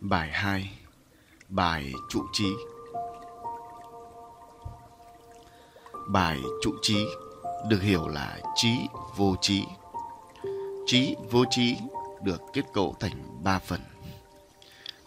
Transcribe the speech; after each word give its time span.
Bài 0.00 0.30
2 0.32 0.70
Bài 1.48 1.92
trụ 2.08 2.24
trí 2.32 2.52
Bài 6.08 6.38
trụ 6.62 6.72
trí 6.82 7.06
được 7.68 7.82
hiểu 7.82 8.08
là 8.08 8.38
trí 8.54 8.76
vô 9.16 9.36
trí. 9.40 9.64
Trí 10.86 11.16
vô 11.30 11.44
trí 11.50 11.76
được 12.22 12.42
kết 12.52 12.62
cấu 12.72 12.96
thành 13.00 13.44
3 13.44 13.58
phần. 13.58 13.80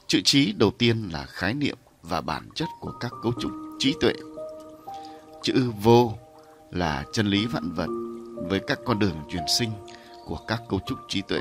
Chữ 0.08 0.22
trí 0.26 0.54
đầu 0.54 0.72
tiên 0.72 1.10
là 1.14 1.26
khái 1.26 1.54
niệm 1.54 1.78
và 2.04 2.22
bản 2.22 2.50
chất 2.56 2.68
của 2.80 2.92
các 3.00 3.12
cấu 3.24 3.34
trúc 3.40 3.52
trí 3.80 3.96
tuệ. 4.02 4.14
Chữ 5.42 5.72
vô 5.84 6.14
là 6.72 7.06
chân 7.14 7.28
lý 7.28 7.46
vạn 7.46 7.72
vật 7.72 7.90
với 8.50 8.60
các 8.68 8.80
con 8.86 9.00
đường 9.00 9.16
truyền 9.30 9.44
sinh 9.58 9.72
của 10.26 10.38
các 10.48 10.62
cấu 10.70 10.80
trúc 10.86 10.98
trí 11.08 11.22
tuệ. 11.22 11.40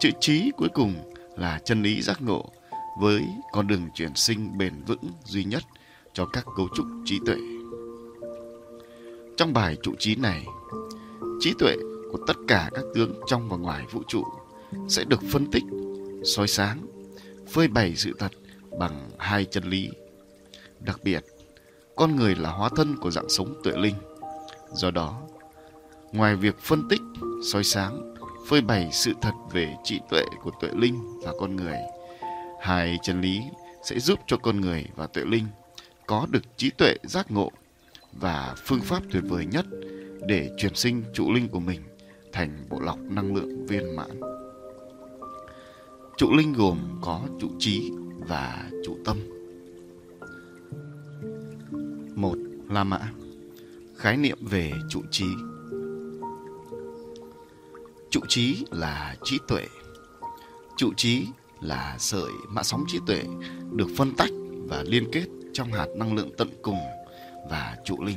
Chữ 0.00 0.10
trí 0.20 0.50
cuối 0.56 0.68
cùng 0.74 0.94
là 1.36 1.60
chân 1.64 1.82
lý 1.82 2.02
giác 2.02 2.22
ngộ 2.22 2.44
với 3.00 3.24
con 3.52 3.66
đường 3.66 3.88
chuyển 3.94 4.14
sinh 4.14 4.58
bền 4.58 4.84
vững 4.86 5.12
duy 5.24 5.44
nhất 5.44 5.62
cho 6.12 6.26
các 6.26 6.46
cấu 6.56 6.68
trúc 6.76 6.86
trí 7.04 7.20
tuệ. 7.26 7.36
Trong 9.36 9.52
bài 9.52 9.76
trụ 9.82 9.92
trí 9.98 10.14
này, 10.14 10.46
trí 11.40 11.54
tuệ 11.58 11.76
của 12.12 12.18
tất 12.26 12.36
cả 12.48 12.70
các 12.74 12.84
tướng 12.94 13.20
trong 13.26 13.48
và 13.48 13.56
ngoài 13.56 13.84
vũ 13.92 14.02
trụ 14.08 14.24
sẽ 14.88 15.04
được 15.04 15.20
phân 15.30 15.50
tích, 15.50 15.64
soi 16.24 16.48
sáng, 16.48 16.86
phơi 17.48 17.68
bày 17.68 17.96
sự 17.96 18.12
thật 18.18 18.32
bằng 18.78 19.10
hai 19.18 19.44
chân 19.44 19.64
lý. 19.64 19.90
Đặc 20.80 21.00
biệt, 21.04 21.24
con 21.96 22.16
người 22.16 22.34
là 22.34 22.50
hóa 22.50 22.68
thân 22.76 22.96
của 22.96 23.10
dạng 23.10 23.28
sống 23.28 23.60
tuệ 23.64 23.72
linh. 23.76 23.94
Do 24.72 24.90
đó, 24.90 25.22
ngoài 26.12 26.36
việc 26.36 26.58
phân 26.58 26.88
tích, 26.88 27.00
soi 27.44 27.64
sáng, 27.64 28.14
phơi 28.46 28.60
bày 28.60 28.88
sự 28.92 29.12
thật 29.20 29.32
về 29.52 29.76
trí 29.84 30.00
tuệ 30.10 30.22
của 30.42 30.50
tuệ 30.60 30.70
linh 30.74 31.20
và 31.22 31.32
con 31.40 31.56
người, 31.56 31.78
hai 32.60 32.98
chân 33.02 33.20
lý 33.20 33.42
sẽ 33.82 33.98
giúp 33.98 34.18
cho 34.26 34.36
con 34.36 34.60
người 34.60 34.84
và 34.96 35.06
tuệ 35.06 35.24
linh 35.24 35.44
có 36.06 36.26
được 36.30 36.42
trí 36.56 36.70
tuệ 36.70 36.96
giác 37.02 37.30
ngộ 37.30 37.50
và 38.12 38.54
phương 38.64 38.80
pháp 38.80 39.02
tuyệt 39.12 39.22
vời 39.28 39.46
nhất 39.46 39.66
để 40.26 40.50
truyền 40.58 40.74
sinh 40.74 41.02
trụ 41.14 41.32
linh 41.32 41.48
của 41.48 41.60
mình 41.60 41.80
thành 42.32 42.66
bộ 42.68 42.80
lọc 42.80 42.98
năng 42.98 43.34
lượng 43.34 43.66
viên 43.66 43.96
mãn. 43.96 44.20
Trụ 46.16 46.32
linh 46.36 46.52
gồm 46.52 46.78
có 47.02 47.20
trụ 47.40 47.48
trí 47.58 47.90
và 48.18 48.70
trụ 48.84 48.96
tâm. 49.04 49.16
Một 52.14 52.36
La 52.70 52.84
Mã 52.84 52.98
Khái 53.96 54.16
niệm 54.16 54.38
về 54.40 54.72
trụ 54.88 55.02
trí 55.10 55.26
Trụ 58.16 58.26
trí 58.28 58.64
là 58.70 59.16
trí 59.24 59.38
tuệ. 59.48 59.66
Trụ 60.76 60.92
trí 60.96 61.26
là 61.60 61.96
sợi 61.98 62.30
mã 62.48 62.62
sóng 62.62 62.84
trí 62.88 62.98
tuệ 63.06 63.22
được 63.72 63.86
phân 63.96 64.16
tách 64.16 64.30
và 64.68 64.82
liên 64.86 65.08
kết 65.12 65.26
trong 65.52 65.72
hạt 65.72 65.86
năng 65.96 66.14
lượng 66.14 66.30
tận 66.38 66.48
cùng 66.62 66.78
và 67.50 67.76
trụ 67.84 68.02
linh. 68.02 68.16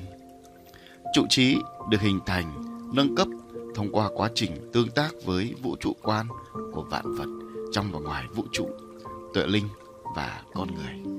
Trụ 1.14 1.26
trí 1.30 1.58
được 1.90 2.02
hình 2.02 2.20
thành, 2.26 2.64
nâng 2.94 3.16
cấp 3.16 3.28
thông 3.76 3.92
qua 3.92 4.10
quá 4.16 4.30
trình 4.36 4.70
tương 4.74 4.90
tác 4.90 5.12
với 5.26 5.54
vũ 5.62 5.76
trụ 5.80 5.94
quan 6.04 6.28
của 6.74 6.82
vạn 6.82 7.16
vật 7.16 7.28
trong 7.72 7.92
và 7.92 8.00
ngoài 8.00 8.26
vũ 8.36 8.44
trụ, 8.52 8.70
tuệ 9.34 9.48
linh 9.48 9.68
và 10.16 10.44
con 10.54 10.68
người. 10.76 11.14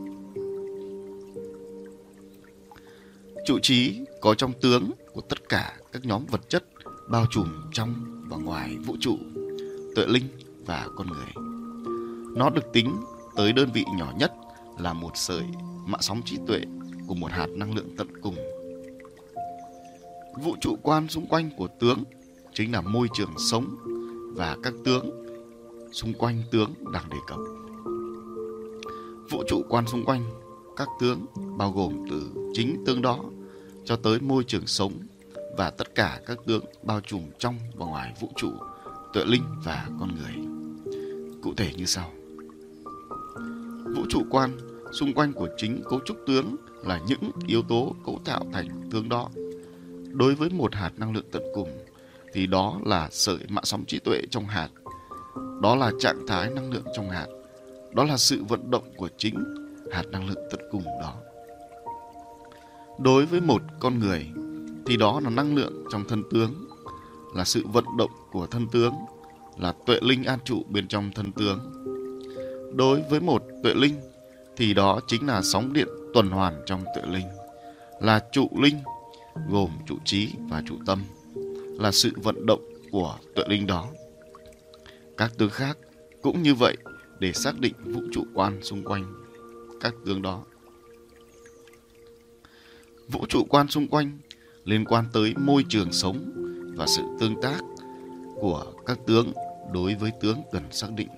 Trụ 3.46 3.58
trí 3.62 4.00
có 4.20 4.34
trong 4.34 4.52
tướng 4.60 4.90
của 5.12 5.20
tất 5.20 5.48
cả 5.48 5.76
các 5.92 6.04
nhóm 6.04 6.26
vật 6.26 6.48
chất 6.48 6.64
bao 7.08 7.26
trùm 7.30 7.48
trong 7.72 8.19
và 8.30 8.36
ngoài 8.36 8.76
vũ 8.86 8.96
trụ, 9.00 9.18
tuệ 9.96 10.06
linh 10.06 10.24
và 10.66 10.88
con 10.96 11.06
người. 11.06 11.44
Nó 12.36 12.50
được 12.50 12.72
tính 12.72 12.96
tới 13.36 13.52
đơn 13.52 13.68
vị 13.74 13.84
nhỏ 13.98 14.12
nhất 14.18 14.32
là 14.78 14.92
một 14.92 15.10
sợi 15.14 15.42
mạ 15.86 15.98
sóng 16.00 16.22
trí 16.24 16.38
tuệ 16.46 16.60
của 17.06 17.14
một 17.14 17.30
hạt 17.30 17.46
năng 17.46 17.74
lượng 17.74 17.96
tận 17.96 18.08
cùng. 18.22 18.34
Vũ 20.42 20.56
trụ 20.60 20.76
quan 20.82 21.08
xung 21.08 21.26
quanh 21.26 21.50
của 21.56 21.68
tướng 21.80 22.04
chính 22.54 22.72
là 22.72 22.80
môi 22.80 23.08
trường 23.14 23.30
sống 23.38 23.76
và 24.36 24.56
các 24.62 24.74
tướng 24.84 25.10
xung 25.92 26.12
quanh 26.14 26.42
tướng 26.50 26.74
đang 26.92 27.10
đề 27.10 27.16
cập. 27.26 27.38
Vũ 29.30 29.42
trụ 29.48 29.62
quan 29.68 29.86
xung 29.86 30.04
quanh 30.04 30.24
các 30.76 30.88
tướng 31.00 31.26
bao 31.58 31.72
gồm 31.72 31.92
từ 32.10 32.30
chính 32.52 32.84
tướng 32.86 33.02
đó 33.02 33.18
cho 33.84 33.96
tới 33.96 34.20
môi 34.20 34.44
trường 34.44 34.66
sống 34.66 34.92
và 35.60 35.70
tất 35.70 35.94
cả 35.94 36.20
các 36.26 36.38
tướng 36.46 36.64
bao 36.82 37.00
trùm 37.00 37.22
trong 37.38 37.58
và 37.74 37.86
ngoài 37.86 38.12
vũ 38.20 38.28
trụ, 38.36 38.52
tựa 39.12 39.24
linh 39.24 39.42
và 39.64 39.88
con 40.00 40.08
người. 40.14 40.34
Cụ 41.42 41.54
thể 41.56 41.72
như 41.76 41.84
sau. 41.84 42.10
Vũ 43.96 44.02
trụ 44.10 44.22
quan 44.30 44.58
xung 44.92 45.14
quanh 45.14 45.32
của 45.32 45.48
chính 45.56 45.82
cấu 45.90 46.00
trúc 46.04 46.16
tướng 46.26 46.56
là 46.84 47.00
những 47.06 47.30
yếu 47.46 47.62
tố 47.62 47.94
cấu 48.06 48.20
tạo 48.24 48.46
thành 48.52 48.68
tướng 48.90 49.08
đó. 49.08 49.28
Đối 50.12 50.34
với 50.34 50.50
một 50.50 50.74
hạt 50.74 50.92
năng 50.96 51.12
lượng 51.12 51.30
tận 51.32 51.42
cùng 51.54 51.78
thì 52.32 52.46
đó 52.46 52.80
là 52.84 53.08
sợi 53.10 53.38
mạ 53.48 53.60
sóng 53.64 53.84
trí 53.86 53.98
tuệ 53.98 54.22
trong 54.30 54.46
hạt. 54.46 54.68
Đó 55.62 55.76
là 55.76 55.90
trạng 56.00 56.26
thái 56.28 56.50
năng 56.50 56.72
lượng 56.72 56.86
trong 56.96 57.10
hạt. 57.10 57.26
Đó 57.94 58.04
là 58.04 58.16
sự 58.16 58.44
vận 58.48 58.70
động 58.70 58.92
của 58.96 59.08
chính 59.16 59.44
hạt 59.92 60.04
năng 60.12 60.28
lượng 60.28 60.48
tận 60.50 60.60
cùng 60.70 60.84
đó. 60.84 61.14
Đối 62.98 63.26
với 63.26 63.40
một 63.40 63.62
con 63.80 63.98
người 63.98 64.26
thì 64.90 64.96
đó 64.96 65.20
là 65.24 65.30
năng 65.30 65.54
lượng 65.54 65.84
trong 65.90 66.04
thân 66.08 66.22
tướng, 66.30 66.68
là 67.34 67.44
sự 67.44 67.66
vận 67.66 67.84
động 67.98 68.10
của 68.30 68.46
thân 68.46 68.68
tướng, 68.72 68.94
là 69.58 69.74
tuệ 69.86 69.98
linh 70.02 70.24
an 70.24 70.38
trụ 70.44 70.62
bên 70.68 70.88
trong 70.88 71.10
thân 71.14 71.32
tướng. 71.32 71.58
Đối 72.76 73.02
với 73.10 73.20
một 73.20 73.42
tuệ 73.62 73.74
linh 73.74 73.94
thì 74.56 74.74
đó 74.74 75.00
chính 75.06 75.26
là 75.26 75.42
sóng 75.42 75.72
điện 75.72 75.88
tuần 76.14 76.30
hoàn 76.30 76.62
trong 76.66 76.84
tuệ 76.94 77.02
linh, 77.06 77.26
là 78.00 78.24
trụ 78.32 78.48
linh 78.62 78.76
gồm 79.50 79.70
trụ 79.86 79.94
trí 80.04 80.28
và 80.50 80.62
trụ 80.66 80.74
tâm, 80.86 81.02
là 81.78 81.92
sự 81.92 82.10
vận 82.16 82.46
động 82.46 82.64
của 82.90 83.18
tuệ 83.34 83.44
linh 83.48 83.66
đó. 83.66 83.86
Các 85.16 85.32
tướng 85.38 85.50
khác 85.50 85.78
cũng 86.22 86.42
như 86.42 86.54
vậy 86.54 86.76
để 87.18 87.32
xác 87.32 87.58
định 87.60 87.74
vũ 87.84 88.00
trụ 88.12 88.24
quan 88.34 88.62
xung 88.62 88.84
quanh 88.84 89.14
các 89.80 89.94
tướng 90.06 90.22
đó. 90.22 90.44
Vũ 93.08 93.26
trụ 93.28 93.46
quan 93.48 93.68
xung 93.68 93.88
quanh 93.88 94.18
liên 94.70 94.84
quan 94.84 95.04
tới 95.12 95.34
môi 95.36 95.64
trường 95.68 95.92
sống 95.92 96.32
và 96.76 96.86
sự 96.86 97.02
tương 97.20 97.40
tác 97.42 97.60
của 98.40 98.64
các 98.86 98.98
tướng 99.06 99.32
đối 99.72 99.94
với 99.94 100.10
tướng 100.20 100.42
cần 100.52 100.62
xác 100.70 100.88
định. 100.96 101.08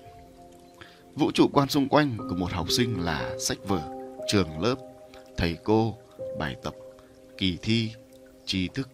Vũ 1.15 1.31
trụ 1.31 1.49
quan 1.53 1.69
xung 1.69 1.89
quanh 1.89 2.17
của 2.17 2.35
một 2.35 2.51
học 2.51 2.71
sinh 2.71 2.99
là 2.99 3.35
sách 3.39 3.57
vở, 3.67 3.81
trường 4.27 4.61
lớp, 4.61 4.75
thầy 5.37 5.57
cô, 5.63 5.97
bài 6.39 6.55
tập, 6.63 6.73
kỳ 7.37 7.57
thi, 7.61 7.91
tri 8.45 8.67
thức. 8.67 8.89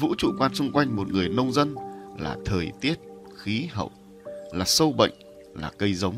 Vũ 0.00 0.14
trụ 0.18 0.28
quan 0.38 0.54
xung 0.54 0.72
quanh 0.72 0.96
một 0.96 1.08
người 1.08 1.28
nông 1.28 1.52
dân 1.52 1.74
là 2.18 2.36
thời 2.44 2.72
tiết, 2.80 2.94
khí 3.36 3.68
hậu, 3.70 3.90
là 4.52 4.64
sâu 4.64 4.92
bệnh, 4.92 5.12
là 5.54 5.72
cây 5.78 5.94
giống, 5.94 6.16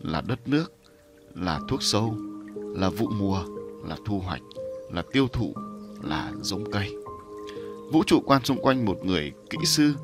là 0.00 0.20
đất 0.20 0.48
nước, 0.48 0.72
là 1.34 1.60
thuốc 1.68 1.82
sâu, 1.82 2.16
là 2.54 2.90
vụ 2.90 3.08
mùa, 3.18 3.44
là 3.88 3.96
thu 4.06 4.18
hoạch, 4.18 4.42
là 4.92 5.02
tiêu 5.12 5.28
thụ, 5.28 5.54
là 6.02 6.32
giống 6.40 6.70
cây. 6.70 6.94
Vũ 7.92 8.02
trụ 8.06 8.20
quan 8.26 8.44
xung 8.44 8.62
quanh 8.62 8.84
một 8.84 9.04
người 9.04 9.32
kỹ 9.50 9.58
sư 9.64 9.94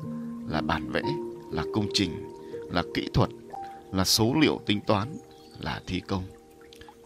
là 0.49 0.61
bản 0.61 0.91
vẽ, 0.91 1.01
là 1.51 1.63
công 1.73 1.87
trình, 1.93 2.11
là 2.71 2.83
kỹ 2.93 3.09
thuật, 3.13 3.29
là 3.91 4.05
số 4.05 4.33
liệu 4.41 4.59
tính 4.65 4.79
toán, 4.87 5.07
là 5.59 5.81
thi 5.87 6.01
công. 6.07 6.23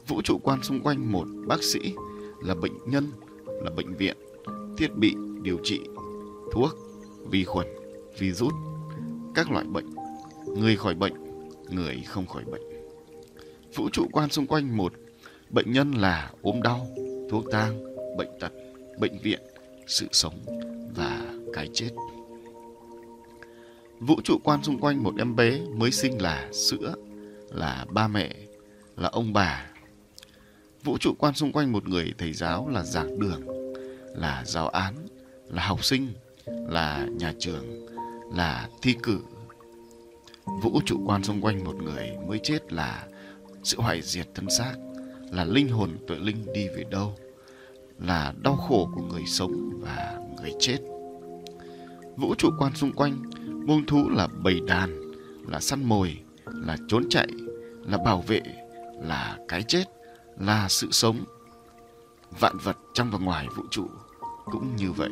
Vũ 0.07 0.22
trụ 0.22 0.40
quan 0.44 0.63
xung 0.63 0.80
quanh 0.80 1.12
một 1.12 1.28
bác 1.47 1.63
sĩ 1.63 1.94
là 2.41 2.56
bệnh 2.56 2.78
nhân, 2.85 3.12
là 3.47 3.72
bệnh 3.75 3.96
viện, 3.96 4.18
thiết 4.78 4.96
bị 4.96 5.16
điều 5.41 5.57
trị, 5.63 5.80
thuốc, 6.53 6.78
vi 7.30 7.44
khuẩn, 7.44 7.68
virus, 8.19 8.53
các 9.35 9.51
loại 9.51 9.66
bệnh, 9.66 9.90
người 10.57 10.75
khỏi 10.75 10.96
bệnh, 10.96 11.13
người 11.69 12.03
không 12.07 12.28
khỏi 12.28 12.44
bệnh. 12.51 12.62
Vũ 13.75 13.89
trụ 13.89 14.07
quan 14.12 14.30
xung 14.30 14.48
quanh 14.48 14.77
một 14.77 14.94
bệnh 15.50 15.71
nhân 15.71 15.92
là 15.92 16.31
ốm 16.42 16.62
đau, 16.62 16.88
thuốc 17.30 17.45
thang, 17.51 17.83
bệnh 18.18 18.30
tật, 18.39 18.51
bệnh 19.01 19.18
viện, 19.18 19.39
sự 19.88 20.07
sống 20.12 20.33
và 20.95 21.21
cái 21.53 21.69
chết. 21.74 21.89
Vũ 24.00 24.21
trụ 24.24 24.38
quan 24.44 24.63
xung 24.63 24.80
quanh 24.80 25.03
một 25.03 25.13
em 25.18 25.36
bé 25.36 25.59
mới 25.75 25.92
sinh 25.92 26.21
là 26.21 26.50
sữa, 26.53 26.94
là 27.50 27.86
ba 27.89 28.07
mẹ, 28.07 28.36
là 28.98 29.09
ông 29.09 29.33
bà. 29.33 29.65
Vũ 30.83 30.98
trụ 30.98 31.13
quan 31.19 31.33
xung 31.33 31.51
quanh 31.51 31.71
một 31.71 31.88
người 31.88 32.13
thầy 32.18 32.33
giáo 32.33 32.69
là 32.69 32.83
giảng 32.83 33.19
đường, 33.19 33.42
là 34.15 34.44
giáo 34.45 34.69
án, 34.69 34.94
là 35.47 35.68
học 35.68 35.86
sinh, 35.86 36.13
là 36.45 37.07
nhà 37.12 37.33
trường, 37.39 37.88
là 38.36 38.69
thi 38.81 38.95
cử. 39.04 39.19
Vũ 40.63 40.81
trụ 40.86 41.04
quan 41.06 41.24
xung 41.24 41.42
quanh 41.42 41.63
một 41.63 41.75
người 41.83 42.12
mới 42.27 42.39
chết 42.44 42.74
là 42.74 43.07
sự 43.63 43.77
hoại 43.81 44.01
diệt 44.01 44.27
thân 44.36 44.50
xác, 44.50 44.74
là 45.31 45.45
linh 45.45 45.69
hồn 45.69 45.89
tuệ 46.07 46.18
linh 46.18 46.45
đi 46.54 46.68
về 46.68 46.83
đâu, 46.89 47.15
là 48.01 48.33
đau 48.44 48.56
khổ 48.56 48.89
của 48.95 49.01
người 49.01 49.25
sống 49.25 49.69
và 49.81 50.19
người 50.42 50.53
chết. 50.59 50.77
Vũ 52.18 52.36
trụ 52.36 52.50
quan 52.59 52.75
xung 52.75 52.92
quanh 52.92 53.24
muông 53.65 53.86
thú 53.86 54.09
là 54.09 54.27
bầy 54.44 54.59
đàn, 54.68 55.01
là 55.48 55.59
săn 55.59 55.83
mồi, 55.83 56.18
là 56.45 56.77
trốn 56.88 57.03
chạy, 57.09 57.27
là 57.88 57.98
bảo 57.98 58.24
vệ, 58.27 58.42
là 59.01 59.38
cái 59.48 59.63
chết, 59.63 59.83
là 60.39 60.68
sự 60.69 60.88
sống. 60.92 61.18
Vạn 62.39 62.57
vật 62.63 62.77
trong 62.94 63.12
và 63.12 63.19
ngoài 63.19 63.48
vũ 63.56 63.63
trụ 63.71 63.88
cũng 64.45 64.75
như 64.75 64.92
vậy. 64.92 65.09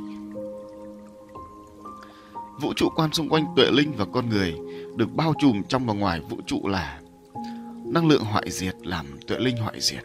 Vũ 2.62 2.74
trụ 2.76 2.90
quan 2.96 3.14
xung 3.14 3.30
quanh 3.30 3.46
tuệ 3.56 3.72
linh 3.72 3.94
và 3.98 4.06
con 4.14 4.30
người 4.30 4.56
được 4.96 5.16
bao 5.16 5.34
trùm 5.40 5.64
trong 5.70 5.86
và 5.86 5.94
ngoài 5.94 6.22
vũ 6.30 6.38
trụ 6.48 6.68
là 6.68 7.02
năng 7.86 8.08
lượng 8.08 8.24
hoại 8.24 8.52
diệt 8.52 8.76
làm 8.84 9.06
tuệ 9.28 9.40
linh 9.40 9.58
hoại 9.58 9.80
diệt. 9.80 10.04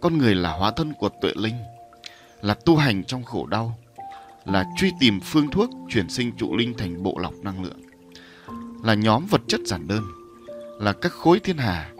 Con 0.00 0.18
người 0.18 0.34
là 0.34 0.52
hóa 0.52 0.70
thân 0.70 0.92
của 0.98 1.08
tuệ 1.20 1.32
linh, 1.36 1.54
là 2.42 2.54
tu 2.54 2.76
hành 2.76 3.04
trong 3.04 3.24
khổ 3.24 3.46
đau, 3.46 3.78
là 4.44 4.64
truy 4.76 4.92
tìm 5.00 5.20
phương 5.20 5.50
thuốc 5.50 5.70
chuyển 5.88 6.08
sinh 6.08 6.32
trụ 6.36 6.56
linh 6.56 6.74
thành 6.74 7.02
bộ 7.02 7.18
lọc 7.18 7.34
năng 7.42 7.64
lượng, 7.64 7.80
là 8.82 8.94
nhóm 8.94 9.26
vật 9.26 9.40
chất 9.48 9.60
giản 9.66 9.88
đơn, 9.88 10.04
là 10.80 10.92
các 10.92 11.12
khối 11.12 11.40
thiên 11.40 11.56
hà, 11.56 11.92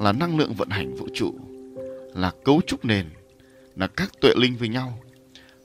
là 0.00 0.12
năng 0.12 0.38
lượng 0.38 0.54
vận 0.54 0.68
hành 0.70 0.96
vũ 0.96 1.08
trụ, 1.14 1.34
là 2.14 2.32
cấu 2.44 2.60
trúc 2.66 2.84
nền, 2.84 3.06
là 3.76 3.86
các 3.86 4.10
tuệ 4.20 4.30
linh 4.36 4.56
với 4.56 4.68
nhau, 4.68 4.98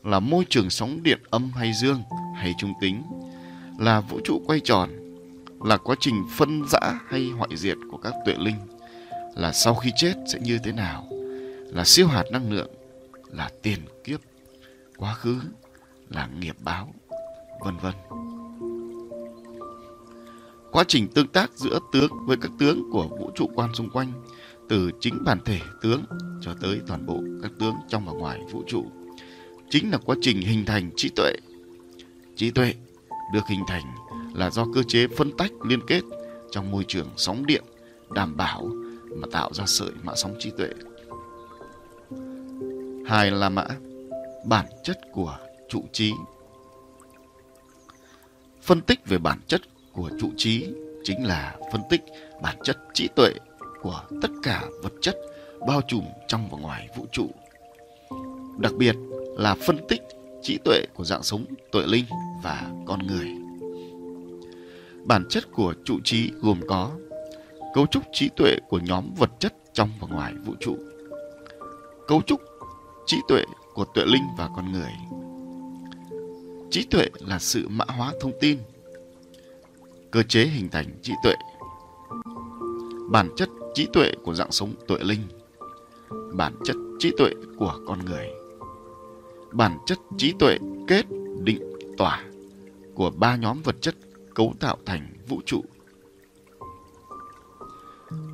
là 0.04 0.20
môi 0.20 0.46
trường 0.50 0.70
sóng 0.70 1.04
điện 1.04 1.20
âm 1.30 1.52
hay 1.52 1.74
dương 1.74 2.04
hay 2.36 2.54
trung 2.58 2.74
tính, 2.82 3.04
là 3.80 4.02
vũ 4.02 4.20
trụ 4.24 4.42
quay 4.48 4.60
tròn, 4.60 4.90
là 5.62 5.78
quá 5.78 5.96
trình 6.00 6.24
phân 6.38 6.64
rã 6.70 7.00
hay 7.08 7.30
hoại 7.38 7.50
diệt 7.56 7.78
của 7.92 7.98
các 7.98 8.14
tuệ 8.26 8.36
linh, 8.38 8.58
là 9.36 9.52
sau 9.52 9.76
khi 9.76 9.92
chết 9.96 10.14
sẽ 10.34 10.40
như 10.40 10.60
thế 10.64 10.72
nào, 10.72 11.08
là 11.74 11.84
siêu 11.86 12.08
hạt 12.08 12.24
năng 12.32 12.52
lượng, 12.52 12.70
là 13.38 13.50
tiền 13.62 13.80
kiếp, 14.04 14.20
quá 14.98 15.14
khứ, 15.14 15.36
là 16.10 16.28
nghiệp 16.40 16.56
báo, 16.60 16.94
vân 17.60 17.78
vân. 17.78 17.94
Quá 20.72 20.84
trình 20.88 21.08
tương 21.08 21.28
tác 21.28 21.52
giữa 21.56 21.80
tướng 21.92 22.12
với 22.26 22.38
các 22.38 22.52
tướng 22.60 22.90
của 22.92 23.08
vũ 23.08 23.32
trụ 23.36 23.50
quan 23.56 23.74
xung 23.74 23.90
quanh, 23.90 24.12
từ 24.70 24.92
chính 25.00 25.24
bản 25.24 25.40
thể 25.46 25.60
tướng 25.82 26.04
cho 26.42 26.54
tới 26.62 26.82
toàn 26.88 27.06
bộ 27.06 27.24
các 27.44 27.52
tướng 27.60 27.76
trong 27.90 28.06
và 28.06 28.12
ngoài 28.12 28.40
vũ 28.52 28.64
trụ, 28.68 28.86
chính 29.70 29.92
là 29.92 29.98
quá 30.06 30.16
trình 30.22 30.42
hình 30.42 30.66
thành 30.66 30.92
trí 30.96 31.10
tuệ. 31.16 31.32
Trí 32.36 32.52
tuệ 32.52 32.74
được 33.34 33.48
hình 33.50 33.64
thành 33.68 33.84
là 34.34 34.50
do 34.50 34.66
cơ 34.74 34.84
chế 34.84 35.08
phân 35.08 35.38
tách 35.38 35.52
liên 35.66 35.80
kết 35.88 36.02
trong 36.52 36.72
môi 36.72 36.86
trường 36.88 37.10
sóng 37.18 37.46
điện 37.46 37.64
đảm 38.10 38.38
bảo 38.38 38.70
mà 39.16 39.28
tạo 39.32 39.54
ra 39.54 39.64
sợi 39.68 39.92
mã 40.04 40.14
sóng 40.16 40.36
trí 40.40 40.52
tuệ. 40.58 40.70
Hai 43.08 43.32
là 43.32 43.50
mã 43.50 43.66
bản 44.46 44.66
chất 44.84 45.00
của 45.12 45.38
trụ 45.70 45.84
trí. 45.92 46.14
Phân 48.62 48.82
tích 48.82 49.00
về 49.06 49.18
bản 49.18 49.40
chất 49.48 49.62
của 49.94 50.10
trụ 50.20 50.30
trí 50.38 50.68
chính 51.04 51.26
là 51.26 51.56
phân 51.72 51.82
tích 51.90 52.02
bản 52.42 52.58
chất 52.64 52.78
trí 52.94 53.08
tuệ 53.16 53.30
của 53.82 54.02
tất 54.22 54.28
cả 54.44 54.64
vật 54.84 54.94
chất 55.02 55.16
bao 55.68 55.82
trùm 55.88 56.04
trong 56.28 56.50
và 56.52 56.58
ngoài 56.58 56.90
vũ 56.98 57.06
trụ. 57.12 57.28
Đặc 58.58 58.74
biệt 58.78 58.96
là 59.38 59.56
phân 59.56 59.78
tích 59.88 60.02
trí 60.42 60.58
tuệ 60.66 60.86
của 60.94 61.04
dạng 61.04 61.24
sống 61.24 61.46
tuệ 61.72 61.84
linh 61.86 62.06
và 62.44 62.72
con 62.86 63.08
người. 63.08 63.28
Bản 65.04 65.26
chất 65.30 65.44
của 65.52 65.74
trụ 65.86 66.00
trí 66.04 66.32
gồm 66.42 66.60
có 66.68 66.92
cấu 67.74 67.86
trúc 67.86 68.04
trí 68.14 68.30
tuệ 68.30 68.56
của 68.70 68.80
nhóm 68.80 69.14
vật 69.18 69.30
chất 69.40 69.54
trong 69.74 69.90
và 70.00 70.08
ngoài 70.08 70.34
vũ 70.46 70.54
trụ, 70.60 70.78
cấu 72.08 72.22
trúc 72.22 72.42
trí 73.06 73.18
tuệ 73.28 73.44
của 73.74 73.86
tuệ 73.86 74.06
linh 74.06 74.24
và 74.38 74.50
con 74.56 74.72
người. 74.72 74.92
Trí 76.72 76.84
tuệ 76.84 77.10
là 77.20 77.40
sự 77.40 77.68
mã 77.68 77.86
hóa 77.88 78.14
thông 78.22 78.32
tin, 78.42 78.60
cơ 80.12 80.24
chế 80.24 80.46
hình 80.46 80.70
thành 80.70 80.86
trí 81.02 81.14
tuệ, 81.24 81.36
bản 83.12 83.30
chất 83.36 83.50
trí 83.74 83.88
tuệ 83.94 84.12
của 84.24 84.34
dạng 84.34 84.52
sống 84.52 84.74
tuệ 84.88 84.98
linh, 85.02 85.22
bản 86.34 86.56
chất 86.66 86.76
trí 87.00 87.12
tuệ 87.18 87.30
của 87.58 87.80
con 87.88 88.06
người, 88.06 88.30
bản 89.52 89.78
chất 89.86 90.00
trí 90.18 90.34
tuệ 90.40 90.58
kết 90.88 91.06
định 91.44 91.62
tỏa 91.98 92.24
của 92.96 93.10
ba 93.10 93.36
nhóm 93.36 93.62
vật 93.62 93.76
chất 93.82 93.96
cấu 94.34 94.54
tạo 94.60 94.78
thành 94.86 95.14
vũ 95.28 95.42
trụ. 95.46 95.62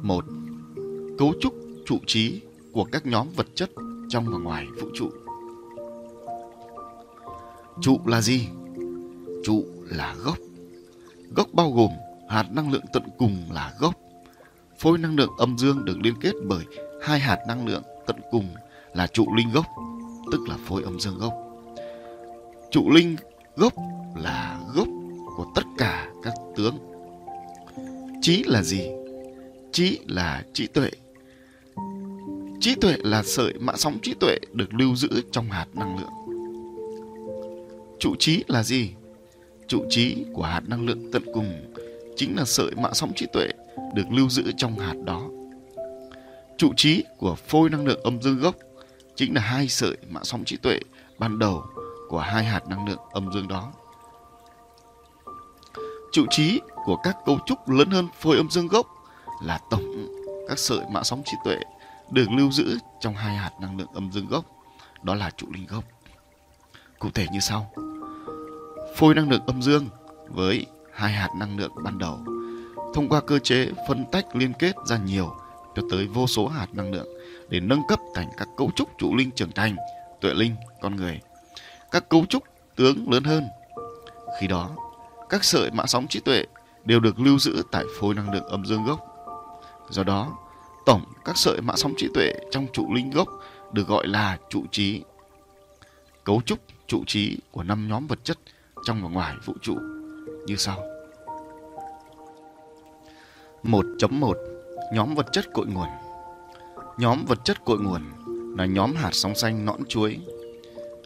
một 0.02 0.26
Cấu 1.18 1.34
trúc 1.42 1.54
trụ 1.86 2.00
trí 2.06 2.42
của 2.72 2.84
các 2.84 3.06
nhóm 3.06 3.28
vật 3.36 3.48
chất 3.56 3.70
trong 4.12 4.26
và 4.32 4.38
ngoài 4.38 4.68
vũ 4.82 4.88
trụ. 4.94 5.10
Trụ 7.82 8.00
là 8.06 8.22
gì? 8.22 8.48
Trụ 9.44 9.66
là 9.90 10.16
gốc. 10.24 10.38
Gốc 11.36 11.48
bao 11.54 11.72
gồm 11.72 11.90
hạt 12.30 12.52
năng 12.52 12.72
lượng 12.72 12.86
tận 12.94 13.04
cùng 13.18 13.38
là 13.52 13.74
gốc. 13.80 13.96
Phôi 14.78 14.98
năng 14.98 15.16
lượng 15.16 15.32
âm 15.38 15.58
dương 15.58 15.86
được 15.86 15.98
liên 16.04 16.14
kết 16.22 16.32
bởi 16.48 16.66
hai 17.02 17.20
hạt 17.20 17.40
năng 17.48 17.68
lượng 17.68 17.84
tận 18.08 18.16
cùng 18.32 18.46
là 18.94 19.08
trụ 19.08 19.36
linh 19.36 19.52
gốc, 19.52 19.66
tức 20.32 20.40
là 20.50 20.58
phôi 20.66 20.84
âm 20.84 21.00
dương 21.00 21.18
gốc. 21.18 21.34
Trụ 22.72 22.90
linh 22.90 23.16
gốc 23.56 23.74
là 24.16 24.60
gốc 24.76 24.88
của 25.38 25.46
tất 25.56 25.64
cả 25.78 26.12
các 26.24 26.34
tướng. 26.56 26.76
Trí 28.22 28.44
là 28.44 28.64
gì? 28.64 28.90
Trí 29.72 30.00
là 30.08 30.44
trí 30.54 30.68
tuệ. 30.68 30.90
Trí 32.62 32.76
tuệ 32.76 32.96
là 33.00 33.24
sợi 33.24 33.54
mạ 33.60 33.74
sóng 33.76 34.00
trí 34.02 34.14
tuệ 34.14 34.38
được 34.54 34.74
lưu 34.74 34.96
giữ 34.96 35.22
trong 35.32 35.50
hạt 35.50 35.66
năng 35.74 36.00
lượng. 36.00 36.12
Trụ 38.00 38.16
trí 38.20 38.44
là 38.48 38.64
gì? 38.64 38.92
Trụ 39.68 39.86
trí 39.90 40.26
của 40.34 40.44
hạt 40.44 40.62
năng 40.68 40.86
lượng 40.86 41.12
tận 41.12 41.24
cùng 41.34 41.74
chính 42.16 42.36
là 42.38 42.46
sợi 42.46 42.72
mạ 42.72 42.90
sóng 42.94 43.12
trí 43.16 43.26
tuệ 43.34 43.48
được 43.94 44.04
lưu 44.12 44.30
giữ 44.30 44.52
trong 44.58 44.80
hạt 44.80 44.94
đó. 45.06 45.30
Trụ 46.58 46.74
trí 46.78 47.04
của 47.18 47.36
phôi 47.36 47.70
năng 47.70 47.86
lượng 47.86 48.04
âm 48.04 48.22
dương 48.22 48.40
gốc 48.40 48.56
chính 49.16 49.36
là 49.36 49.42
hai 49.42 49.68
sợi 49.68 49.98
mạ 50.10 50.20
sóng 50.24 50.46
trí 50.46 50.58
tuệ 50.58 50.80
ban 51.20 51.40
đầu 51.40 51.64
của 52.10 52.20
hai 52.20 52.44
hạt 52.44 52.68
năng 52.68 52.88
lượng 52.88 53.00
âm 53.12 53.34
dương 53.34 53.48
đó. 53.48 53.74
Trụ 56.12 56.26
trí 56.30 56.60
của 56.86 56.96
các 57.04 57.18
cấu 57.26 57.40
trúc 57.46 57.70
lớn 57.70 57.90
hơn 57.92 58.08
phôi 58.20 58.38
âm 58.38 58.50
dương 58.52 58.68
gốc 58.68 58.88
là 59.44 59.60
tổng 59.70 60.08
các 60.50 60.60
sợi 60.60 60.80
mạ 60.92 61.04
sóng 61.04 61.22
trí 61.26 61.38
tuệ 61.46 61.58
được 62.12 62.32
lưu 62.32 62.52
giữ 62.52 62.78
trong 63.00 63.16
hai 63.16 63.36
hạt 63.36 63.52
năng 63.62 63.78
lượng 63.78 63.94
âm 63.94 64.12
dương 64.12 64.28
gốc, 64.28 64.46
đó 65.02 65.16
là 65.16 65.30
trụ 65.30 65.48
linh 65.52 65.68
gốc. 65.68 65.84
Cụ 67.00 67.10
thể 67.14 67.28
như 67.32 67.40
sau. 67.40 67.72
Phôi 68.96 69.16
năng 69.16 69.30
lượng 69.30 69.46
âm 69.48 69.62
dương 69.62 69.88
với 70.28 70.66
hai 70.94 71.14
hạt 71.14 71.30
năng 71.40 71.58
lượng 71.58 71.72
ban 71.84 71.98
đầu 71.98 72.20
thông 72.94 73.10
qua 73.10 73.22
cơ 73.22 73.40
chế 73.40 73.68
phân 73.88 74.06
tách 74.12 74.36
liên 74.36 74.54
kết 74.54 74.76
ra 74.86 74.98
nhiều 74.98 75.36
cho 75.76 75.82
tới 75.92 76.08
vô 76.08 76.28
số 76.28 76.48
hạt 76.48 76.68
năng 76.74 76.92
lượng 76.92 77.08
để 77.50 77.60
nâng 77.60 77.82
cấp 77.88 78.00
thành 78.16 78.30
các 78.38 78.48
cấu 78.58 78.72
trúc 78.76 78.90
trụ 78.98 79.16
linh 79.16 79.32
trưởng 79.32 79.52
thành, 79.52 79.76
tuệ 80.22 80.34
linh, 80.34 80.56
con 80.82 80.96
người. 80.96 81.20
Các 81.92 82.10
cấu 82.10 82.26
trúc 82.26 82.44
tướng 82.76 83.12
lớn 83.12 83.24
hơn. 83.24 83.48
Khi 84.40 84.48
đó, 84.48 84.70
các 85.30 85.44
sợi 85.44 85.72
mã 85.72 85.86
sóng 85.86 86.08
trí 86.08 86.20
tuệ 86.20 86.46
đều 86.86 87.00
được 87.00 87.20
lưu 87.20 87.40
giữ 87.40 87.64
tại 87.72 87.84
phôi 88.00 88.14
năng 88.14 88.32
lượng 88.32 88.44
âm 88.44 88.66
dương 88.66 88.86
gốc. 88.86 89.00
Do 89.90 90.04
đó, 90.04 90.38
tổng 90.86 91.02
các 91.26 91.38
sợi 91.38 91.62
mã 91.62 91.76
sóng 91.76 91.94
trí 91.98 92.08
tuệ 92.14 92.34
trong 92.52 92.68
trụ 92.74 92.94
linh 92.94 93.10
gốc 93.10 93.28
được 93.72 93.88
gọi 93.88 94.08
là 94.08 94.38
trụ 94.50 94.64
trí. 94.72 95.02
Cấu 96.24 96.42
trúc 96.42 96.60
trụ 96.88 97.04
trí 97.08 97.38
của 97.52 97.64
năm 97.64 97.88
nhóm 97.90 98.08
vật 98.08 98.20
chất 98.24 98.38
trong 98.84 99.04
và 99.04 99.10
ngoài 99.10 99.36
vũ 99.46 99.54
trụ 99.62 99.78
như 100.46 100.56
sau. 100.56 100.84
1.1 103.64 104.34
Nhóm 104.94 105.16
vật 105.16 105.26
chất 105.32 105.46
cội 105.54 105.66
nguồn 105.66 105.88
Nhóm 106.98 107.26
vật 107.26 107.40
chất 107.44 107.66
cội 107.66 107.80
nguồn 107.80 108.02
là 108.58 108.66
nhóm 108.66 108.96
hạt 108.96 109.10
sóng 109.12 109.36
xanh 109.36 109.66
nõn 109.66 109.86
chuối. 109.86 110.20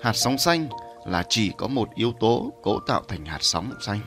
Hạt 0.02 0.14
sóng 0.14 0.38
xanh 0.38 0.68
là 1.06 1.24
chỉ 1.30 1.52
có 1.58 1.68
một 1.68 1.90
yếu 1.96 2.14
tố 2.20 2.54
cấu 2.64 2.80
tạo 2.88 3.04
thành 3.08 3.26
hạt 3.26 3.40
sóng 3.42 3.72
xanh. 3.82 4.00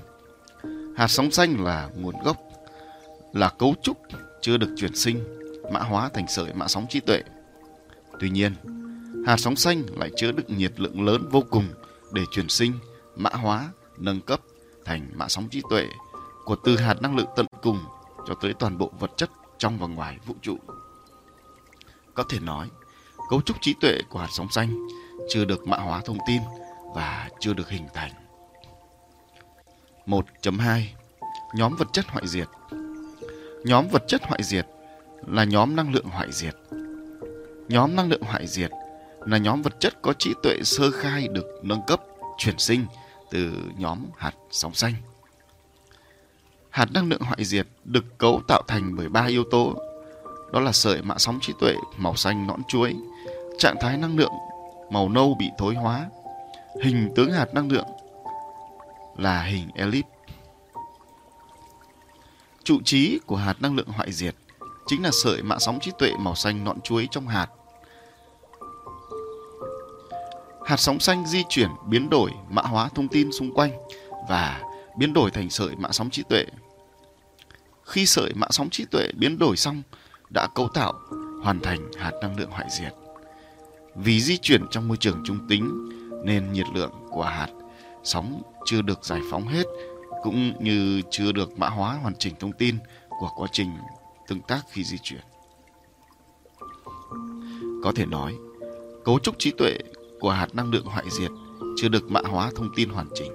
Hạt 0.96 1.08
sóng 1.08 1.30
xanh 1.30 1.64
là 1.64 1.88
nguồn 1.96 2.14
gốc, 2.24 2.36
là 3.32 3.48
cấu 3.48 3.74
trúc 3.82 3.96
chưa 4.40 4.56
được 4.56 4.74
chuyển 4.76 4.94
sinh, 4.94 5.24
mã 5.72 5.80
hóa 5.80 6.10
thành 6.14 6.28
sợi 6.28 6.52
mã 6.52 6.68
sóng 6.68 6.86
trí 6.88 7.00
tuệ. 7.00 7.22
Tuy 8.20 8.30
nhiên, 8.30 8.54
hạt 9.26 9.36
sóng 9.36 9.56
xanh 9.56 9.82
lại 9.96 10.10
chứa 10.16 10.32
đựng 10.32 10.56
nhiệt 10.58 10.80
lượng 10.80 11.06
lớn 11.06 11.28
vô 11.30 11.42
cùng 11.50 11.68
để 12.12 12.22
chuyển 12.30 12.48
sinh, 12.48 12.72
mã 13.16 13.30
hóa, 13.30 13.68
nâng 13.96 14.20
cấp 14.20 14.40
thành 14.84 15.10
mã 15.14 15.28
sóng 15.28 15.48
trí 15.48 15.62
tuệ 15.70 15.86
của 16.44 16.56
từ 16.64 16.76
hạt 16.76 17.02
năng 17.02 17.16
lượng 17.16 17.28
tận 17.36 17.46
cùng 17.62 17.78
cho 18.28 18.34
tới 18.34 18.54
toàn 18.54 18.78
bộ 18.78 18.90
vật 18.98 19.10
chất 19.16 19.30
trong 19.58 19.78
và 19.78 19.86
ngoài 19.86 20.18
vũ 20.26 20.34
trụ. 20.42 20.56
Có 22.14 22.24
thể 22.28 22.40
nói, 22.40 22.68
cấu 23.30 23.40
trúc 23.40 23.56
trí 23.60 23.74
tuệ 23.80 24.00
của 24.08 24.18
hạt 24.18 24.28
sóng 24.30 24.50
xanh 24.50 24.86
chưa 25.28 25.44
được 25.44 25.68
mã 25.68 25.76
hóa 25.76 26.00
thông 26.04 26.18
tin 26.26 26.42
và 26.94 27.30
chưa 27.40 27.54
được 27.54 27.68
hình 27.68 27.86
thành. 27.94 28.12
1.2 30.06 30.82
Nhóm 31.54 31.76
vật 31.78 31.88
chất 31.92 32.06
hoại 32.08 32.28
diệt 32.28 32.48
Nhóm 33.64 33.88
vật 33.88 34.02
chất 34.08 34.22
hoại 34.24 34.42
diệt 34.42 34.66
là 35.26 35.44
nhóm 35.44 35.76
năng 35.76 35.92
lượng 35.92 36.08
hoại 36.08 36.32
diệt. 36.32 36.54
Nhóm 37.68 37.96
năng 37.96 38.08
lượng 38.08 38.22
hoại 38.22 38.46
diệt 38.46 38.70
là 39.20 39.38
nhóm 39.38 39.62
vật 39.62 39.80
chất 39.80 40.02
có 40.02 40.12
trí 40.12 40.34
tuệ 40.42 40.56
sơ 40.64 40.90
khai 40.90 41.28
được 41.28 41.46
nâng 41.62 41.80
cấp, 41.86 42.00
chuyển 42.38 42.58
sinh 42.58 42.86
từ 43.30 43.52
nhóm 43.78 43.98
hạt 44.16 44.32
sóng 44.50 44.74
xanh. 44.74 44.94
Hạt 46.70 46.92
năng 46.92 47.08
lượng 47.08 47.20
hoại 47.20 47.44
diệt 47.44 47.66
được 47.84 48.18
cấu 48.18 48.40
tạo 48.48 48.62
thành 48.68 48.96
bởi 48.96 49.08
ba 49.08 49.26
yếu 49.26 49.44
tố 49.50 49.74
đó 50.52 50.60
là 50.60 50.72
sợi 50.72 51.02
mạ 51.02 51.14
sóng 51.18 51.38
trí 51.40 51.52
tuệ 51.60 51.74
màu 51.96 52.16
xanh 52.16 52.46
nõn 52.46 52.60
chuối, 52.68 52.96
trạng 53.58 53.76
thái 53.80 53.96
năng 53.96 54.16
lượng 54.16 54.32
màu 54.90 55.08
nâu 55.08 55.36
bị 55.38 55.50
thối 55.58 55.74
hóa, 55.74 56.06
hình 56.82 57.12
tướng 57.16 57.32
hạt 57.32 57.54
năng 57.54 57.70
lượng 57.70 57.86
là 59.16 59.42
hình 59.42 59.68
elip. 59.74 60.04
Trụ 62.64 62.78
trí 62.84 63.20
của 63.26 63.36
hạt 63.36 63.62
năng 63.62 63.76
lượng 63.76 63.88
hoại 63.88 64.12
diệt 64.12 64.34
chính 64.88 65.02
là 65.02 65.10
sợi 65.12 65.42
mạ 65.42 65.58
sóng 65.58 65.78
trí 65.80 65.90
tuệ 65.98 66.12
màu 66.18 66.34
xanh 66.34 66.64
nõn 66.64 66.80
chuối 66.80 67.08
trong 67.10 67.28
hạt. 67.28 67.46
Hạt 70.64 70.76
sóng 70.76 71.00
xanh 71.00 71.26
di 71.26 71.42
chuyển, 71.48 71.68
biến 71.86 72.10
đổi, 72.10 72.30
mã 72.50 72.62
hóa 72.62 72.88
thông 72.94 73.08
tin 73.08 73.32
xung 73.32 73.54
quanh 73.54 73.70
và 74.28 74.62
biến 74.98 75.12
đổi 75.12 75.30
thành 75.30 75.50
sợi 75.50 75.76
mạ 75.76 75.88
sóng 75.92 76.10
trí 76.10 76.22
tuệ. 76.22 76.44
Khi 77.82 78.06
sợi 78.06 78.32
mạ 78.34 78.46
sóng 78.50 78.70
trí 78.70 78.84
tuệ 78.84 79.08
biến 79.18 79.38
đổi 79.38 79.56
xong, 79.56 79.82
đã 80.30 80.48
cấu 80.54 80.68
tạo 80.68 80.92
hoàn 81.42 81.60
thành 81.60 81.90
hạt 81.98 82.12
năng 82.22 82.36
lượng 82.36 82.50
hoại 82.50 82.66
diệt. 82.78 82.94
Vì 83.94 84.20
di 84.20 84.38
chuyển 84.38 84.66
trong 84.70 84.88
môi 84.88 84.96
trường 84.96 85.22
trung 85.24 85.38
tính 85.48 85.88
nên 86.24 86.52
nhiệt 86.52 86.66
lượng 86.74 86.92
của 87.10 87.24
hạt 87.24 87.48
sóng 88.04 88.42
chưa 88.64 88.82
được 88.82 89.04
giải 89.04 89.20
phóng 89.30 89.48
hết 89.48 89.66
cũng 90.22 90.64
như 90.64 91.02
chưa 91.10 91.32
được 91.32 91.58
mã 91.58 91.68
hóa 91.68 91.98
hoàn 92.02 92.14
chỉnh 92.14 92.34
thông 92.40 92.52
tin 92.52 92.78
của 93.20 93.30
quá 93.36 93.48
trình 93.52 93.70
tương 94.28 94.40
tác 94.40 94.60
khi 94.70 94.84
di 94.84 94.96
chuyển. 95.02 95.20
Có 97.82 97.92
thể 97.94 98.06
nói, 98.06 98.36
cấu 99.04 99.18
trúc 99.18 99.38
trí 99.38 99.50
tuệ 99.50 99.78
của 100.20 100.30
hạt 100.30 100.54
năng 100.54 100.70
lượng 100.70 100.84
hoại 100.84 101.04
diệt 101.10 101.30
chưa 101.76 101.88
được 101.88 102.10
mã 102.10 102.20
hóa 102.24 102.50
thông 102.56 102.68
tin 102.76 102.88
hoàn 102.88 103.08
chỉnh 103.14 103.32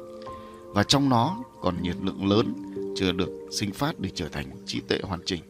và 0.73 0.83
trong 0.83 1.09
nó 1.09 1.37
còn 1.61 1.81
nhiệt 1.81 1.95
lượng 2.01 2.29
lớn 2.29 2.53
chưa 2.95 3.11
được 3.11 3.29
sinh 3.51 3.71
phát 3.71 3.99
để 3.99 4.09
trở 4.15 4.29
thành 4.29 4.51
trí 4.65 4.81
tuệ 4.81 4.99
hoàn 5.03 5.19
chỉnh. 5.25 5.41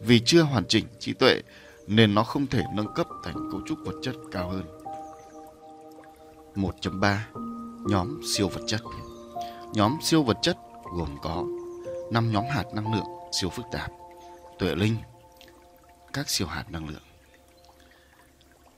Vì 0.00 0.20
chưa 0.20 0.42
hoàn 0.42 0.64
chỉnh 0.68 0.84
trí 0.98 1.12
tuệ 1.12 1.40
nên 1.86 2.14
nó 2.14 2.24
không 2.24 2.46
thể 2.46 2.62
nâng 2.74 2.94
cấp 2.94 3.06
thành 3.24 3.48
cấu 3.52 3.60
trúc 3.66 3.78
vật 3.84 3.94
chất 4.02 4.14
cao 4.30 4.50
hơn. 4.50 4.64
1.3 6.54 7.16
Nhóm 7.86 8.20
siêu 8.24 8.48
vật 8.48 8.62
chất 8.66 8.80
Nhóm 9.74 9.96
siêu 10.02 10.22
vật 10.22 10.36
chất 10.42 10.56
gồm 10.96 11.08
có 11.22 11.44
5 12.10 12.32
nhóm 12.32 12.44
hạt 12.50 12.64
năng 12.74 12.94
lượng 12.94 13.06
siêu 13.32 13.50
phức 13.50 13.64
tạp, 13.72 13.90
tuệ 14.62 14.74
linh, 14.74 14.96
các 16.12 16.30
siêu 16.30 16.48
hạt 16.48 16.70
năng 16.70 16.88
lượng. 16.88 17.02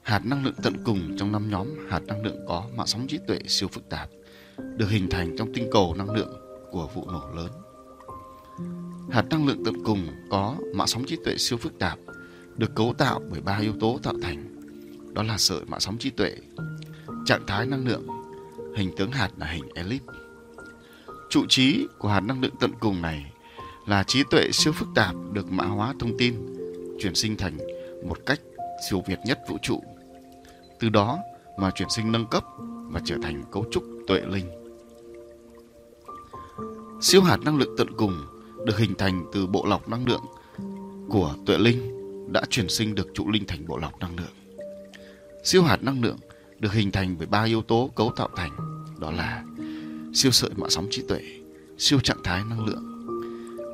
Hạt 0.01 0.25
năng 0.25 0.45
lượng 0.45 0.53
tận 0.63 0.83
cùng 0.85 1.17
trong 1.17 1.31
năm 1.31 1.49
nhóm 1.49 1.67
hạt 1.89 1.99
năng 2.07 2.23
lượng 2.23 2.45
có 2.47 2.63
mạng 2.75 2.87
sóng 2.87 3.07
trí 3.07 3.19
tuệ 3.27 3.39
siêu 3.47 3.69
phức 3.69 3.89
tạp 3.89 4.09
được 4.57 4.89
hình 4.89 5.09
thành 5.09 5.35
trong 5.37 5.53
tinh 5.53 5.69
cầu 5.71 5.95
năng 5.97 6.09
lượng 6.09 6.33
của 6.71 6.89
vụ 6.93 7.11
nổ 7.11 7.29
lớn. 7.35 7.51
Hạt 9.11 9.25
năng 9.29 9.47
lượng 9.47 9.63
tận 9.65 9.83
cùng 9.83 10.07
có 10.31 10.55
mạng 10.75 10.87
sóng 10.87 11.05
trí 11.07 11.17
tuệ 11.25 11.37
siêu 11.37 11.57
phức 11.57 11.79
tạp 11.79 11.99
được 12.57 12.75
cấu 12.75 12.93
tạo 12.97 13.21
bởi 13.31 13.41
ba 13.41 13.57
yếu 13.57 13.73
tố 13.79 13.99
tạo 14.03 14.13
thành. 14.21 14.55
Đó 15.13 15.23
là 15.23 15.37
sợi 15.37 15.65
mạng 15.65 15.79
sóng 15.79 15.97
trí 15.97 16.09
tuệ, 16.09 16.35
trạng 17.25 17.45
thái 17.47 17.65
năng 17.65 17.87
lượng, 17.87 18.07
hình 18.77 18.91
tướng 18.97 19.11
hạt 19.11 19.29
là 19.37 19.47
hình 19.47 19.63
elip. 19.75 20.01
Trụ 21.29 21.45
trí 21.49 21.87
của 21.99 22.09
hạt 22.09 22.19
năng 22.19 22.41
lượng 22.41 22.55
tận 22.59 22.71
cùng 22.79 23.01
này 23.01 23.31
là 23.85 24.03
trí 24.03 24.23
tuệ 24.29 24.49
siêu 24.51 24.73
phức 24.73 24.87
tạp 24.95 25.15
được 25.31 25.51
mã 25.51 25.65
hóa 25.65 25.93
thông 25.99 26.17
tin, 26.17 26.35
chuyển 26.99 27.15
sinh 27.15 27.37
thành 27.37 27.57
một 28.07 28.17
cách 28.25 28.39
siêu 28.89 29.03
việt 29.07 29.19
nhất 29.25 29.39
vũ 29.49 29.57
trụ. 29.61 29.83
Từ 30.79 30.89
đó 30.89 31.19
mà 31.57 31.71
chuyển 31.71 31.89
sinh 31.89 32.11
nâng 32.11 32.25
cấp 32.27 32.43
và 32.91 33.01
trở 33.05 33.15
thành 33.23 33.43
cấu 33.51 33.65
trúc 33.71 33.83
tuệ 34.07 34.21
linh. 34.21 34.45
Siêu 37.01 37.21
hạt 37.21 37.37
năng 37.45 37.57
lượng 37.57 37.75
tận 37.77 37.87
cùng 37.97 38.25
được 38.65 38.77
hình 38.77 38.95
thành 38.95 39.25
từ 39.33 39.47
bộ 39.47 39.65
lọc 39.65 39.89
năng 39.89 40.07
lượng 40.07 40.23
của 41.09 41.35
tuệ 41.45 41.57
linh 41.57 41.91
đã 42.33 42.41
chuyển 42.49 42.69
sinh 42.69 42.95
được 42.95 43.07
trụ 43.13 43.31
linh 43.31 43.45
thành 43.47 43.67
bộ 43.67 43.77
lọc 43.77 43.99
năng 43.99 44.15
lượng. 44.19 44.59
Siêu 45.43 45.63
hạt 45.63 45.83
năng 45.83 46.03
lượng 46.03 46.17
được 46.59 46.73
hình 46.73 46.91
thành 46.91 47.15
bởi 47.17 47.27
ba 47.27 47.43
yếu 47.43 47.61
tố 47.61 47.89
cấu 47.95 48.11
tạo 48.15 48.29
thành, 48.35 48.51
đó 48.99 49.11
là 49.11 49.43
siêu 50.13 50.31
sợi 50.31 50.49
mạ 50.55 50.67
sóng 50.69 50.87
trí 50.91 51.01
tuệ, 51.07 51.21
siêu 51.77 51.99
trạng 51.99 52.23
thái 52.23 52.43
năng 52.49 52.65
lượng 52.65 52.94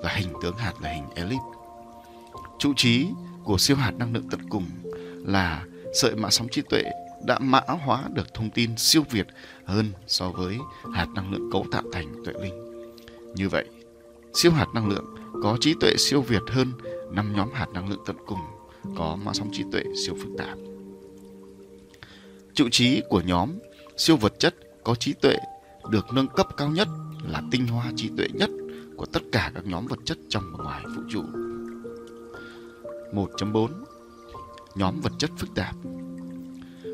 và 0.04 0.10
hình 0.10 0.34
tướng 0.42 0.58
hạt 0.58 0.74
là 0.82 0.90
hình 0.90 1.06
elip. 1.16 1.42
Trụ 2.60 2.74
trí 2.78 3.08
của 3.44 3.58
siêu 3.58 3.78
hạt 3.78 3.92
năng 3.98 4.14
lượng 4.14 4.28
tận 4.32 4.50
cùng 4.50 4.66
là 5.26 5.66
sợi 5.94 6.16
mã 6.16 6.30
sóng 6.30 6.48
trí 6.52 6.62
tuệ 6.62 6.84
đã 7.26 7.40
mã 7.40 7.62
hóa 7.68 8.04
được 8.14 8.34
thông 8.34 8.50
tin 8.50 8.78
siêu 8.78 9.04
việt 9.10 9.28
hơn 9.66 9.92
so 10.08 10.30
với 10.30 10.58
hạt 10.94 11.08
năng 11.16 11.32
lượng 11.32 11.50
cấu 11.52 11.66
tạo 11.72 11.84
thành 11.94 12.24
tuệ 12.26 12.34
linh. 12.42 12.84
Như 13.36 13.50
vậy, 13.50 13.66
siêu 14.34 14.52
hạt 14.52 14.68
năng 14.74 14.90
lượng 14.90 15.06
có 15.44 15.58
trí 15.62 15.76
tuệ 15.82 15.94
siêu 15.98 16.22
việt 16.22 16.42
hơn 16.48 16.72
năm 17.12 17.34
nhóm 17.36 17.50
hạt 17.54 17.68
năng 17.74 17.90
lượng 17.90 18.04
tận 18.06 18.16
cùng 18.26 18.40
có 18.98 19.18
mã 19.24 19.34
sóng 19.34 19.50
trí 19.54 19.64
tuệ 19.72 19.84
siêu 20.06 20.16
phức 20.20 20.30
tạp. 20.38 20.58
Trụ 22.54 22.70
trí 22.70 23.02
của 23.10 23.22
nhóm 23.22 23.50
siêu 23.98 24.18
vật 24.18 24.40
chất 24.40 24.56
có 24.84 24.96
trí 24.96 25.14
tuệ 25.14 25.36
được 25.90 26.06
nâng 26.14 26.28
cấp 26.28 26.48
cao 26.58 26.70
nhất 26.70 26.88
là 27.28 27.42
tinh 27.52 27.68
hoa 27.68 27.92
trí 27.96 28.10
tuệ 28.18 28.28
nhất 28.34 28.50
của 29.02 29.08
tất 29.14 29.22
cả 29.32 29.52
các 29.56 29.66
nhóm 29.66 29.86
vật 29.88 30.00
chất 30.06 30.18
trong 30.30 30.44
và 30.52 30.64
ngoài 30.64 30.84
vũ 30.96 31.02
trụ. 31.10 31.24
1.4 33.14 33.68
Nhóm 34.76 35.00
vật 35.02 35.12
chất 35.20 35.30
phức 35.38 35.56
tạp 35.56 35.76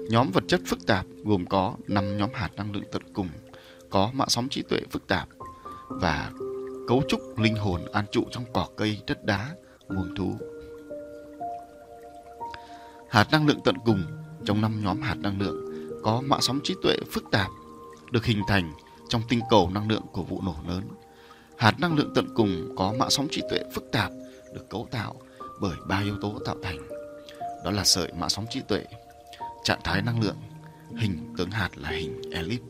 Nhóm 0.09 0.31
vật 0.31 0.43
chất 0.47 0.61
phức 0.67 0.87
tạp 0.87 1.05
gồm 1.23 1.45
có 1.45 1.75
5 1.87 2.17
nhóm 2.17 2.29
hạt 2.33 2.49
năng 2.55 2.71
lượng 2.71 2.83
tận 2.91 3.01
cùng, 3.13 3.29
có 3.89 4.11
mạng 4.13 4.29
sóng 4.29 4.49
trí 4.49 4.61
tuệ 4.61 4.79
phức 4.91 5.07
tạp 5.07 5.27
và 5.89 6.31
cấu 6.87 7.03
trúc 7.07 7.39
linh 7.39 7.55
hồn 7.55 7.81
an 7.93 8.05
trụ 8.11 8.23
trong 8.31 8.43
cỏ 8.53 8.67
cây, 8.77 9.01
đất 9.07 9.25
đá, 9.25 9.55
muôn 9.89 10.15
thú. 10.15 10.37
Hạt 13.09 13.27
năng 13.31 13.47
lượng 13.47 13.59
tận 13.63 13.75
cùng 13.85 14.03
trong 14.45 14.61
năm 14.61 14.81
nhóm 14.83 15.01
hạt 15.01 15.17
năng 15.17 15.41
lượng 15.41 15.57
có 16.03 16.21
mạng 16.25 16.41
sóng 16.41 16.59
trí 16.63 16.75
tuệ 16.83 16.95
phức 17.11 17.23
tạp 17.31 17.47
được 18.11 18.25
hình 18.25 18.41
thành 18.47 18.73
trong 19.09 19.21
tinh 19.29 19.39
cầu 19.49 19.69
năng 19.73 19.89
lượng 19.89 20.03
của 20.11 20.23
vụ 20.23 20.41
nổ 20.41 20.55
lớn. 20.67 20.83
Hạt 21.57 21.79
năng 21.79 21.95
lượng 21.95 22.11
tận 22.15 22.27
cùng 22.35 22.75
có 22.77 22.93
mạng 22.99 23.09
sóng 23.09 23.27
trí 23.31 23.41
tuệ 23.49 23.59
phức 23.73 23.91
tạp 23.91 24.11
được 24.53 24.69
cấu 24.69 24.87
tạo 24.91 25.15
bởi 25.61 25.77
ba 25.87 25.99
yếu 25.99 26.17
tố 26.21 26.39
tạo 26.45 26.55
thành. 26.63 26.77
Đó 27.65 27.71
là 27.71 27.83
sợi 27.83 28.11
mạng 28.13 28.29
sóng 28.29 28.45
trí 28.49 28.61
tuệ, 28.67 28.85
trạng 29.63 29.79
thái 29.83 30.01
năng 30.01 30.21
lượng, 30.21 30.37
hình 30.97 31.33
tướng 31.37 31.51
hạt 31.51 31.69
là 31.75 31.89
hình 31.89 32.21
elip. 32.31 32.61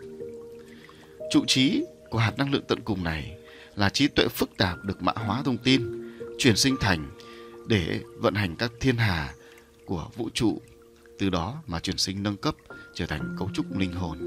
Trụ 1.32 1.46
trí 1.48 1.86
của 2.10 2.20
hạt 2.20 2.38
năng 2.38 2.52
lượng 2.52 2.64
tận 2.68 2.80
cùng 2.86 3.04
này 3.04 3.38
là 3.76 3.90
trí 3.90 4.08
tuệ 4.08 4.28
phức 4.28 4.50
tạp 4.58 4.86
được 4.86 5.04
mã 5.04 5.12
hóa 5.16 5.42
thông 5.46 5.58
tin 5.58 5.82
chuyển 6.38 6.56
sinh 6.56 6.76
thành 6.80 7.12
để 7.68 8.02
vận 8.18 8.34
hành 8.34 8.56
các 8.56 8.72
thiên 8.80 8.98
hà 8.98 9.34
của 9.86 10.08
vũ 10.16 10.30
trụ 10.34 10.62
từ 11.20 11.30
đó 11.30 11.64
mà 11.68 11.80
chuyển 11.80 11.98
sinh 11.98 12.24
nâng 12.24 12.38
cấp 12.38 12.56
trở 12.96 13.06
thành 13.06 13.36
cấu 13.40 13.50
trúc 13.54 13.78
linh 13.78 13.94
hồn 13.94 14.18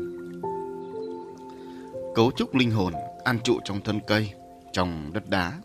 cấu 2.15 2.33
trúc 2.37 2.55
linh 2.55 2.71
hồn 2.71 2.93
ăn 3.25 3.39
trụ 3.45 3.59
trong 3.65 3.81
thân 3.85 4.01
cây 4.07 4.31
trong 4.73 5.11
đất 5.13 5.31
đá 5.31 5.61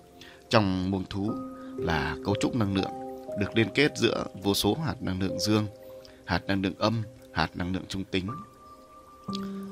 trong 0.50 0.92
muông 0.92 1.06
thú 1.10 1.32
là 1.78 2.16
cấu 2.26 2.36
trúc 2.42 2.56
năng 2.56 2.76
lượng 2.76 2.92
được 3.40 3.56
liên 3.56 3.68
kết 3.74 3.92
giữa 3.98 4.26
vô 4.44 4.54
số 4.54 4.78
hạt 4.86 4.96
năng 5.02 5.22
lượng 5.22 5.40
dương 5.40 5.68
hạt 6.26 6.42
năng 6.48 6.62
lượng 6.62 6.76
âm 6.78 7.04
hạt 7.34 7.50
năng 7.56 7.74
lượng 7.74 7.86
trung 7.88 8.04
tính 8.04 8.28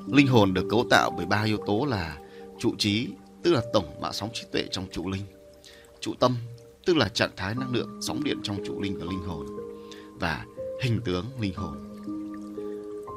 linh 0.06 0.26
hồn 0.26 0.54
được 0.54 0.66
cấu 0.70 0.86
tạo 0.90 1.10
bởi 1.16 1.26
ba 1.26 1.42
yếu 1.42 1.58
tố 1.66 1.86
là 1.90 2.18
trụ 2.58 2.74
trí 2.78 3.08
tức 3.42 3.52
là 3.52 3.62
tổng 3.72 4.00
mã 4.00 4.12
sóng 4.12 4.30
trí 4.32 4.44
tuệ 4.52 4.66
trong 4.70 4.86
trụ 4.92 5.10
linh 5.10 5.22
trụ 6.00 6.14
tâm 6.20 6.36
tức 6.86 6.96
là 6.96 7.08
trạng 7.08 7.30
thái 7.36 7.54
năng 7.54 7.74
lượng 7.74 7.98
sóng 8.02 8.24
điện 8.24 8.38
trong 8.42 8.58
trụ 8.66 8.80
linh 8.80 8.98
và 8.98 9.04
linh 9.04 9.22
hồn 9.22 9.46
và 10.20 10.44
hình 10.82 11.00
tướng 11.04 11.24
linh 11.40 11.54
hồn. 11.54 11.76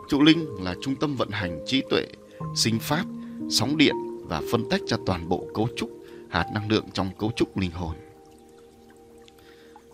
Trụ 0.09 0.21
linh 0.24 0.45
là 0.63 0.75
trung 0.81 0.95
tâm 0.95 1.15
vận 1.15 1.29
hành 1.29 1.63
trí 1.65 1.81
tuệ, 1.89 2.07
sinh 2.55 2.79
pháp, 2.79 3.05
sóng 3.50 3.77
điện 3.77 3.95
và 4.27 4.41
phân 4.51 4.69
tách 4.69 4.81
ra 4.88 4.97
toàn 5.05 5.29
bộ 5.29 5.47
cấu 5.53 5.67
trúc 5.75 5.89
hạt 6.29 6.46
năng 6.53 6.72
lượng 6.72 6.86
trong 6.93 7.10
cấu 7.19 7.31
trúc 7.36 7.57
linh 7.57 7.72
hồn. 7.72 7.96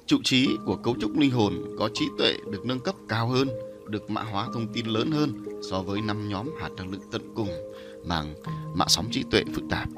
Trụ 0.06 0.18
trí 0.24 0.48
của 0.66 0.76
cấu 0.76 0.96
trúc 1.02 1.18
linh 1.18 1.32
hồn 1.32 1.76
có 1.80 1.90
trí 1.94 2.06
tuệ 2.18 2.34
được 2.52 2.66
nâng 2.66 2.80
cấp 2.80 2.96
cao 3.10 3.28
hơn, 3.28 3.48
được 3.90 4.10
mã 4.10 4.22
hóa 4.22 4.48
thông 4.54 4.74
tin 4.74 4.86
lớn 4.86 5.12
hơn 5.12 5.46
so 5.72 5.82
với 5.82 6.02
năm 6.02 6.30
nhóm 6.30 6.50
hạt 6.62 6.70
năng 6.78 6.92
lượng 6.92 7.02
tận 7.12 7.22
cùng 7.36 7.50
bằng 8.08 8.34
mã 8.76 8.86
sóng 8.88 9.08
trí 9.12 9.24
tuệ 9.32 9.44
phức 9.54 9.64
tạp. 9.70 9.90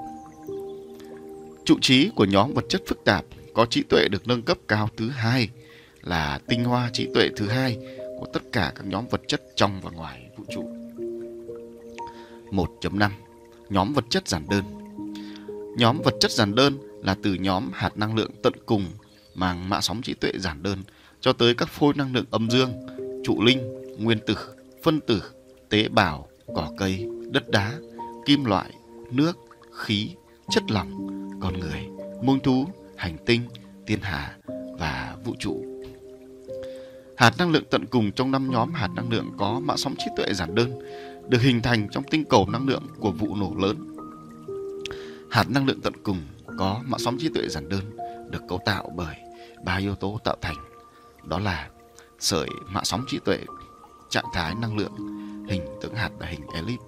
Trụ 1.65 1.77
trí 1.82 2.10
của 2.15 2.25
nhóm 2.25 2.54
vật 2.54 2.65
chất 2.70 2.82
phức 2.88 3.04
tạp 3.04 3.25
có 3.54 3.65
trí 3.65 3.84
tuệ 3.84 4.08
được 4.12 4.27
nâng 4.27 4.42
cấp 4.42 4.58
cao 4.68 4.89
thứ 4.98 5.10
hai 5.10 5.50
là 6.01 6.39
tinh 6.48 6.63
hoa 6.63 6.89
trí 6.94 7.08
tuệ 7.13 7.30
thứ 7.38 7.48
hai 7.48 7.77
của 8.20 8.25
tất 8.34 8.44
cả 8.51 8.72
các 8.75 8.86
nhóm 8.86 9.06
vật 9.08 9.22
chất 9.27 9.42
trong 9.56 9.82
và 9.82 9.92
ngoài 9.92 10.30
vũ 10.38 10.44
trụ. 10.56 10.63
1.5 12.51 13.10
Nhóm 13.70 13.94
vật 13.94 14.06
chất 14.10 14.27
giản 14.27 14.46
đơn 14.50 14.85
Nhóm 15.75 16.01
vật 16.03 16.13
chất 16.20 16.32
giản 16.32 16.55
đơn 16.55 16.77
là 17.03 17.15
từ 17.24 17.34
nhóm 17.34 17.70
hạt 17.74 17.98
năng 17.98 18.15
lượng 18.15 18.32
tận 18.44 18.53
cùng 18.65 18.86
mang 19.36 19.70
mã 19.70 19.82
sóng 19.82 20.01
trí 20.01 20.13
tuệ 20.13 20.32
giản 20.36 20.63
đơn 20.63 20.84
cho 21.22 21.34
tới 21.34 21.53
các 21.53 21.70
phôi 21.70 21.94
năng 21.96 22.13
lượng 22.13 22.25
âm 22.32 22.50
dương, 22.50 22.72
trụ 23.24 23.41
linh, 23.41 23.60
nguyên 24.00 24.20
tử, 24.27 24.36
phân 24.84 25.00
tử, 25.00 25.22
tế 25.70 25.88
bào, 25.88 26.27
cỏ 26.55 26.72
cây, 26.77 27.08
đất 27.32 27.50
đá, 27.50 27.74
kim 28.25 28.46
loại, 28.46 28.72
nước, 29.12 29.38
khí, 29.72 30.10
chất 30.50 30.63
lỏng, 30.72 31.08
con 31.41 31.60
người, 31.60 31.88
muông 32.24 32.39
thú, 32.39 32.65
hành 32.96 33.17
tinh, 33.25 33.41
thiên 33.88 34.00
hà 34.01 34.36
và 34.79 35.15
vũ 35.25 35.34
trụ 35.39 35.75
Hạt 37.17 37.34
năng 37.38 37.51
lượng 37.51 37.63
tận 37.70 37.86
cùng 37.86 38.12
trong 38.12 38.32
năm 38.32 38.51
nhóm 38.51 38.74
hạt 38.74 38.89
năng 38.96 39.10
lượng 39.10 39.32
có 39.38 39.62
mã 39.63 39.77
sóng 39.77 39.96
trí 39.98 40.05
tuệ 40.17 40.34
giản 40.34 40.55
đơn 40.55 40.79
được 41.29 41.41
hình 41.41 41.62
thành 41.62 41.88
trong 41.91 42.03
tinh 42.03 42.24
cầu 42.29 42.48
năng 42.50 42.67
lượng 42.67 42.84
của 43.00 43.12
vụ 43.12 43.36
nổ 43.36 43.53
lớn. 43.58 43.95
Hạt 45.36 45.50
năng 45.50 45.65
lượng 45.65 45.82
tận 45.82 45.94
cùng 46.04 46.22
có 46.58 46.82
mạng 46.86 47.00
sóng 47.00 47.18
trí 47.20 47.30
tuệ 47.30 47.48
giản 47.50 47.70
đơn 47.70 47.98
được 48.30 48.42
cấu 48.50 48.60
tạo 48.65 48.92
bởi 48.96 49.15
ba 49.63 49.75
yếu 49.75 49.96
tố 49.96 50.20
tạo 50.24 50.36
thành. 50.42 50.56
Đó 51.24 51.39
là 51.39 51.70
sợi 52.20 52.50
mạng 52.68 52.86
sóng 52.86 53.06
trí 53.08 53.20
tuệ, 53.25 53.39
trạng 54.10 54.25
thái 54.34 54.56
năng 54.62 54.77
lượng, 54.77 54.92
hình 55.50 55.62
tướng 55.82 55.96
hạt 55.96 56.10
và 56.20 56.25
hình 56.27 56.42
elip. 56.54 56.80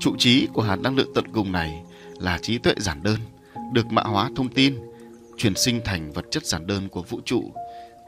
Trụ 0.00 0.16
trí 0.18 0.48
của 0.52 0.62
hạt 0.62 0.76
năng 0.76 0.96
lượng 0.96 1.12
tận 1.14 1.24
cùng 1.32 1.52
này 1.52 1.82
là 2.18 2.38
trí 2.38 2.58
tuệ 2.58 2.74
giản 2.76 3.02
đơn, 3.02 3.18
được 3.72 3.92
mã 3.92 4.02
hóa 4.02 4.30
thông 4.36 4.48
tin, 4.48 4.78
chuyển 5.36 5.54
sinh 5.56 5.80
thành 5.84 6.12
vật 6.12 6.24
chất 6.30 6.46
giản 6.46 6.66
đơn 6.66 6.88
của 6.88 7.02
vũ 7.02 7.20
trụ. 7.24 7.52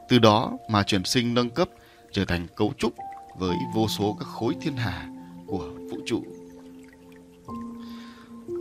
Từ 0.09 0.19
đó 0.19 0.51
mà 0.69 0.83
chuyển 0.83 1.05
sinh 1.05 1.33
nâng 1.33 1.49
cấp 1.49 1.69
trở 2.11 2.25
thành 2.25 2.47
cấu 2.55 2.73
trúc 2.77 2.93
với 3.37 3.55
vô 3.75 3.87
số 3.87 4.17
các 4.19 4.27
khối 4.27 4.55
thiên 4.61 4.75
hà 4.75 5.09
của 5.47 5.69
vũ 5.91 5.97
trụ. 6.05 6.23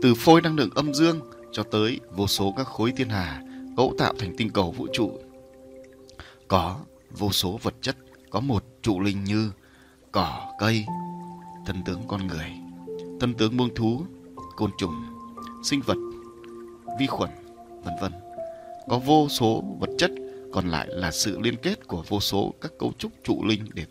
Từ 0.04 0.14
phôi 0.14 0.40
năng 0.40 0.56
lượng 0.56 0.70
âm 0.74 0.94
dương 0.94 1.20
cho 1.52 1.62
tới 1.62 2.00
vô 2.10 2.26
số 2.26 2.54
các 2.56 2.66
khối 2.66 2.92
thiên 2.96 3.08
hà 3.08 3.42
cấu 3.76 3.94
tạo 3.98 4.14
thành 4.18 4.36
tinh 4.36 4.50
cầu 4.50 4.72
vũ 4.72 4.86
trụ. 4.92 5.18
Có 6.48 6.78
vô 7.10 7.30
số 7.30 7.58
vật 7.62 7.74
chất 7.80 7.96
có 8.30 8.40
một 8.40 8.64
trụ 8.82 9.00
linh 9.00 9.24
như 9.24 9.50
cỏ, 10.12 10.52
cây, 10.58 10.84
thân 11.66 11.84
tướng 11.84 12.02
con 12.08 12.26
người, 12.26 12.52
thân 13.20 13.34
tướng 13.34 13.56
muông 13.56 13.74
thú, 13.74 14.04
côn 14.56 14.70
trùng, 14.78 14.94
sinh 15.62 15.80
vật, 15.86 15.98
vi 16.98 17.06
khuẩn, 17.06 17.30
vân 17.84 17.94
vân. 18.00 18.12
Có 18.88 18.98
vô 18.98 19.28
số 19.28 19.64
vật 19.80 19.90
chất 19.98 20.10
còn 20.52 20.68
lại 20.68 20.86
là 20.90 21.10
sự 21.10 21.40
liên 21.40 21.56
kết 21.56 21.86
của 21.88 22.04
vô 22.08 22.20
số 22.20 22.54
các 22.60 22.72
cấu 22.78 22.92
trúc 22.98 23.12
trụ 23.24 23.44
linh 23.44 23.64
để 23.74 23.84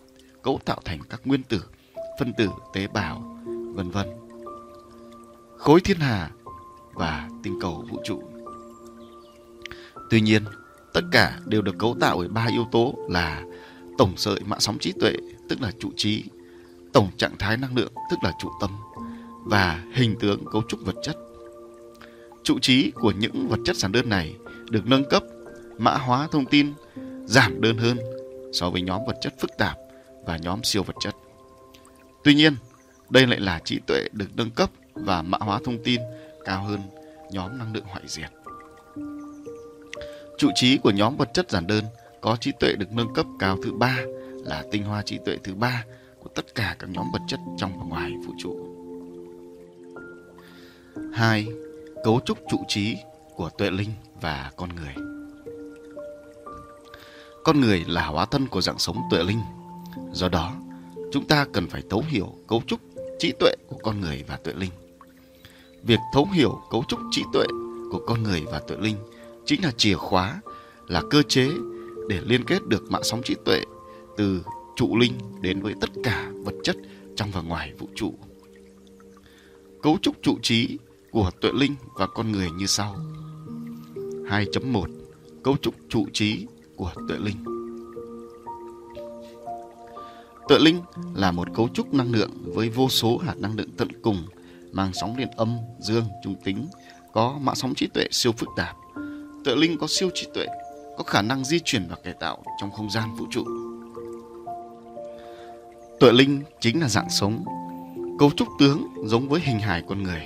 cấu 0.44 0.60
tạo 0.66 0.80
thành 0.86 1.00
các 1.10 1.22
nguyên 1.26 1.44
tử, 1.44 1.64
phân 2.20 2.34
tử, 2.38 2.50
tế 2.74 2.88
bào, 2.88 3.40
vân 3.76 3.90
vân. 3.90 4.23
Khối 5.64 5.82
thiên 5.82 5.98
hà 6.00 6.30
và 6.94 7.30
tinh 7.44 7.58
cầu 7.62 7.86
vũ 7.90 8.00
trụ. 8.04 8.24
Tuy 10.10 10.22
nhiên, 10.22 10.44
tất 10.94 11.02
cả 11.12 11.40
đều 11.46 11.62
được 11.62 11.76
cấu 11.80 11.96
tạo 12.00 12.18
bởi 12.18 12.28
ba 12.28 12.48
yếu 12.52 12.68
tố 12.72 12.94
là 13.10 13.44
tổng 13.98 14.14
sợi 14.18 14.40
mạng 14.46 14.60
sóng 14.60 14.80
trí 14.80 14.92
tuệ, 14.92 15.14
tức 15.50 15.62
là 15.62 15.72
trụ 15.80 15.90
trí, 15.98 16.24
tổng 16.94 17.10
trạng 17.18 17.38
thái 17.40 17.58
năng 17.58 17.76
lượng, 17.76 17.94
tức 18.12 18.16
là 18.24 18.32
trụ 18.40 18.50
tâm, 18.62 18.70
và 19.46 19.84
hình 19.94 20.16
tướng 20.20 20.46
cấu 20.52 20.62
trúc 20.68 20.80
vật 20.86 20.96
chất. 21.04 21.18
Trụ 22.44 22.60
trí 22.60 22.92
của 22.92 23.12
những 23.12 23.48
vật 23.48 23.60
chất 23.66 23.76
giản 23.76 23.92
đơn 23.92 24.10
này 24.10 24.36
được 24.70 24.86
nâng 24.86 25.10
cấp, 25.10 25.24
mã 25.78 25.98
hóa 25.98 26.28
thông 26.32 26.46
tin, 26.46 26.74
giảm 27.26 27.62
đơn 27.62 27.78
hơn 27.78 27.98
so 28.54 28.70
với 28.70 28.82
nhóm 28.82 29.02
vật 29.08 29.16
chất 29.22 29.34
phức 29.40 29.52
tạp 29.58 29.78
và 30.26 30.38
nhóm 30.38 30.64
siêu 30.64 30.84
vật 30.84 30.96
chất. 31.00 31.16
Tuy 32.24 32.34
nhiên, 32.36 32.56
đây 33.10 33.28
lại 33.28 33.40
là 33.40 33.60
trí 33.66 33.80
tuệ 33.88 34.08
được 34.14 34.28
nâng 34.36 34.52
cấp 34.52 34.70
và 34.94 35.22
mã 35.22 35.38
hóa 35.42 35.60
thông 35.66 35.84
tin 35.84 36.02
cao 36.46 36.64
hơn 36.64 36.82
nhóm 37.32 37.58
năng 37.58 37.74
lượng 37.74 37.86
hoại 37.86 38.04
diệt. 38.08 38.32
Trụ 40.38 40.50
trí 40.56 40.78
của 40.78 40.92
nhóm 40.92 41.18
vật 41.18 41.30
chất 41.34 41.52
giản 41.52 41.68
đơn 41.68 41.84
có 42.22 42.38
trí 42.42 42.52
tuệ 42.60 42.74
được 42.80 42.92
nâng 42.92 43.14
cấp 43.14 43.26
cao 43.40 43.58
thứ 43.64 43.72
ba 43.74 44.00
là 44.46 44.64
tinh 44.72 44.84
hoa 44.84 45.02
trí 45.02 45.20
tuệ 45.26 45.38
thứ 45.44 45.54
ba 45.56 45.86
của 46.20 46.30
tất 46.36 46.56
cả 46.56 46.76
các 46.80 46.90
nhóm 46.90 47.06
vật 47.14 47.22
chất 47.28 47.40
trong 47.58 47.80
và 47.80 47.86
ngoài 47.86 48.12
vũ 48.28 48.34
trụ. 48.40 48.74
2. 51.14 51.48
Cấu 52.04 52.20
trúc 52.26 52.38
trụ 52.50 52.58
trí 52.68 52.98
của 53.36 53.50
tuệ 53.50 53.70
linh 53.70 53.90
và 54.22 54.52
con 54.56 54.70
người. 54.76 54.94
Con 57.44 57.62
người 57.62 57.84
là 57.88 58.06
hóa 58.06 58.26
thân 58.26 58.48
của 58.48 58.62
dạng 58.62 58.80
sống 58.80 58.98
tuệ 59.12 59.24
linh. 59.24 59.42
Do 60.12 60.30
đó, 60.30 60.56
chúng 61.12 61.28
ta 61.28 61.46
cần 61.54 61.68
phải 61.68 61.84
thấu 61.90 62.04
hiểu 62.08 62.34
cấu 62.48 62.62
trúc 62.68 62.80
trí 63.20 63.32
tuệ 63.40 63.52
của 63.68 63.78
con 63.84 64.02
người 64.02 64.24
và 64.28 64.38
tuệ 64.38 64.54
linh. 64.54 64.72
Việc 65.84 66.00
thấu 66.14 66.28
hiểu 66.34 66.62
cấu 66.70 66.84
trúc 66.88 67.00
trí 67.12 67.24
tuệ 67.34 67.46
của 67.92 68.02
con 68.08 68.24
người 68.24 68.44
và 68.52 68.60
tuệ 68.60 68.78
linh 68.78 68.96
chính 69.46 69.64
là 69.64 69.72
chìa 69.72 69.96
khóa, 69.96 70.42
là 70.88 71.02
cơ 71.10 71.24
chế 71.24 71.50
để 72.10 72.22
liên 72.26 72.44
kết 72.44 72.68
được 72.68 72.92
mạng 72.92 73.04
sóng 73.04 73.22
trí 73.24 73.36
tuệ 73.46 73.64
từ 74.18 74.42
trụ 74.76 74.98
linh 74.98 75.14
đến 75.42 75.62
với 75.62 75.74
tất 75.82 75.90
cả 76.04 76.32
vật 76.44 76.54
chất 76.64 76.78
trong 77.16 77.32
và 77.32 77.42
ngoài 77.42 77.74
vũ 77.80 77.88
trụ. 77.96 78.14
Cấu 79.82 79.98
trúc 80.02 80.16
trụ 80.22 80.38
trí 80.42 80.78
của 81.12 81.32
tuệ 81.42 81.52
linh 81.54 81.76
và 81.96 82.08
con 82.08 82.32
người 82.32 82.52
như 82.52 82.66
sau. 82.66 82.96
2.1 84.30 84.86
Cấu 85.44 85.58
trúc 85.58 85.74
trụ 85.90 86.06
trí 86.14 86.46
của 86.76 86.92
tuệ 87.08 87.18
linh 87.18 87.44
Tuệ 90.48 90.60
linh 90.60 90.82
là 91.16 91.32
một 91.32 91.48
cấu 91.54 91.70
trúc 91.74 91.94
năng 91.94 92.12
lượng 92.12 92.32
với 92.54 92.70
vô 92.70 92.90
số 92.90 93.18
hạt 93.18 93.38
năng 93.38 93.56
lượng 93.56 93.70
tận 93.78 93.88
cùng 94.02 94.24
mang 94.74 94.94
sóng 94.94 95.18
điện 95.18 95.30
âm, 95.36 95.58
dương, 95.80 96.06
trung 96.24 96.36
tính, 96.44 96.68
có 97.14 97.38
mạng 97.42 97.56
sóng 97.56 97.74
trí 97.76 97.88
tuệ 97.88 98.08
siêu 98.12 98.32
phức 98.32 98.50
tạp. 98.56 98.76
Tuệ 99.46 99.56
linh 99.56 99.78
có 99.78 99.88
siêu 99.90 100.10
trí 100.14 100.28
tuệ, 100.34 100.46
có 100.98 101.04
khả 101.04 101.22
năng 101.22 101.46
di 101.46 101.60
chuyển 101.60 101.88
và 101.90 101.96
cải 102.04 102.14
tạo 102.14 102.44
trong 102.62 102.72
không 102.72 102.90
gian 102.90 103.16
vũ 103.16 103.26
trụ. 103.32 103.44
Tuệ 106.00 106.12
linh 106.12 106.44
chính 106.60 106.82
là 106.82 106.90
dạng 106.90 107.10
sống, 107.10 107.46
cấu 108.20 108.32
trúc 108.32 108.48
tướng 108.60 108.88
giống 109.06 109.30
với 109.30 109.42
hình 109.42 109.60
hài 109.60 109.84
con 109.90 110.04
người. 110.04 110.22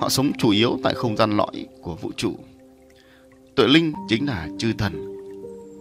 Họ 0.00 0.08
sống 0.08 0.32
chủ 0.38 0.50
yếu 0.50 0.78
tại 0.82 0.94
không 0.94 1.16
gian 1.16 1.36
lõi 1.36 1.66
của 1.82 1.96
vũ 1.96 2.10
trụ. 2.16 2.34
Tuệ 3.54 3.66
linh 3.68 3.92
chính 4.08 4.26
là 4.26 4.48
chư 4.58 4.72
thần, 4.72 5.16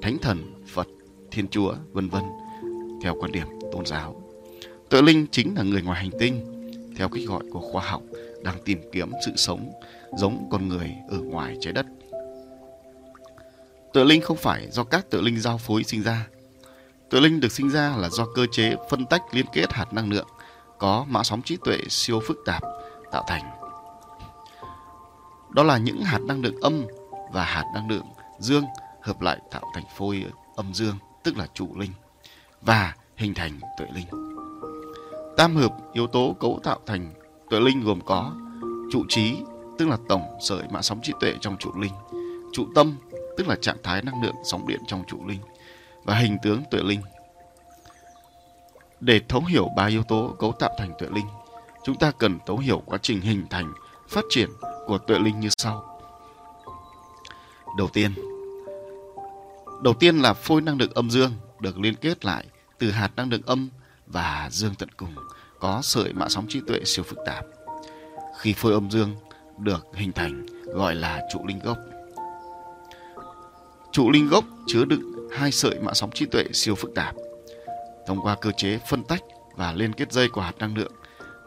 thánh 0.02 0.18
thần, 0.18 0.54
Phật, 0.68 0.88
Thiên 1.32 1.48
Chúa, 1.48 1.74
vân 1.92 2.10
vân 2.10 2.24
theo 3.04 3.16
quan 3.20 3.32
điểm 3.32 3.48
tôn 3.72 3.86
giáo. 3.86 4.22
Tuệ 4.90 5.02
linh 5.02 5.28
chính 5.32 5.56
là 5.56 5.64
người 5.64 5.82
ngoài 5.82 6.00
hành 6.00 6.20
tinh, 6.20 6.59
theo 7.00 7.10
cách 7.10 7.24
gọi 7.28 7.44
của 7.52 7.60
khoa 7.60 7.84
học 7.86 8.02
đang 8.44 8.56
tìm 8.66 8.82
kiếm 8.92 9.12
sự 9.26 9.32
sống 9.36 9.72
giống 10.18 10.48
con 10.52 10.68
người 10.68 10.96
ở 11.10 11.18
ngoài 11.18 11.58
trái 11.62 11.74
đất. 11.74 11.86
Tự 13.94 14.04
linh 14.04 14.22
không 14.22 14.38
phải 14.38 14.68
do 14.72 14.84
các 14.84 15.10
tự 15.10 15.22
linh 15.22 15.40
giao 15.40 15.58
phối 15.58 15.84
sinh 15.84 16.04
ra. 16.04 16.28
Tự 17.10 17.20
linh 17.20 17.40
được 17.40 17.52
sinh 17.52 17.70
ra 17.70 17.96
là 17.98 18.10
do 18.10 18.26
cơ 18.36 18.46
chế 18.52 18.76
phân 18.90 19.06
tách 19.06 19.22
liên 19.32 19.46
kết 19.54 19.74
hạt 19.74 19.94
năng 19.94 20.10
lượng 20.10 20.28
có 20.78 21.06
mã 21.10 21.24
sóng 21.24 21.42
trí 21.42 21.58
tuệ 21.66 21.78
siêu 21.90 22.22
phức 22.28 22.38
tạp 22.46 22.64
tạo 23.12 23.24
thành. 23.28 23.44
Đó 25.50 25.64
là 25.64 25.78
những 25.78 26.02
hạt 26.02 26.22
năng 26.22 26.42
lượng 26.42 26.62
âm 26.62 26.86
và 27.32 27.44
hạt 27.44 27.66
năng 27.74 27.90
lượng 27.90 28.06
dương 28.40 28.66
hợp 29.02 29.22
lại 29.22 29.40
tạo 29.52 29.72
thành 29.74 29.86
phôi 29.98 30.26
âm 30.56 30.74
dương, 30.74 30.96
tức 31.24 31.38
là 31.38 31.48
trụ 31.54 31.76
linh 31.76 31.92
và 32.62 32.96
hình 33.16 33.34
thành 33.34 33.60
tuệ 33.78 33.88
linh. 33.94 34.29
Tam 35.40 35.56
hợp 35.56 35.76
yếu 35.94 36.08
tố 36.08 36.36
cấu 36.40 36.60
tạo 36.64 36.80
thành 36.86 37.14
tuệ 37.50 37.60
linh 37.60 37.84
gồm 37.84 38.02
có 38.06 38.36
trụ 38.92 39.04
trí, 39.10 39.38
tức 39.78 39.88
là 39.88 39.98
tổng 40.10 40.38
sợi 40.42 40.64
mạng 40.72 40.84
sóng 40.84 41.00
trí 41.04 41.14
tuệ 41.20 41.34
trong 41.42 41.58
trụ 41.58 41.72
linh, 41.76 41.92
trụ 42.54 42.68
tâm, 42.76 42.96
tức 43.38 43.48
là 43.48 43.56
trạng 43.62 43.78
thái 43.84 44.02
năng 44.02 44.24
lượng 44.24 44.36
sóng 44.44 44.68
điện 44.68 44.80
trong 44.88 45.04
trụ 45.08 45.28
linh 45.28 45.40
và 46.04 46.16
hình 46.16 46.38
tướng 46.44 46.64
tuệ 46.72 46.82
linh. 46.84 47.02
Để 49.00 49.22
thấu 49.30 49.44
hiểu 49.46 49.68
ba 49.76 49.86
yếu 49.86 50.04
tố 50.04 50.36
cấu 50.40 50.52
tạo 50.52 50.76
thành 50.78 50.92
tuệ 51.00 51.10
linh, 51.16 51.26
chúng 51.84 51.96
ta 51.96 52.12
cần 52.12 52.38
thấu 52.46 52.58
hiểu 52.58 52.84
quá 52.86 52.98
trình 53.02 53.22
hình 53.22 53.46
thành, 53.50 53.74
phát 54.08 54.24
triển 54.30 54.50
của 54.88 54.98
tuệ 54.98 55.20
linh 55.20 55.40
như 55.40 55.50
sau. 55.58 56.00
Đầu 57.78 57.88
tiên, 57.94 58.14
đầu 59.84 59.94
tiên 59.94 60.20
là 60.20 60.34
phôi 60.34 60.62
năng 60.62 60.78
lượng 60.78 60.94
âm 60.94 61.10
dương 61.10 61.32
được 61.60 61.80
liên 61.80 61.96
kết 61.96 62.26
lại 62.26 62.46
từ 62.78 62.92
hạt 62.92 63.12
năng 63.16 63.30
lượng 63.30 63.42
âm 63.46 63.70
và 64.10 64.50
dương 64.52 64.76
tận 64.76 64.90
cùng 64.98 65.16
có 65.60 65.80
sợi 65.84 66.14
mạng 66.14 66.30
sóng 66.30 66.46
trí 66.50 66.62
tuệ 66.68 66.80
siêu 66.86 67.06
phức 67.08 67.20
tạp. 67.26 67.46
Khi 68.40 68.54
phôi 68.54 68.74
âm 68.74 68.92
dương 68.92 69.16
được 69.58 69.88
hình 69.94 70.12
thành 70.12 70.46
gọi 70.66 70.96
là 70.96 71.22
trụ 71.34 71.40
linh 71.48 71.60
gốc. 71.60 71.78
Trụ 73.92 74.12
linh 74.12 74.28
gốc 74.28 74.46
chứa 74.68 74.86
đựng 74.86 75.30
hai 75.32 75.52
sợi 75.52 75.80
mạng 75.80 75.96
sóng 75.96 76.12
trí 76.12 76.26
tuệ 76.26 76.44
siêu 76.54 76.76
phức 76.76 76.96
tạp. 76.96 77.16
Thông 78.08 78.22
qua 78.22 78.36
cơ 78.36 78.52
chế 78.58 78.80
phân 78.90 79.04
tách 79.04 79.22
và 79.56 79.72
liên 79.72 79.94
kết 79.94 80.12
dây 80.12 80.28
của 80.30 80.42
hạt 80.42 80.58
năng 80.60 80.78
lượng, 80.78 80.92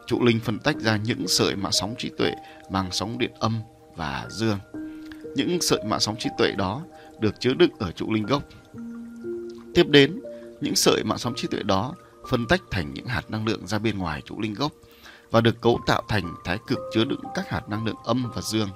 trụ 0.07 0.23
linh 0.23 0.39
phân 0.39 0.59
tách 0.59 0.75
ra 0.75 0.97
những 0.97 1.27
sợi 1.27 1.55
mạng 1.55 1.71
sóng 1.71 1.95
trí 1.97 2.09
tuệ 2.17 2.31
mang 2.69 2.91
sóng 2.91 3.17
điện 3.17 3.31
âm 3.39 3.59
và 3.95 4.27
dương. 4.29 4.59
Những 5.35 5.61
sợi 5.61 5.83
mạng 5.83 5.99
sóng 5.99 6.15
trí 6.19 6.29
tuệ 6.37 6.51
đó 6.51 6.81
được 7.19 7.39
chứa 7.39 7.53
đựng 7.53 7.71
ở 7.79 7.91
trụ 7.91 8.13
linh 8.13 8.25
gốc. 8.25 8.43
Tiếp 9.73 9.87
đến, 9.89 10.21
những 10.61 10.75
sợi 10.75 11.03
mạng 11.03 11.17
sóng 11.17 11.33
trí 11.35 11.47
tuệ 11.47 11.63
đó 11.63 11.95
phân 12.27 12.47
tách 12.47 12.61
thành 12.71 12.93
những 12.93 13.05
hạt 13.05 13.31
năng 13.31 13.45
lượng 13.45 13.67
ra 13.67 13.79
bên 13.79 13.97
ngoài 13.97 14.21
trụ 14.21 14.41
linh 14.41 14.53
gốc 14.53 14.71
và 15.31 15.41
được 15.41 15.61
cấu 15.61 15.79
tạo 15.85 16.03
thành 16.07 16.35
thái 16.43 16.57
cực 16.67 16.79
chứa 16.93 17.05
đựng 17.05 17.21
các 17.35 17.49
hạt 17.49 17.69
năng 17.69 17.85
lượng 17.85 17.95
âm 18.03 18.31
và 18.35 18.41
dương. 18.41 18.69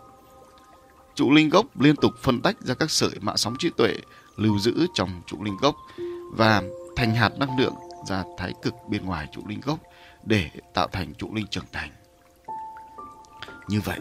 Trụ 1.16 1.32
linh 1.32 1.50
gốc 1.50 1.82
liên 1.82 1.96
tục 1.96 2.12
phân 2.22 2.42
tách 2.42 2.62
ra 2.62 2.74
các 2.74 2.92
sợi 2.92 3.12
mạng 3.22 3.38
sóng 3.38 3.56
trí 3.60 3.70
tuệ 3.78 3.94
lưu 4.38 4.60
giữ 4.60 4.88
trong 4.94 5.22
trụ 5.28 5.44
linh 5.44 5.58
gốc 5.62 5.76
và 6.34 6.64
thành 6.96 7.16
hạt 7.16 7.40
năng 7.40 7.60
lượng 7.60 7.74
ra 8.08 8.24
thái 8.38 8.54
cực 8.62 8.74
bên 8.90 9.06
ngoài 9.06 9.28
trụ 9.32 9.42
linh 9.48 9.62
gốc 9.62 9.80
để 10.24 10.50
tạo 10.74 10.88
thành 10.88 11.14
trụ 11.14 11.34
linh 11.34 11.48
trưởng 11.48 11.66
thành. 11.72 11.90
Như 13.70 13.82
vậy, 13.82 14.00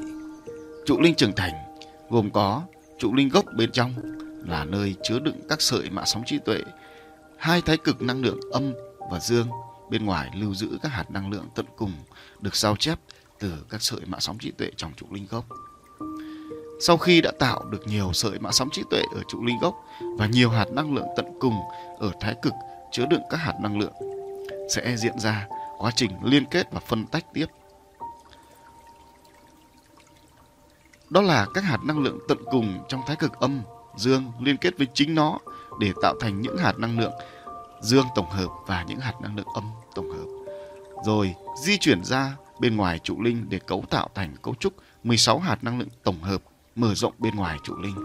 trụ 0.87 1.01
linh 1.01 1.15
trưởng 1.15 1.33
thành 1.37 1.53
gồm 2.11 2.31
có 2.31 2.63
trụ 2.99 3.15
linh 3.15 3.29
gốc 3.29 3.45
bên 3.57 3.71
trong 3.73 3.95
là 4.47 4.65
nơi 4.65 4.95
chứa 5.03 5.19
đựng 5.19 5.41
các 5.49 5.61
sợi 5.61 5.91
mạ 5.91 6.03
sóng 6.07 6.23
trí 6.27 6.39
tuệ. 6.39 6.63
Hai 7.39 7.63
thái 7.63 7.77
cực 7.77 8.03
năng 8.03 8.23
lượng 8.23 8.41
âm 8.53 8.73
và 9.11 9.21
dương 9.21 9.49
bên 9.91 10.05
ngoài 10.05 10.31
lưu 10.35 10.55
giữ 10.55 10.79
các 10.83 10.89
hạt 10.89 11.11
năng 11.11 11.31
lượng 11.31 11.49
tận 11.55 11.67
cùng 11.77 11.93
được 12.41 12.57
sao 12.57 12.77
chép 12.77 12.99
từ 13.39 13.53
các 13.71 13.83
sợi 13.83 14.01
mã 14.07 14.21
sóng 14.21 14.39
trí 14.39 14.51
tuệ 14.51 14.71
trong 14.77 14.93
trụ 14.97 15.07
linh 15.11 15.27
gốc. 15.31 15.45
Sau 16.81 16.97
khi 16.97 17.21
đã 17.21 17.33
tạo 17.39 17.65
được 17.65 17.87
nhiều 17.87 18.13
sợi 18.13 18.39
mã 18.39 18.53
sóng 18.53 18.71
trí 18.73 18.83
tuệ 18.91 19.03
ở 19.15 19.23
trụ 19.29 19.45
linh 19.45 19.59
gốc 19.59 19.75
và 20.19 20.27
nhiều 20.27 20.51
hạt 20.51 20.67
năng 20.71 20.95
lượng 20.95 21.07
tận 21.17 21.27
cùng 21.41 21.55
ở 21.99 22.11
thái 22.21 22.37
cực 22.43 22.53
chứa 22.93 23.07
đựng 23.07 23.23
các 23.31 23.37
hạt 23.37 23.55
năng 23.61 23.79
lượng, 23.79 23.93
sẽ 24.75 24.97
diễn 24.97 25.19
ra 25.19 25.47
quá 25.79 25.91
trình 25.97 26.11
liên 26.25 26.45
kết 26.51 26.67
và 26.73 26.81
phân 26.81 27.07
tách 27.07 27.25
tiếp. 27.33 27.47
Đó 31.11 31.23
là 31.23 31.47
các 31.55 31.65
hạt 31.65 31.79
năng 31.85 31.99
lượng 31.99 32.19
tận 32.29 32.39
cùng 32.51 32.85
trong 32.89 33.03
thái 33.07 33.17
cực 33.17 33.41
âm, 33.41 33.63
dương 33.97 34.33
liên 34.41 34.57
kết 34.57 34.79
với 34.79 34.87
chính 34.95 35.15
nó 35.15 35.39
để 35.81 35.93
tạo 36.03 36.15
thành 36.21 36.41
những 36.41 36.57
hạt 36.57 36.79
năng 36.79 37.01
lượng 37.01 37.13
dương 37.81 38.07
tổng 38.15 38.31
hợp 38.31 38.49
và 38.67 38.85
những 38.89 39.01
hạt 39.01 39.15
năng 39.23 39.37
lượng 39.37 39.49
âm 39.55 39.71
tổng 39.95 40.11
hợp. 40.11 40.27
Rồi 41.05 41.35
di 41.63 41.79
chuyển 41.79 42.05
ra 42.05 42.37
bên 42.59 42.77
ngoài 42.77 42.99
trụ 42.99 43.23
linh 43.23 43.47
để 43.49 43.59
cấu 43.59 43.85
tạo 43.91 44.09
thành 44.15 44.37
cấu 44.43 44.55
trúc 44.55 44.73
16 45.05 45.39
hạt 45.39 45.65
năng 45.65 45.79
lượng 45.79 45.89
tổng 46.03 46.23
hợp 46.23 46.43
mở 46.77 46.95
rộng 46.95 47.13
bên 47.19 47.37
ngoài 47.37 47.59
trụ 47.65 47.77
linh. 47.77 47.97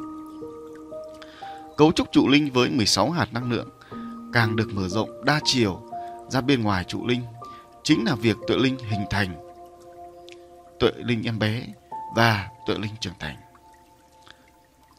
Cấu 1.77 1.91
trúc 1.91 2.11
trụ 2.11 2.27
linh 2.27 2.51
với 2.53 2.69
16 2.69 3.09
hạt 3.11 3.33
năng 3.33 3.51
lượng 3.51 3.69
càng 4.33 4.55
được 4.55 4.69
mở 4.73 4.87
rộng 4.87 5.25
đa 5.25 5.39
chiều 5.43 5.81
ra 6.29 6.41
bên 6.41 6.63
ngoài 6.63 6.83
trụ 6.83 7.07
linh 7.07 7.21
chính 7.83 8.05
là 8.05 8.15
việc 8.15 8.37
tuệ 8.47 8.57
linh 8.57 8.77
hình 8.77 9.05
thành, 9.09 9.53
tuệ 10.79 10.91
linh 10.95 11.23
em 11.23 11.39
bé 11.39 11.67
và 12.15 12.49
tuệ 12.65 12.77
linh 12.77 12.93
trưởng 12.99 13.13
thành. 13.19 13.37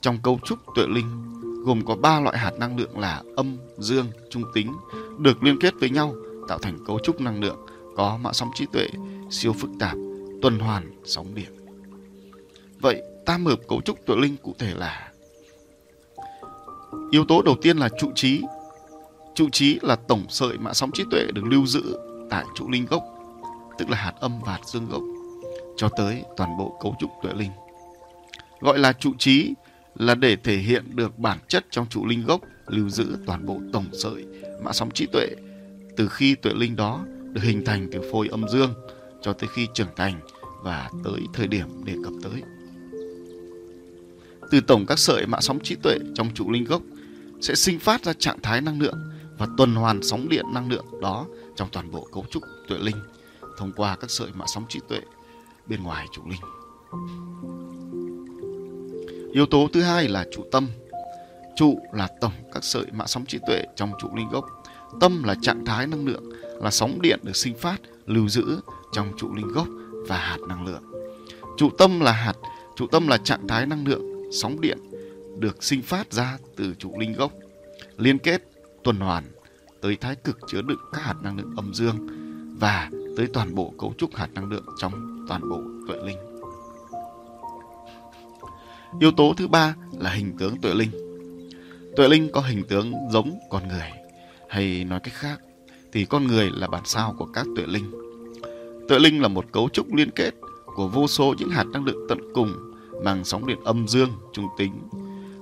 Trong 0.00 0.18
cấu 0.18 0.38
trúc 0.44 0.58
tuệ 0.74 0.86
linh 0.86 1.41
gồm 1.64 1.84
có 1.84 1.96
ba 1.96 2.20
loại 2.20 2.38
hạt 2.38 2.52
năng 2.58 2.76
lượng 2.76 2.98
là 2.98 3.22
âm, 3.36 3.56
dương, 3.78 4.06
trung 4.30 4.42
tính 4.54 4.72
được 5.18 5.42
liên 5.42 5.58
kết 5.60 5.74
với 5.80 5.90
nhau 5.90 6.14
tạo 6.48 6.58
thành 6.58 6.78
cấu 6.86 6.98
trúc 6.98 7.20
năng 7.20 7.40
lượng 7.40 7.66
có 7.96 8.18
mã 8.22 8.32
sóng 8.32 8.48
trí 8.54 8.66
tuệ 8.72 8.86
siêu 9.30 9.52
phức 9.52 9.70
tạp, 9.78 9.96
tuần 10.42 10.58
hoàn 10.58 11.02
sóng 11.04 11.34
điện. 11.34 11.52
Vậy 12.80 13.02
tam 13.26 13.46
hợp 13.46 13.60
cấu 13.68 13.80
trúc 13.80 14.06
tuệ 14.06 14.16
linh 14.16 14.36
cụ 14.42 14.54
thể 14.58 14.74
là 14.74 15.12
Yếu 17.10 17.24
tố 17.24 17.42
đầu 17.42 17.56
tiên 17.62 17.76
là 17.76 17.88
trụ 17.98 18.12
trí. 18.14 18.42
Trụ 19.34 19.48
trí 19.52 19.78
là 19.82 19.96
tổng 19.96 20.24
sợi 20.28 20.58
mã 20.58 20.74
sóng 20.74 20.90
trí 20.92 21.04
tuệ 21.10 21.26
được 21.34 21.44
lưu 21.44 21.66
giữ 21.66 21.98
tại 22.30 22.44
trụ 22.54 22.70
linh 22.70 22.86
gốc, 22.86 23.02
tức 23.78 23.90
là 23.90 23.96
hạt 23.96 24.12
âm 24.20 24.40
và 24.44 24.52
hạt 24.52 24.60
dương 24.64 24.88
gốc, 24.88 25.02
cho 25.76 25.88
tới 25.88 26.22
toàn 26.36 26.56
bộ 26.58 26.78
cấu 26.82 26.94
trúc 26.98 27.10
tuệ 27.22 27.32
linh. 27.32 27.50
Gọi 28.60 28.78
là 28.78 28.92
trụ 28.92 29.12
trí 29.18 29.54
là 29.94 30.14
để 30.14 30.36
thể 30.36 30.56
hiện 30.56 30.96
được 30.96 31.18
bản 31.18 31.38
chất 31.48 31.66
trong 31.70 31.86
trụ 31.88 32.06
linh 32.06 32.26
gốc, 32.26 32.40
lưu 32.66 32.88
giữ 32.88 33.16
toàn 33.26 33.46
bộ 33.46 33.60
tổng 33.72 33.86
sợi 33.92 34.24
mã 34.62 34.72
sóng 34.72 34.90
trí 34.90 35.06
tuệ, 35.06 35.28
từ 35.96 36.08
khi 36.08 36.34
tuệ 36.34 36.52
linh 36.54 36.76
đó 36.76 37.04
được 37.32 37.40
hình 37.42 37.64
thành 37.64 37.88
từ 37.92 38.00
phôi 38.12 38.28
âm 38.28 38.48
dương 38.48 38.74
cho 39.22 39.32
tới 39.32 39.48
khi 39.54 39.68
trưởng 39.74 39.94
thành 39.96 40.20
và 40.62 40.90
tới 41.04 41.20
thời 41.32 41.46
điểm 41.46 41.84
đề 41.84 41.94
cập 42.04 42.12
tới. 42.22 42.42
Từ 44.50 44.60
tổng 44.60 44.86
các 44.86 44.98
sợi 44.98 45.26
mã 45.26 45.40
sóng 45.40 45.60
trí 45.60 45.74
tuệ 45.74 45.98
trong 46.14 46.34
trụ 46.34 46.50
linh 46.50 46.64
gốc 46.64 46.82
sẽ 47.40 47.54
sinh 47.54 47.78
phát 47.78 48.04
ra 48.04 48.12
trạng 48.12 48.40
thái 48.42 48.60
năng 48.60 48.80
lượng 48.80 48.98
và 49.38 49.46
tuần 49.56 49.74
hoàn 49.74 50.02
sóng 50.02 50.28
điện 50.28 50.44
năng 50.54 50.70
lượng 50.70 50.86
đó 51.02 51.26
trong 51.56 51.68
toàn 51.72 51.90
bộ 51.90 52.08
cấu 52.12 52.24
trúc 52.30 52.42
tuệ 52.68 52.78
linh 52.78 52.96
thông 53.58 53.72
qua 53.72 53.96
các 53.96 54.10
sợi 54.10 54.28
mã 54.34 54.44
sóng 54.48 54.64
trí 54.68 54.80
tuệ 54.88 55.00
bên 55.66 55.82
ngoài 55.82 56.06
trụ 56.12 56.22
linh. 56.28 56.40
Yếu 59.32 59.46
tố 59.46 59.68
thứ 59.72 59.82
hai 59.82 60.08
là 60.08 60.26
trụ 60.32 60.44
tâm. 60.52 60.68
Trụ 61.56 61.78
là 61.92 62.08
tổng 62.20 62.32
các 62.54 62.64
sợi 62.64 62.86
mã 62.92 63.06
sóng 63.06 63.26
trí 63.26 63.38
tuệ 63.46 63.64
trong 63.76 63.92
trụ 64.00 64.08
linh 64.16 64.28
gốc. 64.28 64.44
Tâm 65.00 65.22
là 65.22 65.34
trạng 65.42 65.64
thái 65.64 65.86
năng 65.86 66.06
lượng, 66.06 66.24
là 66.60 66.70
sóng 66.70 67.02
điện 67.02 67.20
được 67.22 67.36
sinh 67.36 67.54
phát, 67.58 67.76
lưu 68.06 68.28
giữ 68.28 68.60
trong 68.92 69.12
trụ 69.16 69.34
linh 69.34 69.48
gốc 69.48 69.66
và 70.08 70.16
hạt 70.16 70.38
năng 70.48 70.66
lượng. 70.66 70.82
Trụ 71.56 71.70
tâm 71.78 72.00
là 72.00 72.12
hạt, 72.12 72.34
trụ 72.76 72.86
tâm 72.86 73.08
là 73.08 73.16
trạng 73.16 73.48
thái 73.48 73.66
năng 73.66 73.86
lượng, 73.86 74.30
sóng 74.32 74.60
điện 74.60 74.78
được 75.38 75.64
sinh 75.64 75.82
phát 75.82 76.12
ra 76.12 76.38
từ 76.56 76.74
trụ 76.78 76.98
linh 76.98 77.12
gốc, 77.12 77.32
liên 77.98 78.18
kết, 78.18 78.42
tuần 78.84 78.96
hoàn 78.96 79.24
tới 79.80 79.96
thái 79.96 80.14
cực 80.14 80.38
chứa 80.48 80.62
đựng 80.62 80.80
các 80.92 81.02
hạt 81.02 81.14
năng 81.22 81.36
lượng 81.36 81.52
âm 81.56 81.74
dương 81.74 81.96
và 82.58 82.90
tới 83.16 83.26
toàn 83.32 83.54
bộ 83.54 83.72
cấu 83.78 83.94
trúc 83.98 84.14
hạt 84.14 84.28
năng 84.34 84.50
lượng 84.50 84.64
trong 84.78 85.24
toàn 85.28 85.48
bộ 85.48 85.60
tuệ 85.88 85.96
linh. 86.06 86.31
Yếu 89.00 89.10
tố 89.10 89.34
thứ 89.36 89.48
ba 89.48 89.74
là 90.00 90.10
hình 90.10 90.36
tướng 90.38 90.56
tuệ 90.60 90.74
linh. 90.74 90.90
Tuệ 91.96 92.08
linh 92.08 92.30
có 92.32 92.40
hình 92.40 92.62
tướng 92.68 92.92
giống 93.10 93.38
con 93.50 93.68
người, 93.68 93.90
hay 94.48 94.84
nói 94.84 95.00
cách 95.00 95.14
khác 95.14 95.40
thì 95.92 96.04
con 96.04 96.26
người 96.26 96.50
là 96.54 96.68
bản 96.68 96.82
sao 96.84 97.14
của 97.18 97.26
các 97.26 97.46
tuệ 97.56 97.66
linh. 97.66 97.90
Tuệ 98.88 98.98
linh 98.98 99.22
là 99.22 99.28
một 99.28 99.44
cấu 99.52 99.68
trúc 99.68 99.94
liên 99.94 100.10
kết 100.10 100.34
của 100.74 100.88
vô 100.88 101.06
số 101.06 101.34
những 101.38 101.48
hạt 101.48 101.64
năng 101.72 101.84
lượng 101.84 102.06
tận 102.08 102.18
cùng 102.34 102.72
mang 103.04 103.24
sóng 103.24 103.46
điện 103.46 103.58
âm 103.64 103.88
dương 103.88 104.10
trung 104.32 104.46
tính, 104.58 104.72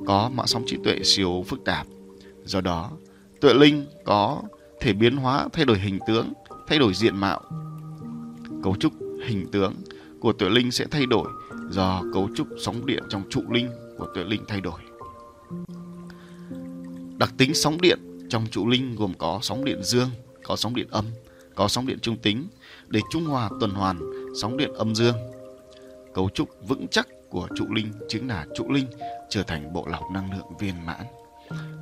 có 0.07 0.31
mạng 0.35 0.47
sóng 0.47 0.65
trí 0.67 0.77
tuệ 0.85 1.01
siêu 1.05 1.45
phức 1.49 1.65
tạp. 1.65 1.87
Do 2.45 2.61
đó, 2.61 2.91
tuệ 3.41 3.55
linh 3.55 3.87
có 4.05 4.43
thể 4.81 4.93
biến 4.93 5.17
hóa 5.17 5.49
thay 5.53 5.65
đổi 5.65 5.79
hình 5.79 5.99
tướng, 6.07 6.33
thay 6.67 6.79
đổi 6.79 6.95
diện 6.95 7.17
mạo. 7.17 7.41
Cấu 8.63 8.77
trúc 8.77 8.93
hình 9.27 9.47
tướng 9.53 9.75
của 10.21 10.33
tuệ 10.33 10.49
linh 10.49 10.71
sẽ 10.71 10.87
thay 10.91 11.07
đổi 11.07 11.29
do 11.71 12.03
cấu 12.13 12.29
trúc 12.37 12.49
sóng 12.59 12.87
điện 12.87 13.03
trong 13.09 13.23
trụ 13.31 13.43
linh 13.51 13.71
của 13.99 14.07
tuệ 14.15 14.25
linh 14.25 14.45
thay 14.49 14.61
đổi. 14.61 14.81
Đặc 17.19 17.33
tính 17.39 17.55
sóng 17.55 17.81
điện 17.81 17.99
trong 18.29 18.47
trụ 18.51 18.69
linh 18.69 18.97
gồm 18.97 19.15
có 19.19 19.39
sóng 19.43 19.65
điện 19.65 19.81
dương, 19.83 20.11
có 20.43 20.57
sóng 20.57 20.75
điện 20.75 20.89
âm, 20.91 21.05
có 21.55 21.69
sóng 21.69 21.87
điện 21.87 21.99
trung 22.03 22.17
tính 22.17 22.47
để 22.89 23.01
trung 23.11 23.25
hòa 23.25 23.51
tuần 23.61 23.71
hoàn 23.71 23.99
sóng 24.41 24.57
điện 24.57 24.71
âm 24.75 24.95
dương. 24.95 25.17
Cấu 26.15 26.29
trúc 26.29 26.49
vững 26.69 26.87
chắc 26.91 27.09
của 27.31 27.49
trụ 27.57 27.67
linh 27.75 27.93
chính 28.09 28.29
là 28.29 28.47
trụ 28.55 28.71
linh 28.71 28.87
trở 29.29 29.43
thành 29.43 29.73
bộ 29.73 29.87
lọc 29.87 30.11
năng 30.13 30.33
lượng 30.33 30.57
viên 30.59 30.87
mãn. 30.87 31.05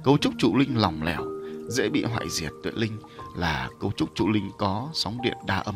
Cấu 0.05 0.19
trúc 0.19 0.35
trụ 0.39 0.57
linh 0.57 0.79
lỏng 0.79 1.03
lẻo, 1.03 1.25
dễ 1.69 1.89
bị 1.89 2.05
hoại 2.05 2.27
diệt 2.31 2.53
tuệ 2.63 2.73
linh 2.77 2.99
là 3.37 3.69
cấu 3.81 3.93
trúc 3.97 4.09
trụ 4.15 4.29
linh 4.29 4.51
có 4.59 4.89
sóng 4.95 5.19
điện 5.23 5.37
đa 5.47 5.59
âm. 5.59 5.75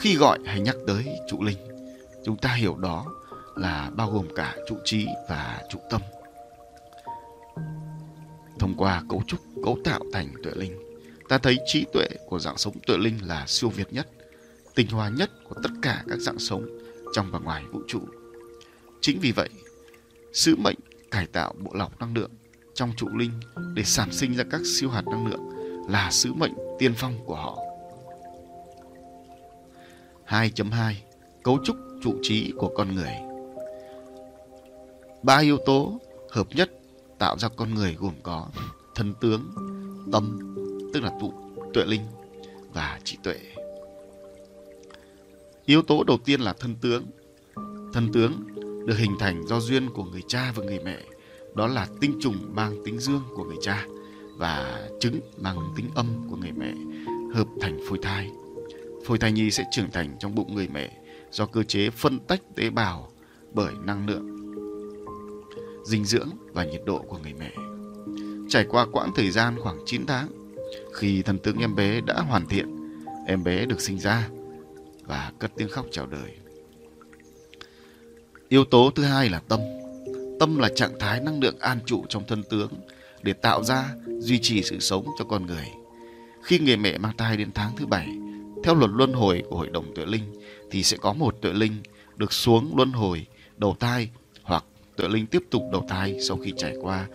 Khi 0.00 0.16
gọi 0.16 0.38
hay 0.44 0.60
nhắc 0.60 0.76
tới 0.86 1.06
trụ 1.28 1.42
linh, 1.42 1.58
chúng 2.24 2.36
ta 2.36 2.54
hiểu 2.54 2.76
đó 2.76 3.06
là 3.56 3.90
bao 3.96 4.10
gồm 4.10 4.28
cả 4.36 4.56
trụ 4.68 4.76
trí 4.84 5.06
và 5.28 5.62
trụ 5.70 5.78
tâm. 5.90 6.00
Thông 8.58 8.74
qua 8.76 9.02
cấu 9.08 9.22
trúc 9.26 9.40
cấu 9.64 9.78
tạo 9.84 10.00
thành 10.12 10.28
tuệ 10.42 10.52
linh, 10.56 10.78
ta 11.28 11.38
thấy 11.38 11.58
trí 11.66 11.84
tuệ 11.92 12.06
của 12.26 12.38
dạng 12.38 12.56
sống 12.56 12.74
tuệ 12.86 12.96
linh 12.98 13.18
là 13.26 13.44
siêu 13.46 13.70
việt 13.70 13.92
nhất, 13.92 14.08
tinh 14.74 14.88
hoa 14.90 15.08
nhất 15.08 15.30
của 15.48 15.54
tất 15.62 15.70
cả 15.82 16.04
các 16.08 16.18
dạng 16.18 16.38
sống 16.38 16.66
trong 17.12 17.30
và 17.30 17.38
ngoài 17.38 17.64
vũ 17.72 17.80
trụ. 17.88 18.00
Chính 19.00 19.20
vì 19.20 19.32
vậy, 19.32 19.48
sứ 20.32 20.56
mệnh 20.56 20.76
cải 21.10 21.26
tạo 21.26 21.54
bộ 21.58 21.70
lọc 21.74 22.00
năng 22.00 22.14
lượng 22.14 22.30
trong 22.74 22.92
trụ 22.96 23.08
linh 23.08 23.32
để 23.74 23.82
sản 23.84 24.12
sinh 24.12 24.36
ra 24.36 24.44
các 24.50 24.60
siêu 24.64 24.90
hạt 24.90 25.06
năng 25.06 25.26
lượng 25.26 25.50
là 25.88 26.10
sứ 26.10 26.32
mệnh 26.32 26.52
tiên 26.78 26.94
phong 26.96 27.24
của 27.26 27.34
họ. 27.34 27.65
2.2 30.28 30.92
Cấu 31.44 31.58
trúc 31.64 31.76
trụ 32.02 32.14
trí 32.22 32.52
của 32.56 32.72
con 32.76 32.94
người 32.94 33.12
Ba 35.22 35.38
yếu 35.38 35.58
tố 35.66 36.00
hợp 36.30 36.46
nhất 36.54 36.70
tạo 37.18 37.38
ra 37.38 37.48
con 37.56 37.74
người 37.74 37.96
gồm 38.00 38.14
có 38.22 38.48
thân 38.94 39.14
tướng, 39.20 39.50
tâm, 40.12 40.38
tức 40.94 41.00
là 41.02 41.12
tụ, 41.20 41.32
tuệ 41.74 41.84
linh 41.84 42.02
và 42.72 43.00
trí 43.04 43.16
tuệ. 43.22 43.36
Yếu 45.64 45.82
tố 45.82 46.04
đầu 46.04 46.18
tiên 46.24 46.40
là 46.40 46.52
thân 46.52 46.74
tướng. 46.80 47.04
Thân 47.92 48.12
tướng 48.12 48.32
được 48.86 48.98
hình 48.98 49.16
thành 49.18 49.46
do 49.46 49.60
duyên 49.60 49.90
của 49.90 50.04
người 50.04 50.22
cha 50.28 50.52
và 50.54 50.64
người 50.64 50.78
mẹ. 50.84 50.98
Đó 51.54 51.66
là 51.66 51.88
tinh 52.00 52.18
trùng 52.20 52.36
mang 52.54 52.76
tính 52.84 52.98
dương 52.98 53.22
của 53.34 53.44
người 53.44 53.58
cha 53.62 53.86
và 54.36 54.82
trứng 55.00 55.20
mang 55.38 55.58
tính 55.76 55.90
âm 55.94 56.06
của 56.30 56.36
người 56.36 56.52
mẹ 56.52 56.74
hợp 57.34 57.46
thành 57.60 57.78
phôi 57.88 57.98
thai. 58.02 58.30
Phôi 59.06 59.18
thai 59.18 59.32
nhi 59.32 59.50
sẽ 59.50 59.64
trưởng 59.70 59.90
thành 59.90 60.16
trong 60.18 60.34
bụng 60.34 60.54
người 60.54 60.68
mẹ 60.68 60.90
do 61.30 61.46
cơ 61.46 61.62
chế 61.62 61.90
phân 61.90 62.18
tách 62.18 62.40
tế 62.56 62.70
bào 62.70 63.12
bởi 63.52 63.74
năng 63.84 64.06
lượng, 64.06 64.36
dinh 65.84 66.04
dưỡng 66.04 66.28
và 66.52 66.64
nhiệt 66.64 66.80
độ 66.86 66.98
của 67.08 67.18
người 67.18 67.34
mẹ. 67.38 67.52
Trải 68.48 68.66
qua 68.68 68.86
quãng 68.92 69.10
thời 69.16 69.30
gian 69.30 69.56
khoảng 69.60 69.78
9 69.86 70.06
tháng, 70.06 70.28
khi 70.94 71.22
thần 71.22 71.38
tướng 71.38 71.58
em 71.58 71.74
bé 71.74 72.00
đã 72.00 72.20
hoàn 72.20 72.46
thiện, 72.46 72.76
em 73.26 73.44
bé 73.44 73.66
được 73.66 73.80
sinh 73.80 73.98
ra 73.98 74.28
và 75.02 75.32
cất 75.38 75.50
tiếng 75.56 75.68
khóc 75.68 75.86
chào 75.90 76.06
đời. 76.06 76.34
Yếu 78.48 78.64
tố 78.64 78.90
thứ 78.94 79.02
hai 79.02 79.28
là 79.28 79.40
tâm. 79.48 79.60
Tâm 80.40 80.58
là 80.58 80.68
trạng 80.74 80.98
thái 80.98 81.20
năng 81.20 81.40
lượng 81.40 81.58
an 81.58 81.78
trụ 81.86 82.04
trong 82.08 82.24
thân 82.28 82.42
tướng 82.50 82.70
để 83.22 83.32
tạo 83.32 83.64
ra, 83.64 83.94
duy 84.06 84.38
trì 84.38 84.62
sự 84.62 84.80
sống 84.80 85.06
cho 85.18 85.24
con 85.24 85.46
người. 85.46 85.66
Khi 86.42 86.58
người 86.58 86.76
mẹ 86.76 86.98
mang 86.98 87.16
thai 87.16 87.36
đến 87.36 87.50
tháng 87.54 87.76
thứ 87.76 87.86
bảy, 87.86 88.08
theo 88.66 88.74
luật 88.74 88.90
luân 88.94 89.12
hồi 89.12 89.42
của 89.50 89.56
Hội 89.56 89.68
đồng 89.70 89.94
Tuệ 89.94 90.04
Linh 90.06 90.22
thì 90.70 90.82
sẽ 90.82 90.96
có 90.96 91.12
một 91.12 91.34
tuệ 91.40 91.52
linh 91.52 91.72
được 92.16 92.32
xuống 92.32 92.76
luân 92.76 92.92
hồi, 92.92 93.26
đầu 93.56 93.76
thai 93.80 94.10
hoặc 94.42 94.64
tuệ 94.96 95.08
linh 95.08 95.26
tiếp 95.26 95.42
tục 95.50 95.62
đầu 95.72 95.84
thai 95.88 96.20
sau 96.20 96.36
khi 96.36 96.52
trải 96.56 96.74
qua 96.82 97.06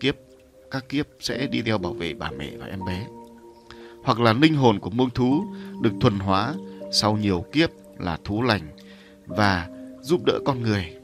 kiếp. 0.00 0.16
Các 0.70 0.88
kiếp 0.88 1.06
sẽ 1.20 1.46
đi 1.46 1.62
theo 1.62 1.78
bảo 1.78 1.92
vệ 1.92 2.14
bà 2.14 2.30
mẹ 2.30 2.50
và 2.58 2.66
em 2.66 2.84
bé. 2.86 3.06
Hoặc 4.02 4.20
là 4.20 4.32
linh 4.32 4.54
hồn 4.54 4.78
của 4.78 4.90
muông 4.90 5.10
thú 5.10 5.44
được 5.80 5.92
thuần 6.00 6.18
hóa 6.18 6.54
sau 6.92 7.16
nhiều 7.16 7.44
kiếp 7.52 7.70
là 7.98 8.18
thú 8.24 8.42
lành 8.42 8.76
và 9.26 9.68
giúp 10.02 10.20
đỡ 10.26 10.38
con 10.44 10.62
người. 10.62 10.94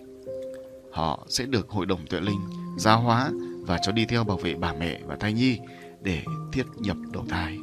Họ 0.93 1.27
sẽ 1.29 1.47
được 1.47 1.71
hội 1.71 1.87
đồng 1.87 2.07
tuệ 2.07 2.21
linh 2.21 2.41
giáo 2.79 3.01
hóa 3.01 3.31
và 3.61 3.79
cho 3.83 3.93
đi 3.93 4.05
theo 4.05 4.25
bảo 4.25 4.37
vệ 4.37 4.55
bà 4.55 4.73
mẹ 4.73 5.01
và 5.07 5.17
thai 5.17 5.33
nhi 5.33 5.59
để 6.03 6.23
thiết 6.53 6.65
nhập 6.79 6.97
đầu 7.13 7.25
thai 7.29 7.59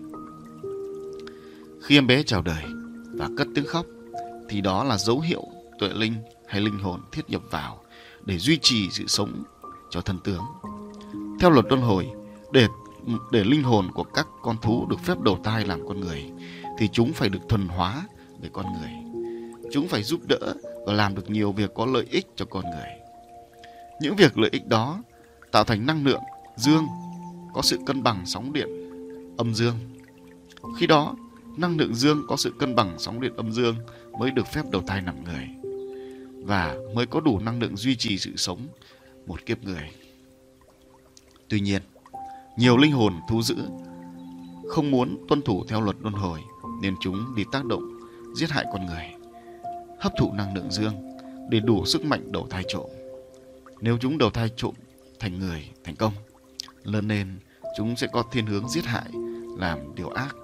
khi 1.83 1.97
em 1.97 2.07
bé 2.07 2.23
chào 2.23 2.41
đời 2.41 2.63
và 3.13 3.29
cất 3.37 3.47
tiếng 3.55 3.65
khóc 3.65 3.85
thì 4.49 4.61
đó 4.61 4.83
là 4.83 4.97
dấu 4.97 5.19
hiệu 5.19 5.43
tuệ 5.79 5.89
linh 5.89 6.13
hay 6.47 6.61
linh 6.61 6.79
hồn 6.79 7.01
thiết 7.11 7.29
nhập 7.29 7.41
vào 7.51 7.79
để 8.25 8.37
duy 8.37 8.57
trì 8.61 8.89
sự 8.91 9.07
sống 9.07 9.43
cho 9.89 10.01
thân 10.01 10.19
tướng. 10.23 10.43
Theo 11.39 11.49
luật 11.49 11.65
luân 11.69 11.81
hồi, 11.81 12.07
để 12.51 12.67
để 13.31 13.43
linh 13.43 13.63
hồn 13.63 13.91
của 13.93 14.03
các 14.03 14.27
con 14.41 14.57
thú 14.61 14.85
được 14.89 14.99
phép 14.99 15.21
đầu 15.21 15.39
thai 15.43 15.65
làm 15.65 15.87
con 15.87 15.99
người 15.99 16.31
thì 16.79 16.89
chúng 16.93 17.13
phải 17.13 17.29
được 17.29 17.39
thuần 17.49 17.67
hóa 17.67 18.03
về 18.41 18.49
con 18.53 18.65
người. 18.73 19.21
Chúng 19.71 19.87
phải 19.87 20.03
giúp 20.03 20.19
đỡ 20.27 20.53
và 20.85 20.93
làm 20.93 21.15
được 21.15 21.29
nhiều 21.29 21.51
việc 21.51 21.73
có 21.75 21.85
lợi 21.85 22.05
ích 22.09 22.27
cho 22.35 22.45
con 22.45 22.63
người. 22.63 22.89
Những 24.01 24.15
việc 24.15 24.37
lợi 24.37 24.49
ích 24.53 24.67
đó 24.67 24.99
tạo 25.51 25.63
thành 25.63 25.85
năng 25.85 26.05
lượng 26.05 26.21
dương 26.55 26.87
có 27.53 27.61
sự 27.61 27.79
cân 27.85 28.03
bằng 28.03 28.23
sóng 28.25 28.53
điện 28.53 28.67
âm 29.37 29.53
dương. 29.53 29.75
Khi 30.77 30.87
đó, 30.87 31.15
năng 31.57 31.77
lượng 31.77 31.95
dương 31.95 32.23
có 32.27 32.37
sự 32.37 32.53
cân 32.59 32.75
bằng 32.75 32.95
sóng 32.97 33.21
điện 33.21 33.33
âm 33.35 33.51
dương 33.51 33.75
mới 34.19 34.31
được 34.31 34.47
phép 34.47 34.63
đầu 34.71 34.81
thai 34.87 35.01
làm 35.01 35.23
người 35.23 35.47
và 36.45 36.75
mới 36.95 37.05
có 37.05 37.19
đủ 37.19 37.39
năng 37.39 37.59
lượng 37.59 37.77
duy 37.77 37.95
trì 37.95 38.17
sự 38.17 38.31
sống 38.35 38.67
một 39.27 39.45
kiếp 39.45 39.63
người. 39.63 39.91
Tuy 41.47 41.59
nhiên, 41.59 41.81
nhiều 42.57 42.77
linh 42.77 42.91
hồn 42.91 43.13
thú 43.29 43.41
dữ 43.41 43.55
không 44.69 44.91
muốn 44.91 45.25
tuân 45.29 45.41
thủ 45.41 45.63
theo 45.67 45.81
luật 45.81 45.95
luân 46.01 46.13
hồi 46.13 46.39
nên 46.81 46.95
chúng 47.01 47.35
đi 47.35 47.43
tác 47.51 47.65
động 47.65 47.99
giết 48.35 48.49
hại 48.49 48.65
con 48.73 48.85
người, 48.85 49.05
hấp 49.99 50.13
thụ 50.19 50.33
năng 50.33 50.55
lượng 50.55 50.71
dương 50.71 50.93
để 51.49 51.59
đủ 51.59 51.85
sức 51.85 52.05
mạnh 52.05 52.31
đầu 52.31 52.47
thai 52.49 52.63
trộm. 52.67 52.85
Nếu 53.81 53.97
chúng 54.01 54.17
đầu 54.17 54.29
thai 54.29 54.49
trộm 54.55 54.73
thành 55.19 55.39
người 55.39 55.69
thành 55.83 55.95
công, 55.95 56.13
lớn 56.83 57.07
lên 57.07 57.39
chúng 57.77 57.95
sẽ 57.95 58.07
có 58.11 58.23
thiên 58.31 58.45
hướng 58.45 58.69
giết 58.69 58.85
hại, 58.85 59.09
làm 59.57 59.95
điều 59.95 60.09
ác. 60.09 60.35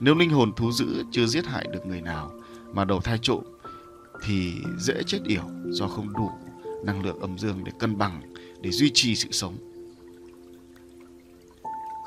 Nếu 0.00 0.14
linh 0.14 0.30
hồn 0.30 0.52
thú 0.56 0.72
dữ 0.72 1.04
chưa 1.10 1.26
giết 1.26 1.46
hại 1.46 1.66
được 1.72 1.86
người 1.86 2.00
nào 2.00 2.32
mà 2.72 2.84
đầu 2.84 3.00
thai 3.00 3.18
trộm 3.22 3.42
thì 4.22 4.52
dễ 4.78 5.02
chết 5.06 5.18
yểu 5.26 5.42
do 5.66 5.88
không 5.88 6.12
đủ 6.12 6.30
năng 6.84 7.04
lượng 7.04 7.20
âm 7.20 7.38
dương 7.38 7.64
để 7.64 7.72
cân 7.78 7.98
bằng 7.98 8.34
để 8.60 8.70
duy 8.70 8.90
trì 8.94 9.14
sự 9.14 9.28
sống. 9.32 9.56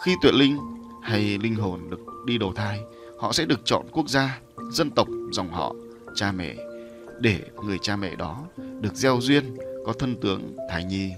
Khi 0.04 0.16
tuệ 0.22 0.32
linh 0.32 0.58
hay 1.02 1.38
linh 1.38 1.56
hồn 1.56 1.90
được 1.90 2.00
đi 2.26 2.38
đầu 2.38 2.54
thai, 2.54 2.80
họ 3.20 3.34
sẽ 3.34 3.46
được 3.46 3.60
chọn 3.66 3.86
quốc 3.92 4.10
gia, 4.10 4.40
dân 4.72 4.92
tộc, 4.92 5.08
dòng 5.32 5.50
họ, 5.50 5.76
cha 6.16 6.32
mẹ 6.32 6.56
để 7.20 7.42
người 7.64 7.78
cha 7.82 7.96
mẹ 7.96 8.16
đó 8.16 8.46
được 8.82 8.96
gieo 8.96 9.18
duyên 9.22 9.58
có 9.86 9.94
thân 9.94 10.16
tướng 10.22 10.58
thai 10.70 10.84
nhi. 10.84 11.12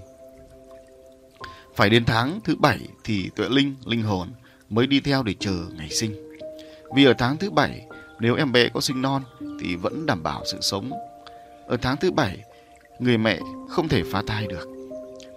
Phải 1.74 1.90
đến 1.90 2.04
tháng 2.04 2.40
thứ 2.44 2.56
bảy 2.56 2.88
thì 3.04 3.30
tuệ 3.36 3.48
linh, 3.48 3.74
linh 3.84 4.02
hồn 4.02 4.28
mới 4.70 4.86
đi 4.86 5.00
theo 5.00 5.22
để 5.22 5.34
chờ 5.40 5.66
ngày 5.76 5.88
sinh. 5.88 6.29
Vì 6.94 7.04
ở 7.04 7.14
tháng 7.18 7.36
thứ 7.36 7.50
bảy 7.50 7.86
nếu 8.20 8.36
em 8.36 8.52
bé 8.52 8.68
có 8.68 8.80
sinh 8.80 9.02
non 9.02 9.22
thì 9.60 9.76
vẫn 9.76 10.06
đảm 10.06 10.22
bảo 10.22 10.42
sự 10.44 10.58
sống. 10.60 10.90
Ở 11.66 11.76
tháng 11.76 11.96
thứ 11.96 12.10
bảy, 12.10 12.44
người 12.98 13.18
mẹ 13.18 13.38
không 13.68 13.88
thể 13.88 14.02
phá 14.12 14.22
thai 14.26 14.46
được. 14.46 14.68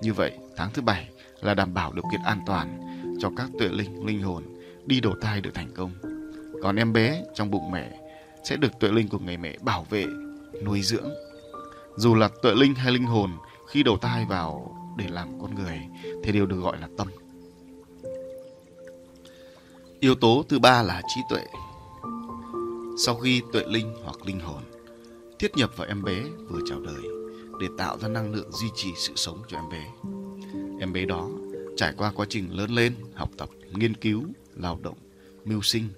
Như 0.01 0.13
vậy, 0.13 0.31
tháng 0.55 0.69
thứ 0.73 0.81
bảy 0.81 1.09
là 1.41 1.53
đảm 1.53 1.73
bảo 1.73 1.93
điều 1.93 2.03
kiện 2.11 2.21
an 2.25 2.39
toàn 2.45 2.79
cho 3.19 3.29
các 3.37 3.49
tuệ 3.59 3.67
linh, 3.67 4.05
linh 4.05 4.21
hồn 4.21 4.43
đi 4.85 4.99
đầu 4.99 5.13
thai 5.21 5.41
được 5.41 5.53
thành 5.53 5.71
công. 5.75 5.91
Còn 6.63 6.75
em 6.75 6.93
bé 6.93 7.23
trong 7.33 7.51
bụng 7.51 7.71
mẹ 7.71 7.91
sẽ 8.43 8.55
được 8.55 8.79
tuệ 8.79 8.89
linh 8.91 9.07
của 9.07 9.19
người 9.19 9.37
mẹ 9.37 9.57
bảo 9.61 9.85
vệ, 9.89 10.05
nuôi 10.65 10.81
dưỡng. 10.81 11.09
Dù 11.95 12.15
là 12.15 12.29
tuệ 12.41 12.55
linh 12.55 12.75
hay 12.75 12.91
linh 12.91 13.05
hồn 13.05 13.31
khi 13.67 13.83
đầu 13.83 13.97
thai 13.97 14.25
vào 14.29 14.75
để 14.97 15.05
làm 15.09 15.41
con 15.41 15.55
người 15.55 15.79
thì 16.23 16.31
đều 16.31 16.45
được 16.45 16.59
gọi 16.59 16.77
là 16.81 16.87
tâm. 16.97 17.07
Yếu 20.03 20.15
tố 20.15 20.45
thứ 20.49 20.59
ba 20.59 20.81
là 20.81 21.01
trí 21.07 21.21
tuệ. 21.29 21.45
Sau 22.97 23.15
khi 23.15 23.41
tuệ 23.53 23.63
linh 23.67 23.95
hoặc 24.03 24.25
linh 24.25 24.39
hồn 24.39 24.61
thiết 25.39 25.57
nhập 25.57 25.71
vào 25.77 25.87
em 25.87 26.03
bé 26.03 26.23
vừa 26.49 26.59
chào 26.69 26.79
đời 26.79 27.03
để 27.59 27.67
tạo 27.77 27.97
ra 27.99 28.07
năng 28.07 28.33
lượng 28.33 28.51
duy 28.51 28.67
trì 28.75 28.89
sự 28.95 29.13
sống 29.15 29.41
cho 29.47 29.57
em 29.57 29.69
bé. 29.71 29.87
Em 30.79 30.93
bé 30.93 31.05
đó 31.05 31.29
trải 31.77 31.93
qua 31.97 32.11
quá 32.15 32.25
trình 32.29 32.57
lớn 32.57 32.71
lên, 32.71 32.95
học 33.15 33.29
tập, 33.37 33.49
nghiên 33.73 33.93
cứu, 33.93 34.23
lao 34.55 34.79
động, 34.83 34.97
mưu 35.45 35.61
sinh 35.61 35.89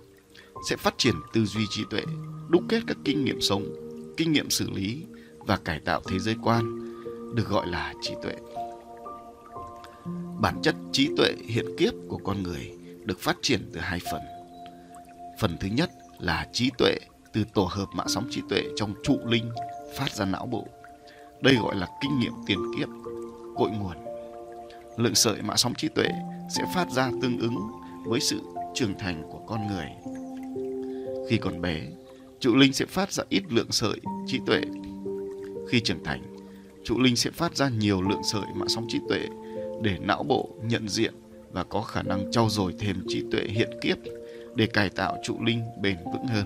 sẽ 0.69 0.75
phát 0.75 0.97
triển 0.97 1.15
tư 1.33 1.45
duy 1.45 1.65
trí 1.69 1.83
tuệ, 1.89 2.01
đúc 2.49 2.63
kết 2.69 2.83
các 2.87 2.97
kinh 3.05 3.25
nghiệm 3.25 3.41
sống, 3.41 3.65
kinh 4.17 4.31
nghiệm 4.31 4.49
xử 4.49 4.69
lý 4.69 5.03
và 5.37 5.57
cải 5.57 5.79
tạo 5.79 6.01
thế 6.05 6.19
giới 6.19 6.35
quan 6.43 6.93
được 7.35 7.49
gọi 7.49 7.67
là 7.67 7.93
trí 8.01 8.13
tuệ. 8.23 8.35
Bản 10.39 10.61
chất 10.63 10.75
trí 10.91 11.09
tuệ 11.17 11.35
hiện 11.45 11.65
kiếp 11.77 11.93
của 12.07 12.17
con 12.17 12.43
người 12.43 12.71
được 13.05 13.19
phát 13.19 13.37
triển 13.41 13.69
từ 13.73 13.79
hai 13.79 13.99
phần. 14.11 14.21
Phần 15.39 15.57
thứ 15.59 15.67
nhất 15.67 15.91
là 16.19 16.47
trí 16.53 16.69
tuệ 16.77 16.97
từ 17.33 17.43
tổ 17.53 17.67
hợp 17.71 17.87
mạng 17.93 18.07
sóng 18.09 18.27
trí 18.29 18.41
tuệ 18.49 18.61
trong 18.75 18.93
trụ 19.03 19.17
linh 19.25 19.51
phát 19.97 20.11
ra 20.11 20.25
não 20.25 20.45
bộ. 20.45 20.67
Đây 21.41 21.55
gọi 21.55 21.75
là 21.75 21.87
kinh 22.01 22.19
nghiệm 22.19 22.33
tiền 22.47 22.59
kiếp, 22.77 22.89
cội 23.55 23.69
nguồn. 23.69 23.97
Lượng 24.97 25.15
sợi 25.15 25.41
mạng 25.41 25.57
sóng 25.57 25.73
trí 25.77 25.87
tuệ 25.87 26.07
sẽ 26.49 26.63
phát 26.75 26.91
ra 26.91 27.11
tương 27.21 27.39
ứng 27.39 27.57
với 28.05 28.19
sự 28.19 28.41
trưởng 28.73 28.97
thành 28.99 29.23
của 29.31 29.39
con 29.47 29.67
người. 29.67 29.89
Khi 31.29 31.37
còn 31.37 31.61
bé, 31.61 31.81
trụ 32.39 32.55
linh 32.55 32.73
sẽ 32.73 32.85
phát 32.85 33.11
ra 33.11 33.23
ít 33.29 33.43
lượng 33.49 33.71
sợi 33.71 33.99
trí 34.27 34.39
tuệ. 34.45 34.61
Khi 35.69 35.79
trưởng 35.79 36.03
thành, 36.03 36.35
trụ 36.83 36.99
linh 36.99 37.15
sẽ 37.15 37.31
phát 37.31 37.55
ra 37.55 37.69
nhiều 37.69 38.01
lượng 38.01 38.23
sợi 38.23 38.45
mạng 38.55 38.69
sóng 38.69 38.85
trí 38.89 38.99
tuệ 39.09 39.27
để 39.81 39.97
não 40.01 40.23
bộ 40.23 40.49
nhận 40.63 40.89
diện 40.89 41.13
và 41.55 41.63
có 41.63 41.81
khả 41.81 42.01
năng 42.01 42.31
trau 42.31 42.49
dồi 42.49 42.75
thêm 42.79 43.03
trí 43.07 43.23
tuệ 43.31 43.41
hiện 43.41 43.69
kiếp 43.81 43.97
để 44.55 44.67
cải 44.67 44.89
tạo 44.89 45.17
trụ 45.23 45.37
linh 45.41 45.63
bền 45.81 45.97
vững 46.03 46.27
hơn. 46.27 46.45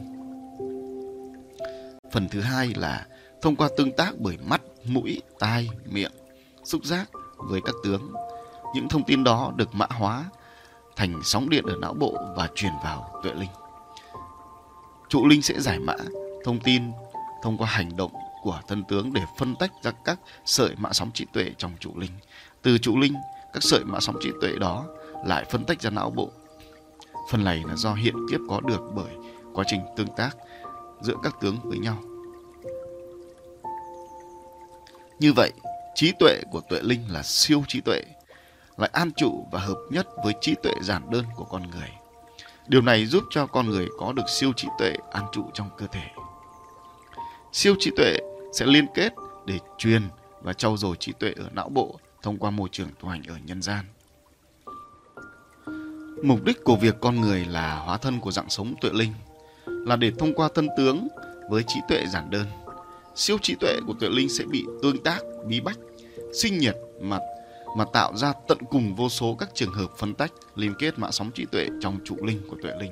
Phần 2.12 2.28
thứ 2.32 2.42
hai 2.42 2.74
là 2.76 3.06
thông 3.42 3.56
qua 3.56 3.70
tương 3.78 3.92
tác 3.92 4.12
bởi 4.20 4.38
mắt, 4.46 4.62
mũi, 4.86 5.22
tai, 5.40 5.70
miệng, 5.86 6.12
xúc 6.64 6.86
giác 6.86 7.10
với 7.38 7.62
các 7.66 7.76
tướng. 7.84 8.14
Những 8.76 8.90
thông 8.90 9.04
tin 9.04 9.24
đó 9.24 9.54
được 9.56 9.76
mã 9.76 9.86
hóa 9.90 10.26
thành 10.96 11.20
sóng 11.24 11.50
điện 11.50 11.64
ở 11.68 11.76
não 11.82 11.94
bộ 11.94 12.18
và 12.36 12.50
truyền 12.56 12.74
vào 12.84 13.22
tuệ 13.24 13.34
linh. 13.34 13.50
Trụ 15.10 15.28
linh 15.28 15.42
sẽ 15.42 15.60
giải 15.60 15.80
mã 15.80 15.96
thông 16.44 16.60
tin 16.60 16.84
thông 17.44 17.58
qua 17.58 17.68
hành 17.68 17.98
động 17.98 18.12
của 18.44 18.62
thân 18.68 18.84
tướng 18.90 19.14
để 19.14 19.22
phân 19.38 19.56
tách 19.56 19.72
ra 19.84 19.92
các 20.06 20.20
sợi 20.46 20.76
mã 20.78 20.94
sóng 20.94 21.12
trí 21.14 21.26
tuệ 21.34 21.52
trong 21.58 21.72
trụ 21.80 21.92
linh. 21.98 22.12
Từ 22.62 22.78
trụ 22.78 22.98
linh, 22.98 23.14
các 23.54 23.64
sợi 23.64 23.84
mã 23.84 24.00
sóng 24.00 24.16
trí 24.22 24.30
tuệ 24.42 24.56
đó 24.60 24.86
lại 25.26 25.46
phân 25.50 25.66
tách 25.66 25.82
ra 25.82 25.90
não 25.90 26.10
bộ 26.10 26.30
Phần 27.30 27.44
này 27.44 27.64
là 27.68 27.76
do 27.76 27.94
hiện 27.94 28.16
kiếp 28.32 28.40
có 28.50 28.60
được 28.60 28.82
bởi 28.96 29.14
quá 29.54 29.64
trình 29.68 29.82
tương 29.96 30.16
tác 30.18 30.38
giữa 31.02 31.16
các 31.24 31.36
tướng 31.42 31.58
với 31.64 31.80
nhau. 31.80 31.98
Như 35.20 35.34
vậy, 35.34 35.52
trí 35.96 36.12
tuệ 36.20 36.42
của 36.52 36.62
tuệ 36.70 36.80
linh 36.82 37.14
là 37.14 37.24
siêu 37.24 37.64
trí 37.68 37.82
tuệ, 37.82 38.02
lại 38.78 38.90
an 38.94 39.12
trụ 39.18 39.48
và 39.52 39.60
hợp 39.60 39.78
nhất 39.90 40.08
với 40.24 40.34
trí 40.42 40.56
tuệ 40.64 40.72
giản 40.82 41.10
đơn 41.12 41.26
của 41.36 41.44
con 41.44 41.70
người. 41.70 41.90
Điều 42.68 42.82
này 42.82 43.06
giúp 43.06 43.24
cho 43.30 43.48
con 43.48 43.70
người 43.70 43.88
có 44.00 44.14
được 44.14 44.30
siêu 44.30 44.54
trí 44.56 44.68
tuệ 44.78 44.94
an 45.12 45.26
trụ 45.32 45.44
trong 45.54 45.70
cơ 45.78 45.88
thể. 45.88 46.08
Siêu 47.52 47.76
trí 47.80 47.92
tuệ 47.98 48.18
sẽ 48.54 48.66
liên 48.66 48.88
kết 48.94 49.14
để 49.46 49.60
truyền 49.78 50.02
và 50.42 50.54
trau 50.54 50.78
dồi 50.78 50.96
trí 51.00 51.12
tuệ 51.12 51.34
ở 51.38 51.46
não 51.52 51.70
bộ 51.70 52.00
thông 52.22 52.38
qua 52.38 52.52
môi 52.52 52.70
trường 52.72 52.90
tu 53.00 53.10
hành 53.10 53.24
ở 53.28 53.36
nhân 53.46 53.62
gian. 53.62 53.86
Mục 56.24 56.44
đích 56.44 56.64
của 56.64 56.76
việc 56.76 56.96
con 57.02 57.22
người 57.22 57.46
là 57.46 57.76
hóa 57.76 57.98
thân 57.98 58.20
của 58.20 58.32
dạng 58.32 58.50
sống 58.50 58.76
tuệ 58.82 58.92
linh 58.94 59.14
là 59.66 59.96
để 59.96 60.12
thông 60.20 60.34
qua 60.34 60.50
thân 60.56 60.68
tướng 60.78 61.08
với 61.50 61.64
trí 61.68 61.80
tuệ 61.90 62.06
giản 62.14 62.30
đơn. 62.30 62.46
Siêu 63.16 63.38
trí 63.42 63.56
tuệ 63.56 63.80
của 63.88 63.94
tuệ 64.00 64.10
linh 64.10 64.30
sẽ 64.30 64.44
bị 64.46 64.66
tương 64.82 65.04
tác, 65.04 65.20
bí 65.46 65.60
bách, 65.60 65.78
sinh 66.34 66.58
nhiệt 66.58 66.76
mà 67.02 67.20
mà 67.78 67.86
tạo 67.94 68.18
ra 68.18 68.34
tận 68.48 68.58
cùng 68.70 68.96
vô 68.96 69.10
số 69.10 69.36
các 69.40 69.50
trường 69.54 69.74
hợp 69.74 69.92
phân 69.98 70.14
tách 70.14 70.32
liên 70.56 70.74
kết 70.80 71.00
mạng 71.00 71.12
sóng 71.12 71.32
trí 71.32 71.46
tuệ 71.46 71.68
trong 71.82 72.00
trụ 72.06 72.16
linh 72.26 72.42
của 72.50 72.58
tuệ 72.64 72.72
linh. 72.80 72.92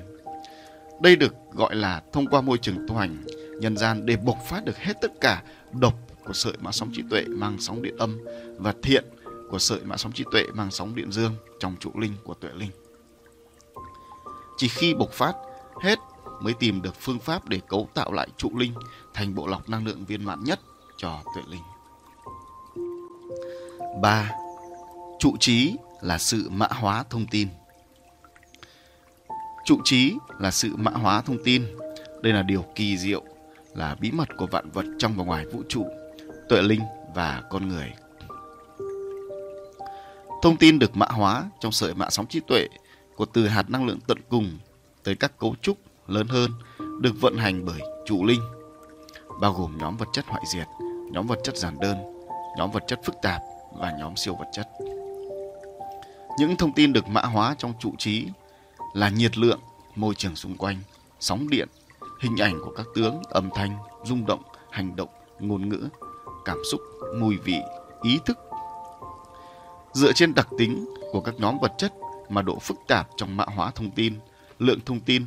Đây 1.02 1.16
được 1.16 1.34
gọi 1.52 1.74
là 1.74 2.02
thông 2.12 2.26
qua 2.26 2.40
môi 2.40 2.58
trường 2.58 2.86
tu 2.88 2.94
hành 2.94 3.24
nhân 3.60 3.76
gian 3.76 4.06
để 4.06 4.16
bộc 4.16 4.38
phát 4.48 4.64
được 4.64 4.76
hết 4.76 4.92
tất 5.00 5.20
cả 5.20 5.42
độc 5.72 5.94
của 6.24 6.32
sợi 6.32 6.52
mạng 6.60 6.72
sóng 6.72 6.90
trí 6.94 7.02
tuệ 7.10 7.24
mang 7.28 7.56
sóng 7.60 7.82
điện 7.82 7.96
âm 7.98 8.18
và 8.58 8.74
thiện 8.82 9.04
của 9.50 9.58
sợi 9.58 9.80
mạng 9.84 9.98
sóng 9.98 10.12
trí 10.12 10.24
tuệ 10.32 10.42
mang 10.54 10.70
sóng 10.70 10.94
điện 10.94 11.12
dương 11.12 11.32
trong 11.60 11.76
trụ 11.80 11.90
linh 11.94 12.12
của 12.24 12.34
tuệ 12.34 12.50
linh. 12.54 12.70
Chỉ 14.58 14.68
khi 14.68 14.94
bộc 14.94 15.10
phát 15.10 15.34
hết 15.82 15.98
mới 16.40 16.54
tìm 16.54 16.82
được 16.82 16.94
phương 17.00 17.18
pháp 17.18 17.48
để 17.48 17.60
cấu 17.68 17.88
tạo 17.94 18.12
lại 18.12 18.28
trụ 18.36 18.50
linh 18.58 18.74
thành 19.14 19.34
bộ 19.34 19.46
lọc 19.46 19.68
năng 19.68 19.86
lượng 19.86 20.04
viên 20.04 20.24
mãn 20.24 20.44
nhất 20.44 20.60
cho 20.96 21.22
tuệ 21.34 21.42
linh. 21.48 21.62
3. 24.02 24.32
Trụ 25.18 25.36
trí 25.40 25.76
là 26.00 26.18
sự 26.18 26.48
mã 26.50 26.66
hóa 26.70 27.04
thông 27.10 27.26
tin. 27.26 27.48
Trụ 29.64 29.80
trí 29.84 30.14
là 30.38 30.50
sự 30.50 30.76
mã 30.76 30.90
hóa 30.90 31.22
thông 31.22 31.44
tin. 31.44 31.66
Đây 32.22 32.32
là 32.32 32.42
điều 32.42 32.64
kỳ 32.74 32.98
diệu, 32.98 33.22
là 33.74 33.96
bí 34.00 34.10
mật 34.10 34.28
của 34.36 34.46
vạn 34.46 34.70
vật 34.70 34.84
trong 34.98 35.14
và 35.16 35.24
ngoài 35.24 35.46
vũ 35.46 35.62
trụ, 35.68 35.86
tuệ 36.48 36.62
linh 36.62 36.80
và 37.14 37.42
con 37.50 37.68
người. 37.68 37.92
Thông 40.42 40.56
tin 40.56 40.78
được 40.78 40.96
mã 40.96 41.06
hóa 41.06 41.50
trong 41.60 41.72
sợi 41.72 41.94
mạng 41.94 42.10
sóng 42.10 42.26
trí 42.26 42.40
tuệ 42.40 42.66
của 43.18 43.24
từ 43.24 43.48
hạt 43.48 43.70
năng 43.70 43.86
lượng 43.86 43.98
tận 44.06 44.18
cùng 44.28 44.58
tới 45.04 45.14
các 45.14 45.38
cấu 45.38 45.54
trúc 45.62 45.76
lớn 46.06 46.28
hơn 46.28 46.50
được 47.00 47.12
vận 47.20 47.36
hành 47.36 47.64
bởi 47.64 47.80
trụ 48.06 48.24
linh, 48.24 48.40
bao 49.40 49.52
gồm 49.52 49.78
nhóm 49.78 49.96
vật 49.96 50.08
chất 50.12 50.24
hoại 50.28 50.42
diệt, 50.46 50.66
nhóm 51.12 51.26
vật 51.26 51.38
chất 51.44 51.56
giản 51.56 51.80
đơn, 51.80 51.96
nhóm 52.58 52.70
vật 52.70 52.82
chất 52.86 53.00
phức 53.04 53.14
tạp 53.22 53.42
và 53.78 53.92
nhóm 53.98 54.16
siêu 54.16 54.34
vật 54.34 54.46
chất. 54.52 54.68
Những 56.38 56.56
thông 56.56 56.72
tin 56.72 56.92
được 56.92 57.08
mã 57.08 57.20
hóa 57.20 57.54
trong 57.58 57.72
trụ 57.80 57.92
trí 57.98 58.26
là 58.94 59.08
nhiệt 59.08 59.38
lượng, 59.38 59.60
môi 59.96 60.14
trường 60.14 60.36
xung 60.36 60.56
quanh, 60.56 60.76
sóng 61.20 61.48
điện, 61.50 61.68
hình 62.20 62.36
ảnh 62.36 62.60
của 62.64 62.72
các 62.76 62.86
tướng, 62.94 63.22
âm 63.28 63.50
thanh, 63.54 63.76
rung 64.04 64.26
động, 64.26 64.42
hành 64.70 64.96
động, 64.96 65.08
ngôn 65.40 65.68
ngữ, 65.68 65.88
cảm 66.44 66.58
xúc, 66.70 66.80
mùi 67.20 67.36
vị, 67.36 67.58
ý 68.02 68.18
thức. 68.26 68.38
Dựa 69.92 70.12
trên 70.12 70.34
đặc 70.34 70.48
tính 70.58 70.94
của 71.12 71.20
các 71.20 71.34
nhóm 71.38 71.58
vật 71.58 71.72
chất 71.78 71.92
mà 72.28 72.42
độ 72.42 72.58
phức 72.58 72.76
tạp 72.88 73.08
trong 73.16 73.36
mã 73.36 73.44
hóa 73.44 73.70
thông 73.70 73.90
tin, 73.90 74.14
lượng 74.58 74.80
thông 74.86 75.00
tin 75.00 75.24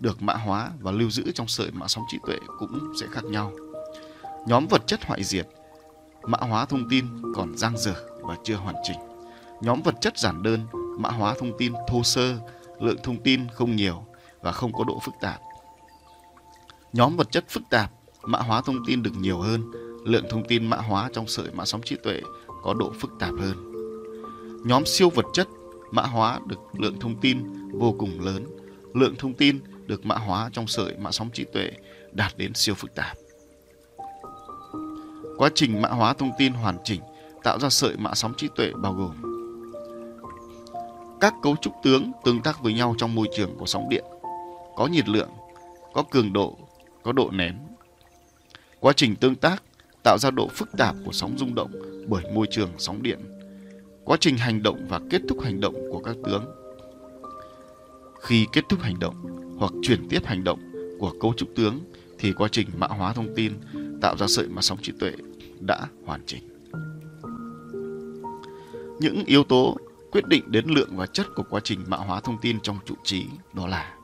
được 0.00 0.22
mã 0.22 0.34
hóa 0.34 0.70
và 0.80 0.90
lưu 0.90 1.10
giữ 1.10 1.32
trong 1.34 1.48
sợi 1.48 1.70
mã 1.72 1.88
sóng 1.88 2.04
trí 2.08 2.18
tuệ 2.26 2.36
cũng 2.58 2.92
sẽ 3.00 3.06
khác 3.10 3.24
nhau. 3.24 3.52
Nhóm 4.46 4.66
vật 4.66 4.86
chất 4.86 5.04
hoại 5.04 5.24
diệt, 5.24 5.48
mã 6.22 6.38
hóa 6.40 6.64
thông 6.64 6.88
tin 6.88 7.06
còn 7.34 7.56
giang 7.56 7.78
dở 7.78 7.94
và 8.22 8.36
chưa 8.44 8.56
hoàn 8.56 8.74
chỉnh. 8.82 8.98
Nhóm 9.60 9.82
vật 9.82 9.94
chất 10.00 10.18
giản 10.18 10.42
đơn, 10.42 10.66
mã 10.98 11.08
hóa 11.10 11.34
thông 11.38 11.58
tin 11.58 11.72
thô 11.88 12.02
sơ, 12.02 12.36
lượng 12.80 12.98
thông 13.02 13.22
tin 13.22 13.48
không 13.48 13.76
nhiều 13.76 14.04
và 14.40 14.52
không 14.52 14.72
có 14.72 14.84
độ 14.84 14.98
phức 15.04 15.14
tạp. 15.20 15.40
Nhóm 16.92 17.16
vật 17.16 17.30
chất 17.30 17.44
phức 17.48 17.62
tạp, 17.70 17.90
mã 18.22 18.38
hóa 18.38 18.62
thông 18.62 18.84
tin 18.86 19.02
được 19.02 19.12
nhiều 19.16 19.38
hơn, 19.38 19.70
lượng 20.04 20.24
thông 20.30 20.48
tin 20.48 20.66
mã 20.66 20.76
hóa 20.76 21.10
trong 21.12 21.28
sợi 21.28 21.50
mã 21.52 21.64
sóng 21.64 21.80
trí 21.84 21.96
tuệ 21.96 22.20
có 22.62 22.74
độ 22.74 22.92
phức 23.00 23.10
tạp 23.18 23.30
hơn. 23.38 23.72
Nhóm 24.64 24.86
siêu 24.86 25.10
vật 25.10 25.26
chất, 25.32 25.48
mã 25.90 26.02
hóa 26.02 26.40
được 26.46 26.58
lượng 26.78 27.00
thông 27.00 27.20
tin 27.20 27.38
vô 27.72 27.94
cùng 27.98 28.20
lớn, 28.20 28.46
lượng 28.94 29.14
thông 29.18 29.34
tin 29.34 29.60
được 29.86 30.06
mã 30.06 30.14
hóa 30.14 30.50
trong 30.52 30.66
sợi 30.66 30.96
mã 30.96 31.10
sóng 31.10 31.30
trí 31.32 31.44
tuệ 31.44 31.70
đạt 32.12 32.32
đến 32.36 32.54
siêu 32.54 32.74
phức 32.74 32.94
tạp. 32.94 33.16
Quá 35.36 35.50
trình 35.54 35.82
mã 35.82 35.88
hóa 35.88 36.14
thông 36.14 36.30
tin 36.38 36.52
hoàn 36.52 36.78
chỉnh 36.84 37.00
tạo 37.42 37.58
ra 37.58 37.68
sợi 37.68 37.96
mã 37.96 38.14
sóng 38.14 38.34
trí 38.36 38.48
tuệ 38.56 38.72
bao 38.82 38.92
gồm 38.92 39.30
các 41.20 41.34
cấu 41.42 41.56
trúc 41.56 41.72
tướng 41.82 42.12
tương 42.24 42.42
tác 42.42 42.62
với 42.62 42.74
nhau 42.74 42.94
trong 42.98 43.14
môi 43.14 43.28
trường 43.36 43.56
của 43.58 43.66
sóng 43.66 43.88
điện, 43.88 44.04
có 44.76 44.86
nhiệt 44.86 45.08
lượng, 45.08 45.28
có 45.92 46.02
cường 46.10 46.32
độ, 46.32 46.58
có 47.02 47.12
độ 47.12 47.30
nén. 47.30 47.58
Quá 48.80 48.92
trình 48.96 49.16
tương 49.16 49.34
tác 49.34 49.62
tạo 50.04 50.18
ra 50.18 50.30
độ 50.30 50.48
phức 50.48 50.68
tạp 50.78 50.94
của 51.04 51.12
sóng 51.12 51.38
rung 51.38 51.54
động 51.54 51.70
bởi 52.08 52.24
môi 52.34 52.46
trường 52.50 52.70
sóng 52.78 53.02
điện. 53.02 53.39
Quá 54.04 54.16
trình 54.20 54.36
hành 54.36 54.62
động 54.62 54.86
và 54.88 55.00
kết 55.10 55.22
thúc 55.28 55.40
hành 55.40 55.60
động 55.60 55.74
của 55.90 56.00
các 56.00 56.16
tướng. 56.24 56.44
Khi 58.20 58.46
kết 58.52 58.64
thúc 58.68 58.80
hành 58.80 58.98
động 58.98 59.14
hoặc 59.58 59.72
chuyển 59.82 60.08
tiếp 60.08 60.26
hành 60.26 60.44
động 60.44 60.60
của 60.98 61.12
cấu 61.20 61.34
trúc 61.36 61.48
tướng 61.56 61.80
thì 62.18 62.32
quá 62.32 62.48
trình 62.52 62.68
mã 62.76 62.86
hóa 62.86 63.12
thông 63.12 63.34
tin 63.36 63.52
tạo 64.02 64.16
ra 64.16 64.26
sợi 64.26 64.48
mã 64.48 64.62
sóng 64.62 64.78
trí 64.82 64.92
tuệ 65.00 65.12
đã 65.60 65.86
hoàn 66.04 66.20
chỉnh. 66.26 66.42
Những 69.00 69.24
yếu 69.26 69.44
tố 69.44 69.76
quyết 70.12 70.26
định 70.26 70.44
đến 70.46 70.64
lượng 70.68 70.96
và 70.96 71.06
chất 71.06 71.26
của 71.36 71.42
quá 71.50 71.60
trình 71.64 71.80
mã 71.86 71.96
hóa 71.96 72.20
thông 72.20 72.38
tin 72.40 72.60
trong 72.60 72.78
trụ 72.86 72.94
trí 73.04 73.24
đó 73.52 73.66
là 73.66 73.94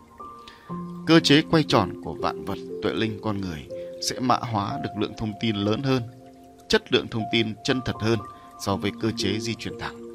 cơ 1.07 1.21
chế 1.21 1.43
quay 1.51 1.63
tròn 1.63 2.01
của 2.05 2.15
vạn 2.15 2.45
vật 2.45 2.59
tuệ 2.83 2.93
linh 2.93 3.19
con 3.23 3.41
người 3.41 3.67
sẽ 4.09 4.21
mã 4.21 4.37
hóa 4.37 4.79
được 4.83 4.91
lượng 5.01 5.13
thông 5.19 5.33
tin 5.41 5.57
lớn 5.57 5.83
hơn, 5.83 6.03
chất 6.69 6.93
lượng 6.93 7.09
thông 7.09 7.23
tin 7.33 7.55
chân 7.65 7.81
thật 7.85 7.95
hơn 8.01 8.19
so 8.61 8.77
với 8.77 8.91
cơ 9.01 9.11
chế 9.17 9.39
di 9.41 9.55
chuyển 9.55 9.79
thẳng. 9.79 10.07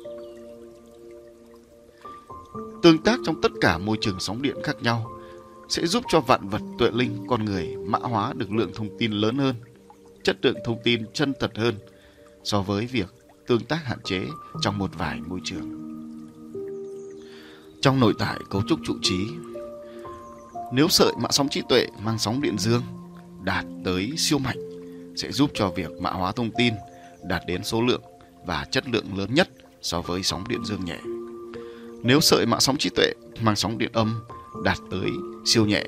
Tương 2.84 3.04
tác 3.04 3.20
trong 3.26 3.42
tất 3.42 3.52
cả 3.62 3.78
môi 3.78 3.98
trường 4.02 4.20
sóng 4.20 4.42
điện 4.42 4.56
khác 4.64 4.76
nhau 4.82 5.12
sẽ 5.70 5.86
giúp 5.86 6.04
cho 6.08 6.20
vạn 6.20 6.50
vật 6.50 6.62
tuệ 6.78 6.90
linh 6.94 7.26
con 7.28 7.46
người 7.46 7.76
mã 7.88 8.00
hóa 8.00 8.34
được 8.34 8.52
lượng 8.52 8.72
thông 8.76 8.98
tin 8.98 9.12
lớn 9.12 9.38
hơn, 9.38 9.56
chất 10.24 10.46
lượng 10.46 10.58
thông 10.66 10.80
tin 10.84 11.06
chân 11.14 11.34
thật 11.40 11.52
hơn 11.56 11.76
so 12.44 12.62
với 12.62 12.86
việc 12.86 13.08
tương 13.48 13.66
tác 13.66 13.86
hạn 13.86 14.00
chế 14.04 14.22
trong 14.62 14.78
một 14.78 14.90
vài 14.98 15.22
môi 15.28 15.40
trường. 15.44 15.82
Trong 17.82 18.00
nội 18.00 18.14
tại 18.20 18.38
cấu 18.50 18.62
trúc 18.68 18.80
trụ 18.84 18.94
trí, 19.02 19.28
nếu 20.74 20.88
sợi 20.88 21.14
mã 21.18 21.30
sóng 21.32 21.50
trí 21.50 21.62
tuệ 21.70 21.88
mang 22.04 22.20
sóng 22.20 22.42
điện 22.42 22.58
dương 22.58 22.82
đạt 23.44 23.66
tới 23.86 24.12
siêu 24.18 24.40
mạnh 24.40 24.58
sẽ 25.16 25.32
giúp 25.32 25.52
cho 25.54 25.70
việc 25.70 25.92
mã 26.02 26.10
hóa 26.10 26.32
thông 26.32 26.52
tin 26.58 26.74
đạt 27.24 27.42
đến 27.48 27.64
số 27.64 27.82
lượng 27.82 28.02
và 28.46 28.66
chất 28.72 28.84
lượng 28.88 29.18
lớn 29.18 29.34
nhất 29.34 29.50
so 29.82 30.02
với 30.02 30.24
sóng 30.24 30.44
điện 30.48 30.66
dương 30.66 30.86
nhẹ. 30.86 31.00
Nếu 32.04 32.20
sợi 32.22 32.46
mã 32.46 32.60
sóng 32.60 32.78
trí 32.78 32.90
tuệ 32.90 33.14
mang 33.42 33.56
sóng 33.56 33.78
điện 33.78 33.92
âm 33.94 34.24
đạt 34.64 34.78
tới 34.92 35.10
siêu 35.46 35.66
nhẹ, 35.66 35.84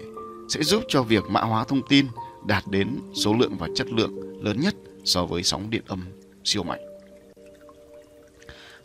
sẽ 0.50 0.64
giúp 0.64 0.84
cho 0.88 1.04
việc 1.04 1.24
mã 1.30 1.42
hóa 1.42 1.64
thông 1.64 1.88
tin 1.88 2.08
đạt 2.48 2.64
đến 2.68 3.00
số 3.14 3.34
lượng 3.34 3.56
và 3.60 3.68
chất 3.76 3.88
lượng 3.90 4.44
lớn 4.44 4.60
nhất 4.60 4.76
so 5.04 5.26
với 5.26 5.44
sóng 5.44 5.70
điện 5.70 5.84
âm 5.88 6.06
siêu 6.44 6.64
mạnh. 6.64 6.82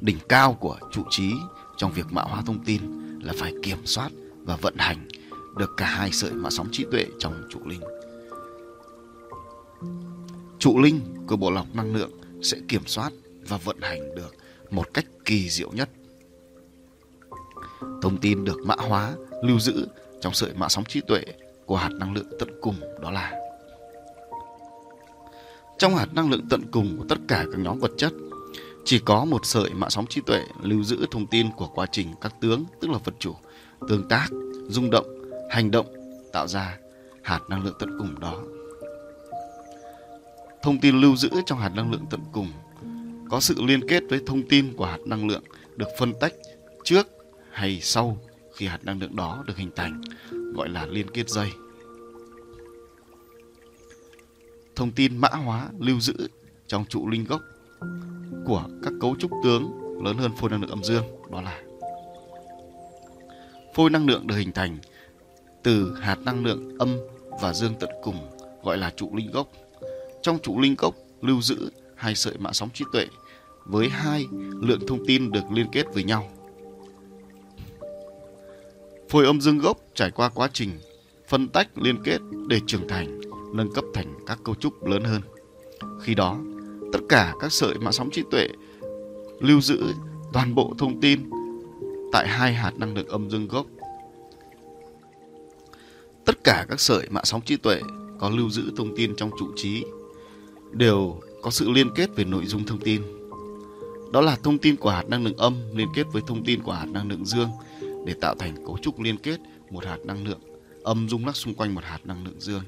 Đỉnh 0.01 0.19
cao 0.29 0.53
của 0.53 0.79
trụ 0.93 1.03
trí 1.11 1.33
trong 1.77 1.93
việc 1.93 2.07
mã 2.11 2.23
hóa 2.23 2.43
thông 2.47 2.65
tin 2.65 2.83
là 3.23 3.33
phải 3.37 3.53
kiểm 3.63 3.87
soát 3.87 4.11
và 4.43 4.57
vận 4.57 4.75
hành 4.77 5.09
được 5.57 5.71
cả 5.77 5.87
hai 5.87 6.11
sợi 6.13 6.33
mã 6.33 6.51
sóng 6.51 6.69
trí 6.73 6.85
tuệ 6.93 7.07
trong 7.19 7.49
trụ 7.51 7.61
linh. 7.67 7.81
Trụ 10.59 10.79
linh 10.79 11.01
của 11.27 11.37
bộ 11.37 11.51
lọc 11.51 11.75
năng 11.75 11.95
lượng 11.95 12.11
sẽ 12.43 12.59
kiểm 12.69 12.83
soát 12.87 13.13
và 13.49 13.57
vận 13.57 13.81
hành 13.81 14.15
được 14.15 14.35
một 14.71 14.95
cách 14.95 15.05
kỳ 15.25 15.51
diệu 15.51 15.71
nhất. 15.73 15.89
Thông 18.03 18.19
tin 18.21 18.45
được 18.45 18.59
mã 18.65 18.75
hóa, 18.79 19.15
lưu 19.43 19.59
giữ 19.61 19.89
trong 20.21 20.35
sợi 20.35 20.55
mã 20.55 20.69
sóng 20.69 20.85
trí 20.85 21.01
tuệ 21.01 21.23
của 21.67 21.77
hạt 21.77 21.91
năng 21.93 22.15
lượng 22.15 22.27
tận 22.39 22.49
cùng 22.61 22.75
đó 23.03 23.11
là 23.11 23.33
trong 25.79 25.97
hạt 25.97 26.15
năng 26.15 26.31
lượng 26.31 26.49
tận 26.51 26.63
cùng 26.71 26.97
của 26.99 27.05
tất 27.09 27.19
cả 27.29 27.45
các 27.53 27.59
nhóm 27.59 27.79
vật 27.79 27.91
chất 27.97 28.13
chỉ 28.85 28.99
có 28.99 29.25
một 29.25 29.47
sợi 29.47 29.71
mã 29.71 29.91
sóng 29.91 30.07
trí 30.07 30.21
tuệ 30.27 30.45
lưu 30.63 30.83
giữ 30.83 31.07
thông 31.11 31.27
tin 31.27 31.51
của 31.57 31.67
quá 31.67 31.87
trình 31.93 32.09
các 32.21 32.35
tướng 32.41 32.65
tức 32.81 32.91
là 32.91 32.99
vật 33.05 33.15
chủ 33.19 33.35
tương 33.89 34.09
tác 34.09 34.29
rung 34.69 34.91
động 34.91 35.07
hành 35.51 35.71
động 35.71 35.87
tạo 36.33 36.47
ra 36.47 36.79
hạt 37.23 37.41
năng 37.49 37.65
lượng 37.65 37.77
tận 37.79 37.99
cùng 37.99 38.21
đó 38.21 38.43
thông 40.63 40.81
tin 40.81 41.01
lưu 41.01 41.17
giữ 41.17 41.31
trong 41.47 41.59
hạt 41.59 41.73
năng 41.75 41.93
lượng 41.93 42.05
tận 42.11 42.21
cùng 42.33 42.53
có 43.31 43.41
sự 43.41 43.55
liên 43.63 43.89
kết 43.89 44.03
với 44.09 44.21
thông 44.27 44.49
tin 44.49 44.73
của 44.77 44.85
hạt 44.85 44.99
năng 45.07 45.29
lượng 45.29 45.43
được 45.77 45.89
phân 45.99 46.13
tách 46.21 46.33
trước 46.85 47.09
hay 47.51 47.81
sau 47.83 48.19
khi 48.55 48.67
hạt 48.67 48.85
năng 48.85 49.01
lượng 49.01 49.17
đó 49.17 49.45
được 49.47 49.57
hình 49.57 49.71
thành, 49.77 50.03
gọi 50.55 50.69
là 50.69 50.87
liên 50.87 51.11
kết 51.11 51.29
dây. 51.29 51.51
Thông 54.77 54.93
tin 54.93 55.17
mã 55.17 55.29
hóa 55.29 55.69
lưu 55.79 56.01
giữ 56.01 56.29
trong 56.67 56.85
trụ 56.85 57.09
linh 57.09 57.25
gốc 57.25 57.41
của 58.47 58.65
các 58.83 58.93
cấu 59.01 59.17
trúc 59.19 59.31
tướng 59.45 59.73
lớn 60.05 60.17
hơn 60.19 60.31
phôi 60.41 60.51
năng 60.51 60.61
lượng 60.61 60.71
âm 60.71 60.85
dương, 60.85 61.05
đó 61.31 61.43
là 61.43 61.63
phôi 63.75 63.91
năng 63.91 64.07
lượng 64.07 64.27
được 64.27 64.37
hình 64.37 64.53
thành 64.53 64.79
từ 65.63 65.95
hạt 66.01 66.19
năng 66.25 66.45
lượng 66.45 66.79
âm 66.79 66.97
và 67.41 67.53
dương 67.53 67.75
tận 67.81 67.91
cùng, 68.03 68.17
gọi 68.63 68.79
là 68.79 68.93
trụ 68.97 69.17
linh 69.17 69.31
gốc. 69.31 69.49
Trong 70.23 70.39
trụ 70.39 70.61
linh 70.61 70.75
gốc 70.79 70.95
lưu 71.23 71.43
giữ 71.43 71.71
hai 71.99 72.15
sợi 72.15 72.35
mã 72.39 72.53
sóng 72.53 72.71
trí 72.75 72.85
tuệ 72.93 73.07
với 73.65 73.89
hai 73.89 74.27
lượng 74.61 74.87
thông 74.87 75.07
tin 75.07 75.33
được 75.33 75.53
liên 75.53 75.67
kết 75.73 75.87
với 75.95 76.05
nhau 76.05 76.29
phôi 79.09 79.27
âm 79.27 79.41
dương 79.41 79.59
gốc 79.59 79.79
trải 79.95 80.11
qua 80.11 80.29
quá 80.29 80.49
trình 80.53 80.71
phân 81.29 81.49
tách 81.49 81.79
liên 81.79 82.03
kết 82.05 82.19
để 82.47 82.61
trưởng 82.67 82.89
thành, 82.89 83.21
nâng 83.55 83.73
cấp 83.75 83.85
thành 83.95 84.15
các 84.27 84.39
cấu 84.45 84.55
trúc 84.55 84.85
lớn 84.85 85.05
hơn 85.05 85.23
khi 86.01 86.15
đó, 86.15 86.39
tất 86.93 86.99
cả 87.09 87.35
các 87.41 87.53
sợi 87.53 87.75
mã 87.75 87.93
sóng 87.93 88.11
trí 88.11 88.23
tuệ 88.31 88.49
lưu 89.41 89.61
giữ 89.61 89.83
toàn 90.33 90.55
bộ 90.55 90.75
thông 90.79 91.01
tin 91.01 91.31
tại 92.13 92.29
hai 92.29 92.55
hạt 92.55 92.73
năng 92.79 92.95
lượng 92.95 93.09
âm 93.09 93.31
dương 93.31 93.49
gốc. 93.49 93.67
Tất 96.25 96.45
cả 96.45 96.67
các 96.69 96.81
sợi 96.81 97.09
mã 97.11 97.21
sóng 97.25 97.41
trí 97.41 97.57
tuệ 97.57 97.81
có 98.19 98.31
lưu 98.31 98.51
giữ 98.51 98.63
thông 98.77 98.97
tin 98.97 99.17
trong 99.17 99.31
trụ 99.39 99.47
trí 99.57 99.85
đều 100.73 101.21
có 101.43 101.51
sự 101.51 101.71
liên 101.71 101.91
kết 101.95 102.11
về 102.17 102.25
nội 102.25 102.47
dung 102.47 102.65
thông 102.67 102.81
tin. 102.81 103.03
Đó 104.13 104.21
là 104.21 104.37
thông 104.37 104.59
tin 104.59 104.77
của 104.77 104.91
hạt 104.91 105.05
năng 105.09 105.25
lượng 105.25 105.37
âm 105.37 105.55
liên 105.75 105.89
kết 105.95 106.07
với 106.13 106.23
thông 106.27 106.45
tin 106.45 106.63
của 106.63 106.73
hạt 106.73 106.87
năng 106.87 107.09
lượng 107.09 107.27
dương 107.27 107.49
để 108.07 108.15
tạo 108.21 108.35
thành 108.35 108.67
cấu 108.67 108.79
trúc 108.83 109.01
liên 109.01 109.17
kết 109.17 109.41
một 109.71 109.85
hạt 109.85 109.99
năng 110.05 110.27
lượng 110.27 110.41
âm 110.83 111.09
rung 111.09 111.27
lắc 111.27 111.37
xung 111.37 111.55
quanh 111.55 111.75
một 111.75 111.85
hạt 111.85 112.01
năng 112.05 112.25
lượng 112.25 112.41
dương. 112.41 112.63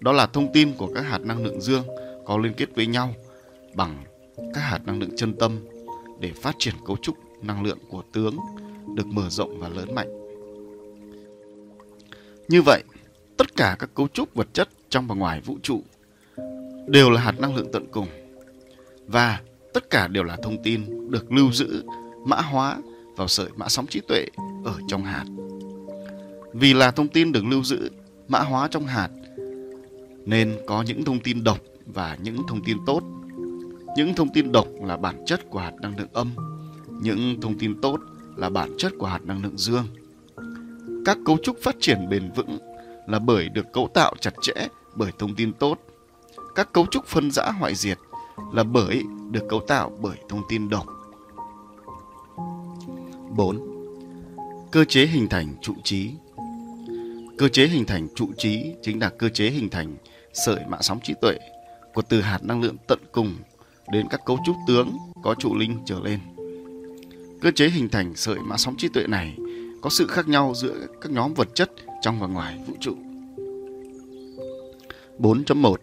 Đó 0.00 0.12
là 0.12 0.26
thông 0.26 0.52
tin 0.52 0.72
của 0.76 0.90
các 0.94 1.00
hạt 1.00 1.18
năng 1.18 1.44
lượng 1.44 1.60
dương 1.60 1.84
có 2.26 2.38
liên 2.38 2.52
kết 2.56 2.74
với 2.74 2.86
nhau 2.86 3.14
bằng 3.74 4.04
các 4.54 4.60
hạt 4.60 4.80
năng 4.86 5.00
lượng 5.00 5.16
chân 5.16 5.34
tâm 5.38 5.58
để 6.20 6.32
phát 6.32 6.56
triển 6.58 6.74
cấu 6.86 6.96
trúc 6.96 7.16
năng 7.42 7.62
lượng 7.62 7.78
của 7.90 8.02
tướng 8.12 8.36
được 8.94 9.06
mở 9.06 9.30
rộng 9.30 9.60
và 9.60 9.68
lớn 9.68 9.94
mạnh. 9.94 10.08
Như 12.48 12.62
vậy, 12.62 12.82
tất 13.36 13.56
cả 13.56 13.76
các 13.78 13.90
cấu 13.94 14.08
trúc 14.08 14.34
vật 14.34 14.48
chất 14.52 14.68
trong 14.88 15.06
và 15.06 15.14
ngoài 15.14 15.40
vũ 15.40 15.58
trụ 15.62 15.82
đều 16.86 17.10
là 17.10 17.20
hạt 17.20 17.40
năng 17.40 17.56
lượng 17.56 17.72
tận 17.72 17.86
cùng 17.90 18.06
và 19.06 19.40
tất 19.74 19.90
cả 19.90 20.08
đều 20.08 20.24
là 20.24 20.36
thông 20.42 20.62
tin 20.62 21.10
được 21.10 21.32
lưu 21.32 21.52
giữ, 21.52 21.84
mã 22.26 22.40
hóa 22.40 22.78
vào 23.16 23.28
sợi 23.28 23.48
mã 23.56 23.68
sóng 23.68 23.86
trí 23.86 24.00
tuệ 24.00 24.26
ở 24.64 24.74
trong 24.88 25.04
hạt. 25.04 25.24
Vì 26.52 26.74
là 26.74 26.90
thông 26.90 27.08
tin 27.08 27.32
được 27.32 27.44
lưu 27.44 27.62
giữ, 27.62 27.90
mã 28.28 28.38
hóa 28.38 28.68
trong 28.70 28.86
hạt 28.86 29.08
nên 30.26 30.56
có 30.66 30.82
những 30.82 31.04
thông 31.04 31.20
tin 31.20 31.44
độc 31.44 31.58
và 31.86 32.16
những 32.22 32.36
thông 32.48 32.64
tin 32.64 32.78
tốt. 32.86 33.02
Những 33.96 34.14
thông 34.14 34.28
tin 34.28 34.52
độc 34.52 34.66
là 34.82 34.96
bản 34.96 35.24
chất 35.26 35.40
của 35.50 35.58
hạt 35.58 35.72
năng 35.82 35.98
lượng 35.98 36.08
âm, 36.12 36.30
những 36.88 37.40
thông 37.40 37.58
tin 37.58 37.80
tốt 37.80 38.00
là 38.36 38.50
bản 38.50 38.74
chất 38.78 38.92
của 38.98 39.06
hạt 39.06 39.20
năng 39.24 39.42
lượng 39.42 39.58
dương. 39.58 39.86
Các 41.04 41.18
cấu 41.26 41.38
trúc 41.42 41.56
phát 41.62 41.76
triển 41.80 42.08
bền 42.10 42.30
vững 42.36 42.58
là 43.06 43.18
bởi 43.18 43.48
được 43.48 43.72
cấu 43.72 43.88
tạo 43.94 44.14
chặt 44.20 44.34
chẽ 44.42 44.68
bởi 44.94 45.10
thông 45.18 45.34
tin 45.34 45.52
tốt. 45.52 45.83
Các 46.54 46.72
cấu 46.72 46.86
trúc 46.86 47.06
phân 47.06 47.30
rã 47.30 47.50
hoại 47.50 47.74
diệt 47.74 47.98
là 48.52 48.64
bởi 48.64 49.02
được 49.30 49.42
cấu 49.48 49.60
tạo 49.60 49.92
bởi 50.00 50.16
thông 50.28 50.42
tin 50.48 50.68
độc. 50.68 50.86
4. 53.36 53.60
Cơ 54.70 54.84
chế 54.84 55.06
hình 55.06 55.28
thành 55.28 55.54
trụ 55.62 55.74
trí 55.84 56.10
Cơ 57.38 57.48
chế 57.48 57.66
hình 57.66 57.84
thành 57.84 58.08
trụ 58.14 58.28
trí 58.38 58.72
chính 58.82 59.00
là 59.00 59.08
cơ 59.08 59.28
chế 59.28 59.50
hình 59.50 59.68
thành 59.68 59.96
sợi 60.32 60.60
mạng 60.68 60.82
sóng 60.82 61.00
trí 61.02 61.14
tuệ 61.20 61.38
của 61.94 62.02
từ 62.02 62.20
hạt 62.20 62.44
năng 62.44 62.62
lượng 62.62 62.76
tận 62.88 62.98
cùng 63.12 63.34
đến 63.92 64.06
các 64.10 64.20
cấu 64.26 64.38
trúc 64.46 64.56
tướng 64.66 64.96
có 65.22 65.34
trụ 65.34 65.56
linh 65.56 65.78
trở 65.86 66.00
lên. 66.00 66.20
Cơ 67.40 67.50
chế 67.50 67.68
hình 67.68 67.88
thành 67.88 68.16
sợi 68.16 68.38
mã 68.38 68.56
sóng 68.56 68.76
trí 68.76 68.88
tuệ 68.88 69.06
này 69.06 69.36
có 69.82 69.90
sự 69.90 70.06
khác 70.06 70.28
nhau 70.28 70.52
giữa 70.56 70.74
các 71.00 71.12
nhóm 71.12 71.34
vật 71.34 71.48
chất 71.54 71.70
trong 72.02 72.20
và 72.20 72.26
ngoài 72.26 72.58
vũ 72.66 72.74
trụ. 72.80 72.96
4.1 75.18 75.74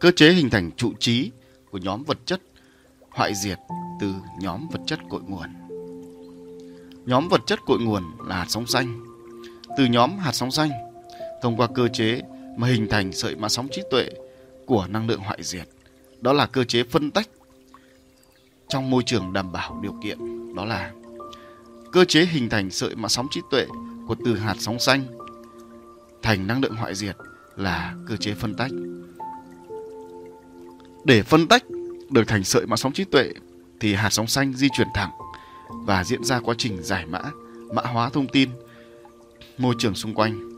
Cơ 0.00 0.10
chế 0.10 0.32
hình 0.32 0.50
thành 0.50 0.70
trụ 0.76 0.92
trí 1.00 1.30
của 1.70 1.78
nhóm 1.78 2.04
vật 2.04 2.18
chất 2.26 2.40
hoại 3.10 3.34
diệt 3.34 3.58
từ 4.00 4.12
nhóm 4.40 4.68
vật 4.72 4.80
chất 4.86 4.98
cội 5.10 5.20
nguồn. 5.22 5.46
Nhóm 7.06 7.28
vật 7.28 7.40
chất 7.46 7.58
cội 7.66 7.78
nguồn 7.80 8.02
là 8.26 8.36
hạt 8.36 8.46
sóng 8.48 8.66
xanh. 8.66 9.04
Từ 9.78 9.84
nhóm 9.84 10.18
hạt 10.18 10.32
sóng 10.32 10.50
xanh, 10.50 10.70
thông 11.42 11.56
qua 11.56 11.68
cơ 11.74 11.88
chế 11.88 12.20
mà 12.56 12.66
hình 12.66 12.88
thành 12.88 13.12
sợi 13.12 13.36
mã 13.36 13.48
sóng 13.48 13.68
trí 13.72 13.82
tuệ 13.90 14.10
của 14.66 14.86
năng 14.86 15.08
lượng 15.08 15.20
hoại 15.20 15.42
diệt. 15.42 15.68
Đó 16.20 16.32
là 16.32 16.46
cơ 16.46 16.64
chế 16.64 16.82
phân 16.82 17.10
tách 17.10 17.28
trong 18.68 18.90
môi 18.90 19.02
trường 19.06 19.32
đảm 19.32 19.52
bảo 19.52 19.80
điều 19.82 19.94
kiện. 20.02 20.18
Đó 20.54 20.64
là 20.64 20.92
cơ 21.92 22.04
chế 22.04 22.26
hình 22.26 22.48
thành 22.48 22.70
sợi 22.70 22.94
mã 22.94 23.08
sóng 23.08 23.26
trí 23.30 23.40
tuệ 23.50 23.66
của 24.08 24.16
từ 24.24 24.36
hạt 24.38 24.54
sóng 24.58 24.78
xanh 24.78 25.04
thành 26.22 26.46
năng 26.46 26.60
lượng 26.60 26.74
hoại 26.74 26.94
diệt 26.94 27.16
là 27.56 27.94
cơ 28.06 28.16
chế 28.16 28.34
phân 28.34 28.54
tách. 28.54 28.70
Để 31.06 31.22
phân 31.22 31.48
tách 31.48 31.64
được 32.10 32.28
thành 32.28 32.44
sợi 32.44 32.66
mã 32.66 32.76
sóng 32.76 32.92
trí 32.92 33.04
tuệ 33.04 33.32
thì 33.80 33.94
hạt 33.94 34.10
sóng 34.10 34.26
xanh 34.26 34.52
di 34.52 34.68
chuyển 34.76 34.88
thẳng 34.94 35.10
và 35.70 36.04
diễn 36.04 36.24
ra 36.24 36.40
quá 36.40 36.54
trình 36.58 36.82
giải 36.82 37.06
mã, 37.06 37.20
mã 37.72 37.82
hóa 37.82 38.08
thông 38.08 38.26
tin 38.26 38.50
môi 39.58 39.74
trường 39.78 39.94
xung 39.94 40.14
quanh. 40.14 40.50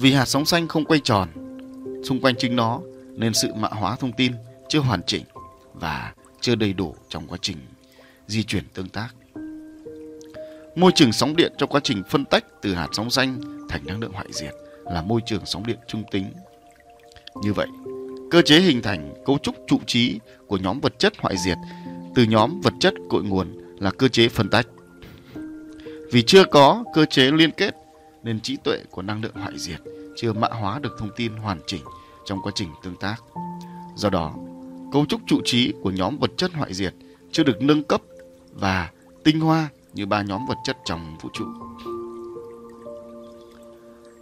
Vì 0.00 0.12
hạt 0.12 0.24
sóng 0.24 0.44
xanh 0.44 0.68
không 0.68 0.84
quay 0.84 1.00
tròn 1.04 1.28
xung 2.04 2.20
quanh 2.20 2.34
chính 2.38 2.56
nó 2.56 2.80
nên 3.16 3.34
sự 3.34 3.48
mã 3.54 3.68
hóa 3.68 3.96
thông 3.96 4.12
tin 4.12 4.32
chưa 4.68 4.80
hoàn 4.80 5.02
chỉnh 5.06 5.24
và 5.74 6.12
chưa 6.40 6.54
đầy 6.54 6.72
đủ 6.72 6.94
trong 7.08 7.26
quá 7.26 7.38
trình 7.42 7.56
di 8.26 8.42
chuyển 8.42 8.64
tương 8.74 8.88
tác. 8.88 9.08
Môi 10.76 10.92
trường 10.94 11.12
sóng 11.12 11.36
điện 11.36 11.52
trong 11.58 11.70
quá 11.70 11.80
trình 11.84 12.02
phân 12.10 12.24
tách 12.24 12.44
từ 12.62 12.74
hạt 12.74 12.88
sóng 12.92 13.10
xanh 13.10 13.40
thành 13.68 13.86
năng 13.86 14.00
lượng 14.00 14.12
hoại 14.12 14.26
diệt 14.30 14.54
là 14.84 15.02
môi 15.02 15.20
trường 15.26 15.46
sóng 15.46 15.66
điện 15.66 15.78
trung 15.88 16.02
tính. 16.10 16.32
Như 17.42 17.52
vậy, 17.52 17.66
cơ 18.32 18.42
chế 18.42 18.60
hình 18.60 18.82
thành 18.82 19.14
cấu 19.24 19.38
trúc 19.38 19.54
trụ 19.66 19.78
trí 19.86 20.20
của 20.46 20.56
nhóm 20.56 20.80
vật 20.80 20.98
chất 20.98 21.12
hoại 21.18 21.36
diệt 21.36 21.58
từ 22.14 22.22
nhóm 22.22 22.60
vật 22.60 22.72
chất 22.80 22.94
cội 23.08 23.22
nguồn 23.22 23.46
là 23.78 23.90
cơ 23.90 24.08
chế 24.08 24.28
phân 24.28 24.50
tách. 24.50 24.66
Vì 26.12 26.22
chưa 26.22 26.44
có 26.44 26.84
cơ 26.94 27.04
chế 27.04 27.30
liên 27.30 27.50
kết 27.50 27.74
nên 28.22 28.40
trí 28.40 28.56
tuệ 28.64 28.78
của 28.90 29.02
năng 29.02 29.22
lượng 29.22 29.34
hoại 29.34 29.58
diệt 29.58 29.80
chưa 30.16 30.32
mã 30.32 30.48
hóa 30.48 30.78
được 30.78 30.96
thông 30.98 31.10
tin 31.16 31.32
hoàn 31.32 31.60
chỉnh 31.66 31.82
trong 32.24 32.38
quá 32.42 32.52
trình 32.54 32.68
tương 32.82 32.96
tác. 32.96 33.16
Do 33.96 34.10
đó, 34.10 34.34
cấu 34.92 35.06
trúc 35.06 35.20
trụ 35.26 35.40
trí 35.44 35.72
của 35.82 35.90
nhóm 35.90 36.18
vật 36.18 36.30
chất 36.36 36.52
hoại 36.52 36.74
diệt 36.74 36.94
chưa 37.32 37.42
được 37.42 37.62
nâng 37.62 37.82
cấp 37.82 38.02
và 38.52 38.90
tinh 39.24 39.40
hoa 39.40 39.68
như 39.94 40.06
ba 40.06 40.22
nhóm 40.22 40.46
vật 40.48 40.58
chất 40.64 40.76
trong 40.84 41.16
vũ 41.20 41.28
trụ. 41.32 41.44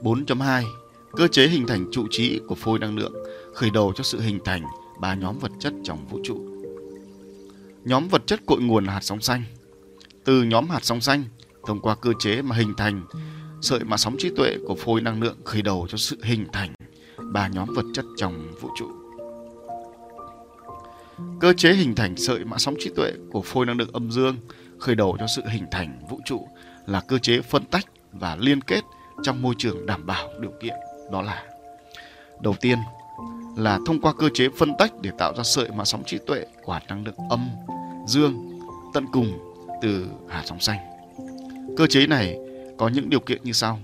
4.2 0.02 0.64
Cơ 1.12 1.28
chế 1.28 1.46
hình 1.48 1.66
thành 1.66 1.86
trụ 1.92 2.06
trí 2.11 2.40
của 2.48 2.54
phôi 2.54 2.78
năng 2.78 2.96
lượng 2.96 3.12
khởi 3.55 3.70
đầu 3.70 3.92
cho 3.96 4.05
sự 4.05 4.20
hình 4.20 4.38
thành 4.44 4.62
ba 5.01 5.14
nhóm 5.14 5.38
vật 5.38 5.53
chất 5.61 5.72
trong 5.84 6.07
vũ 6.07 6.18
trụ. 6.24 6.40
Nhóm 7.84 8.09
vật 8.09 8.22
chất 8.26 8.40
cội 8.46 8.61
nguồn 8.62 8.84
là 8.84 8.92
hạt 8.92 9.01
sóng 9.03 9.20
xanh. 9.20 9.44
Từ 10.24 10.42
nhóm 10.42 10.68
hạt 10.68 10.84
sóng 10.84 11.01
xanh, 11.01 11.24
thông 11.66 11.80
qua 11.80 11.94
cơ 11.94 12.12
chế 12.18 12.42
mà 12.42 12.57
hình 12.57 12.74
thành 12.76 13.03
sợi 13.62 13.84
mà 13.84 13.96
sóng 13.96 14.16
trí 14.18 14.30
tuệ 14.36 14.57
của 14.66 14.74
phôi 14.74 15.01
năng 15.01 15.22
lượng 15.22 15.36
khởi 15.44 15.62
đầu 15.62 15.86
cho 15.90 15.98
sự 15.98 16.18
hình 16.22 16.46
thành 16.53 16.74
ba 17.32 17.48
nhóm 17.48 17.68
vật 17.74 17.84
chất 17.94 18.05
trong 18.16 18.53
vũ 18.61 18.68
trụ. 18.78 18.86
Cơ 21.40 21.53
chế 21.53 21.72
hình 21.72 21.94
thành 21.94 22.16
sợi 22.16 22.44
mã 22.44 22.59
sóng 22.59 22.74
trí 22.78 22.90
tuệ 22.96 23.12
của 23.32 23.42
phôi 23.42 23.66
năng 23.66 23.78
lượng 23.78 23.92
âm 23.92 24.11
dương 24.11 24.36
khởi 24.78 24.94
đầu 24.94 25.16
cho 25.20 25.26
sự 25.36 25.42
hình 25.51 25.66
thành 25.70 25.98
vũ 26.11 26.20
trụ 26.24 26.48
là 26.86 27.01
cơ 27.01 27.18
chế 27.18 27.40
phân 27.40 27.64
tách 27.64 27.84
và 28.12 28.36
liên 28.36 28.61
kết 28.61 28.80
trong 29.22 29.42
môi 29.42 29.55
trường 29.59 29.86
đảm 29.86 30.07
bảo 30.07 30.28
điều 30.40 30.53
kiện 30.61 30.74
đó 31.12 31.22
là 31.22 31.44
đầu 32.42 32.55
tiên 32.61 32.78
là 33.57 33.78
thông 33.86 34.01
qua 34.01 34.12
cơ 34.18 34.28
chế 34.34 34.48
phân 34.48 34.72
tách 34.78 34.92
để 35.01 35.11
tạo 35.18 35.34
ra 35.36 35.42
sợi 35.42 35.70
mã 35.70 35.84
sóng 35.84 36.03
trí 36.07 36.18
tuệ 36.26 36.44
của 36.64 36.72
hạt 36.72 36.82
năng 36.88 37.05
lượng 37.05 37.14
âm, 37.30 37.48
dương, 38.07 38.61
tận 38.94 39.07
cùng 39.12 39.38
từ 39.82 40.07
hạt 40.28 40.42
sóng 40.46 40.61
xanh. 40.61 40.78
Cơ 41.76 41.86
chế 41.86 42.07
này 42.07 42.38
có 42.78 42.88
những 42.88 43.11
điều 43.11 43.20
kiện 43.20 43.42
như 43.42 43.53
sau. 43.53 43.78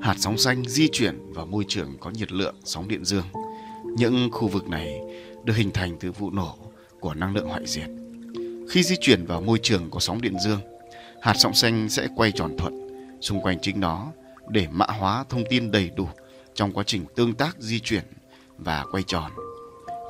Hạt 0.00 0.14
sóng 0.18 0.38
xanh 0.38 0.64
di 0.64 0.88
chuyển 0.92 1.32
vào 1.32 1.46
môi 1.46 1.64
trường 1.68 1.96
có 2.00 2.10
nhiệt 2.10 2.32
lượng 2.32 2.54
sóng 2.64 2.88
điện 2.88 3.04
dương. 3.04 3.26
Những 3.84 4.30
khu 4.32 4.48
vực 4.48 4.68
này 4.68 5.00
được 5.44 5.56
hình 5.56 5.70
thành 5.70 5.96
từ 6.00 6.12
vụ 6.12 6.30
nổ 6.30 6.56
của 7.00 7.14
năng 7.14 7.34
lượng 7.34 7.48
hoại 7.48 7.66
diệt. 7.66 7.88
Khi 8.70 8.82
di 8.82 8.96
chuyển 9.00 9.26
vào 9.26 9.40
môi 9.40 9.58
trường 9.62 9.90
có 9.90 10.00
sóng 10.00 10.20
điện 10.20 10.38
dương, 10.38 10.60
hạt 11.22 11.34
sóng 11.36 11.54
xanh 11.54 11.88
sẽ 11.88 12.08
quay 12.16 12.32
tròn 12.32 12.56
thuận 12.58 12.88
xung 13.20 13.40
quanh 13.40 13.58
chính 13.62 13.80
nó 13.80 14.06
để 14.48 14.66
mã 14.70 14.86
hóa 14.88 15.24
thông 15.28 15.44
tin 15.50 15.70
đầy 15.70 15.90
đủ 15.96 16.08
trong 16.56 16.72
quá 16.72 16.84
trình 16.86 17.04
tương 17.16 17.34
tác 17.34 17.56
di 17.58 17.80
chuyển 17.80 18.04
và 18.58 18.84
quay 18.90 19.02
tròn. 19.02 19.30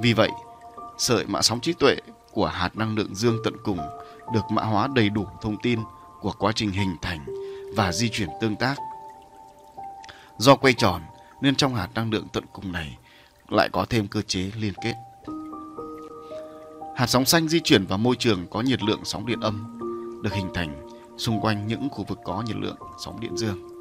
Vì 0.03 0.13
vậy, 0.13 0.31
sợi 0.99 1.27
mã 1.27 1.43
sóng 1.43 1.61
trí 1.61 1.73
tuệ 1.73 1.97
của 2.33 2.47
hạt 2.47 2.77
năng 2.77 2.97
lượng 2.97 3.15
dương 3.15 3.39
tận 3.45 3.55
cùng 3.65 3.79
được 4.35 4.41
mã 4.51 4.63
hóa 4.63 4.89
đầy 4.95 5.09
đủ 5.09 5.27
thông 5.43 5.57
tin 5.63 5.81
của 6.21 6.33
quá 6.39 6.53
trình 6.55 6.71
hình 6.71 6.97
thành 7.03 7.27
và 7.77 7.93
di 7.93 8.09
chuyển 8.09 8.29
tương 8.41 8.57
tác. 8.57 8.77
Do 10.39 10.57
quay 10.57 10.75
tròn 10.75 11.03
nên 11.41 11.57
trong 11.57 11.75
hạt 11.75 11.89
năng 11.95 12.11
lượng 12.11 12.27
tận 12.33 12.45
cùng 12.53 12.73
này 12.73 12.99
lại 13.49 13.69
có 13.73 13.87
thêm 13.91 14.09
cơ 14.09 14.23
chế 14.23 14.51
liên 14.59 14.75
kết. 14.83 14.95
Hạt 16.97 17.07
sóng 17.07 17.25
xanh 17.25 17.49
di 17.49 17.61
chuyển 17.61 17.87
vào 17.87 17.99
môi 17.99 18.17
trường 18.17 18.47
có 18.51 18.61
nhiệt 18.61 18.83
lượng 18.83 19.01
sóng 19.05 19.27
điện 19.27 19.41
âm 19.41 19.79
được 20.23 20.33
hình 20.33 20.51
thành 20.55 20.89
xung 21.19 21.41
quanh 21.41 21.67
những 21.67 21.89
khu 21.89 22.05
vực 22.05 22.19
có 22.25 22.43
nhiệt 22.47 22.57
lượng 22.57 22.77
sóng 23.05 23.21
điện 23.21 23.37
dương. 23.37 23.76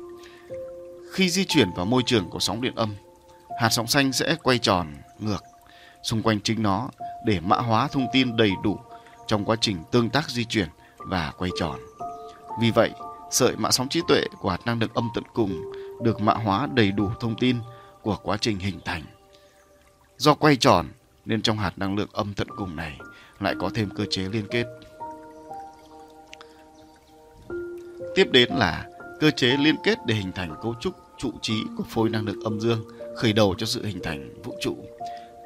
Khi 1.16 1.30
di 1.30 1.45
chuyển 1.45 1.72
vào 1.76 1.86
môi 1.86 2.03
trường 2.05 2.30
của 2.30 2.39
sóng 2.39 2.61
điện 2.61 2.76
âm, 2.76 2.95
hạt 3.59 3.70
sóng 3.70 3.88
xanh 3.88 4.13
sẽ 4.13 4.36
quay 4.43 4.57
tròn 4.57 4.88
ngược 5.20 5.43
xung 6.03 6.22
quanh 6.22 6.41
chính 6.41 6.63
nó 6.63 6.89
để 7.26 7.39
mã 7.39 7.57
hóa 7.57 7.88
thông 7.88 8.07
tin 8.13 8.38
đầy 8.38 8.51
đủ 8.63 8.80
trong 9.28 9.45
quá 9.45 9.55
trình 9.61 9.78
tương 9.91 10.09
tác 10.09 10.30
di 10.30 10.45
chuyển 10.45 10.68
và 10.97 11.34
quay 11.38 11.51
tròn. 11.59 11.80
Vì 12.61 12.72
vậy, 12.72 12.91
sợi 13.32 13.55
mã 13.55 13.72
sóng 13.72 13.89
trí 13.89 14.01
tuệ 14.07 14.22
của 14.39 14.49
hạt 14.49 14.59
năng 14.66 14.80
lượng 14.80 14.89
âm 14.93 15.09
tận 15.16 15.24
cùng 15.34 15.72
được 16.03 16.22
mã 16.22 16.34
hóa 16.34 16.68
đầy 16.74 16.91
đủ 16.91 17.09
thông 17.20 17.36
tin 17.36 17.57
của 18.01 18.18
quá 18.24 18.38
trình 18.41 18.59
hình 18.59 18.80
thành. 18.86 19.03
Do 20.18 20.34
quay 20.34 20.55
tròn 20.55 20.88
nên 21.26 21.41
trong 21.41 21.57
hạt 21.57 21.78
năng 21.78 21.95
lượng 21.95 22.09
âm 22.13 22.34
tận 22.34 22.47
cùng 22.57 22.76
này 22.76 22.99
lại 23.39 23.55
có 23.59 23.70
thêm 23.76 23.89
cơ 23.89 24.05
chế 24.09 24.22
liên 24.22 24.47
kết. 24.51 24.66
Tiếp 28.16 28.28
đến 28.32 28.49
là 28.53 28.86
cơ 29.20 29.32
chế 29.32 29.47
liên 29.47 29.76
kết 29.84 29.97
để 30.05 30.16
hình 30.16 30.32
thành 30.32 30.55
cấu 30.61 30.76
trúc 30.82 31.04
trụ 31.26 31.32
trí 31.41 31.63
của 31.78 31.84
phôi 31.89 32.09
năng 32.09 32.26
lượng 32.26 32.39
âm 32.43 32.59
dương 32.59 32.86
khởi 33.15 33.34
đầu 33.34 33.55
cho 33.57 33.65
sự 33.65 33.86
hình 33.86 33.99
thành 34.03 34.41
vũ 34.43 34.55
trụ. 34.61 34.78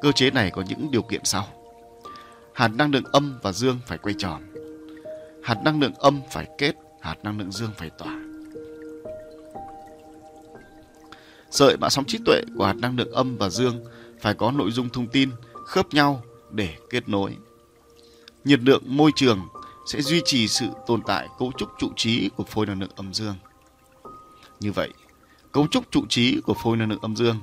Cơ 0.02 0.12
chế 0.12 0.30
này 0.30 0.50
có 0.50 0.62
những 0.68 0.90
điều 0.90 1.02
kiện 1.02 1.20
sau. 1.24 1.48
Hạt 2.54 2.68
năng 2.68 2.90
lượng 2.90 3.04
âm 3.04 3.38
và 3.42 3.52
dương 3.52 3.78
phải 3.86 3.98
quay 3.98 4.14
tròn. 4.18 4.42
Hạt 5.42 5.56
năng 5.64 5.80
lượng 5.80 5.94
âm 5.94 6.20
phải 6.30 6.48
kết, 6.58 6.74
hạt 7.00 7.16
năng 7.22 7.38
lượng 7.38 7.52
dương 7.52 7.70
phải 7.76 7.90
tỏa. 7.90 8.20
Sợi 11.50 11.76
mã 11.76 11.88
sóng 11.88 12.04
trí 12.04 12.18
tuệ 12.26 12.40
của 12.56 12.66
hạt 12.66 12.76
năng 12.76 12.96
lượng 12.96 13.12
âm 13.12 13.36
và 13.36 13.48
dương 13.48 13.84
phải 14.20 14.34
có 14.34 14.50
nội 14.50 14.70
dung 14.70 14.88
thông 14.88 15.06
tin 15.06 15.30
khớp 15.66 15.94
nhau 15.94 16.22
để 16.50 16.74
kết 16.90 17.08
nối. 17.08 17.36
nhiệt 18.44 18.60
lượng 18.60 18.82
môi 18.86 19.10
trường 19.16 19.48
sẽ 19.86 20.02
duy 20.02 20.22
trì 20.24 20.48
sự 20.48 20.66
tồn 20.86 21.02
tại 21.06 21.28
cấu 21.38 21.52
trúc 21.58 21.68
trụ 21.78 21.88
trí 21.96 22.30
của 22.36 22.44
phôi 22.44 22.66
năng 22.66 22.80
lượng 22.80 22.90
âm 22.96 23.14
dương. 23.14 23.34
Như 24.60 24.72
vậy, 24.72 24.90
cấu 25.52 25.66
trúc 25.70 25.84
trụ 25.90 26.06
trí 26.08 26.40
của 26.40 26.54
phôi 26.54 26.76
năng 26.76 26.90
lượng 26.90 27.00
âm 27.02 27.16
dương 27.16 27.36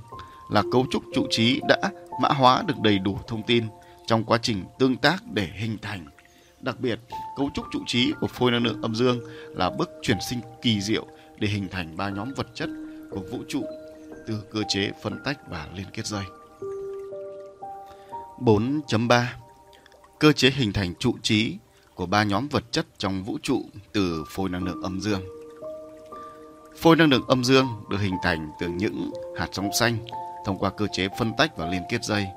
là 0.50 0.64
cấu 0.72 0.86
trúc 0.92 1.04
trụ 1.16 1.28
trí 1.30 1.62
đã 1.68 1.78
mã 2.22 2.30
hóa 2.30 2.64
được 2.68 2.80
đầy 2.84 3.00
đủ 3.00 3.20
thông 3.28 3.44
tin 3.44 3.64
trong 4.08 4.24
quá 4.24 4.38
trình 4.42 4.64
tương 4.80 4.98
tác 4.98 5.24
để 5.34 5.50
hình 5.56 5.78
thành. 5.82 6.06
Đặc 6.62 6.80
biệt, 6.80 7.00
cấu 7.38 7.50
trúc 7.54 7.66
trụ 7.72 7.80
trí 7.88 8.14
của 8.22 8.28
phôi 8.28 8.52
năng 8.52 8.64
lượng 8.64 8.82
âm 8.82 8.96
dương 8.96 9.20
là 9.50 9.70
bước 9.70 9.90
chuyển 10.02 10.18
sinh 10.30 10.40
kỳ 10.62 10.82
diệu 10.82 11.06
để 11.40 11.48
hình 11.48 11.68
thành 11.72 11.98
ba 11.98 12.10
nhóm 12.10 12.34
vật 12.36 12.48
chất 12.54 12.70
của 13.12 13.22
vũ 13.32 13.40
trụ 13.48 13.64
từ 14.28 14.42
cơ 14.52 14.64
chế 14.68 14.92
phân 15.04 15.22
tách 15.24 15.38
và 15.50 15.68
liên 15.76 15.86
kết 15.94 16.06
dây. 16.06 16.24
4.3 18.40 19.24
Cơ 20.20 20.32
chế 20.32 20.50
hình 20.50 20.74
thành 20.74 20.96
trụ 20.96 21.16
trí 21.22 21.58
của 21.96 22.06
ba 22.06 22.24
nhóm 22.24 22.48
vật 22.48 22.64
chất 22.72 22.86
trong 22.98 23.24
vũ 23.24 23.38
trụ 23.44 23.66
từ 23.94 24.24
phôi 24.30 24.50
năng 24.50 24.64
lượng 24.64 24.82
âm 24.82 25.02
dương. 25.02 25.22
Phôi 26.82 26.96
năng 26.96 27.10
lượng 27.10 27.28
âm 27.28 27.44
dương 27.44 27.68
được 27.90 27.98
hình 27.98 28.16
thành 28.24 28.52
từ 28.60 28.68
những 28.68 29.12
hạt 29.38 29.48
sóng 29.52 29.70
xanh 29.80 29.98
thông 30.46 30.58
qua 30.58 30.70
cơ 30.70 30.88
chế 30.92 31.08
phân 31.20 31.34
tách 31.38 31.58
và 31.58 31.68
liên 31.68 31.82
kết 31.90 32.04
dây. 32.04 32.28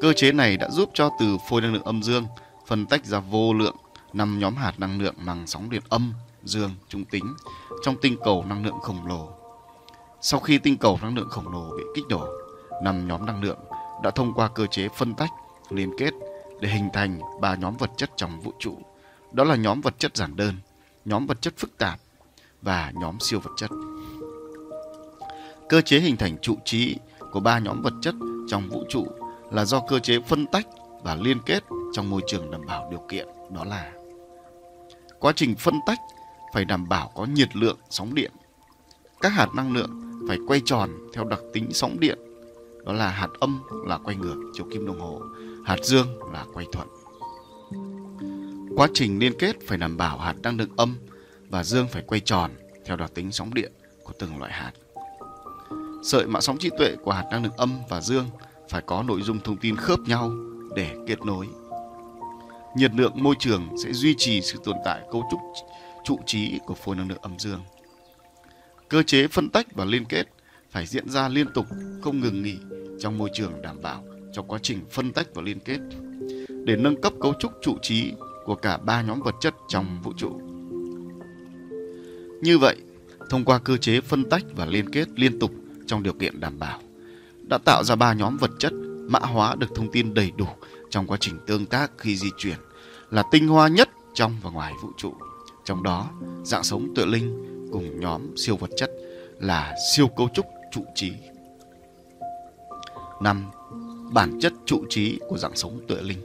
Cơ 0.00 0.12
chế 0.12 0.32
này 0.32 0.56
đã 0.56 0.70
giúp 0.70 0.90
cho 0.94 1.10
từ 1.20 1.36
phôi 1.50 1.60
năng 1.60 1.74
lượng 1.74 1.84
âm 1.84 2.02
dương 2.02 2.26
phân 2.66 2.86
tách 2.86 3.04
ra 3.04 3.20
vô 3.20 3.52
lượng 3.52 3.76
năm 4.12 4.38
nhóm 4.38 4.56
hạt 4.56 4.72
năng 4.78 5.00
lượng 5.00 5.14
bằng 5.26 5.46
sóng 5.46 5.70
điện 5.70 5.82
âm, 5.88 6.12
dương, 6.44 6.70
trung 6.88 7.04
tính 7.04 7.34
trong 7.82 7.96
tinh 8.02 8.16
cầu 8.24 8.44
năng 8.48 8.66
lượng 8.66 8.78
khổng 8.82 9.06
lồ. 9.06 9.28
Sau 10.20 10.40
khi 10.40 10.58
tinh 10.58 10.76
cầu 10.76 10.98
năng 11.02 11.16
lượng 11.16 11.28
khổng 11.30 11.48
lồ 11.52 11.76
bị 11.76 11.84
kích 11.94 12.08
đổ, 12.08 12.28
năm 12.82 13.08
nhóm 13.08 13.26
năng 13.26 13.42
lượng 13.42 13.58
đã 14.02 14.10
thông 14.10 14.34
qua 14.34 14.48
cơ 14.48 14.66
chế 14.66 14.88
phân 14.88 15.14
tách, 15.14 15.30
liên 15.70 15.90
kết 15.98 16.10
để 16.60 16.68
hình 16.68 16.88
thành 16.92 17.20
ba 17.40 17.54
nhóm 17.54 17.76
vật 17.76 17.90
chất 17.96 18.10
trong 18.16 18.40
vũ 18.40 18.52
trụ. 18.58 18.78
Đó 19.32 19.44
là 19.44 19.56
nhóm 19.56 19.80
vật 19.80 19.94
chất 19.98 20.16
giản 20.16 20.36
đơn, 20.36 20.54
nhóm 21.04 21.26
vật 21.26 21.42
chất 21.42 21.54
phức 21.56 21.78
tạp 21.78 22.00
và 22.64 22.92
nhóm 22.94 23.20
siêu 23.20 23.40
vật 23.40 23.50
chất. 23.56 23.70
Cơ 25.68 25.80
chế 25.80 26.00
hình 26.00 26.16
thành 26.16 26.36
trụ 26.42 26.56
trí 26.64 26.96
của 27.32 27.40
ba 27.40 27.58
nhóm 27.58 27.82
vật 27.82 27.92
chất 28.02 28.14
trong 28.48 28.68
vũ 28.68 28.84
trụ 28.88 29.06
là 29.50 29.64
do 29.64 29.80
cơ 29.88 29.98
chế 29.98 30.20
phân 30.20 30.46
tách 30.46 30.66
và 31.02 31.14
liên 31.14 31.38
kết 31.46 31.64
trong 31.92 32.10
môi 32.10 32.22
trường 32.26 32.50
đảm 32.50 32.66
bảo 32.66 32.88
điều 32.90 33.00
kiện, 33.08 33.28
đó 33.54 33.64
là 33.64 33.92
quá 35.18 35.32
trình 35.36 35.54
phân 35.56 35.74
tách 35.86 35.98
phải 36.54 36.64
đảm 36.64 36.88
bảo 36.88 37.12
có 37.14 37.24
nhiệt 37.24 37.56
lượng 37.56 37.78
sóng 37.90 38.14
điện 38.14 38.32
các 39.20 39.28
hạt 39.28 39.48
năng 39.54 39.72
lượng 39.72 40.20
phải 40.28 40.38
quay 40.46 40.60
tròn 40.64 40.90
theo 41.12 41.24
đặc 41.24 41.40
tính 41.52 41.68
sóng 41.72 42.00
điện, 42.00 42.18
đó 42.84 42.92
là 42.92 43.08
hạt 43.08 43.28
âm 43.40 43.62
là 43.86 43.98
quay 43.98 44.16
ngược 44.16 44.50
chiều 44.54 44.66
kim 44.72 44.86
đồng 44.86 45.00
hồ, 45.00 45.22
hạt 45.64 45.76
dương 45.82 46.32
là 46.32 46.44
quay 46.54 46.66
thuận 46.72 46.88
quá 48.76 48.88
trình 48.94 49.18
liên 49.18 49.32
kết 49.38 49.56
phải 49.66 49.78
đảm 49.78 49.96
bảo 49.96 50.18
hạt 50.18 50.34
năng 50.42 50.56
lượng 50.56 50.68
âm 50.76 50.96
và 51.48 51.64
dương 51.64 51.88
phải 51.88 52.02
quay 52.06 52.20
tròn 52.20 52.50
theo 52.84 52.96
đặc 52.96 53.10
tính 53.14 53.32
sóng 53.32 53.54
điện 53.54 53.72
của 54.04 54.12
từng 54.18 54.38
loại 54.38 54.52
hạt 54.52 54.72
sợi 56.04 56.26
mạng 56.26 56.42
sóng 56.42 56.58
trí 56.58 56.70
tuệ 56.78 56.96
của 57.02 57.12
hạt 57.12 57.24
năng 57.30 57.42
lượng 57.42 57.56
âm 57.56 57.78
và 57.88 58.00
dương 58.00 58.26
phải 58.68 58.82
có 58.86 59.02
nội 59.02 59.22
dung 59.22 59.40
thông 59.40 59.56
tin 59.56 59.76
khớp 59.76 59.98
nhau 60.00 60.32
để 60.76 60.94
kết 61.06 61.20
nối. 61.20 61.48
Nhiệt 62.76 62.90
lượng 62.94 63.12
môi 63.14 63.34
trường 63.38 63.68
sẽ 63.84 63.92
duy 63.92 64.14
trì 64.18 64.40
sự 64.40 64.58
tồn 64.64 64.76
tại 64.84 65.00
cấu 65.12 65.24
trúc 65.30 65.40
trụ 66.04 66.18
trí 66.26 66.58
của 66.66 66.74
phôi 66.74 66.96
năng 66.96 67.08
lượng 67.08 67.22
âm 67.22 67.38
dương. 67.38 67.60
Cơ 68.88 69.02
chế 69.02 69.28
phân 69.28 69.50
tách 69.50 69.66
và 69.74 69.84
liên 69.84 70.04
kết 70.04 70.24
phải 70.70 70.86
diễn 70.86 71.08
ra 71.08 71.28
liên 71.28 71.46
tục, 71.54 71.66
không 72.02 72.20
ngừng 72.20 72.42
nghỉ 72.42 72.56
trong 73.00 73.18
môi 73.18 73.30
trường 73.34 73.62
đảm 73.62 73.82
bảo 73.82 74.04
cho 74.32 74.42
quá 74.42 74.58
trình 74.62 74.80
phân 74.90 75.12
tách 75.12 75.26
và 75.34 75.42
liên 75.42 75.60
kết 75.60 75.78
để 76.64 76.76
nâng 76.76 77.00
cấp 77.00 77.12
cấu 77.20 77.34
trúc 77.38 77.52
trụ 77.62 77.78
trí 77.82 78.12
của 78.44 78.54
cả 78.54 78.76
ba 78.76 79.02
nhóm 79.02 79.20
vật 79.20 79.34
chất 79.40 79.54
trong 79.68 80.00
vũ 80.02 80.12
trụ. 80.16 80.53
Như 82.44 82.58
vậy, 82.58 82.76
thông 83.30 83.44
qua 83.44 83.58
cơ 83.58 83.76
chế 83.76 84.00
phân 84.00 84.24
tách 84.24 84.44
và 84.56 84.66
liên 84.66 84.90
kết 84.90 85.08
liên 85.16 85.38
tục 85.38 85.50
trong 85.86 86.02
điều 86.02 86.12
kiện 86.12 86.40
đảm 86.40 86.58
bảo 86.58 86.80
đã 87.48 87.58
tạo 87.58 87.84
ra 87.84 87.96
ba 87.96 88.12
nhóm 88.12 88.36
vật 88.36 88.50
chất 88.58 88.72
mã 89.08 89.18
hóa 89.18 89.54
được 89.54 89.66
thông 89.74 89.92
tin 89.92 90.14
đầy 90.14 90.32
đủ 90.36 90.46
trong 90.90 91.06
quá 91.06 91.16
trình 91.20 91.38
tương 91.46 91.66
tác 91.66 91.90
khi 91.98 92.16
di 92.16 92.28
chuyển 92.38 92.56
là 93.10 93.22
tinh 93.30 93.48
hoa 93.48 93.68
nhất 93.68 93.88
trong 94.14 94.36
và 94.42 94.50
ngoài 94.50 94.72
vũ 94.82 94.88
trụ. 94.96 95.14
Trong 95.64 95.82
đó, 95.82 96.10
dạng 96.44 96.64
sống 96.64 96.92
tự 96.96 97.04
linh 97.04 97.44
cùng 97.72 98.00
nhóm 98.00 98.36
siêu 98.36 98.56
vật 98.56 98.70
chất 98.76 98.90
là 99.40 99.74
siêu 99.94 100.08
cấu 100.08 100.28
trúc 100.34 100.46
trụ 100.72 100.84
trí. 100.94 101.12
5. 103.22 103.44
Bản 104.12 104.38
chất 104.40 104.52
trụ 104.66 104.84
trí 104.88 105.18
của 105.28 105.38
dạng 105.38 105.56
sống 105.56 105.80
tuệ 105.88 106.02
linh 106.02 106.18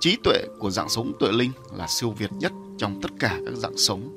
Trí 0.00 0.16
tuệ 0.24 0.44
của 0.58 0.70
dạng 0.70 0.88
sống 0.88 1.12
tuệ 1.20 1.32
linh 1.32 1.50
là 1.72 1.86
siêu 1.88 2.10
việt 2.10 2.30
nhất 2.32 2.52
trong 2.78 3.00
tất 3.02 3.08
cả 3.18 3.38
các 3.46 3.54
dạng 3.54 3.76
sống, 3.76 4.16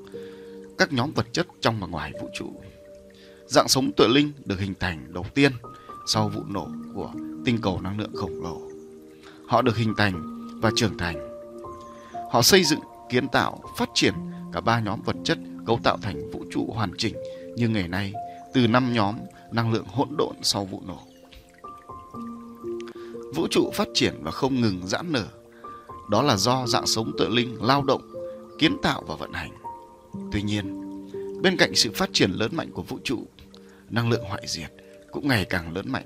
các 0.77 0.93
nhóm 0.93 1.11
vật 1.11 1.25
chất 1.31 1.47
trong 1.61 1.79
và 1.79 1.87
ngoài 1.87 2.13
vũ 2.21 2.29
trụ. 2.33 2.53
Dạng 3.47 3.67
sống 3.67 3.91
tuệ 3.97 4.07
linh 4.07 4.31
được 4.45 4.59
hình 4.59 4.73
thành 4.79 5.13
đầu 5.13 5.25
tiên 5.33 5.51
sau 6.07 6.29
vụ 6.29 6.41
nổ 6.47 6.67
của 6.93 7.11
tinh 7.45 7.57
cầu 7.61 7.81
năng 7.81 7.99
lượng 7.99 8.15
khổng 8.15 8.43
lồ. 8.43 8.61
Họ 9.47 9.61
được 9.61 9.77
hình 9.77 9.93
thành 9.97 10.47
và 10.61 10.71
trưởng 10.75 10.97
thành. 10.97 11.41
Họ 12.31 12.41
xây 12.41 12.63
dựng, 12.63 12.79
kiến 13.09 13.27
tạo, 13.27 13.59
phát 13.77 13.89
triển 13.93 14.13
cả 14.53 14.61
ba 14.61 14.79
nhóm 14.79 15.01
vật 15.01 15.15
chất 15.23 15.37
cấu 15.65 15.79
tạo 15.83 15.97
thành 16.01 16.31
vũ 16.31 16.43
trụ 16.51 16.71
hoàn 16.73 16.91
chỉnh 16.97 17.15
như 17.55 17.69
ngày 17.69 17.87
nay 17.87 18.13
từ 18.53 18.67
năm 18.67 18.93
nhóm 18.93 19.15
năng 19.51 19.73
lượng 19.73 19.85
hỗn 19.87 20.07
độn 20.17 20.35
sau 20.41 20.65
vụ 20.65 20.81
nổ. 20.87 20.99
Vũ 23.35 23.47
trụ 23.47 23.71
phát 23.73 23.87
triển 23.93 24.15
và 24.21 24.31
không 24.31 24.61
ngừng 24.61 24.87
giãn 24.87 25.11
nở. 25.11 25.25
Đó 26.09 26.21
là 26.21 26.37
do 26.37 26.67
dạng 26.67 26.87
sống 26.87 27.11
tự 27.17 27.29
linh 27.29 27.57
lao 27.61 27.83
động, 27.83 28.16
kiến 28.59 28.77
tạo 28.81 29.03
và 29.07 29.15
vận 29.15 29.33
hành. 29.33 29.51
Tuy 30.31 30.41
nhiên, 30.41 30.83
bên 31.41 31.57
cạnh 31.57 31.75
sự 31.75 31.91
phát 31.95 32.09
triển 32.13 32.31
lớn 32.31 32.55
mạnh 32.55 32.71
của 32.71 32.83
vũ 32.83 32.99
trụ 33.03 33.25
năng 33.89 34.09
lượng 34.09 34.23
hoại 34.23 34.43
diệt 34.47 34.71
cũng 35.11 35.27
ngày 35.27 35.45
càng 35.45 35.73
lớn 35.73 35.91
mạnh. 35.91 36.05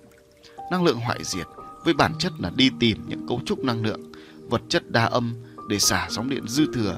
Năng 0.71 0.83
lượng 0.83 0.99
hoại 0.99 1.19
diệt 1.23 1.47
với 1.85 1.93
bản 1.93 2.13
chất 2.19 2.31
là 2.39 2.51
đi 2.55 2.69
tìm 2.79 2.97
những 3.07 3.27
cấu 3.27 3.41
trúc 3.45 3.59
năng 3.59 3.83
lượng, 3.83 4.11
vật 4.49 4.61
chất 4.69 4.91
đa 4.91 5.05
âm 5.05 5.33
để 5.69 5.79
xả 5.79 6.07
sóng 6.09 6.29
điện 6.29 6.47
dư 6.47 6.65
thừa 6.73 6.97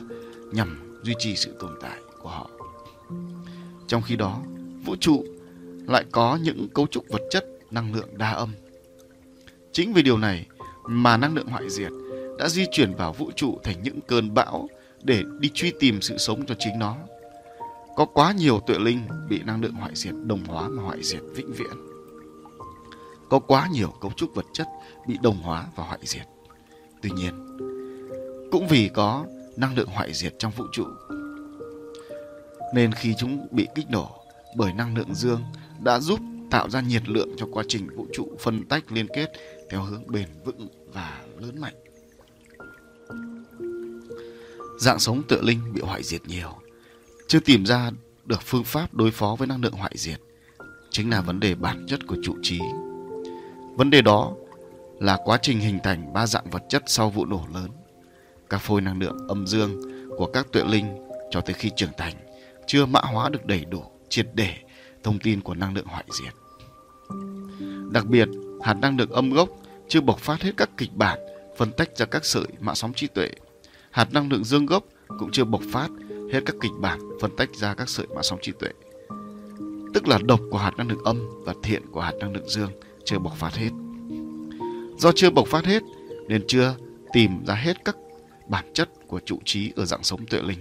nhằm 0.51 0.99
duy 1.03 1.13
trì 1.19 1.35
sự 1.35 1.55
tồn 1.59 1.71
tại 1.81 1.99
của 2.21 2.29
họ. 2.29 2.49
Trong 3.87 4.01
khi 4.01 4.15
đó, 4.15 4.41
vũ 4.85 4.95
trụ 4.95 5.25
lại 5.87 6.05
có 6.11 6.39
những 6.41 6.67
cấu 6.73 6.87
trúc 6.87 7.05
vật 7.09 7.21
chất 7.29 7.45
năng 7.71 7.93
lượng 7.93 8.17
đa 8.17 8.31
âm. 8.31 8.53
Chính 9.71 9.93
vì 9.93 10.01
điều 10.01 10.17
này 10.17 10.47
mà 10.83 11.17
năng 11.17 11.35
lượng 11.35 11.47
hoại 11.47 11.69
diệt 11.69 11.91
đã 12.39 12.49
di 12.49 12.65
chuyển 12.71 12.93
vào 12.93 13.13
vũ 13.13 13.31
trụ 13.35 13.59
thành 13.63 13.83
những 13.83 13.99
cơn 14.07 14.33
bão 14.33 14.67
để 15.03 15.23
đi 15.39 15.49
truy 15.53 15.73
tìm 15.79 16.01
sự 16.01 16.17
sống 16.17 16.45
cho 16.45 16.55
chính 16.59 16.79
nó 16.79 16.97
có 17.95 18.05
quá 18.05 18.31
nhiều 18.31 18.59
tuệ 18.59 18.77
linh 18.79 19.01
bị 19.29 19.41
năng 19.45 19.61
lượng 19.61 19.73
hoại 19.73 19.91
diệt 19.95 20.13
đồng 20.23 20.43
hóa 20.45 20.67
mà 20.67 20.83
hoại 20.83 21.03
diệt 21.03 21.21
vĩnh 21.35 21.53
viễn. 21.53 21.71
Có 23.29 23.39
quá 23.39 23.67
nhiều 23.71 23.93
cấu 24.01 24.11
trúc 24.11 24.35
vật 24.35 24.45
chất 24.53 24.67
bị 25.07 25.17
đồng 25.23 25.41
hóa 25.41 25.67
và 25.75 25.83
hoại 25.83 25.99
diệt. 26.03 26.27
Tuy 27.01 27.09
nhiên, 27.11 27.33
cũng 28.51 28.67
vì 28.67 28.89
có 28.93 29.25
năng 29.55 29.75
lượng 29.75 29.89
hoại 29.89 30.13
diệt 30.13 30.33
trong 30.39 30.51
vũ 30.51 30.65
trụ, 30.71 30.85
nên 32.73 32.91
khi 32.91 33.15
chúng 33.17 33.47
bị 33.51 33.67
kích 33.75 33.89
nổ 33.89 34.09
bởi 34.55 34.73
năng 34.73 34.97
lượng 34.97 35.15
dương 35.15 35.41
đã 35.79 35.99
giúp 35.99 36.19
tạo 36.51 36.69
ra 36.69 36.81
nhiệt 36.81 37.09
lượng 37.09 37.29
cho 37.37 37.47
quá 37.51 37.63
trình 37.67 37.87
vũ 37.95 38.07
trụ 38.13 38.27
phân 38.39 38.65
tách 38.65 38.91
liên 38.91 39.07
kết 39.15 39.31
theo 39.69 39.81
hướng 39.81 40.11
bền 40.11 40.27
vững 40.45 40.67
và 40.93 41.21
lớn 41.37 41.61
mạnh. 41.61 41.82
Dạng 44.77 44.99
sống 44.99 45.23
tự 45.27 45.41
linh 45.41 45.73
bị 45.73 45.81
hoại 45.81 46.03
diệt 46.03 46.21
nhiều, 46.27 46.49
chưa 47.27 47.39
tìm 47.39 47.65
ra 47.65 47.91
được 48.25 48.41
phương 48.41 48.63
pháp 48.63 48.93
đối 48.93 49.11
phó 49.11 49.35
với 49.39 49.47
năng 49.47 49.61
lượng 49.61 49.73
hoại 49.73 49.91
diệt. 49.95 50.19
Chính 50.89 51.09
là 51.09 51.21
vấn 51.21 51.39
đề 51.39 51.55
bản 51.55 51.85
chất 51.87 52.07
của 52.07 52.17
trụ 52.23 52.35
trí. 52.41 52.59
Vấn 53.75 53.89
đề 53.89 54.01
đó 54.01 54.33
là 54.99 55.17
quá 55.25 55.37
trình 55.41 55.59
hình 55.59 55.79
thành 55.83 56.13
ba 56.13 56.27
dạng 56.27 56.49
vật 56.49 56.63
chất 56.69 56.83
sau 56.85 57.09
vụ 57.09 57.25
nổ 57.25 57.45
lớn, 57.53 57.69
các 58.49 58.57
phôi 58.57 58.81
năng 58.81 58.99
lượng 58.99 59.17
âm 59.27 59.47
dương 59.47 59.81
của 60.17 60.25
các 60.25 60.47
tuệ 60.51 60.63
linh 60.63 60.97
cho 61.31 61.41
tới 61.41 61.53
khi 61.53 61.69
trưởng 61.75 61.91
thành 61.97 62.13
chưa 62.67 62.85
mã 62.85 62.99
hóa 63.03 63.29
được 63.29 63.45
đầy 63.45 63.65
đủ, 63.65 63.83
triệt 64.09 64.27
để 64.33 64.55
thông 65.03 65.19
tin 65.19 65.41
của 65.41 65.53
năng 65.53 65.73
lượng 65.73 65.85
hoại 65.85 66.05
diệt. 66.11 66.33
Đặc 67.91 68.05
biệt, 68.05 68.27
hạt 68.61 68.73
năng 68.73 68.97
lượng 68.97 69.11
âm 69.11 69.33
gốc 69.33 69.49
chưa 69.87 70.01
bộc 70.01 70.19
phát 70.19 70.41
hết 70.41 70.51
các 70.57 70.69
kịch 70.77 70.93
bản, 70.93 71.19
phân 71.57 71.71
tách 71.71 71.97
ra 71.97 72.05
các 72.05 72.25
sợi 72.25 72.47
mã 72.59 72.75
sóng 72.75 72.93
trí 72.93 73.07
tuệ 73.07 73.29
hạt 73.93 74.13
năng 74.13 74.31
lượng 74.31 74.43
dương 74.43 74.65
gốc 74.65 74.85
cũng 75.19 75.31
chưa 75.31 75.43
bộc 75.43 75.61
phát, 75.71 75.89
hết 76.31 76.39
các 76.45 76.55
kịch 76.61 76.71
bản, 76.79 76.99
phân 77.21 77.35
tách 77.35 77.55
ra 77.55 77.73
các 77.73 77.89
sợi 77.89 78.07
mã 78.15 78.21
sóng 78.21 78.39
trí 78.41 78.51
tuệ. 78.59 78.69
Tức 79.93 80.07
là 80.07 80.19
độc 80.23 80.39
của 80.51 80.57
hạt 80.57 80.71
năng 80.77 80.89
lượng 80.89 81.03
âm 81.03 81.19
và 81.45 81.53
thiện 81.63 81.81
của 81.91 82.01
hạt 82.01 82.13
năng 82.19 82.33
lượng 82.33 82.49
dương 82.49 82.71
chưa 83.05 83.19
bộc 83.19 83.35
phát 83.35 83.55
hết. 83.55 83.69
Do 84.97 85.11
chưa 85.15 85.29
bộc 85.29 85.47
phát 85.47 85.65
hết, 85.65 85.83
nên 86.27 86.43
chưa 86.47 86.75
tìm 87.13 87.45
ra 87.45 87.53
hết 87.53 87.85
các 87.85 87.97
bản 88.47 88.65
chất 88.73 88.89
của 89.07 89.19
trụ 89.19 89.39
trí 89.45 89.71
ở 89.75 89.85
dạng 89.85 90.03
sống 90.03 90.25
tuệ 90.25 90.41
linh. 90.41 90.59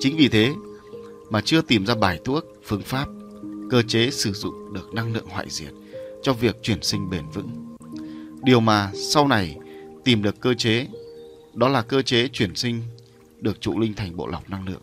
Chính 0.00 0.16
vì 0.16 0.28
thế 0.28 0.52
mà 1.30 1.40
chưa 1.40 1.62
tìm 1.62 1.86
ra 1.86 1.94
bài 1.94 2.20
thuốc, 2.24 2.44
phương 2.64 2.82
pháp, 2.82 3.08
cơ 3.70 3.82
chế 3.82 4.10
sử 4.10 4.32
dụng 4.32 4.74
được 4.74 4.94
năng 4.94 5.12
lượng 5.12 5.28
hoại 5.28 5.46
diệt 5.50 5.72
cho 6.22 6.32
việc 6.32 6.62
chuyển 6.62 6.82
sinh 6.82 7.10
bền 7.10 7.22
vững. 7.34 7.76
Điều 8.42 8.60
mà 8.60 8.90
sau 8.94 9.28
này 9.28 9.56
tìm 10.04 10.22
được 10.22 10.40
cơ 10.40 10.54
chế 10.54 10.86
đó 11.56 11.68
là 11.68 11.82
cơ 11.82 12.02
chế 12.02 12.28
chuyển 12.28 12.54
sinh 12.54 12.82
được 13.40 13.60
trụ 13.60 13.78
linh 13.78 13.94
thành 13.94 14.16
bộ 14.16 14.26
lọc 14.26 14.50
năng 14.50 14.68
lượng. 14.68 14.82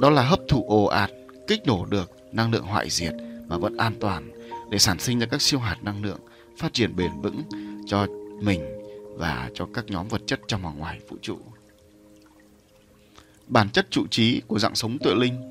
Đó 0.00 0.10
là 0.10 0.22
hấp 0.22 0.40
thụ 0.48 0.64
ồ 0.68 0.84
ạt, 0.84 1.10
kích 1.46 1.60
nổ 1.66 1.86
được 1.86 2.10
năng 2.32 2.52
lượng 2.52 2.64
hoại 2.64 2.90
diệt 2.90 3.12
mà 3.48 3.58
vẫn 3.58 3.76
an 3.76 3.94
toàn 4.00 4.30
để 4.70 4.78
sản 4.78 4.98
sinh 4.98 5.18
ra 5.18 5.26
các 5.26 5.42
siêu 5.42 5.60
hạt 5.60 5.76
năng 5.82 6.04
lượng 6.04 6.18
phát 6.58 6.72
triển 6.72 6.96
bền 6.96 7.10
vững 7.22 7.42
cho 7.86 8.06
mình 8.42 8.60
và 9.16 9.50
cho 9.54 9.68
các 9.74 9.84
nhóm 9.88 10.08
vật 10.08 10.22
chất 10.26 10.40
trong 10.48 10.62
và 10.62 10.72
ngoài 10.72 11.00
vũ 11.08 11.16
trụ. 11.22 11.38
Bản 13.46 13.70
chất 13.70 13.86
trụ 13.90 14.06
trí 14.10 14.40
của 14.46 14.58
dạng 14.58 14.74
sống 14.74 14.98
tuệ 14.98 15.14
linh 15.14 15.48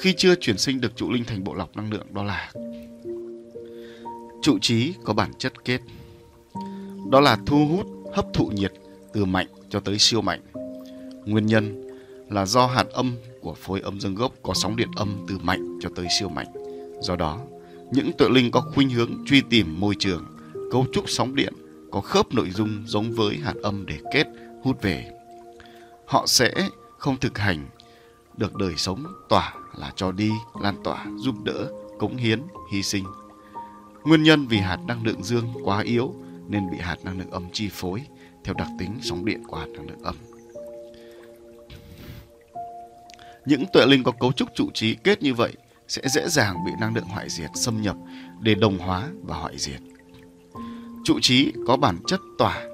khi 0.00 0.14
chưa 0.16 0.34
chuyển 0.34 0.58
sinh 0.58 0.80
được 0.80 0.96
trụ 0.96 1.10
linh 1.10 1.24
thành 1.24 1.44
bộ 1.44 1.54
lọc 1.54 1.76
năng 1.76 1.92
lượng 1.92 2.06
đó 2.14 2.22
là 2.22 2.52
trụ 4.42 4.58
trí 4.58 4.94
có 5.04 5.12
bản 5.12 5.30
chất 5.38 5.64
kết 5.64 5.80
đó 7.10 7.20
là 7.20 7.38
thu 7.46 7.66
hút 7.66 7.86
hấp 8.14 8.26
thụ 8.34 8.46
nhiệt 8.46 8.72
từ 9.12 9.24
mạnh 9.24 9.46
cho 9.70 9.80
tới 9.80 9.98
siêu 9.98 10.20
mạnh. 10.20 10.40
Nguyên 11.24 11.46
nhân 11.46 11.88
là 12.28 12.46
do 12.46 12.66
hạt 12.66 12.86
âm 12.92 13.16
của 13.40 13.54
phối 13.54 13.80
âm 13.80 14.00
dương 14.00 14.14
gốc 14.14 14.32
có 14.42 14.54
sóng 14.54 14.76
điện 14.76 14.88
âm 14.96 15.26
từ 15.28 15.38
mạnh 15.38 15.78
cho 15.80 15.88
tới 15.96 16.06
siêu 16.18 16.28
mạnh. 16.28 16.46
Do 17.00 17.16
đó, 17.16 17.40
những 17.92 18.12
tuệ 18.18 18.28
linh 18.28 18.50
có 18.50 18.60
khuynh 18.60 18.90
hướng 18.90 19.24
truy 19.26 19.40
tìm 19.50 19.80
môi 19.80 19.94
trường, 19.98 20.24
cấu 20.72 20.86
trúc 20.92 21.04
sóng 21.10 21.34
điện 21.34 21.52
có 21.90 22.00
khớp 22.00 22.34
nội 22.34 22.50
dung 22.50 22.82
giống 22.86 23.12
với 23.12 23.36
hạt 23.36 23.54
âm 23.62 23.86
để 23.86 23.98
kết, 24.12 24.26
hút 24.62 24.82
về. 24.82 25.10
Họ 26.06 26.26
sẽ 26.26 26.52
không 26.98 27.16
thực 27.16 27.38
hành 27.38 27.66
được 28.36 28.54
đời 28.54 28.74
sống 28.76 29.04
tỏa 29.28 29.54
là 29.76 29.92
cho 29.96 30.12
đi, 30.12 30.30
lan 30.60 30.74
tỏa, 30.84 31.06
giúp 31.16 31.34
đỡ, 31.44 31.72
cống 31.98 32.16
hiến, 32.16 32.42
hy 32.72 32.82
sinh. 32.82 33.04
Nguyên 34.04 34.22
nhân 34.22 34.46
vì 34.46 34.58
hạt 34.58 34.78
năng 34.86 35.06
lượng 35.06 35.22
dương 35.22 35.46
quá 35.64 35.80
yếu 35.80 36.14
nên 36.48 36.70
bị 36.70 36.78
hạt 36.78 36.96
năng 37.04 37.18
lượng 37.18 37.30
âm 37.30 37.44
chi 37.52 37.68
phối 37.72 38.02
theo 38.44 38.54
đặc 38.54 38.68
tính 38.78 38.98
sóng 39.02 39.24
điện 39.24 39.42
của 39.46 39.56
hạt 39.56 39.66
năng 39.66 39.88
lượng 39.88 40.02
âm. 40.02 40.16
Những 43.46 43.64
tuệ 43.72 43.86
linh 43.86 44.02
có 44.02 44.12
cấu 44.12 44.32
trúc 44.32 44.48
trụ 44.54 44.70
trí 44.74 44.94
kết 44.94 45.22
như 45.22 45.34
vậy 45.34 45.52
sẽ 45.88 46.02
dễ 46.08 46.28
dàng 46.28 46.64
bị 46.66 46.72
năng 46.80 46.94
lượng 46.94 47.04
hoại 47.04 47.28
diệt 47.28 47.50
xâm 47.54 47.82
nhập 47.82 47.96
để 48.40 48.54
đồng 48.54 48.78
hóa 48.78 49.08
và 49.22 49.36
hoại 49.36 49.58
diệt. 49.58 49.80
Trụ 51.04 51.18
trí 51.22 51.52
có 51.66 51.76
bản 51.76 51.98
chất 52.06 52.20
tỏa, 52.38 52.64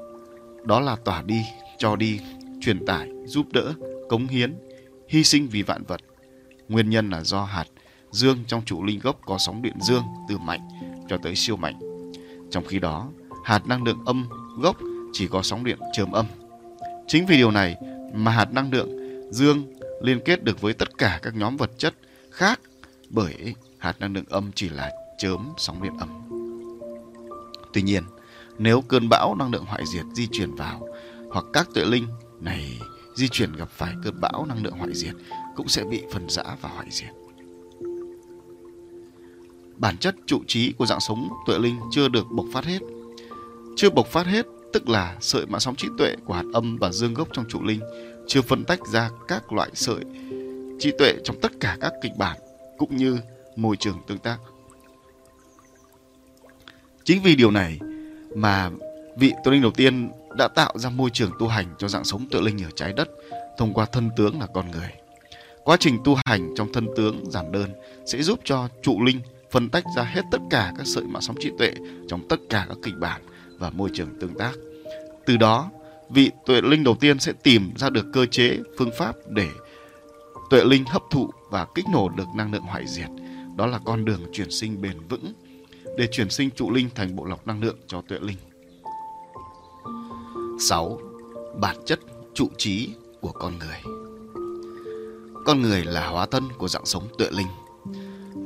đó 0.64 0.80
là 0.80 0.96
tỏa 0.96 1.22
đi, 1.22 1.42
cho 1.78 1.96
đi, 1.96 2.20
truyền 2.60 2.86
tải, 2.86 3.08
giúp 3.26 3.46
đỡ, 3.52 3.74
cống 4.08 4.26
hiến, 4.26 4.54
hy 5.08 5.24
sinh 5.24 5.48
vì 5.48 5.62
vạn 5.62 5.84
vật. 5.84 6.00
Nguyên 6.68 6.90
nhân 6.90 7.10
là 7.10 7.24
do 7.24 7.44
hạt 7.44 7.64
dương 8.10 8.38
trong 8.46 8.64
trụ 8.64 8.84
linh 8.84 8.98
gốc 8.98 9.20
có 9.26 9.38
sóng 9.38 9.62
điện 9.62 9.76
dương 9.80 10.04
từ 10.28 10.38
mạnh 10.38 10.68
cho 11.08 11.16
tới 11.22 11.34
siêu 11.36 11.56
mạnh. 11.56 11.80
Trong 12.50 12.64
khi 12.64 12.78
đó, 12.78 13.10
hạt 13.44 13.66
năng 13.66 13.84
lượng 13.84 14.02
âm 14.06 14.28
gốc 14.60 14.76
chỉ 15.14 15.28
có 15.28 15.42
sóng 15.42 15.64
điện 15.64 15.78
chớm 15.92 16.12
âm 16.12 16.26
chính 17.06 17.26
vì 17.26 17.36
điều 17.36 17.50
này 17.50 17.76
mà 18.14 18.30
hạt 18.30 18.52
năng 18.52 18.72
lượng 18.72 18.88
dương 19.30 19.74
liên 20.02 20.20
kết 20.24 20.44
được 20.44 20.60
với 20.60 20.74
tất 20.74 20.98
cả 20.98 21.20
các 21.22 21.34
nhóm 21.36 21.56
vật 21.56 21.70
chất 21.78 21.94
khác 22.30 22.60
bởi 23.10 23.54
hạt 23.78 24.00
năng 24.00 24.14
lượng 24.14 24.28
âm 24.28 24.50
chỉ 24.54 24.68
là 24.68 24.90
chớm 25.18 25.48
sóng 25.56 25.82
điện 25.82 25.92
âm 25.98 26.24
tuy 27.74 27.82
nhiên, 27.82 28.02
nếu 28.58 28.80
cơn 28.80 29.08
bão 29.08 29.34
năng 29.34 29.50
lượng 29.50 29.64
hoại 29.64 29.82
diệt 29.86 30.04
di 30.14 30.26
chuyển 30.32 30.54
vào 30.54 30.88
hoặc 31.30 31.44
các 31.52 31.68
tuệ 31.74 31.84
linh 31.84 32.06
này 32.40 32.78
di 33.14 33.28
chuyển 33.28 33.52
gặp 33.52 33.68
phải 33.70 33.94
cơn 34.04 34.20
bão 34.20 34.46
năng 34.46 34.62
lượng 34.64 34.78
hoại 34.78 34.94
diệt 34.94 35.14
cũng 35.56 35.68
sẽ 35.68 35.84
bị 35.84 36.02
phân 36.12 36.28
rã 36.28 36.42
và 36.60 36.68
hoại 36.68 36.86
diệt. 36.90 37.10
Bản 39.76 39.96
chất 39.98 40.14
trụ 40.26 40.40
trí 40.46 40.72
của 40.72 40.86
dạng 40.86 41.00
sống 41.00 41.28
tuệ 41.46 41.58
linh 41.58 41.80
chưa 41.90 42.08
được 42.08 42.26
bộc 42.30 42.46
phát 42.52 42.64
hết. 42.64 42.78
Chưa 43.76 43.90
bộc 43.90 44.06
phát 44.06 44.26
hết 44.26 44.46
tức 44.74 44.88
là 44.88 45.16
sợi 45.20 45.46
mạng 45.46 45.60
sóng 45.60 45.76
trí 45.76 45.88
tuệ 45.98 46.16
của 46.24 46.34
hạt 46.34 46.44
âm 46.52 46.76
và 46.76 46.92
dương 46.92 47.14
gốc 47.14 47.28
trong 47.32 47.44
trụ 47.48 47.62
linh, 47.62 47.80
chưa 48.26 48.42
phân 48.42 48.64
tách 48.64 48.78
ra 48.92 49.10
các 49.28 49.52
loại 49.52 49.70
sợi 49.74 50.00
trí 50.78 50.92
tuệ 50.98 51.14
trong 51.24 51.40
tất 51.40 51.52
cả 51.60 51.76
các 51.80 51.92
kịch 52.02 52.12
bản 52.16 52.36
cũng 52.78 52.96
như 52.96 53.18
môi 53.56 53.76
trường 53.76 53.98
tương 54.06 54.18
tác. 54.18 54.36
Chính 57.04 57.22
vì 57.22 57.36
điều 57.36 57.50
này 57.50 57.78
mà 58.34 58.70
vị 59.16 59.32
tuệ 59.44 59.52
linh 59.52 59.62
đầu 59.62 59.70
tiên 59.70 60.10
đã 60.36 60.48
tạo 60.48 60.78
ra 60.78 60.90
môi 60.90 61.10
trường 61.10 61.30
tu 61.38 61.46
hành 61.46 61.66
cho 61.78 61.88
dạng 61.88 62.04
sống 62.04 62.26
tự 62.30 62.40
linh 62.40 62.64
ở 62.64 62.70
trái 62.76 62.92
đất 62.92 63.08
thông 63.58 63.74
qua 63.74 63.86
thân 63.92 64.10
tướng 64.16 64.40
là 64.40 64.46
con 64.54 64.70
người. 64.70 64.90
Quá 65.64 65.76
trình 65.80 65.98
tu 66.04 66.16
hành 66.24 66.54
trong 66.56 66.72
thân 66.72 66.88
tướng 66.96 67.30
giản 67.30 67.52
đơn 67.52 67.70
sẽ 68.06 68.22
giúp 68.22 68.40
cho 68.44 68.68
trụ 68.82 69.02
linh 69.04 69.20
phân 69.50 69.68
tách 69.68 69.84
ra 69.96 70.02
hết 70.02 70.22
tất 70.30 70.40
cả 70.50 70.72
các 70.78 70.86
sợi 70.86 71.04
mạng 71.04 71.22
sóng 71.22 71.36
trí 71.40 71.50
tuệ 71.58 71.74
trong 72.08 72.28
tất 72.28 72.40
cả 72.50 72.66
các 72.68 72.78
kịch 72.82 72.94
bản 73.00 73.20
và 73.59 73.70
môi 73.70 73.90
trường 73.92 74.09
tương 74.20 74.34
tác. 74.34 74.52
Từ 75.26 75.36
đó, 75.36 75.70
vị 76.11 76.30
tuệ 76.46 76.61
linh 76.61 76.84
đầu 76.84 76.96
tiên 77.00 77.18
sẽ 77.18 77.32
tìm 77.42 77.70
ra 77.76 77.90
được 77.90 78.07
cơ 78.12 78.26
chế, 78.26 78.59
phương 78.78 78.90
pháp 78.98 79.16
để 79.28 79.48
tuệ 80.50 80.64
linh 80.64 80.84
hấp 80.84 81.02
thụ 81.11 81.30
và 81.50 81.66
kích 81.74 81.84
nổ 81.92 82.09
được 82.09 82.26
năng 82.36 82.52
lượng 82.52 82.62
hoại 82.62 82.84
diệt. 82.86 83.09
Đó 83.57 83.66
là 83.66 83.78
con 83.84 84.05
đường 84.05 84.20
chuyển 84.32 84.50
sinh 84.50 84.82
bền 84.82 85.00
vững 85.09 85.32
để 85.96 86.09
chuyển 86.12 86.30
sinh 86.30 86.50
trụ 86.50 86.70
linh 86.70 86.88
thành 86.94 87.16
bộ 87.16 87.24
lọc 87.24 87.46
năng 87.46 87.62
lượng 87.62 87.76
cho 87.86 88.02
tuệ 88.09 88.18
linh. 88.20 88.36
6. 90.61 90.98
Bản 91.61 91.76
chất 91.86 92.00
trụ 92.34 92.48
trí 92.59 92.90
của 93.20 93.32
con 93.32 93.59
người 93.59 93.94
Con 95.44 95.62
người 95.62 95.84
là 95.84 96.09
hóa 96.09 96.26
thân 96.26 96.44
của 96.59 96.68
dạng 96.68 96.86
sống 96.86 97.09
tuệ 97.18 97.30
linh, 97.30 97.46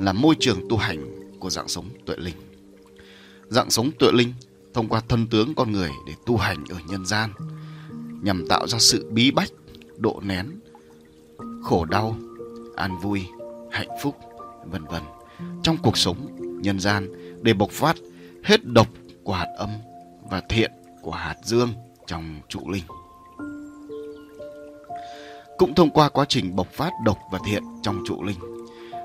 là 0.01 0.13
môi 0.13 0.35
trường 0.41 0.69
tu 0.69 0.77
hành 0.77 1.31
của 1.41 1.51
dạng 1.51 1.69
sống 1.69 1.85
tuệ 2.07 2.17
linh. 2.19 2.35
Dạng 3.49 3.71
sống 3.71 3.91
tuệ 3.99 4.13
linh 4.13 4.33
thông 4.75 4.89
qua 4.89 5.01
thân 5.09 5.27
tướng 5.27 5.55
con 5.55 5.73
người 5.73 5.91
để 6.07 6.13
tu 6.27 6.37
hành 6.37 6.65
ở 6.69 6.77
nhân 6.89 7.07
gian, 7.07 7.31
nhằm 8.23 8.47
tạo 8.49 8.67
ra 8.67 8.79
sự 8.79 9.11
bí 9.13 9.31
bách, 9.31 9.51
độ 9.97 10.21
nén, 10.25 10.61
khổ 11.63 11.85
đau, 11.85 12.17
an 12.77 12.99
vui, 12.99 13.27
hạnh 13.71 13.89
phúc, 14.03 14.17
vân 14.65 14.85
vân 14.85 15.03
trong 15.63 15.77
cuộc 15.83 15.99
sống 15.99 16.17
nhân 16.63 16.81
gian 16.81 17.09
để 17.43 17.55
bộc 17.55 17.71
phát 17.71 17.97
hết 18.45 18.65
độc 18.65 18.87
của 19.25 19.33
hạt 19.33 19.49
âm 19.57 19.71
và 20.31 20.43
thiện 20.49 20.73
của 21.03 21.11
hạt 21.11 21.37
dương 21.45 21.69
trong 22.07 22.41
trụ 22.49 22.61
linh. 22.71 22.85
Cũng 25.59 25.75
thông 25.75 25.91
qua 25.91 26.09
quá 26.09 26.25
trình 26.29 26.57
bộc 26.57 26.73
phát 26.73 26.91
độc 27.05 27.19
và 27.33 27.39
thiện 27.47 27.63
trong 27.83 28.03
trụ 28.07 28.23
linh, 28.23 28.39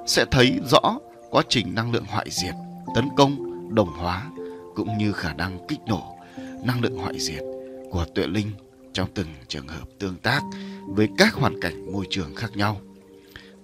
sẽ 0.07 0.25
thấy 0.31 0.59
rõ 0.71 0.97
quá 1.29 1.43
trình 1.49 1.75
năng 1.75 1.91
lượng 1.91 2.05
hoại 2.07 2.27
diệt, 2.29 2.53
tấn 2.95 3.09
công, 3.17 3.35
đồng 3.75 3.89
hóa 3.89 4.31
cũng 4.75 4.97
như 4.97 5.11
khả 5.11 5.33
năng 5.33 5.67
kích 5.67 5.79
nổ 5.87 6.17
năng 6.63 6.81
lượng 6.81 6.97
hoại 6.97 7.19
diệt 7.19 7.43
của 7.91 8.05
tuệ 8.15 8.27
linh 8.27 8.51
trong 8.93 9.09
từng 9.13 9.27
trường 9.47 9.67
hợp 9.67 9.87
tương 9.99 10.15
tác 10.15 10.41
với 10.87 11.07
các 11.17 11.33
hoàn 11.33 11.59
cảnh 11.61 11.91
môi 11.91 12.05
trường 12.09 12.35
khác 12.35 12.51
nhau. 12.55 12.81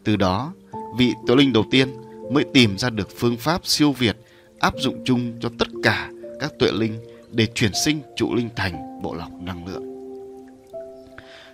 Từ 0.04 0.16
đó, 0.16 0.54
vị 0.98 1.14
tuệ 1.28 1.36
linh 1.36 1.54
đầu 1.54 1.66
tiên 1.72 1.90
mới 2.32 2.46
tìm 2.54 2.78
ra 2.78 2.90
được 2.90 3.10
phương 3.18 3.38
pháp 3.38 3.68
siêu 3.68 3.92
việt 3.92 4.18
áp 4.60 4.74
dụng 4.80 5.02
chung 5.06 5.34
cho 5.42 5.50
tất 5.60 5.68
cả 5.84 6.12
các 6.40 6.52
tuệ 6.60 6.72
linh 6.72 7.00
để 7.32 7.48
chuyển 7.56 7.72
sinh 7.86 8.02
trụ 8.16 8.36
linh 8.36 8.50
thành 8.56 9.02
bộ 9.02 9.14
lọc 9.16 9.32
năng 9.42 9.68
lượng. 9.68 9.84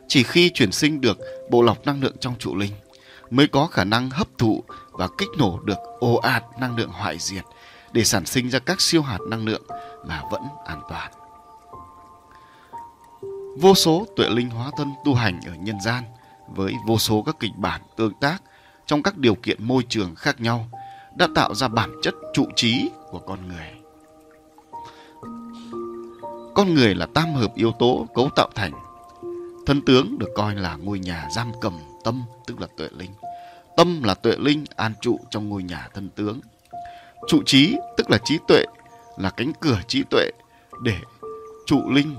Chỉ 0.07 0.23
khi 0.23 0.49
chuyển 0.49 0.71
sinh 0.71 1.01
được 1.01 1.17
bộ 1.49 1.61
lọc 1.61 1.85
năng 1.85 2.03
lượng 2.03 2.15
trong 2.19 2.35
trụ 2.39 2.55
linh 2.55 2.71
mới 3.29 3.47
có 3.47 3.67
khả 3.67 3.83
năng 3.83 4.09
hấp 4.09 4.27
thụ 4.37 4.63
và 4.91 5.07
kích 5.17 5.29
nổ 5.37 5.59
được 5.65 5.77
ồ 5.99 6.15
ạt 6.15 6.43
năng 6.59 6.77
lượng 6.77 6.89
hoại 6.89 7.17
diệt 7.19 7.43
để 7.95 8.03
sản 8.03 8.25
sinh 8.25 8.49
ra 8.49 8.59
các 8.59 8.81
siêu 8.81 9.01
hạt 9.01 9.17
năng 9.27 9.45
lượng 9.45 9.63
mà 10.07 10.23
vẫn 10.31 10.41
an 10.65 10.81
toàn. 10.89 11.11
Vô 13.57 13.75
số 13.75 14.05
tuệ 14.15 14.29
linh 14.29 14.49
hóa 14.49 14.71
thân 14.77 14.91
tu 15.05 15.13
hành 15.13 15.39
ở 15.45 15.55
nhân 15.55 15.81
gian 15.81 16.03
với 16.47 16.73
vô 16.87 16.97
số 16.97 17.23
các 17.25 17.35
kịch 17.39 17.51
bản 17.55 17.81
tương 17.97 18.13
tác 18.13 18.43
trong 18.85 19.03
các 19.03 19.17
điều 19.17 19.35
kiện 19.35 19.63
môi 19.63 19.83
trường 19.89 20.15
khác 20.15 20.41
nhau 20.41 20.67
đã 21.15 21.27
tạo 21.35 21.55
ra 21.55 21.67
bản 21.67 21.91
chất 22.03 22.13
trụ 22.33 22.45
trí 22.55 22.89
của 23.11 23.19
con 23.19 23.39
người. 23.47 23.71
Con 26.55 26.73
người 26.73 26.95
là 26.95 27.05
tam 27.13 27.33
hợp 27.33 27.55
yếu 27.55 27.71
tố 27.71 28.07
cấu 28.15 28.29
tạo 28.35 28.49
thành. 28.55 28.71
Thân 29.65 29.81
tướng 29.85 30.19
được 30.19 30.29
coi 30.35 30.55
là 30.55 30.75
ngôi 30.75 30.99
nhà 30.99 31.27
giam 31.35 31.51
cầm 31.61 31.79
tâm, 32.03 32.23
tức 32.47 32.61
là 32.61 32.67
tuệ 32.77 32.87
linh. 32.97 33.11
Tâm 33.77 34.03
là 34.03 34.13
tuệ 34.13 34.35
linh 34.37 34.65
an 34.75 34.93
trụ 35.01 35.19
trong 35.29 35.49
ngôi 35.49 35.63
nhà 35.63 35.89
thân 35.93 36.09
tướng. 36.09 36.39
Trụ 37.28 37.43
trí, 37.45 37.76
tức 37.97 38.09
là 38.09 38.17
trí 38.23 38.38
tuệ, 38.47 38.65
là 39.17 39.30
cánh 39.30 39.51
cửa 39.59 39.80
trí 39.88 40.03
tuệ 40.09 40.30
để 40.84 40.97
trụ 41.65 41.89
linh 41.89 42.15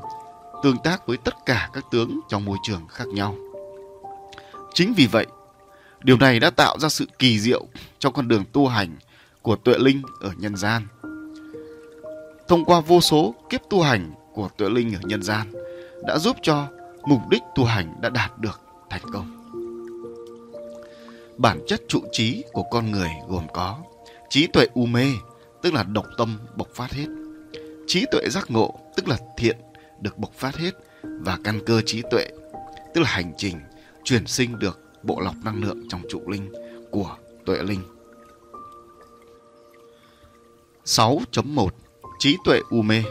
tương 0.62 0.76
tác 0.84 1.06
với 1.06 1.16
tất 1.16 1.34
cả 1.46 1.70
các 1.72 1.84
tướng 1.90 2.20
trong 2.28 2.44
môi 2.44 2.58
trường 2.62 2.86
khác 2.88 3.08
nhau. 3.08 3.36
Chính 4.74 4.94
vì 4.96 5.06
vậy, 5.06 5.26
điều 6.02 6.16
này 6.16 6.40
đã 6.40 6.50
tạo 6.50 6.78
ra 6.78 6.88
sự 6.88 7.06
kỳ 7.18 7.40
diệu 7.40 7.66
trong 7.98 8.12
con 8.12 8.28
đường 8.28 8.44
tu 8.52 8.66
hành 8.66 8.96
của 9.42 9.56
tuệ 9.56 9.74
linh 9.78 10.02
ở 10.20 10.30
nhân 10.36 10.56
gian. 10.56 10.86
Thông 12.48 12.64
qua 12.64 12.80
vô 12.80 13.00
số 13.00 13.34
kiếp 13.50 13.60
tu 13.70 13.82
hành 13.82 14.12
của 14.32 14.48
tuệ 14.56 14.68
linh 14.68 14.94
ở 14.94 15.00
nhân 15.02 15.22
gian 15.22 15.52
đã 16.06 16.18
giúp 16.18 16.36
cho 16.42 16.66
mục 17.02 17.20
đích 17.30 17.42
tu 17.54 17.64
hành 17.64 17.94
đã 18.00 18.08
đạt 18.08 18.38
được 18.38 18.60
thành 18.90 19.02
công. 19.12 19.32
Bản 21.38 21.60
chất 21.66 21.80
trụ 21.88 22.00
trí 22.12 22.44
của 22.52 22.62
con 22.62 22.90
người 22.90 23.10
gồm 23.28 23.46
có 23.52 23.78
trí 24.28 24.46
tuệ 24.46 24.66
u 24.74 24.86
mê, 24.86 25.06
tức 25.62 25.74
là 25.74 25.82
độc 25.82 26.06
tâm 26.18 26.38
bộc 26.56 26.68
phát 26.74 26.92
hết, 26.92 27.06
trí 27.86 28.04
tuệ 28.10 28.28
giác 28.30 28.50
ngộ 28.50 28.74
tức 28.96 29.08
là 29.08 29.18
thiện 29.36 29.56
được 30.00 30.18
bộc 30.18 30.32
phát 30.32 30.56
hết 30.56 30.74
và 31.02 31.38
căn 31.44 31.60
cơ 31.66 31.80
trí 31.86 32.02
tuệ 32.10 32.26
tức 32.94 33.00
là 33.00 33.08
hành 33.08 33.32
trình 33.38 33.60
chuyển 34.04 34.26
sinh 34.26 34.58
được 34.58 34.80
bộ 35.02 35.20
lọc 35.20 35.34
năng 35.44 35.62
lượng 35.62 35.88
trong 35.88 36.02
trụ 36.08 36.22
linh 36.26 36.52
của 36.90 37.16
tuệ 37.46 37.58
linh. 37.62 37.82
6.1 40.84 41.68
Trí 42.18 42.36
tuệ 42.44 42.60
u 42.70 42.82
mê 42.82 43.02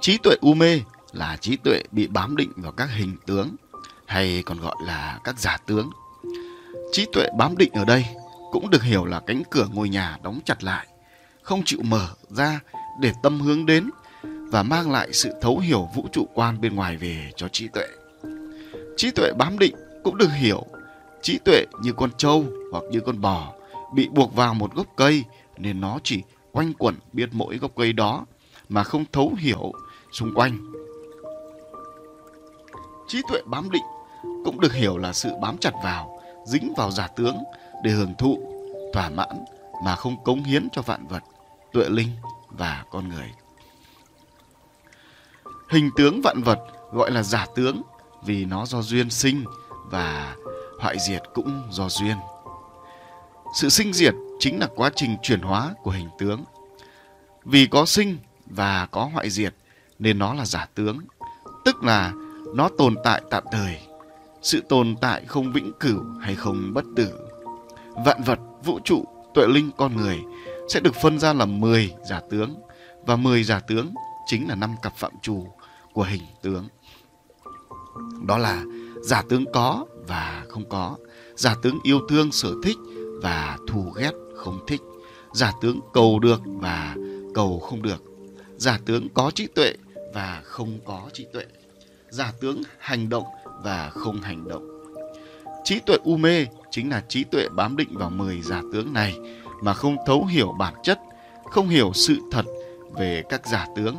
Trí 0.00 0.18
tuệ 0.22 0.36
u 0.40 0.54
mê 0.54 0.80
là 1.12 1.36
trí 1.36 1.56
tuệ 1.56 1.82
bị 1.92 2.06
bám 2.06 2.36
định 2.36 2.52
vào 2.56 2.72
các 2.72 2.88
hình 2.96 3.16
tướng 3.26 3.56
hay 4.06 4.42
còn 4.46 4.60
gọi 4.60 4.74
là 4.84 5.20
các 5.24 5.38
giả 5.38 5.58
tướng. 5.66 5.90
Trí 6.92 7.06
tuệ 7.12 7.28
bám 7.38 7.56
định 7.56 7.72
ở 7.72 7.84
đây 7.84 8.04
cũng 8.52 8.70
được 8.70 8.82
hiểu 8.82 9.04
là 9.04 9.20
cánh 9.26 9.42
cửa 9.50 9.66
ngôi 9.72 9.88
nhà 9.88 10.18
đóng 10.22 10.40
chặt 10.44 10.64
lại, 10.64 10.86
không 11.42 11.62
chịu 11.64 11.80
mở 11.82 12.08
ra 12.30 12.60
để 13.00 13.12
tâm 13.22 13.40
hướng 13.40 13.66
đến 13.66 13.90
và 14.24 14.62
mang 14.62 14.90
lại 14.90 15.12
sự 15.12 15.32
thấu 15.40 15.58
hiểu 15.58 15.88
vũ 15.94 16.08
trụ 16.12 16.28
quan 16.34 16.60
bên 16.60 16.74
ngoài 16.74 16.96
về 16.96 17.30
cho 17.36 17.48
trí 17.48 17.68
tuệ. 17.68 17.86
Trí 18.96 19.10
tuệ 19.10 19.32
bám 19.38 19.58
định 19.58 19.74
cũng 20.04 20.16
được 20.16 20.32
hiểu 20.32 20.66
trí 21.22 21.38
tuệ 21.44 21.64
như 21.82 21.92
con 21.92 22.10
trâu 22.18 22.44
hoặc 22.72 22.84
như 22.90 23.00
con 23.00 23.20
bò 23.20 23.52
bị 23.94 24.08
buộc 24.08 24.34
vào 24.34 24.54
một 24.54 24.74
gốc 24.74 24.86
cây 24.96 25.24
nên 25.58 25.80
nó 25.80 25.98
chỉ 26.02 26.22
quanh 26.52 26.72
quẩn 26.78 26.94
biết 27.12 27.28
mỗi 27.32 27.56
gốc 27.56 27.70
cây 27.76 27.92
đó 27.92 28.26
mà 28.68 28.84
không 28.84 29.04
thấu 29.12 29.32
hiểu 29.38 29.72
xung 30.12 30.34
quanh. 30.34 30.72
Trí 33.08 33.22
tuệ 33.30 33.40
bám 33.46 33.70
định 33.70 33.82
cũng 34.44 34.60
được 34.60 34.72
hiểu 34.72 34.98
là 34.98 35.12
sự 35.12 35.30
bám 35.42 35.58
chặt 35.58 35.72
vào, 35.84 36.20
dính 36.46 36.74
vào 36.76 36.90
giả 36.90 37.06
tướng 37.06 37.36
để 37.82 37.90
hưởng 37.90 38.14
thụ, 38.18 38.38
thỏa 38.92 39.08
mãn 39.08 39.44
mà 39.84 39.96
không 39.96 40.24
cống 40.24 40.44
hiến 40.44 40.68
cho 40.72 40.82
vạn 40.82 41.06
vật, 41.06 41.22
tuệ 41.72 41.88
linh 41.88 42.10
và 42.50 42.84
con 42.90 43.08
người. 43.08 43.32
Hình 45.68 45.90
tướng 45.96 46.20
vạn 46.22 46.42
vật 46.42 46.58
gọi 46.92 47.10
là 47.10 47.22
giả 47.22 47.46
tướng 47.54 47.82
vì 48.24 48.44
nó 48.44 48.66
do 48.66 48.82
duyên 48.82 49.10
sinh 49.10 49.44
và 49.90 50.36
hoại 50.80 50.96
diệt 50.98 51.22
cũng 51.34 51.62
do 51.70 51.88
duyên. 51.88 52.16
Sự 53.54 53.68
sinh 53.68 53.92
diệt 53.92 54.14
chính 54.38 54.60
là 54.60 54.68
quá 54.76 54.90
trình 54.96 55.16
chuyển 55.22 55.40
hóa 55.40 55.74
của 55.82 55.90
hình 55.90 56.08
tướng. 56.18 56.44
Vì 57.44 57.66
có 57.66 57.86
sinh 57.86 58.18
và 58.46 58.86
có 58.86 59.10
hoại 59.12 59.30
diệt 59.30 59.54
nên 59.98 60.18
nó 60.18 60.34
là 60.34 60.44
giả 60.44 60.68
tướng, 60.74 60.98
tức 61.64 61.82
là 61.82 62.12
nó 62.54 62.68
tồn 62.78 62.94
tại 63.04 63.22
tạm 63.30 63.44
thời. 63.52 63.80
Sự 64.42 64.60
tồn 64.68 64.96
tại 65.00 65.24
không 65.26 65.52
vĩnh 65.52 65.72
cửu 65.80 66.04
hay 66.20 66.34
không 66.34 66.74
bất 66.74 66.84
tử. 66.96 67.25
Vạn 68.04 68.22
vật, 68.22 68.38
vũ 68.64 68.78
trụ, 68.84 69.04
tuệ 69.34 69.46
linh 69.46 69.70
con 69.76 69.96
người 69.96 70.20
sẽ 70.68 70.80
được 70.80 70.94
phân 70.94 71.18
ra 71.18 71.32
làm 71.32 71.60
10 71.60 71.94
giả 72.08 72.20
tướng 72.30 72.54
và 73.06 73.16
10 73.16 73.44
giả 73.44 73.60
tướng 73.60 73.94
chính 74.26 74.48
là 74.48 74.54
năm 74.54 74.74
cặp 74.82 74.96
phạm 74.96 75.12
trù 75.22 75.46
của 75.92 76.02
hình 76.02 76.22
tướng. 76.42 76.68
Đó 78.26 78.38
là 78.38 78.64
giả 79.02 79.22
tướng 79.28 79.44
có 79.52 79.86
và 80.08 80.44
không 80.48 80.68
có, 80.68 80.96
giả 81.36 81.54
tướng 81.62 81.78
yêu 81.82 82.00
thương 82.08 82.32
sở 82.32 82.52
thích 82.64 82.76
và 83.22 83.58
thù 83.68 83.90
ghét 83.90 84.12
không 84.36 84.58
thích, 84.66 84.80
giả 85.32 85.52
tướng 85.60 85.80
cầu 85.92 86.18
được 86.18 86.40
và 86.44 86.96
cầu 87.34 87.58
không 87.58 87.82
được, 87.82 88.02
giả 88.56 88.78
tướng 88.86 89.08
có 89.14 89.30
trí 89.30 89.46
tuệ 89.46 89.74
và 90.14 90.42
không 90.44 90.78
có 90.84 91.02
trí 91.12 91.26
tuệ, 91.32 91.44
giả 92.10 92.32
tướng 92.40 92.62
hành 92.78 93.08
động 93.08 93.24
và 93.62 93.90
không 93.90 94.20
hành 94.20 94.48
động. 94.48 94.68
Trí 95.64 95.80
tuệ 95.80 95.96
u 96.04 96.16
mê 96.16 96.46
chính 96.76 96.90
là 96.90 97.02
trí 97.08 97.24
tuệ 97.24 97.48
bám 97.48 97.76
định 97.76 97.88
vào 97.92 98.10
10 98.10 98.42
giả 98.42 98.62
tướng 98.72 98.92
này 98.92 99.18
mà 99.62 99.74
không 99.74 99.96
thấu 100.06 100.24
hiểu 100.24 100.54
bản 100.58 100.74
chất, 100.82 101.00
không 101.44 101.68
hiểu 101.68 101.90
sự 101.94 102.18
thật 102.32 102.44
về 102.94 103.22
các 103.28 103.46
giả 103.46 103.66
tướng 103.76 103.96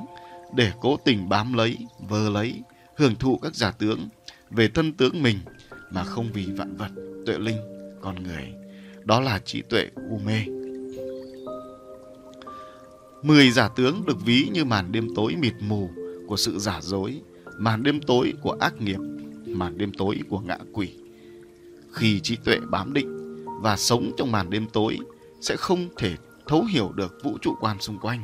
để 0.56 0.72
cố 0.82 0.98
tình 0.98 1.30
bám 1.30 1.54
lấy, 1.54 1.78
vơ 2.10 2.30
lấy, 2.30 2.62
hưởng 2.98 3.16
thụ 3.16 3.38
các 3.38 3.56
giả 3.56 3.72
tướng 3.72 4.10
về 4.50 4.68
thân 4.68 4.94
tướng 4.94 5.24
mình 5.24 5.38
mà 5.92 6.04
không 6.04 6.32
vì 6.34 6.46
vạn 6.46 6.78
vật, 6.78 6.90
tuệ 7.26 7.38
linh, 7.38 7.58
con 8.02 8.24
người. 8.24 8.54
Đó 9.04 9.20
là 9.20 9.40
trí 9.40 9.62
tuệ 9.62 9.88
u 10.10 10.20
mê. 10.26 10.42
Mười 13.24 13.52
giả 13.52 13.68
tướng 13.68 14.06
được 14.06 14.26
ví 14.26 14.50
như 14.54 14.66
màn 14.66 14.92
đêm 14.92 15.08
tối 15.16 15.36
mịt 15.40 15.54
mù 15.60 15.90
của 16.28 16.38
sự 16.38 16.60
giả 16.60 16.80
dối, 16.82 17.22
màn 17.60 17.84
đêm 17.84 18.02
tối 18.02 18.34
của 18.42 18.58
ác 18.60 18.82
nghiệp, 18.82 19.00
màn 19.46 19.78
đêm 19.78 19.92
tối 19.98 20.20
của 20.30 20.40
ngã 20.40 20.58
quỷ. 20.74 20.94
Khi 21.98 22.20
trí 22.20 22.36
tuệ 22.36 22.60
bám 22.70 22.94
định 22.94 23.36
và 23.62 23.78
sống 23.78 24.12
trong 24.18 24.32
màn 24.32 24.50
đêm 24.50 24.68
tối 24.74 24.98
sẽ 25.42 25.56
không 25.56 25.88
thể 25.98 26.16
thấu 26.48 26.64
hiểu 26.64 26.92
được 26.96 27.18
vũ 27.24 27.38
trụ 27.42 27.56
quan 27.60 27.80
xung 27.80 28.00
quanh. 28.00 28.24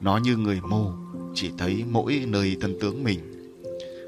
Nó 0.00 0.16
như 0.16 0.36
người 0.36 0.60
mù 0.68 0.90
chỉ 1.34 1.50
thấy 1.58 1.84
mỗi 1.90 2.24
nơi 2.26 2.56
thân 2.60 2.78
tướng 2.80 3.04
mình. 3.04 3.20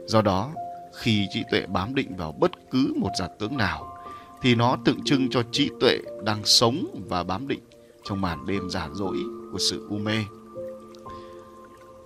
Do 0.07 0.23
đó, 0.23 0.51
khi 0.95 1.27
trí 1.31 1.43
tuệ 1.51 1.67
bám 1.67 1.95
định 1.95 2.17
vào 2.17 2.33
bất 2.33 2.53
cứ 2.71 2.93
một 2.97 3.11
giả 3.19 3.29
tướng 3.39 3.57
nào 3.57 3.99
thì 4.43 4.55
nó 4.55 4.77
tượng 4.85 5.05
trưng 5.05 5.31
cho 5.31 5.43
trí 5.53 5.71
tuệ 5.81 5.99
đang 6.25 6.45
sống 6.45 7.05
và 7.09 7.23
bám 7.23 7.49
định 7.49 7.61
trong 8.05 8.21
màn 8.21 8.47
đêm 8.47 8.71
giả 8.71 8.89
dối 8.93 9.17
của 9.53 9.59
sự 9.59 9.87
u 9.91 9.99
mê. 9.99 10.25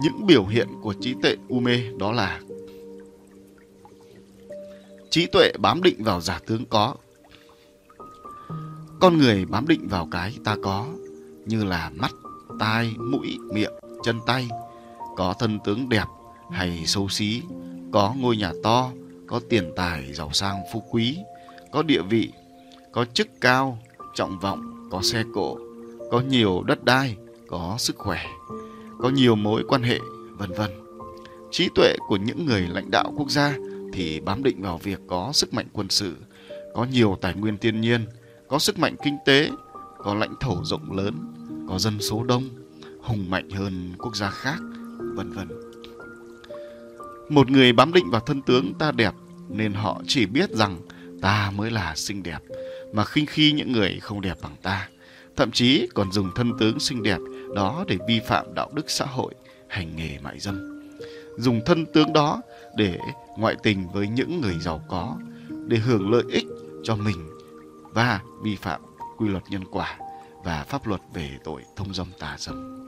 Những 0.00 0.26
biểu 0.26 0.46
hiện 0.46 0.68
của 0.82 0.94
trí 1.00 1.14
tuệ 1.22 1.36
u 1.48 1.60
mê 1.60 1.82
đó 1.98 2.12
là 2.12 2.40
trí 5.10 5.26
tuệ 5.26 5.52
bám 5.58 5.82
định 5.82 6.04
vào 6.04 6.20
giả 6.20 6.40
tướng 6.46 6.66
có. 6.66 6.94
Con 9.00 9.18
người 9.18 9.44
bám 9.44 9.68
định 9.68 9.88
vào 9.88 10.08
cái 10.10 10.38
ta 10.44 10.56
có 10.62 10.86
như 11.46 11.64
là 11.64 11.90
mắt, 11.96 12.10
tai, 12.58 12.94
mũi, 12.98 13.38
miệng, 13.52 13.72
chân 14.02 14.20
tay, 14.26 14.48
có 15.16 15.34
thân 15.38 15.58
tướng 15.64 15.88
đẹp 15.88 16.04
hay 16.50 16.82
xấu 16.86 17.08
xí, 17.08 17.42
có 17.92 18.14
ngôi 18.18 18.36
nhà 18.36 18.52
to, 18.62 18.90
có 19.26 19.40
tiền 19.48 19.72
tài 19.76 20.12
giàu 20.12 20.30
sang 20.32 20.56
phú 20.72 20.82
quý, 20.90 21.18
có 21.72 21.82
địa 21.82 22.02
vị, 22.02 22.32
có 22.92 23.04
chức 23.04 23.28
cao, 23.40 23.78
trọng 24.14 24.38
vọng, 24.38 24.88
có 24.90 25.02
xe 25.02 25.24
cộ, 25.34 25.58
có 26.10 26.20
nhiều 26.20 26.62
đất 26.66 26.84
đai, 26.84 27.16
có 27.48 27.74
sức 27.78 27.96
khỏe, 27.98 28.24
có 28.98 29.08
nhiều 29.08 29.34
mối 29.34 29.64
quan 29.68 29.82
hệ, 29.82 29.98
vân 30.38 30.52
vân. 30.52 30.70
Trí 31.50 31.68
tuệ 31.74 31.94
của 32.08 32.16
những 32.16 32.46
người 32.46 32.60
lãnh 32.60 32.90
đạo 32.90 33.12
quốc 33.16 33.30
gia 33.30 33.56
thì 33.92 34.20
bám 34.20 34.42
định 34.42 34.62
vào 34.62 34.78
việc 34.78 35.00
có 35.08 35.30
sức 35.32 35.54
mạnh 35.54 35.66
quân 35.72 35.88
sự, 35.88 36.16
có 36.74 36.84
nhiều 36.84 37.18
tài 37.20 37.34
nguyên 37.34 37.58
thiên 37.58 37.80
nhiên, 37.80 38.06
có 38.48 38.58
sức 38.58 38.78
mạnh 38.78 38.96
kinh 39.04 39.16
tế, 39.26 39.50
có 39.98 40.14
lãnh 40.14 40.34
thổ 40.40 40.64
rộng 40.64 40.92
lớn, 40.96 41.14
có 41.68 41.78
dân 41.78 42.00
số 42.00 42.24
đông, 42.24 42.48
hùng 43.02 43.30
mạnh 43.30 43.50
hơn 43.50 43.92
quốc 43.98 44.16
gia 44.16 44.30
khác, 44.30 44.58
vân 45.14 45.32
vân. 45.32 45.48
Một 47.28 47.50
người 47.50 47.72
bám 47.72 47.92
định 47.92 48.10
vào 48.10 48.20
thân 48.20 48.42
tướng 48.42 48.72
ta 48.78 48.92
đẹp 48.92 49.14
nên 49.48 49.72
họ 49.72 50.02
chỉ 50.06 50.26
biết 50.26 50.50
rằng 50.50 50.80
ta 51.22 51.52
mới 51.56 51.70
là 51.70 51.94
xinh 51.96 52.22
đẹp 52.22 52.38
mà 52.92 53.04
khinh 53.04 53.26
khi 53.26 53.52
những 53.52 53.72
người 53.72 53.98
không 54.00 54.20
đẹp 54.20 54.38
bằng 54.42 54.56
ta. 54.62 54.88
Thậm 55.36 55.50
chí 55.50 55.88
còn 55.94 56.12
dùng 56.12 56.30
thân 56.34 56.52
tướng 56.58 56.80
xinh 56.80 57.02
đẹp 57.02 57.18
đó 57.54 57.84
để 57.88 57.98
vi 58.08 58.20
phạm 58.26 58.54
đạo 58.54 58.70
đức 58.74 58.90
xã 58.90 59.04
hội, 59.04 59.34
hành 59.68 59.96
nghề 59.96 60.18
mại 60.18 60.38
dâm. 60.38 60.80
Dùng 61.38 61.60
thân 61.66 61.86
tướng 61.86 62.12
đó 62.12 62.42
để 62.76 62.98
ngoại 63.36 63.56
tình 63.62 63.88
với 63.88 64.08
những 64.08 64.40
người 64.40 64.58
giàu 64.60 64.82
có, 64.88 65.16
để 65.66 65.76
hưởng 65.76 66.10
lợi 66.10 66.24
ích 66.28 66.46
cho 66.82 66.96
mình 66.96 67.28
và 67.82 68.20
vi 68.42 68.56
phạm 68.56 68.80
quy 69.18 69.28
luật 69.28 69.42
nhân 69.50 69.64
quả 69.70 69.98
và 70.44 70.64
pháp 70.64 70.86
luật 70.86 71.00
về 71.14 71.30
tội 71.44 71.62
thông 71.76 71.94
dâm 71.94 72.06
tà 72.18 72.36
dâm. 72.38 72.86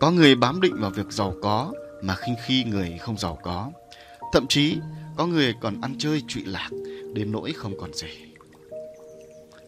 Có 0.00 0.10
người 0.10 0.34
bám 0.34 0.60
định 0.60 0.76
vào 0.80 0.90
việc 0.90 1.12
giàu 1.12 1.34
có 1.42 1.72
mà 2.02 2.14
khinh 2.14 2.34
khi 2.46 2.64
người 2.64 2.98
không 3.00 3.18
giàu 3.18 3.38
có. 3.42 3.70
Thậm 4.32 4.46
chí 4.46 4.78
có 5.16 5.26
người 5.26 5.54
còn 5.60 5.80
ăn 5.80 5.94
chơi 5.98 6.22
trụy 6.28 6.44
lạc 6.44 6.70
đến 7.14 7.32
nỗi 7.32 7.52
không 7.52 7.74
còn 7.80 7.94
gì. 7.94 8.08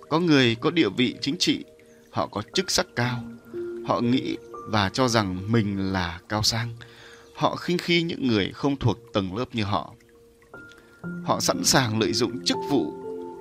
Có 0.08 0.20
người 0.20 0.54
có 0.54 0.70
địa 0.70 0.88
vị 0.96 1.14
chính 1.20 1.36
trị, 1.38 1.64
họ 2.10 2.26
có 2.26 2.42
chức 2.54 2.70
sắc 2.70 2.86
cao, 2.96 3.20
họ 3.86 4.00
nghĩ 4.00 4.36
và 4.68 4.88
cho 4.88 5.08
rằng 5.08 5.52
mình 5.52 5.92
là 5.92 6.20
cao 6.28 6.42
sang. 6.42 6.68
Họ 7.34 7.56
khinh 7.56 7.78
khi 7.78 8.02
những 8.02 8.26
người 8.26 8.50
không 8.54 8.76
thuộc 8.76 8.98
tầng 9.12 9.36
lớp 9.36 9.44
như 9.52 9.64
họ. 9.64 9.94
Họ 11.24 11.40
sẵn 11.40 11.64
sàng 11.64 11.98
lợi 11.98 12.12
dụng 12.12 12.44
chức 12.44 12.56
vụ 12.70 12.92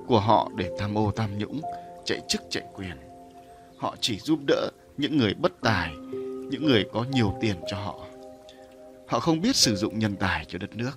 của 0.08 0.20
họ 0.20 0.52
để 0.56 0.72
tham 0.80 0.98
ô 0.98 1.12
tham 1.16 1.38
nhũng, 1.38 1.62
chạy 2.06 2.22
chức 2.28 2.42
chạy 2.50 2.64
quyền. 2.74 2.98
Họ 3.78 3.96
chỉ 4.02 4.20
giúp 4.20 4.40
đỡ 4.48 4.70
những 4.98 5.18
người 5.18 5.34
bất 5.34 5.52
tài, 5.62 5.94
những 6.50 6.66
người 6.66 6.86
có 6.94 7.06
nhiều 7.12 7.34
tiền 7.42 7.56
cho 7.68 7.78
họ. 7.78 8.00
Họ 9.08 9.20
không 9.20 9.42
biết 9.42 9.56
sử 9.56 9.76
dụng 9.76 10.00
nhân 10.00 10.16
tài 10.16 10.46
cho 10.46 10.60
đất 10.60 10.76
nước. 10.76 10.92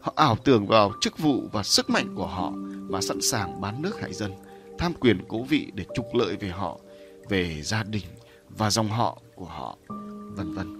Họ 0.00 0.12
ảo 0.16 0.36
tưởng 0.44 0.66
vào 0.66 0.92
chức 1.00 1.18
vụ 1.18 1.48
và 1.52 1.62
sức 1.62 1.90
mạnh 1.90 2.14
của 2.14 2.26
họ 2.26 2.50
mà 2.90 3.00
sẵn 3.00 3.20
sàng 3.20 3.60
bán 3.60 3.82
nước 3.82 4.00
hại 4.00 4.12
dân, 4.12 4.32
tham 4.78 4.92
quyền 5.00 5.24
cố 5.28 5.42
vị 5.42 5.72
để 5.74 5.84
trục 5.94 6.14
lợi 6.14 6.36
về 6.36 6.48
họ, 6.48 6.78
về 7.28 7.62
gia 7.62 7.82
đình 7.82 8.06
và 8.48 8.70
dòng 8.70 8.88
họ 8.88 9.18
của 9.34 9.44
họ, 9.44 9.78
vân 10.36 10.52
vân. 10.54 10.79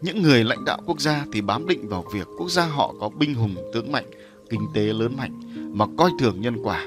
Những 0.00 0.22
người 0.22 0.44
lãnh 0.44 0.64
đạo 0.64 0.80
quốc 0.86 1.00
gia 1.00 1.24
thì 1.32 1.40
bám 1.40 1.66
định 1.66 1.88
vào 1.88 2.04
việc 2.12 2.28
quốc 2.38 2.50
gia 2.50 2.66
họ 2.66 2.94
có 3.00 3.08
binh 3.08 3.34
hùng 3.34 3.54
tướng 3.74 3.92
mạnh, 3.92 4.06
kinh 4.50 4.66
tế 4.74 4.80
lớn 4.80 5.16
mạnh 5.16 5.40
mà 5.78 5.84
coi 5.98 6.10
thường 6.18 6.40
nhân 6.40 6.56
quả. 6.62 6.86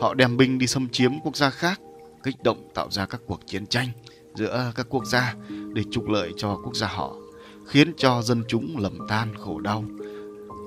Họ 0.00 0.14
đem 0.14 0.36
binh 0.36 0.58
đi 0.58 0.66
xâm 0.66 0.88
chiếm 0.88 1.12
quốc 1.24 1.36
gia 1.36 1.50
khác 1.50 1.80
kích 2.22 2.42
động 2.44 2.68
tạo 2.74 2.90
ra 2.90 3.06
các 3.06 3.20
cuộc 3.26 3.40
chiến 3.46 3.66
tranh 3.66 3.88
giữa 4.34 4.72
các 4.74 4.86
quốc 4.90 5.06
gia 5.06 5.34
để 5.72 5.82
trục 5.90 6.08
lợi 6.08 6.32
cho 6.36 6.60
quốc 6.64 6.76
gia 6.76 6.86
họ, 6.86 7.16
khiến 7.66 7.92
cho 7.96 8.22
dân 8.22 8.42
chúng 8.48 8.76
lầm 8.78 8.98
than 9.08 9.34
khổ 9.34 9.60
đau, 9.60 9.84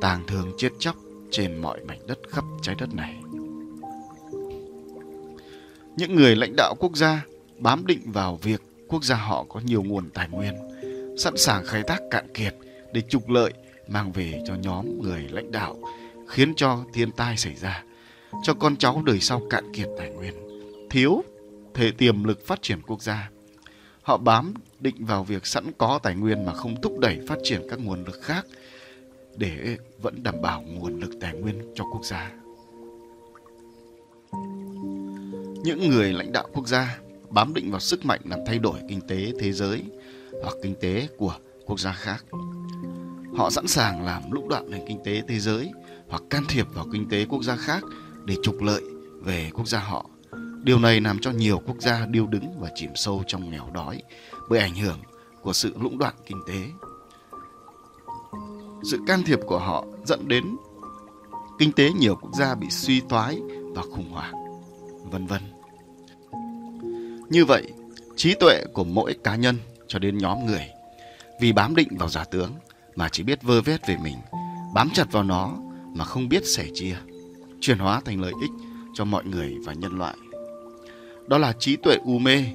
tàng 0.01 0.23
thương 0.27 0.51
chết 0.57 0.69
chóc 0.79 0.95
trên 1.31 1.61
mọi 1.61 1.79
mảnh 1.87 1.99
đất 2.07 2.19
khắp 2.29 2.43
trái 2.61 2.75
đất 2.79 2.93
này. 2.93 3.15
Những 5.97 6.15
người 6.15 6.35
lãnh 6.35 6.55
đạo 6.55 6.75
quốc 6.79 6.95
gia 6.95 7.25
bám 7.57 7.85
định 7.85 8.11
vào 8.11 8.39
việc 8.41 8.61
quốc 8.87 9.03
gia 9.03 9.15
họ 9.15 9.45
có 9.49 9.59
nhiều 9.59 9.83
nguồn 9.83 10.09
tài 10.09 10.29
nguyên, 10.29 10.53
sẵn 11.17 11.37
sàng 11.37 11.65
khai 11.65 11.83
thác 11.83 12.01
cạn 12.11 12.33
kiệt 12.33 12.55
để 12.93 13.01
trục 13.01 13.29
lợi 13.29 13.53
mang 13.87 14.11
về 14.11 14.41
cho 14.45 14.55
nhóm 14.55 15.01
người 15.01 15.27
lãnh 15.31 15.51
đạo, 15.51 15.77
khiến 16.27 16.53
cho 16.55 16.83
thiên 16.93 17.11
tai 17.11 17.37
xảy 17.37 17.55
ra, 17.55 17.83
cho 18.43 18.53
con 18.53 18.77
cháu 18.77 19.03
đời 19.05 19.19
sau 19.19 19.41
cạn 19.49 19.73
kiệt 19.73 19.87
tài 19.97 20.09
nguyên, 20.09 20.33
thiếu 20.89 21.23
thể 21.73 21.91
tiềm 21.91 22.23
lực 22.23 22.47
phát 22.47 22.61
triển 22.61 22.81
quốc 22.81 23.01
gia. 23.01 23.29
Họ 24.01 24.17
bám 24.17 24.53
định 24.79 25.05
vào 25.05 25.23
việc 25.23 25.45
sẵn 25.45 25.71
có 25.77 25.99
tài 26.03 26.15
nguyên 26.15 26.45
mà 26.45 26.53
không 26.53 26.81
thúc 26.81 26.99
đẩy 26.99 27.19
phát 27.27 27.39
triển 27.43 27.61
các 27.69 27.79
nguồn 27.79 28.03
lực 28.03 28.21
khác 28.21 28.45
để 29.37 29.77
vẫn 30.01 30.23
đảm 30.23 30.41
bảo 30.41 30.61
nguồn 30.61 30.99
lực 30.99 31.11
tài 31.21 31.33
nguyên 31.33 31.73
cho 31.75 31.83
quốc 31.91 32.05
gia. 32.05 32.31
Những 35.63 35.89
người 35.89 36.13
lãnh 36.13 36.31
đạo 36.31 36.47
quốc 36.53 36.67
gia 36.67 36.97
bám 37.29 37.53
định 37.53 37.71
vào 37.71 37.79
sức 37.79 38.05
mạnh 38.05 38.21
làm 38.23 38.39
thay 38.45 38.59
đổi 38.59 38.79
kinh 38.89 39.01
tế 39.07 39.31
thế 39.39 39.51
giới 39.51 39.83
hoặc 40.43 40.55
kinh 40.63 40.75
tế 40.81 41.07
của 41.17 41.35
quốc 41.65 41.79
gia 41.79 41.93
khác. 41.93 42.25
Họ 43.37 43.49
sẵn 43.49 43.67
sàng 43.67 44.05
làm 44.05 44.31
lũng 44.31 44.49
đoạn 44.49 44.71
nền 44.71 44.81
kinh 44.87 44.99
tế 45.05 45.21
thế 45.27 45.39
giới 45.39 45.71
hoặc 46.09 46.23
can 46.29 46.43
thiệp 46.49 46.67
vào 46.73 46.85
kinh 46.91 47.09
tế 47.09 47.25
quốc 47.25 47.43
gia 47.43 47.55
khác 47.55 47.83
để 48.25 48.35
trục 48.43 48.61
lợi 48.61 48.81
về 49.21 49.51
quốc 49.53 49.67
gia 49.67 49.79
họ. 49.79 50.05
Điều 50.63 50.79
này 50.79 51.01
làm 51.01 51.19
cho 51.19 51.31
nhiều 51.31 51.61
quốc 51.67 51.77
gia 51.79 52.05
điêu 52.05 52.27
đứng 52.27 52.59
và 52.59 52.69
chìm 52.75 52.89
sâu 52.95 53.23
trong 53.27 53.51
nghèo 53.51 53.69
đói 53.73 54.01
bởi 54.49 54.59
ảnh 54.59 54.75
hưởng 54.75 54.99
của 55.41 55.53
sự 55.53 55.73
lũng 55.81 55.97
đoạn 55.97 56.13
kinh 56.25 56.41
tế. 56.47 56.67
Sự 58.91 58.99
can 59.07 59.23
thiệp 59.23 59.39
của 59.45 59.59
họ 59.59 59.85
dẫn 60.05 60.27
đến 60.27 60.43
kinh 61.59 61.71
tế 61.71 61.91
nhiều 61.91 62.15
quốc 62.15 62.31
gia 62.39 62.55
bị 62.55 62.67
suy 62.69 63.01
thoái 63.09 63.39
và 63.75 63.81
khủng 63.81 64.11
hoảng, 64.11 64.33
vân 65.11 65.27
vân. 65.27 65.41
Như 67.29 67.45
vậy, 67.45 67.71
trí 68.15 68.33
tuệ 68.33 68.63
của 68.73 68.83
mỗi 68.83 69.15
cá 69.23 69.35
nhân 69.35 69.57
cho 69.93 69.99
đến 69.99 70.17
nhóm 70.17 70.45
người 70.45 70.69
vì 71.39 71.51
bám 71.51 71.75
định 71.75 71.87
vào 71.97 72.09
giả 72.09 72.23
tướng 72.23 72.51
mà 72.95 73.09
chỉ 73.09 73.23
biết 73.23 73.43
vơ 73.43 73.61
vét 73.61 73.87
về 73.87 73.97
mình, 74.03 74.17
bám 74.73 74.89
chặt 74.93 75.11
vào 75.11 75.23
nó 75.23 75.57
mà 75.95 76.05
không 76.05 76.29
biết 76.29 76.45
sẻ 76.45 76.65
chia, 76.73 76.95
chuyển 77.61 77.77
hóa 77.77 78.01
thành 78.05 78.21
lợi 78.21 78.33
ích 78.41 78.51
cho 78.93 79.05
mọi 79.05 79.25
người 79.25 79.55
và 79.65 79.73
nhân 79.73 79.97
loại. 79.97 80.15
Đó 81.27 81.37
là 81.37 81.53
trí 81.59 81.75
tuệ 81.75 81.97
u 82.05 82.19
mê. 82.19 82.45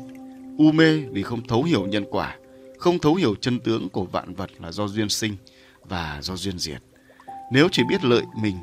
U 0.59 0.73
mê 0.73 0.99
vì 0.99 1.23
không 1.23 1.47
thấu 1.47 1.63
hiểu 1.63 1.87
nhân 1.87 2.05
quả, 2.11 2.37
không 2.79 2.99
thấu 2.99 3.15
hiểu 3.15 3.35
chân 3.41 3.61
tướng 3.61 3.89
của 3.89 4.05
vạn 4.05 4.35
vật 4.35 4.51
là 4.59 4.73
do 4.73 4.89
duyên 4.89 5.09
sinh 5.09 5.37
và 5.85 6.19
do 6.23 6.37
duyên 6.37 6.59
diệt. 6.59 6.83
Nếu 7.53 7.69
chỉ 7.73 7.83
biết 7.89 8.05
lợi 8.05 8.23
mình 8.43 8.57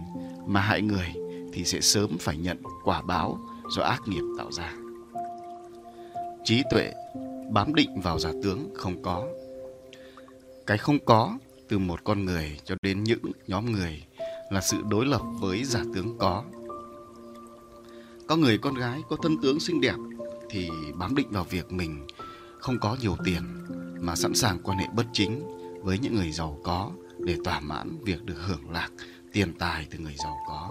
mà 0.45 0.61
hại 0.61 0.81
người 0.81 1.13
thì 1.53 1.63
sẽ 1.65 1.81
sớm 1.81 2.17
phải 2.19 2.37
nhận 2.37 2.57
quả 2.83 3.01
báo 3.01 3.39
do 3.69 3.83
ác 3.83 4.01
nghiệp 4.07 4.23
tạo 4.37 4.51
ra. 4.51 4.73
Trí 6.43 6.63
tuệ 6.71 6.93
bám 7.51 7.75
định 7.75 8.01
vào 8.01 8.19
giả 8.19 8.31
tướng 8.43 8.69
không 8.75 9.01
có. 9.01 9.27
Cái 10.67 10.77
không 10.77 11.05
có 11.05 11.37
từ 11.67 11.79
một 11.79 12.03
con 12.03 12.25
người 12.25 12.59
cho 12.65 12.75
đến 12.81 13.03
những 13.03 13.31
nhóm 13.47 13.71
người 13.71 14.03
là 14.51 14.61
sự 14.61 14.77
đối 14.89 15.05
lập 15.05 15.21
với 15.39 15.63
giả 15.63 15.83
tướng 15.95 16.17
có. 16.17 16.43
Có 18.27 18.35
người 18.35 18.57
con 18.57 18.75
gái, 18.75 19.01
có 19.09 19.17
thân 19.23 19.37
tướng 19.41 19.59
xinh 19.59 19.81
đẹp 19.81 19.95
thì 20.49 20.69
bám 20.93 21.15
định 21.15 21.27
vào 21.29 21.43
việc 21.43 21.71
mình 21.71 22.07
không 22.59 22.79
có 22.81 22.97
nhiều 23.01 23.15
tiền 23.25 23.41
mà 23.99 24.15
sẵn 24.15 24.33
sàng 24.35 24.59
quan 24.63 24.77
hệ 24.77 24.85
bất 24.95 25.05
chính 25.13 25.43
với 25.83 25.99
những 25.99 26.15
người 26.15 26.31
giàu 26.31 26.59
có 26.63 26.91
để 27.19 27.37
thỏa 27.45 27.59
mãn 27.59 27.97
việc 28.03 28.23
được 28.23 28.37
hưởng 28.47 28.71
lạc 28.71 28.89
tiền 29.33 29.53
tài 29.59 29.87
từ 29.91 29.99
người 29.99 30.15
giàu 30.23 30.37
có. 30.47 30.69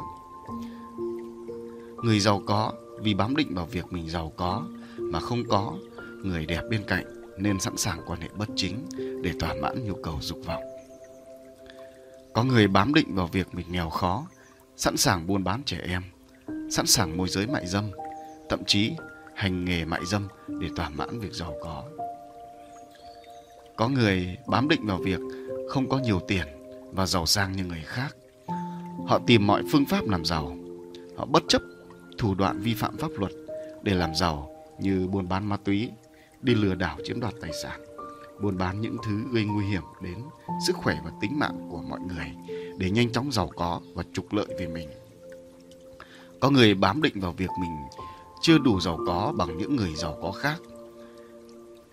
Người 2.05 2.21
giàu 2.21 2.43
có 2.47 2.73
vì 3.03 3.15
bám 3.15 3.37
định 3.37 3.55
vào 3.55 3.67
việc 3.67 3.93
mình 3.93 4.09
giàu 4.09 4.33
có 4.37 4.67
mà 4.99 5.21
không 5.21 5.45
có 5.49 5.79
người 6.25 6.47
đẹp 6.47 6.63
bên 6.71 6.83
cạnh 6.87 7.05
nên 7.39 7.61
sẵn 7.61 7.77
sàng 7.77 8.01
quan 8.07 8.21
hệ 8.21 8.29
bất 8.37 8.49
chính 8.57 8.87
để 9.23 9.33
thỏa 9.41 9.55
mãn 9.63 9.85
nhu 9.85 9.95
cầu 10.03 10.19
dục 10.21 10.39
vọng. 10.47 10.63
Có 12.33 12.45
người 12.45 12.69
bám 12.69 12.95
định 12.95 13.15
vào 13.15 13.27
việc 13.27 13.55
mình 13.55 13.67
nghèo 13.71 13.91
khó, 13.91 14.27
sẵn 14.77 14.97
sàng 14.97 15.27
buôn 15.27 15.45
bán 15.45 15.63
trẻ 15.65 15.79
em, 15.89 16.03
sẵn 16.71 16.87
sàng 16.87 17.17
môi 17.17 17.29
giới 17.29 17.47
mại 17.47 17.67
dâm, 17.67 17.91
thậm 18.49 18.63
chí 18.67 18.93
hành 19.35 19.65
nghề 19.65 19.85
mại 19.85 20.01
dâm 20.07 20.29
để 20.49 20.69
thỏa 20.77 20.89
mãn 20.89 21.21
việc 21.21 21.33
giàu 21.33 21.55
có. 21.63 21.85
Có 23.77 23.89
người 23.89 24.37
bám 24.47 24.69
định 24.69 24.87
vào 24.87 24.99
việc 24.99 25.21
không 25.69 25.89
có 25.89 25.99
nhiều 25.99 26.21
tiền 26.29 26.47
và 26.93 27.07
giàu 27.07 27.27
sang 27.27 27.53
như 27.53 27.65
người 27.65 27.83
khác. 27.85 28.17
Họ 29.07 29.21
tìm 29.27 29.47
mọi 29.47 29.63
phương 29.73 29.87
pháp 29.87 30.09
làm 30.09 30.25
giàu. 30.25 30.57
Họ 31.17 31.27
bất 31.27 31.43
chấp 31.49 31.63
thủ 32.19 32.35
đoạn 32.35 32.61
vi 32.61 32.75
phạm 32.75 32.97
pháp 32.97 33.11
luật 33.17 33.33
để 33.83 33.95
làm 33.95 34.15
giàu 34.15 34.51
như 34.79 35.07
buôn 35.07 35.29
bán 35.29 35.49
ma 35.49 35.57
túy, 35.65 35.91
đi 36.45 36.55
lừa 36.55 36.75
đảo 36.75 36.99
chiếm 37.05 37.21
đoạt 37.21 37.35
tài 37.41 37.51
sản, 37.63 37.81
buôn 38.41 38.59
bán 38.59 38.81
những 38.81 38.97
thứ 39.05 39.25
gây 39.33 39.45
nguy 39.45 39.67
hiểm 39.67 39.83
đến 40.03 40.19
sức 40.67 40.77
khỏe 40.77 41.01
và 41.05 41.11
tính 41.21 41.39
mạng 41.39 41.69
của 41.71 41.83
mọi 41.83 42.01
người 42.01 42.33
để 42.79 42.91
nhanh 42.91 43.13
chóng 43.13 43.33
giàu 43.33 43.51
có 43.57 43.81
và 43.95 44.05
trục 44.13 44.33
lợi 44.33 44.47
về 44.59 44.67
mình. 44.67 44.89
Có 46.41 46.51
người 46.51 46.75
bám 46.75 47.03
định 47.03 47.21
vào 47.21 47.33
việc 47.33 47.51
mình 47.61 47.71
chưa 48.43 48.59
đủ 48.59 48.81
giàu 48.81 48.99
có 49.07 49.33
bằng 49.37 49.59
những 49.59 49.77
người 49.77 49.95
giàu 49.95 50.19
có 50.23 50.33
khác. 50.33 50.61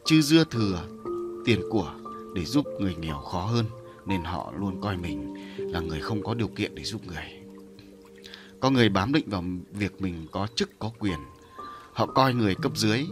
Chứ 0.05 0.21
dưa 0.21 0.43
thừa 0.43 0.83
tiền 1.45 1.61
của 1.71 1.93
để 2.35 2.45
giúp 2.45 2.65
người 2.79 2.95
nghèo 2.95 3.17
khó 3.17 3.45
hơn 3.45 3.65
nên 4.05 4.23
họ 4.23 4.53
luôn 4.57 4.81
coi 4.81 4.97
mình 4.97 5.35
là 5.57 5.79
người 5.79 5.99
không 5.99 6.23
có 6.23 6.33
điều 6.33 6.47
kiện 6.47 6.75
để 6.75 6.83
giúp 6.83 7.01
người. 7.07 7.43
Có 8.59 8.69
người 8.69 8.89
bám 8.89 9.13
định 9.13 9.29
vào 9.29 9.43
việc 9.71 10.01
mình 10.01 10.27
có 10.31 10.47
chức 10.55 10.79
có 10.79 10.91
quyền. 10.99 11.19
Họ 11.93 12.05
coi 12.05 12.33
người 12.33 12.55
cấp 12.55 12.71
dưới 12.75 13.05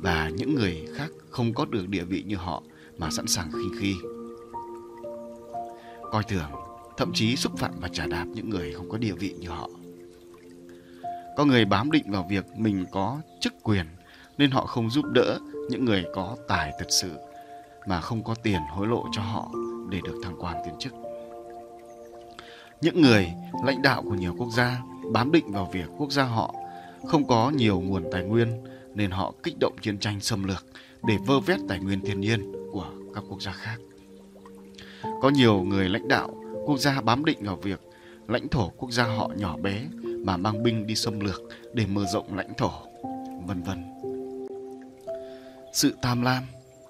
và 0.00 0.30
những 0.36 0.54
người 0.54 0.88
khác 0.94 1.10
không 1.30 1.54
có 1.54 1.64
được 1.64 1.88
địa 1.88 2.04
vị 2.04 2.24
như 2.26 2.36
họ 2.36 2.62
mà 2.98 3.10
sẵn 3.10 3.26
sàng 3.26 3.50
khinh 3.52 3.72
khi. 3.80 3.94
Coi 6.10 6.22
thường, 6.22 6.50
thậm 6.96 7.12
chí 7.14 7.36
xúc 7.36 7.52
phạm 7.58 7.72
và 7.80 7.88
trả 7.92 8.06
đạp 8.06 8.24
những 8.34 8.50
người 8.50 8.72
không 8.72 8.88
có 8.88 8.98
địa 8.98 9.12
vị 9.12 9.34
như 9.38 9.48
họ. 9.48 9.70
Có 11.36 11.44
người 11.44 11.64
bám 11.64 11.90
định 11.90 12.10
vào 12.10 12.26
việc 12.30 12.44
mình 12.56 12.84
có 12.92 13.20
chức 13.40 13.54
quyền 13.62 13.86
nên 14.38 14.50
họ 14.50 14.66
không 14.66 14.90
giúp 14.90 15.04
đỡ 15.04 15.38
những 15.70 15.84
người 15.84 16.04
có 16.14 16.36
tài 16.48 16.72
thật 16.78 16.86
sự 16.88 17.10
mà 17.86 18.00
không 18.00 18.24
có 18.24 18.34
tiền 18.34 18.60
hối 18.70 18.86
lộ 18.86 19.04
cho 19.12 19.22
họ 19.22 19.50
để 19.90 20.00
được 20.04 20.20
thăng 20.24 20.36
quan 20.38 20.56
tiến 20.64 20.74
chức. 20.78 20.92
Những 22.80 23.00
người 23.00 23.32
lãnh 23.64 23.82
đạo 23.82 24.02
của 24.02 24.14
nhiều 24.14 24.34
quốc 24.38 24.48
gia 24.56 24.82
bám 25.12 25.32
định 25.32 25.52
vào 25.52 25.70
việc 25.72 25.88
quốc 25.98 26.12
gia 26.12 26.24
họ 26.24 26.54
không 27.08 27.26
có 27.26 27.50
nhiều 27.50 27.80
nguồn 27.80 28.04
tài 28.12 28.22
nguyên 28.22 28.64
nên 28.96 29.10
họ 29.10 29.32
kích 29.42 29.54
động 29.60 29.76
chiến 29.82 29.98
tranh 29.98 30.20
xâm 30.20 30.44
lược 30.44 30.66
để 31.06 31.16
vơ 31.26 31.40
vét 31.40 31.60
tài 31.68 31.78
nguyên 31.78 32.00
thiên 32.00 32.20
nhiên 32.20 32.52
của 32.72 32.90
các 33.14 33.24
quốc 33.28 33.42
gia 33.42 33.52
khác. 33.52 33.76
Có 35.22 35.28
nhiều 35.28 35.62
người 35.62 35.88
lãnh 35.88 36.08
đạo 36.08 36.30
quốc 36.66 36.78
gia 36.78 37.00
bám 37.00 37.24
định 37.24 37.38
vào 37.40 37.56
việc 37.56 37.80
lãnh 38.28 38.48
thổ 38.48 38.68
quốc 38.68 38.90
gia 38.90 39.04
họ 39.04 39.30
nhỏ 39.36 39.56
bé 39.56 39.84
mà 40.24 40.36
mang 40.36 40.62
binh 40.62 40.86
đi 40.86 40.94
xâm 40.94 41.20
lược 41.20 41.42
để 41.74 41.86
mở 41.86 42.04
rộng 42.12 42.36
lãnh 42.36 42.54
thổ, 42.58 42.70
vân 43.46 43.62
vân. 43.62 43.84
Sự 45.72 45.94
tham 46.02 46.22
lam, 46.22 46.42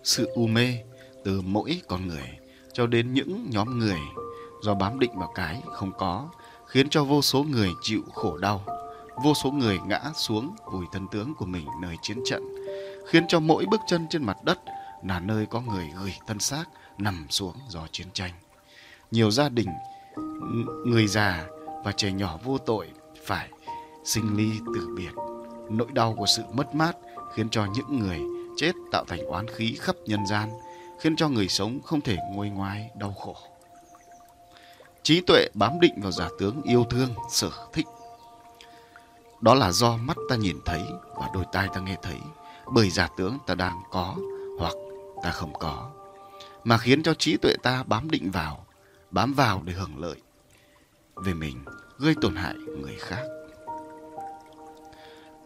sự 0.04 0.26
u 0.34 0.46
mê 0.46 0.78
từ 1.24 1.40
mỗi 1.40 1.80
con 1.88 2.08
người 2.08 2.38
cho 2.72 2.86
đến 2.86 3.14
những 3.14 3.46
nhóm 3.50 3.78
người 3.78 4.00
do 4.62 4.74
bám 4.74 4.98
định 4.98 5.18
vào 5.18 5.32
cái 5.34 5.62
không 5.72 5.92
có 5.98 6.28
khiến 6.66 6.88
cho 6.88 7.04
vô 7.04 7.22
số 7.22 7.42
người 7.42 7.70
chịu 7.82 8.02
khổ 8.12 8.36
đau 8.36 8.64
vô 9.22 9.34
số 9.34 9.50
người 9.50 9.78
ngã 9.86 10.00
xuống 10.14 10.56
vùi 10.72 10.86
thân 10.92 11.08
tướng 11.08 11.34
của 11.34 11.46
mình 11.46 11.66
nơi 11.80 11.96
chiến 12.02 12.18
trận, 12.24 12.42
khiến 13.08 13.24
cho 13.28 13.40
mỗi 13.40 13.66
bước 13.70 13.80
chân 13.86 14.06
trên 14.10 14.24
mặt 14.24 14.36
đất 14.44 14.58
là 15.04 15.20
nơi 15.20 15.46
có 15.46 15.60
người 15.60 15.90
gửi 16.00 16.14
thân 16.26 16.38
xác 16.38 16.64
nằm 16.98 17.26
xuống 17.30 17.54
do 17.68 17.86
chiến 17.92 18.06
tranh. 18.12 18.32
Nhiều 19.10 19.30
gia 19.30 19.48
đình 19.48 19.68
người 20.86 21.06
già 21.06 21.46
và 21.84 21.92
trẻ 21.92 22.12
nhỏ 22.12 22.38
vô 22.44 22.58
tội 22.58 22.90
phải 23.26 23.48
sinh 24.04 24.36
ly 24.36 24.50
tử 24.74 24.88
biệt. 24.96 25.12
Nỗi 25.70 25.88
đau 25.92 26.14
của 26.14 26.26
sự 26.26 26.42
mất 26.52 26.74
mát 26.74 26.96
khiến 27.34 27.50
cho 27.50 27.66
những 27.74 27.98
người 27.98 28.20
chết 28.56 28.72
tạo 28.92 29.04
thành 29.08 29.26
oán 29.26 29.46
khí 29.48 29.76
khắp 29.80 29.96
nhân 30.06 30.26
gian, 30.26 30.50
khiến 31.00 31.16
cho 31.16 31.28
người 31.28 31.48
sống 31.48 31.80
không 31.84 32.00
thể 32.00 32.16
nguôi 32.32 32.50
ngoai 32.50 32.90
đau 32.94 33.12
khổ. 33.12 33.36
Trí 35.02 35.20
tuệ 35.20 35.46
bám 35.54 35.80
định 35.80 35.94
vào 36.02 36.12
giả 36.12 36.28
tướng 36.38 36.62
yêu 36.62 36.84
thương 36.90 37.08
sở 37.30 37.50
thích 37.72 37.86
đó 39.40 39.54
là 39.54 39.72
do 39.72 39.96
mắt 39.96 40.16
ta 40.28 40.36
nhìn 40.36 40.56
thấy 40.64 40.82
và 41.14 41.28
đôi 41.34 41.44
tai 41.52 41.68
ta 41.74 41.80
nghe 41.80 41.96
thấy 42.02 42.18
bởi 42.72 42.90
giả 42.90 43.08
tướng 43.16 43.38
ta 43.46 43.54
đang 43.54 43.80
có 43.90 44.14
hoặc 44.58 44.74
ta 45.22 45.30
không 45.30 45.52
có 45.58 45.90
mà 46.64 46.78
khiến 46.78 47.02
cho 47.02 47.14
trí 47.14 47.36
tuệ 47.36 47.54
ta 47.62 47.82
bám 47.86 48.10
định 48.10 48.30
vào 48.30 48.66
bám 49.10 49.34
vào 49.34 49.62
để 49.64 49.72
hưởng 49.72 49.98
lợi 49.98 50.16
về 51.16 51.34
mình 51.34 51.64
gây 51.98 52.14
tổn 52.20 52.36
hại 52.36 52.54
người 52.54 52.96
khác 52.98 53.22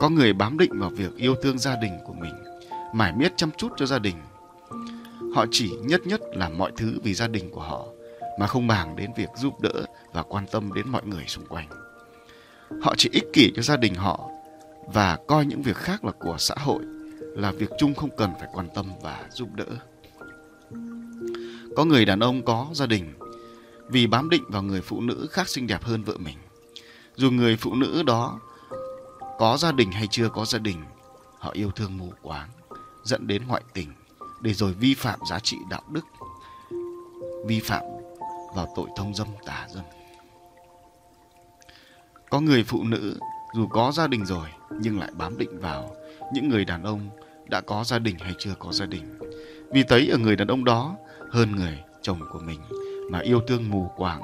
Có 0.00 0.08
người 0.08 0.32
bám 0.32 0.58
định 0.58 0.80
vào 0.80 0.90
việc 0.90 1.16
yêu 1.16 1.34
thương 1.42 1.58
gia 1.58 1.76
đình 1.76 1.98
của 2.04 2.12
mình, 2.12 2.34
mải 2.92 3.12
miết 3.12 3.32
chăm 3.36 3.50
chút 3.56 3.72
cho 3.76 3.86
gia 3.86 3.98
đình. 3.98 4.16
Họ 5.34 5.46
chỉ 5.50 5.70
nhất 5.82 6.00
nhất 6.06 6.20
làm 6.32 6.58
mọi 6.58 6.72
thứ 6.76 6.98
vì 7.02 7.14
gia 7.14 7.28
đình 7.28 7.50
của 7.50 7.60
họ 7.60 7.86
mà 8.38 8.46
không 8.46 8.66
màng 8.66 8.96
đến 8.96 9.10
việc 9.16 9.28
giúp 9.36 9.60
đỡ 9.60 9.84
và 10.12 10.22
quan 10.22 10.46
tâm 10.52 10.72
đến 10.72 10.88
mọi 10.88 11.02
người 11.06 11.24
xung 11.26 11.46
quanh. 11.46 11.68
Họ 12.82 12.94
chỉ 12.96 13.08
ích 13.12 13.24
kỷ 13.32 13.52
cho 13.56 13.62
gia 13.62 13.76
đình 13.76 13.94
họ 13.94 14.30
và 14.86 15.18
coi 15.28 15.46
những 15.46 15.62
việc 15.62 15.76
khác 15.76 16.04
là 16.04 16.12
của 16.12 16.36
xã 16.38 16.54
hội 16.58 16.82
là 17.20 17.52
việc 17.52 17.70
chung 17.78 17.94
không 17.94 18.10
cần 18.16 18.32
phải 18.38 18.48
quan 18.52 18.68
tâm 18.74 18.86
và 19.02 19.26
giúp 19.30 19.48
đỡ. 19.54 19.66
Có 21.76 21.84
người 21.84 22.04
đàn 22.04 22.20
ông 22.20 22.42
có 22.44 22.66
gia 22.72 22.86
đình 22.86 23.14
vì 23.88 24.06
bám 24.06 24.30
định 24.30 24.42
vào 24.48 24.62
người 24.62 24.80
phụ 24.80 25.00
nữ 25.00 25.28
khác 25.30 25.48
xinh 25.48 25.66
đẹp 25.66 25.82
hơn 25.82 26.02
vợ 26.02 26.16
mình. 26.18 26.36
Dù 27.16 27.30
người 27.30 27.56
phụ 27.56 27.74
nữ 27.74 28.02
đó 28.06 28.40
có 29.38 29.56
gia 29.56 29.72
đình 29.72 29.92
hay 29.92 30.06
chưa 30.10 30.28
có 30.28 30.44
gia 30.44 30.58
đình, 30.58 30.82
họ 31.38 31.50
yêu 31.52 31.70
thương 31.70 31.98
mù 31.98 32.12
quáng, 32.22 32.48
dẫn 33.04 33.26
đến 33.26 33.42
ngoại 33.48 33.62
tình, 33.72 33.92
để 34.40 34.52
rồi 34.52 34.72
vi 34.72 34.94
phạm 34.94 35.18
giá 35.30 35.38
trị 35.38 35.56
đạo 35.70 35.82
đức, 35.88 36.04
vi 37.46 37.60
phạm 37.60 37.82
vào 38.54 38.72
tội 38.76 38.86
thông 38.96 39.14
dâm 39.14 39.28
tà 39.46 39.66
dâm. 39.74 39.84
Có 42.30 42.40
người 42.40 42.64
phụ 42.64 42.84
nữ 42.84 43.18
dù 43.54 43.66
có 43.66 43.92
gia 43.92 44.06
đình 44.06 44.24
rồi 44.26 44.48
nhưng 44.80 44.98
lại 44.98 45.10
bám 45.18 45.38
định 45.38 45.60
vào 45.60 45.96
những 46.32 46.48
người 46.48 46.64
đàn 46.64 46.82
ông 46.82 47.10
đã 47.50 47.60
có 47.60 47.84
gia 47.84 47.98
đình 47.98 48.16
hay 48.18 48.34
chưa 48.38 48.54
có 48.58 48.72
gia 48.72 48.86
đình. 48.86 49.18
Vì 49.72 49.82
thấy 49.82 50.08
ở 50.08 50.18
người 50.18 50.36
đàn 50.36 50.48
ông 50.48 50.64
đó 50.64 50.96
hơn 51.30 51.56
người 51.56 51.78
chồng 52.02 52.20
của 52.32 52.38
mình 52.38 52.60
mà 53.10 53.18
yêu 53.18 53.40
thương 53.46 53.70
mù 53.70 53.90
quáng 53.96 54.22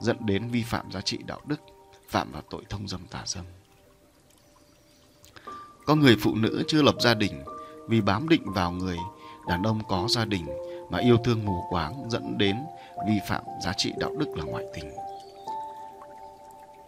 dẫn 0.00 0.16
đến 0.26 0.48
vi 0.48 0.62
phạm 0.62 0.92
giá 0.92 1.00
trị 1.00 1.18
đạo 1.26 1.40
đức, 1.46 1.60
phạm 2.08 2.32
vào 2.32 2.42
tội 2.50 2.62
thông 2.68 2.88
dâm 2.88 3.00
tà 3.10 3.22
dâm. 3.26 3.44
Có 5.86 5.94
người 5.94 6.16
phụ 6.20 6.34
nữ 6.34 6.62
chưa 6.68 6.82
lập 6.82 6.94
gia 7.00 7.14
đình 7.14 7.32
vì 7.88 8.00
bám 8.00 8.28
định 8.28 8.42
vào 8.52 8.72
người 8.72 8.98
đàn 9.48 9.62
ông 9.62 9.80
có 9.88 10.06
gia 10.08 10.24
đình 10.24 10.46
mà 10.90 10.98
yêu 10.98 11.16
thương 11.24 11.44
mù 11.44 11.64
quáng 11.70 12.10
dẫn 12.10 12.38
đến 12.38 12.56
vi 13.08 13.18
phạm 13.28 13.42
giá 13.64 13.72
trị 13.76 13.92
đạo 13.98 14.10
đức 14.18 14.28
là 14.36 14.44
ngoại 14.44 14.64
tình. 14.74 14.90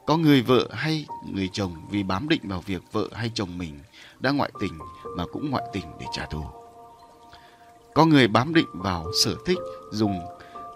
Có 0.09 0.17
người 0.17 0.43
vợ 0.43 0.69
hay 0.73 1.07
người 1.33 1.49
chồng 1.53 1.75
vì 1.91 2.03
bám 2.03 2.29
định 2.29 2.41
vào 2.45 2.61
việc 2.61 2.83
vợ 2.93 3.09
hay 3.13 3.31
chồng 3.35 3.59
mình 3.59 3.81
đã 4.21 4.31
ngoại 4.31 4.51
tình 4.61 4.79
mà 5.17 5.25
cũng 5.33 5.51
ngoại 5.51 5.65
tình 5.73 5.85
để 6.01 6.07
trả 6.13 6.27
thù. 6.27 6.45
Có 7.95 8.05
người 8.05 8.29
bám 8.29 8.55
định 8.55 8.67
vào 8.73 9.07
sở 9.25 9.35
thích 9.47 9.59
dùng 9.91 10.21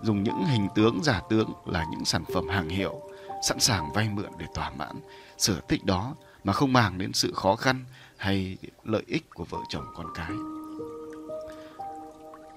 dùng 0.02 0.22
những 0.22 0.44
hình 0.44 0.68
tướng 0.74 1.02
giả 1.02 1.20
tướng 1.30 1.52
là 1.66 1.84
những 1.90 2.04
sản 2.04 2.24
phẩm 2.34 2.48
hàng 2.48 2.68
hiệu 2.68 3.00
sẵn 3.48 3.60
sàng 3.60 3.92
vay 3.92 4.08
mượn 4.08 4.30
để 4.38 4.46
thỏa 4.54 4.70
mãn 4.70 4.96
sở 5.38 5.60
thích 5.68 5.84
đó 5.84 6.14
mà 6.44 6.52
không 6.52 6.72
màng 6.72 6.98
đến 6.98 7.12
sự 7.12 7.32
khó 7.32 7.56
khăn 7.56 7.84
hay 8.16 8.56
lợi 8.84 9.02
ích 9.06 9.30
của 9.30 9.44
vợ 9.44 9.58
chồng 9.68 9.84
con 9.94 10.06
cái. 10.14 10.32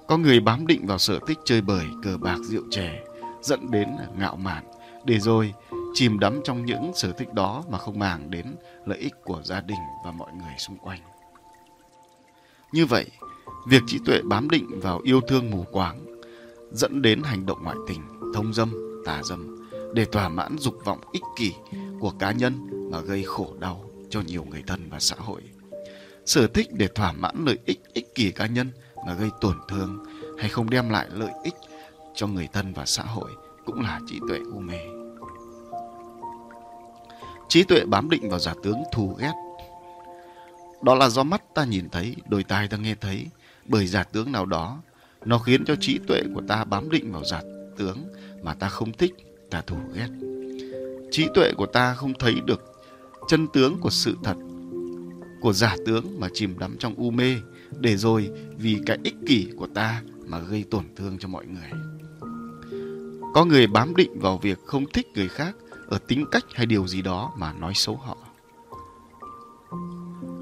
Có 0.08 0.18
người 0.18 0.40
bám 0.40 0.68
định 0.68 0.88
vào 0.88 0.98
sở 0.98 1.20
thích 1.28 1.40
chơi 1.46 1.62
bời, 1.62 1.86
cờ 2.04 2.18
bạc, 2.18 2.38
rượu 2.42 2.64
chè 2.72 3.04
dẫn 3.42 3.72
đến 3.72 3.98
ngạo 4.18 4.36
mạn 4.36 4.64
để 5.06 5.20
rồi 5.20 5.54
chìm 5.96 6.20
đắm 6.20 6.42
trong 6.44 6.66
những 6.66 6.92
sở 6.96 7.12
thích 7.12 7.34
đó 7.34 7.64
mà 7.70 7.78
không 7.78 8.00
màng 8.00 8.32
đến 8.32 8.46
lợi 8.86 8.98
ích 8.98 9.14
của 9.24 9.42
gia 9.44 9.62
đình 9.62 9.80
và 10.06 10.12
mọi 10.12 10.34
người 10.34 10.54
xung 10.58 10.78
quanh. 10.78 11.00
Như 12.72 12.86
vậy, 12.86 13.06
việc 13.68 13.82
trí 13.88 14.00
tuệ 14.06 14.22
bám 14.22 14.50
định 14.50 14.80
vào 14.80 15.02
yêu 15.04 15.22
thương 15.22 15.52
mù 15.52 15.66
quáng 15.72 16.06
dẫn 16.72 17.02
đến 17.02 17.22
hành 17.24 17.46
động 17.46 17.64
ngoại 17.64 17.78
tình, 17.88 18.02
thông 18.34 18.54
dâm, 18.54 19.02
tà 19.06 19.24
dâm 19.24 19.70
để 19.94 20.06
thỏa 20.06 20.30
mãn 20.30 20.56
dục 20.60 20.76
vọng 20.86 21.00
ích 21.12 21.24
kỷ 21.36 21.54
của 22.00 22.12
cá 22.20 22.32
nhân 22.32 22.70
mà 22.92 23.00
gây 23.00 23.24
khổ 23.24 23.56
đau 23.60 23.90
cho 24.10 24.22
nhiều 24.22 24.46
người 24.50 24.64
thân 24.68 24.90
và 24.90 25.00
xã 25.00 25.16
hội. 25.20 25.42
Sở 26.26 26.48
thích 26.48 26.68
để 26.72 26.88
thỏa 26.88 27.12
mãn 27.12 27.46
lợi 27.46 27.58
ích 27.66 27.80
ích 27.94 28.16
kỷ 28.16 28.32
cá 28.32 28.48
nhân 28.48 28.72
mà 29.08 29.14
gây 29.14 29.30
tổn 29.42 29.58
thương 29.68 30.06
hay 30.40 30.50
không 30.50 30.70
đem 30.70 30.90
lại 30.90 31.08
lợi 31.14 31.32
ích 31.44 31.56
cho 32.16 32.28
người 32.28 32.48
thân 32.54 32.74
và 32.74 32.86
xã 32.86 33.04
hội 33.04 33.32
cũng 33.66 33.82
là 33.82 34.00
trí 34.08 34.20
tuệ 34.28 34.40
u 34.54 34.60
mê. 34.60 34.95
Trí 37.50 37.64
tuệ 37.64 37.86
bám 37.86 38.10
định 38.10 38.30
vào 38.30 38.40
giả 38.40 38.54
tướng 38.64 38.84
thù 38.94 39.16
ghét. 39.20 39.34
Đó 40.82 40.96
là 40.96 41.10
do 41.10 41.24
mắt 41.24 41.56
ta 41.56 41.66
nhìn 41.66 41.90
thấy, 41.90 42.16
đôi 42.30 42.44
tai 42.44 42.68
ta 42.68 42.78
nghe 42.78 42.96
thấy, 42.96 43.28
bởi 43.66 43.88
giả 43.88 44.04
tướng 44.04 44.32
nào 44.32 44.46
đó, 44.46 44.82
nó 45.26 45.38
khiến 45.38 45.66
cho 45.66 45.76
trí 45.76 46.00
tuệ 46.08 46.22
của 46.36 46.42
ta 46.48 46.64
bám 46.64 46.90
định 46.90 47.12
vào 47.12 47.24
giả 47.24 47.42
tướng 47.78 47.98
mà 48.44 48.54
ta 48.54 48.70
không 48.70 48.94
thích, 48.94 49.14
ta 49.50 49.62
thù 49.62 49.78
ghét. 49.94 50.08
Trí 51.12 51.28
tuệ 51.34 51.52
của 51.58 51.66
ta 51.66 51.94
không 51.94 52.14
thấy 52.20 52.36
được 52.46 52.62
chân 53.28 53.48
tướng 53.48 53.80
của 53.80 53.90
sự 53.90 54.16
thật, 54.24 54.36
của 55.42 55.54
giả 55.54 55.76
tướng 55.86 56.20
mà 56.20 56.28
chìm 56.34 56.60
đắm 56.60 56.76
trong 56.80 56.96
u 56.98 57.12
mê, 57.12 57.36
để 57.80 57.98
rồi 57.98 58.30
vì 58.58 58.78
cái 58.86 58.98
ích 59.04 59.16
kỷ 59.28 59.48
của 59.58 59.68
ta 59.68 60.02
mà 60.26 60.40
gây 60.40 60.66
tổn 60.72 60.84
thương 60.96 61.18
cho 61.20 61.28
mọi 61.28 61.46
người. 61.46 61.80
Có 63.34 63.46
người 63.46 63.68
bám 63.68 63.96
định 63.96 64.20
vào 64.20 64.38
việc 64.38 64.60
không 64.66 64.86
thích 64.94 65.08
người 65.16 65.28
khác 65.28 65.56
ở 65.88 65.98
tính 66.08 66.26
cách 66.32 66.46
hay 66.54 66.66
điều 66.66 66.88
gì 66.88 67.02
đó 67.02 67.32
mà 67.38 67.54
nói 67.54 67.74
xấu 67.76 67.96
họ. 67.96 68.18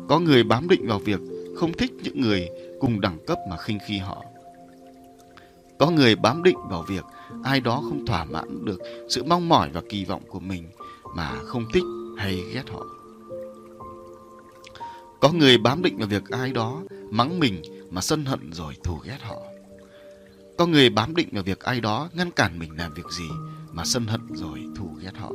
Có 0.10 0.20
người 0.20 0.44
bám 0.44 0.68
định 0.68 0.88
vào 0.88 1.00
việc 1.00 1.20
không 1.56 1.74
thích 1.74 1.92
những 2.04 2.22
người 2.22 2.50
cùng 2.80 3.02
đẳng 3.02 3.18
cấp 3.28 3.38
mà 3.50 3.58
khinh 3.58 3.80
khi 3.88 3.98
họ. 3.98 4.24
Có 5.80 5.90
người 5.90 6.16
bám 6.16 6.44
định 6.44 6.58
vào 6.70 6.84
việc 6.88 7.04
ai 7.44 7.60
đó 7.60 7.82
không 7.84 8.06
thỏa 8.06 8.26
mãn 8.26 8.66
được 8.66 8.80
sự 9.10 9.24
mong 9.24 9.50
mỏi 9.50 9.70
và 9.74 9.82
kỳ 9.90 10.06
vọng 10.06 10.22
của 10.28 10.40
mình 10.40 10.70
mà 11.16 11.32
không 11.46 11.66
thích 11.74 11.84
hay 12.18 12.44
ghét 12.54 12.70
họ. 12.70 12.86
Có 15.20 15.32
người 15.32 15.58
bám 15.58 15.82
định 15.82 15.98
vào 15.98 16.08
việc 16.08 16.24
ai 16.30 16.52
đó 16.52 16.82
mắng 17.10 17.40
mình 17.40 17.62
mà 17.90 18.02
sân 18.02 18.26
hận 18.26 18.54
rồi 18.54 18.74
thù 18.84 19.00
ghét 19.04 19.18
họ. 19.22 19.38
Có 20.58 20.66
người 20.66 20.90
bám 20.90 21.16
định 21.16 21.30
vào 21.32 21.44
việc 21.44 21.60
ai 21.60 21.82
đó 21.82 22.10
ngăn 22.14 22.32
cản 22.32 22.60
mình 22.60 22.78
làm 22.78 22.94
việc 22.94 23.06
gì 23.12 23.30
mà 23.74 23.86
sân 23.86 24.06
hận 24.06 24.22
rồi 24.34 24.66
thù 24.76 24.90
ghét 25.02 25.18
họ. 25.18 25.32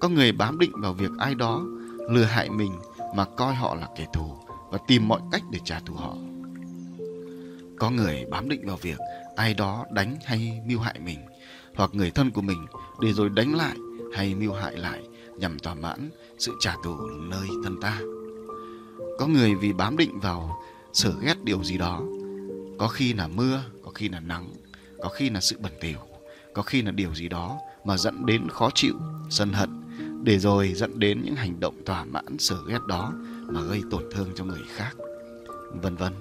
Có 0.00 0.08
người 0.08 0.32
bám 0.32 0.58
định 0.58 0.72
vào 0.74 0.92
việc 0.92 1.10
ai 1.18 1.34
đó 1.34 1.64
lừa 2.10 2.24
hại 2.24 2.50
mình 2.50 2.72
mà 3.16 3.24
coi 3.24 3.54
họ 3.54 3.74
là 3.74 3.88
kẻ 3.96 4.06
thù 4.12 4.36
và 4.70 4.78
tìm 4.86 5.08
mọi 5.08 5.20
cách 5.32 5.42
để 5.50 5.58
trả 5.64 5.80
thù 5.80 5.94
họ. 5.94 6.16
Có 7.78 7.90
người 7.90 8.24
bám 8.30 8.48
định 8.48 8.66
vào 8.66 8.76
việc 8.76 8.98
ai 9.36 9.54
đó 9.54 9.86
đánh 9.92 10.16
hay 10.24 10.62
mưu 10.66 10.80
hại 10.80 10.98
mình 11.04 11.18
hoặc 11.74 11.90
người 11.92 12.10
thân 12.10 12.30
của 12.30 12.42
mình 12.42 12.66
để 13.00 13.12
rồi 13.12 13.28
đánh 13.28 13.54
lại 13.54 13.76
hay 14.14 14.34
mưu 14.34 14.52
hại 14.52 14.76
lại 14.76 15.02
nhằm 15.38 15.58
thỏa 15.58 15.74
mãn 15.74 16.10
sự 16.38 16.52
trả 16.60 16.74
thù 16.84 16.96
nơi 17.18 17.48
thân 17.64 17.80
ta. 17.80 18.00
Có 19.18 19.26
người 19.26 19.54
vì 19.54 19.72
bám 19.72 19.96
định 19.96 20.20
vào 20.20 20.62
sở 20.92 21.12
ghét 21.22 21.44
điều 21.44 21.64
gì 21.64 21.78
đó, 21.78 22.02
có 22.78 22.88
khi 22.88 23.12
là 23.12 23.28
mưa, 23.28 23.64
có 23.84 23.90
khi 23.90 24.08
là 24.08 24.20
nắng, 24.20 24.48
có 25.02 25.08
khi 25.08 25.30
là 25.30 25.40
sự 25.40 25.56
bẩn 25.58 25.72
thỉu, 25.80 25.98
có 26.54 26.62
khi 26.62 26.82
là 26.82 26.90
điều 26.90 27.14
gì 27.14 27.28
đó 27.28 27.58
mà 27.84 27.96
dẫn 27.96 28.26
đến 28.26 28.48
khó 28.48 28.70
chịu, 28.74 28.94
sân 29.30 29.52
hận, 29.52 29.70
để 30.24 30.38
rồi 30.38 30.72
dẫn 30.74 30.98
đến 30.98 31.22
những 31.24 31.34
hành 31.34 31.60
động 31.60 31.84
thỏa 31.86 32.04
mãn 32.04 32.38
sở 32.38 32.56
ghét 32.68 32.78
đó 32.88 33.12
mà 33.48 33.60
gây 33.60 33.82
tổn 33.90 34.02
thương 34.12 34.28
cho 34.34 34.44
người 34.44 34.62
khác, 34.74 34.96
vân 35.82 35.96
vân. 35.96 36.12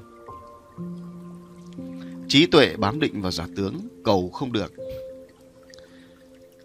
Trí 2.28 2.46
tuệ 2.46 2.76
bám 2.78 3.00
định 3.00 3.22
vào 3.22 3.32
giả 3.32 3.48
tướng 3.56 3.88
cầu 4.04 4.30
không 4.30 4.52
được. 4.52 4.74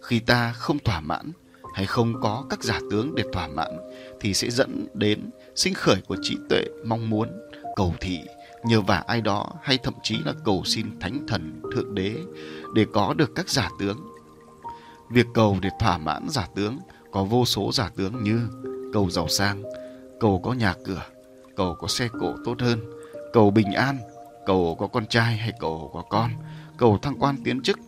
Khi 0.01 0.19
ta 0.19 0.53
không 0.53 0.79
thỏa 0.79 0.99
mãn 0.99 1.31
hay 1.73 1.85
không 1.85 2.21
có 2.21 2.45
các 2.49 2.63
giả 2.63 2.79
tướng 2.91 3.15
để 3.15 3.23
thỏa 3.33 3.47
mãn 3.47 3.77
thì 4.19 4.33
sẽ 4.33 4.49
dẫn 4.49 4.87
đến 4.93 5.29
sinh 5.55 5.73
khởi 5.73 6.01
của 6.07 6.17
trí 6.21 6.37
tuệ 6.49 6.63
mong 6.85 7.09
muốn 7.09 7.29
cầu 7.75 7.95
thị 7.99 8.19
nhờ 8.63 8.81
vả 8.81 9.03
ai 9.07 9.21
đó 9.21 9.51
hay 9.61 9.77
thậm 9.77 9.93
chí 10.03 10.17
là 10.25 10.33
cầu 10.45 10.63
xin 10.65 10.99
thánh 10.99 11.25
thần, 11.27 11.61
thượng 11.73 11.95
đế 11.95 12.15
để 12.75 12.85
có 12.93 13.13
được 13.13 13.35
các 13.35 13.49
giả 13.49 13.69
tướng. 13.79 13.97
Việc 15.09 15.27
cầu 15.33 15.57
để 15.61 15.69
thỏa 15.79 15.97
mãn 15.97 16.29
giả 16.29 16.47
tướng, 16.55 16.79
có 17.11 17.23
vô 17.23 17.45
số 17.45 17.71
giả 17.71 17.89
tướng 17.95 18.23
như 18.23 18.39
cầu 18.93 19.09
giàu 19.09 19.27
sang, 19.27 19.63
cầu 20.19 20.41
có 20.43 20.53
nhà 20.53 20.75
cửa, 20.85 21.03
cầu 21.55 21.75
có 21.75 21.87
xe 21.87 22.07
cộ 22.19 22.33
tốt 22.45 22.55
hơn, 22.59 22.79
cầu 23.33 23.51
bình 23.51 23.73
an, 23.73 23.97
cầu 24.45 24.75
có 24.79 24.87
con 24.87 25.05
trai 25.05 25.37
hay 25.37 25.51
cầu 25.59 25.91
có 25.93 26.01
con, 26.09 26.31
cầu 26.77 26.97
thăng 27.01 27.15
quan 27.19 27.35
tiến 27.43 27.61
chức, 27.61 27.79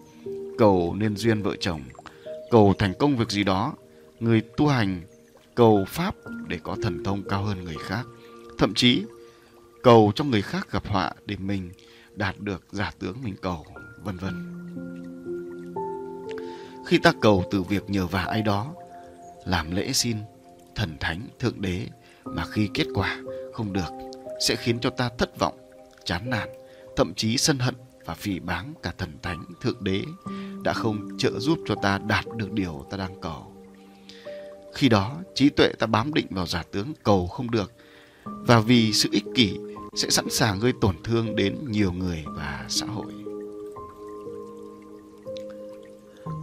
cầu 0.57 0.95
nên 0.97 1.15
duyên 1.15 1.41
vợ 1.41 1.55
chồng, 1.59 1.81
cầu 2.51 2.73
thành 2.77 2.93
công 2.99 3.17
việc 3.17 3.31
gì 3.31 3.43
đó, 3.43 3.73
người 4.19 4.41
tu 4.57 4.67
hành 4.67 5.01
cầu 5.55 5.85
pháp 5.87 6.15
để 6.47 6.59
có 6.63 6.75
thần 6.83 7.03
thông 7.03 7.23
cao 7.29 7.43
hơn 7.43 7.63
người 7.63 7.77
khác. 7.79 8.05
Thậm 8.57 8.73
chí 8.73 9.03
cầu 9.83 10.11
cho 10.15 10.23
người 10.23 10.41
khác 10.41 10.67
gặp 10.71 10.87
họa 10.87 11.11
để 11.25 11.35
mình 11.35 11.71
đạt 12.15 12.39
được 12.39 12.63
giả 12.71 12.91
tướng 12.99 13.17
mình 13.23 13.35
cầu 13.41 13.65
vân 14.03 14.17
vân. 14.17 14.55
Khi 16.87 16.97
ta 16.97 17.11
cầu 17.21 17.43
từ 17.51 17.63
việc 17.63 17.89
nhờ 17.89 18.07
vả 18.07 18.23
ai 18.23 18.41
đó 18.41 18.73
làm 19.45 19.75
lễ 19.75 19.91
xin 19.93 20.17
thần 20.75 20.97
thánh 20.99 21.27
thượng 21.39 21.61
đế 21.61 21.87
mà 22.23 22.45
khi 22.45 22.69
kết 22.73 22.87
quả 22.93 23.21
không 23.53 23.73
được 23.73 23.89
sẽ 24.47 24.55
khiến 24.55 24.79
cho 24.79 24.89
ta 24.89 25.09
thất 25.17 25.39
vọng 25.39 25.57
chán 26.05 26.29
nản 26.29 26.49
thậm 26.95 27.13
chí 27.15 27.37
sân 27.37 27.59
hận 27.59 27.75
và 28.05 28.13
phỉ 28.13 28.39
báng 28.39 28.73
cả 28.83 28.93
thần 28.97 29.11
thánh 29.21 29.45
thượng 29.61 29.83
đế 29.83 30.01
đã 30.63 30.73
không 30.73 31.17
trợ 31.17 31.39
giúp 31.39 31.59
cho 31.67 31.75
ta 31.75 31.97
đạt 31.97 32.25
được 32.37 32.51
điều 32.51 32.85
ta 32.89 32.97
đang 32.97 33.21
cầu. 33.21 33.53
Khi 34.73 34.89
đó, 34.89 35.17
trí 35.35 35.49
tuệ 35.49 35.71
ta 35.79 35.87
bám 35.87 36.13
định 36.13 36.27
vào 36.29 36.45
giả 36.45 36.63
tướng 36.71 36.93
cầu 37.03 37.27
không 37.27 37.51
được 37.51 37.71
và 38.23 38.59
vì 38.59 38.93
sự 38.93 39.09
ích 39.11 39.25
kỷ 39.35 39.57
sẽ 39.93 40.09
sẵn 40.09 40.29
sàng 40.29 40.59
gây 40.59 40.73
tổn 40.81 40.95
thương 41.03 41.35
đến 41.35 41.57
nhiều 41.67 41.91
người 41.91 42.23
và 42.35 42.65
xã 42.69 42.85
hội. 42.85 43.13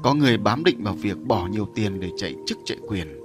Có 0.02 0.14
người 0.14 0.36
bám 0.36 0.64
định 0.64 0.84
vào 0.84 0.94
việc 0.94 1.18
bỏ 1.26 1.46
nhiều 1.46 1.68
tiền 1.74 2.00
để 2.00 2.10
chạy 2.16 2.34
chức 2.46 2.58
chạy 2.64 2.78
quyền, 2.88 3.20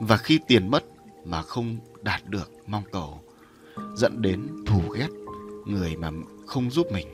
và 0.00 0.16
khi 0.16 0.38
tiền 0.48 0.70
mất 0.70 0.84
mà 1.24 1.42
không 1.42 1.76
đạt 2.02 2.26
được 2.28 2.50
mong 2.66 2.84
cầu, 2.92 3.20
dẫn 3.96 4.22
đến 4.22 4.46
thù 4.66 4.80
ghét 4.94 5.08
người 5.66 5.96
mà 5.96 6.10
không 6.46 6.70
giúp 6.70 6.86
mình. 6.92 7.06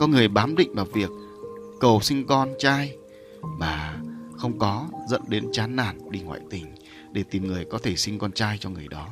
Có 0.00 0.06
người 0.06 0.28
bám 0.28 0.56
định 0.56 0.74
vào 0.74 0.84
việc 0.84 1.10
cầu 1.80 2.00
sinh 2.00 2.26
con 2.26 2.54
trai 2.58 2.96
mà 3.42 4.00
không 4.38 4.58
có, 4.58 4.88
dẫn 5.08 5.22
đến 5.28 5.44
chán 5.52 5.76
nản, 5.76 6.10
đi 6.10 6.20
ngoại 6.20 6.40
tình 6.50 6.74
để 7.12 7.22
tìm 7.30 7.46
người 7.46 7.64
có 7.64 7.78
thể 7.78 7.96
sinh 7.96 8.18
con 8.18 8.32
trai 8.32 8.58
cho 8.60 8.70
người 8.70 8.88
đó. 8.88 9.08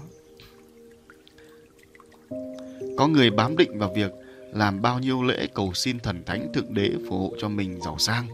Có 2.97 3.09
người 3.09 3.31
bám 3.31 3.57
định 3.57 3.79
vào 3.79 3.93
việc 3.95 4.13
làm 4.53 4.83
bao 4.83 4.99
nhiêu 4.99 5.23
lễ 5.23 5.47
cầu 5.55 5.75
xin 5.75 5.99
thần 5.99 6.25
thánh 6.25 6.53
thượng 6.55 6.75
đế 6.75 6.91
phù 7.09 7.19
hộ 7.19 7.33
cho 7.39 7.49
mình 7.49 7.81
giàu 7.85 7.99
sang, 7.99 8.27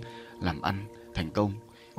làm 0.43 0.63
ăn, 0.63 0.85
thành 1.15 1.31
công. 1.31 1.53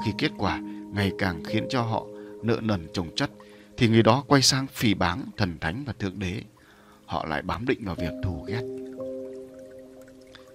Khi 0.06 0.12
kết 0.18 0.32
quả 0.38 0.60
ngày 0.94 1.12
càng 1.18 1.44
khiến 1.44 1.66
cho 1.70 1.82
họ 1.82 2.06
nợ 2.44 2.58
nần 2.62 2.88
chồng 2.94 3.10
chất, 3.16 3.32
thì 3.78 3.88
người 3.88 4.04
đó 4.04 4.24
quay 4.28 4.42
sang 4.42 4.68
phỉ 4.68 4.94
báng 4.94 5.26
thần 5.38 5.58
thánh 5.62 5.84
và 5.88 5.94
thượng 5.94 6.20
đế. 6.20 6.42
Họ 7.06 7.26
lại 7.26 7.42
bám 7.42 7.66
định 7.66 7.86
vào 7.86 7.96
việc 7.96 8.12
thù 8.24 8.44
ghét. 8.48 8.62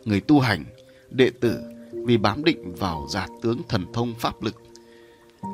Người 0.05 0.21
tu 0.21 0.41
hành, 0.41 0.65
đệ 1.11 1.31
tử 1.41 1.61
vì 1.93 2.17
bám 2.17 2.45
định 2.45 2.75
vào 2.75 3.07
giả 3.11 3.27
tướng 3.43 3.63
thần 3.69 3.85
thông 3.93 4.15
pháp 4.19 4.43
lực. 4.43 4.63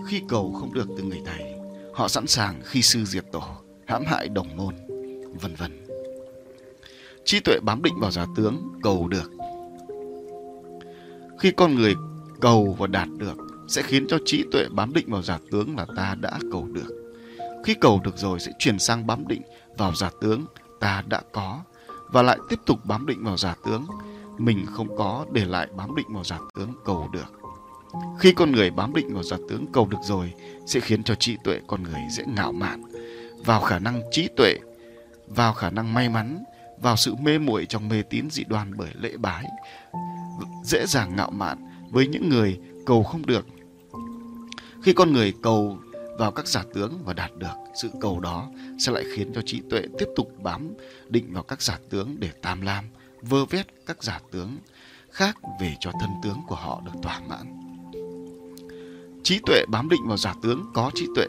Khi 0.08 0.22
cầu 0.28 0.52
không 0.52 0.74
được 0.74 0.88
từ 0.96 1.02
người 1.02 1.20
thầy, 1.24 1.54
họ 1.94 2.08
sẵn 2.08 2.26
sàng 2.26 2.60
khi 2.64 2.82
sư 2.82 3.04
diệt 3.04 3.24
tổ, 3.32 3.42
hãm 3.86 4.04
hại 4.06 4.28
đồng 4.28 4.56
môn, 4.56 4.74
vân 5.40 5.54
vân 5.54 5.81
trí 7.24 7.40
tuệ 7.40 7.58
bám 7.62 7.82
định 7.82 7.94
vào 8.00 8.10
giả 8.10 8.26
tướng, 8.36 8.68
cầu 8.82 9.08
được. 9.08 9.30
Khi 11.38 11.50
con 11.50 11.74
người 11.74 11.94
cầu 12.40 12.76
và 12.78 12.86
đạt 12.86 13.08
được, 13.16 13.36
sẽ 13.68 13.82
khiến 13.82 14.06
cho 14.08 14.18
trí 14.24 14.44
tuệ 14.52 14.64
bám 14.70 14.92
định 14.92 15.10
vào 15.10 15.22
giả 15.22 15.38
tướng 15.50 15.76
là 15.76 15.86
ta 15.96 16.16
đã 16.20 16.38
cầu 16.52 16.66
được. 16.72 17.14
Khi 17.64 17.74
cầu 17.74 18.00
được 18.04 18.18
rồi 18.18 18.40
sẽ 18.40 18.52
chuyển 18.58 18.78
sang 18.78 19.06
bám 19.06 19.28
định 19.28 19.42
vào 19.78 19.94
giả 19.94 20.10
tướng 20.20 20.44
ta 20.80 21.02
đã 21.06 21.20
có, 21.32 21.60
và 22.12 22.22
lại 22.22 22.38
tiếp 22.48 22.60
tục 22.66 22.78
bám 22.84 23.06
định 23.06 23.24
vào 23.24 23.36
giả 23.36 23.54
tướng. 23.64 23.86
Mình 24.38 24.66
không 24.66 24.96
có 24.96 25.26
để 25.32 25.44
lại 25.44 25.68
bám 25.76 25.96
định 25.96 26.06
vào 26.14 26.24
giả 26.24 26.38
tướng 26.54 26.72
cầu 26.84 27.08
được. 27.12 27.32
Khi 28.18 28.32
con 28.32 28.52
người 28.52 28.70
bám 28.70 28.94
định 28.94 29.14
vào 29.14 29.22
giả 29.22 29.36
tướng 29.48 29.66
cầu 29.72 29.86
được 29.86 29.98
rồi, 30.04 30.32
sẽ 30.66 30.80
khiến 30.80 31.04
cho 31.04 31.14
trí 31.14 31.36
tuệ 31.44 31.60
con 31.66 31.82
người 31.82 32.00
dễ 32.10 32.24
ngạo 32.36 32.52
mạn. 32.52 32.82
Vào 33.44 33.60
khả 33.60 33.78
năng 33.78 34.02
trí 34.10 34.28
tuệ, 34.36 34.54
vào 35.28 35.52
khả 35.52 35.70
năng 35.70 35.94
may 35.94 36.08
mắn 36.08 36.44
vào 36.82 36.96
sự 36.96 37.14
mê 37.14 37.38
muội 37.38 37.66
trong 37.66 37.88
mê 37.88 38.02
tín 38.02 38.30
dị 38.30 38.44
đoan 38.44 38.76
bởi 38.76 38.90
lễ 39.00 39.16
bái. 39.16 39.44
Dễ 40.64 40.86
dàng 40.86 41.16
ngạo 41.16 41.30
mạn 41.30 41.58
với 41.90 42.06
những 42.06 42.28
người 42.28 42.58
cầu 42.86 43.02
không 43.02 43.26
được. 43.26 43.46
Khi 44.82 44.92
con 44.92 45.12
người 45.12 45.34
cầu 45.42 45.78
vào 46.18 46.32
các 46.32 46.46
giả 46.46 46.64
tướng 46.74 46.98
và 47.04 47.12
đạt 47.12 47.30
được 47.36 47.54
sự 47.82 47.90
cầu 48.00 48.20
đó, 48.20 48.50
sẽ 48.78 48.92
lại 48.92 49.04
khiến 49.16 49.32
cho 49.34 49.42
trí 49.46 49.62
tuệ 49.70 49.82
tiếp 49.98 50.06
tục 50.16 50.32
bám 50.42 50.74
định 51.08 51.32
vào 51.32 51.42
các 51.42 51.62
giả 51.62 51.78
tướng 51.90 52.16
để 52.18 52.30
tam 52.42 52.60
lam, 52.60 52.84
vơ 53.20 53.44
vét 53.44 53.66
các 53.86 54.02
giả 54.02 54.20
tướng 54.30 54.56
khác 55.10 55.36
về 55.60 55.74
cho 55.80 55.92
thân 56.00 56.10
tướng 56.22 56.40
của 56.46 56.54
họ 56.54 56.82
được 56.84 56.92
thỏa 57.02 57.20
mãn. 57.20 57.58
Trí 59.22 59.40
tuệ 59.46 59.64
bám 59.68 59.88
định 59.88 60.00
vào 60.08 60.16
giả 60.16 60.34
tướng 60.42 60.64
có 60.74 60.90
trí 60.94 61.06
tuệ. 61.16 61.26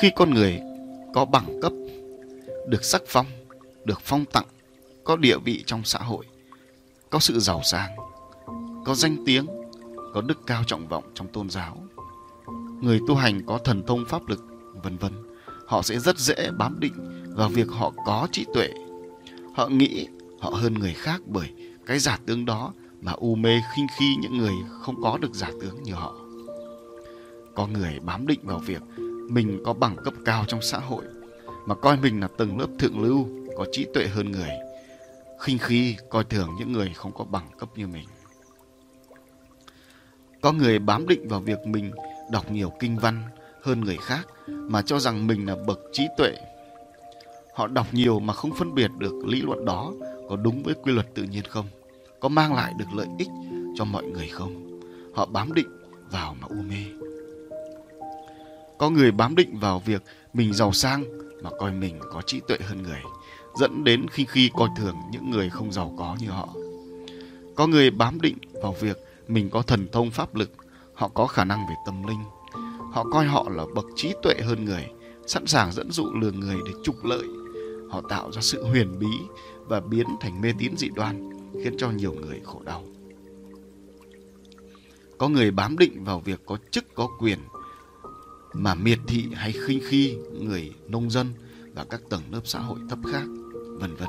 Khi 0.00 0.10
con 0.16 0.34
người 0.34 0.60
có 1.14 1.24
bằng 1.24 1.60
cấp 1.62 1.72
được 2.66 2.84
sắc 2.84 3.02
phong, 3.06 3.26
được 3.84 4.00
phong 4.00 4.24
tặng, 4.24 4.46
có 5.04 5.16
địa 5.16 5.38
vị 5.44 5.62
trong 5.66 5.84
xã 5.84 5.98
hội, 5.98 6.24
có 7.10 7.18
sự 7.18 7.40
giàu 7.40 7.60
sang, 7.64 7.96
có 8.84 8.94
danh 8.94 9.16
tiếng, 9.26 9.46
có 10.14 10.20
đức 10.20 10.38
cao 10.46 10.62
trọng 10.66 10.88
vọng 10.88 11.04
trong 11.14 11.28
tôn 11.28 11.50
giáo. 11.50 11.76
Người 12.80 13.00
tu 13.08 13.14
hành 13.14 13.46
có 13.46 13.58
thần 13.58 13.82
thông 13.86 14.04
pháp 14.08 14.28
lực, 14.28 14.44
vân 14.82 14.96
vân, 14.96 15.12
họ 15.66 15.82
sẽ 15.82 15.98
rất 15.98 16.18
dễ 16.18 16.50
bám 16.58 16.80
định 16.80 17.24
vào 17.36 17.48
việc 17.48 17.68
họ 17.68 17.92
có 18.06 18.28
trí 18.32 18.46
tuệ. 18.54 18.68
Họ 19.54 19.68
nghĩ 19.68 20.06
họ 20.40 20.50
hơn 20.50 20.74
người 20.74 20.94
khác 20.94 21.20
bởi 21.26 21.48
cái 21.86 21.98
giả 21.98 22.18
tướng 22.26 22.44
đó 22.44 22.72
mà 23.00 23.12
u 23.12 23.34
mê 23.34 23.60
khinh 23.74 23.86
khi 23.98 24.16
những 24.16 24.38
người 24.38 24.54
không 24.80 25.02
có 25.02 25.18
được 25.18 25.34
giả 25.34 25.50
tướng 25.60 25.82
như 25.82 25.92
họ. 25.92 26.14
Có 27.54 27.66
người 27.66 28.00
bám 28.00 28.26
định 28.26 28.40
vào 28.42 28.58
việc 28.58 28.82
mình 29.30 29.62
có 29.64 29.72
bằng 29.72 29.96
cấp 30.04 30.14
cao 30.24 30.44
trong 30.48 30.62
xã 30.62 30.78
hội 30.78 31.04
mà 31.66 31.74
coi 31.74 31.96
mình 31.96 32.20
là 32.20 32.28
tầng 32.38 32.58
lớp 32.58 32.68
thượng 32.78 33.02
lưu, 33.02 33.28
có 33.56 33.66
trí 33.72 33.86
tuệ 33.94 34.06
hơn 34.06 34.32
người. 34.32 34.50
Khinh 35.40 35.58
khi 35.58 35.96
coi 36.10 36.24
thường 36.24 36.48
những 36.58 36.72
người 36.72 36.92
không 36.94 37.12
có 37.12 37.24
bằng 37.24 37.48
cấp 37.58 37.68
như 37.76 37.86
mình. 37.86 38.04
Có 40.40 40.52
người 40.52 40.78
bám 40.78 41.08
định 41.08 41.28
vào 41.28 41.40
việc 41.40 41.66
mình 41.66 41.90
đọc 42.30 42.50
nhiều 42.50 42.72
kinh 42.80 42.98
văn 42.98 43.22
hơn 43.62 43.80
người 43.80 43.96
khác 43.96 44.26
mà 44.48 44.82
cho 44.82 44.98
rằng 44.98 45.26
mình 45.26 45.46
là 45.46 45.56
bậc 45.66 45.80
trí 45.92 46.06
tuệ. 46.16 46.32
Họ 47.54 47.66
đọc 47.66 47.86
nhiều 47.92 48.20
mà 48.20 48.34
không 48.34 48.54
phân 48.58 48.74
biệt 48.74 48.90
được 48.98 49.14
lý 49.26 49.42
luận 49.42 49.64
đó 49.64 49.92
có 50.28 50.36
đúng 50.36 50.62
với 50.62 50.74
quy 50.74 50.92
luật 50.92 51.14
tự 51.14 51.22
nhiên 51.22 51.44
không? 51.48 51.66
Có 52.20 52.28
mang 52.28 52.54
lại 52.54 52.72
được 52.78 52.94
lợi 52.94 53.06
ích 53.18 53.28
cho 53.76 53.84
mọi 53.84 54.04
người 54.04 54.28
không? 54.28 54.80
Họ 55.14 55.26
bám 55.26 55.54
định 55.54 55.68
vào 56.10 56.36
mà 56.40 56.46
u 56.50 56.56
mê. 56.56 56.84
Có 58.78 58.90
người 58.90 59.10
bám 59.10 59.36
định 59.36 59.58
vào 59.58 59.82
việc 59.86 60.02
mình 60.32 60.52
giàu 60.52 60.72
sang 60.72 61.04
mà 61.42 61.50
coi 61.58 61.72
mình 61.72 61.98
có 62.12 62.22
trí 62.22 62.40
tuệ 62.40 62.56
hơn 62.60 62.82
người, 62.82 63.00
dẫn 63.60 63.84
đến 63.84 64.06
khi 64.08 64.26
khi 64.28 64.50
coi 64.54 64.68
thường 64.76 64.96
những 65.12 65.30
người 65.30 65.50
không 65.50 65.72
giàu 65.72 65.94
có 65.98 66.16
như 66.20 66.28
họ. 66.28 66.48
Có 67.54 67.66
người 67.66 67.90
bám 67.90 68.20
định 68.20 68.36
vào 68.62 68.74
việc 68.80 68.98
mình 69.28 69.50
có 69.50 69.62
thần 69.62 69.88
thông 69.92 70.10
pháp 70.10 70.34
lực, 70.34 70.50
họ 70.94 71.08
có 71.08 71.26
khả 71.26 71.44
năng 71.44 71.66
về 71.68 71.74
tâm 71.86 72.06
linh. 72.06 72.24
Họ 72.92 73.04
coi 73.12 73.26
họ 73.26 73.46
là 73.50 73.64
bậc 73.74 73.86
trí 73.96 74.12
tuệ 74.22 74.34
hơn 74.42 74.64
người, 74.64 74.86
sẵn 75.26 75.46
sàng 75.46 75.72
dẫn 75.72 75.90
dụ 75.90 76.04
lừa 76.20 76.30
người 76.30 76.56
để 76.66 76.72
trục 76.84 77.04
lợi. 77.04 77.24
Họ 77.90 78.00
tạo 78.08 78.32
ra 78.32 78.40
sự 78.40 78.64
huyền 78.64 78.98
bí 78.98 79.10
và 79.66 79.80
biến 79.80 80.06
thành 80.20 80.40
mê 80.40 80.52
tín 80.58 80.76
dị 80.76 80.88
đoan, 80.88 81.30
khiến 81.64 81.76
cho 81.78 81.90
nhiều 81.90 82.12
người 82.12 82.40
khổ 82.44 82.60
đau. 82.64 82.82
Có 85.18 85.28
người 85.28 85.50
bám 85.50 85.78
định 85.78 86.04
vào 86.04 86.20
việc 86.20 86.40
có 86.46 86.58
chức 86.70 86.94
có 86.94 87.08
quyền 87.18 87.38
mà 88.58 88.74
miệt 88.74 88.98
thị 89.06 89.24
hay 89.34 89.52
khinh 89.52 89.80
khi 89.88 90.16
người 90.32 90.72
nông 90.88 91.10
dân 91.10 91.26
và 91.74 91.84
các 91.84 92.00
tầng 92.10 92.22
lớp 92.32 92.40
xã 92.44 92.58
hội 92.58 92.78
thấp 92.88 92.98
khác, 93.12 93.24
vân 93.80 93.96
vân. 93.96 94.08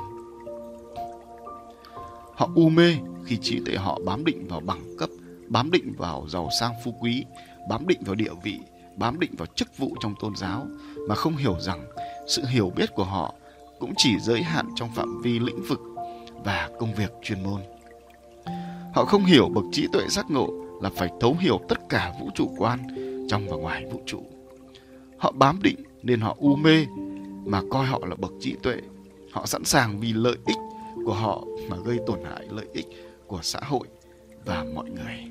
Họ 2.34 2.50
u 2.54 2.68
mê 2.68 2.96
khi 3.24 3.36
trí 3.36 3.60
tuệ 3.66 3.76
họ 3.76 3.98
bám 4.06 4.24
định 4.24 4.48
vào 4.48 4.60
bằng 4.60 4.96
cấp, 4.98 5.10
bám 5.48 5.70
định 5.70 5.92
vào 5.98 6.26
giàu 6.28 6.48
sang 6.60 6.72
phú 6.84 6.94
quý, 7.00 7.24
bám 7.70 7.86
định 7.86 7.98
vào 8.06 8.14
địa 8.14 8.32
vị, 8.44 8.58
bám 8.96 9.20
định 9.20 9.34
vào 9.38 9.46
chức 9.46 9.78
vụ 9.78 9.96
trong 10.00 10.14
tôn 10.20 10.36
giáo 10.36 10.66
mà 11.08 11.14
không 11.14 11.36
hiểu 11.36 11.56
rằng 11.60 11.86
sự 12.28 12.44
hiểu 12.44 12.72
biết 12.76 12.94
của 12.94 13.04
họ 13.04 13.34
cũng 13.78 13.92
chỉ 13.96 14.18
giới 14.20 14.42
hạn 14.42 14.66
trong 14.76 14.90
phạm 14.94 15.22
vi 15.22 15.38
lĩnh 15.38 15.62
vực 15.62 15.80
và 16.44 16.70
công 16.78 16.94
việc 16.94 17.12
chuyên 17.22 17.42
môn. 17.42 17.60
Họ 18.94 19.04
không 19.04 19.24
hiểu 19.24 19.48
bậc 19.48 19.64
trí 19.72 19.86
tuệ 19.92 20.02
giác 20.08 20.30
ngộ 20.30 20.48
là 20.82 20.90
phải 20.96 21.08
thấu 21.20 21.36
hiểu 21.40 21.60
tất 21.68 21.78
cả 21.88 22.12
vũ 22.20 22.30
trụ 22.34 22.54
quan 22.58 22.78
trong 23.28 23.48
và 23.48 23.56
ngoài 23.56 23.84
vũ 23.92 24.00
trụ. 24.06 24.22
Họ 25.18 25.32
bám 25.32 25.62
định 25.62 25.76
nên 26.02 26.20
họ 26.20 26.36
u 26.38 26.56
mê 26.56 26.86
mà 27.44 27.62
coi 27.70 27.86
họ 27.86 28.00
là 28.06 28.14
bậc 28.14 28.32
trí 28.40 28.54
tuệ. 28.62 28.76
Họ 29.32 29.46
sẵn 29.46 29.64
sàng 29.64 30.00
vì 30.00 30.12
lợi 30.12 30.36
ích 30.46 30.56
của 31.04 31.14
họ 31.14 31.44
mà 31.70 31.76
gây 31.84 31.98
tổn 32.06 32.18
hại 32.24 32.46
lợi 32.50 32.66
ích 32.72 32.86
của 33.26 33.38
xã 33.42 33.60
hội 33.62 33.86
và 34.44 34.64
mọi 34.74 34.90
người. 34.90 35.24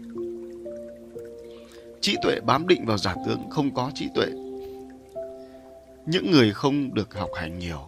Trí 2.01 2.15
tuệ 2.23 2.39
bám 2.45 2.67
định 2.67 2.85
vào 2.85 2.97
giả 2.97 3.15
tướng 3.25 3.49
không 3.49 3.73
có 3.73 3.91
trí 3.95 4.09
tuệ. 4.15 4.25
Những 6.05 6.31
người 6.31 6.53
không 6.53 6.93
được 6.93 7.13
học 7.17 7.29
hành 7.35 7.59
nhiều, 7.59 7.79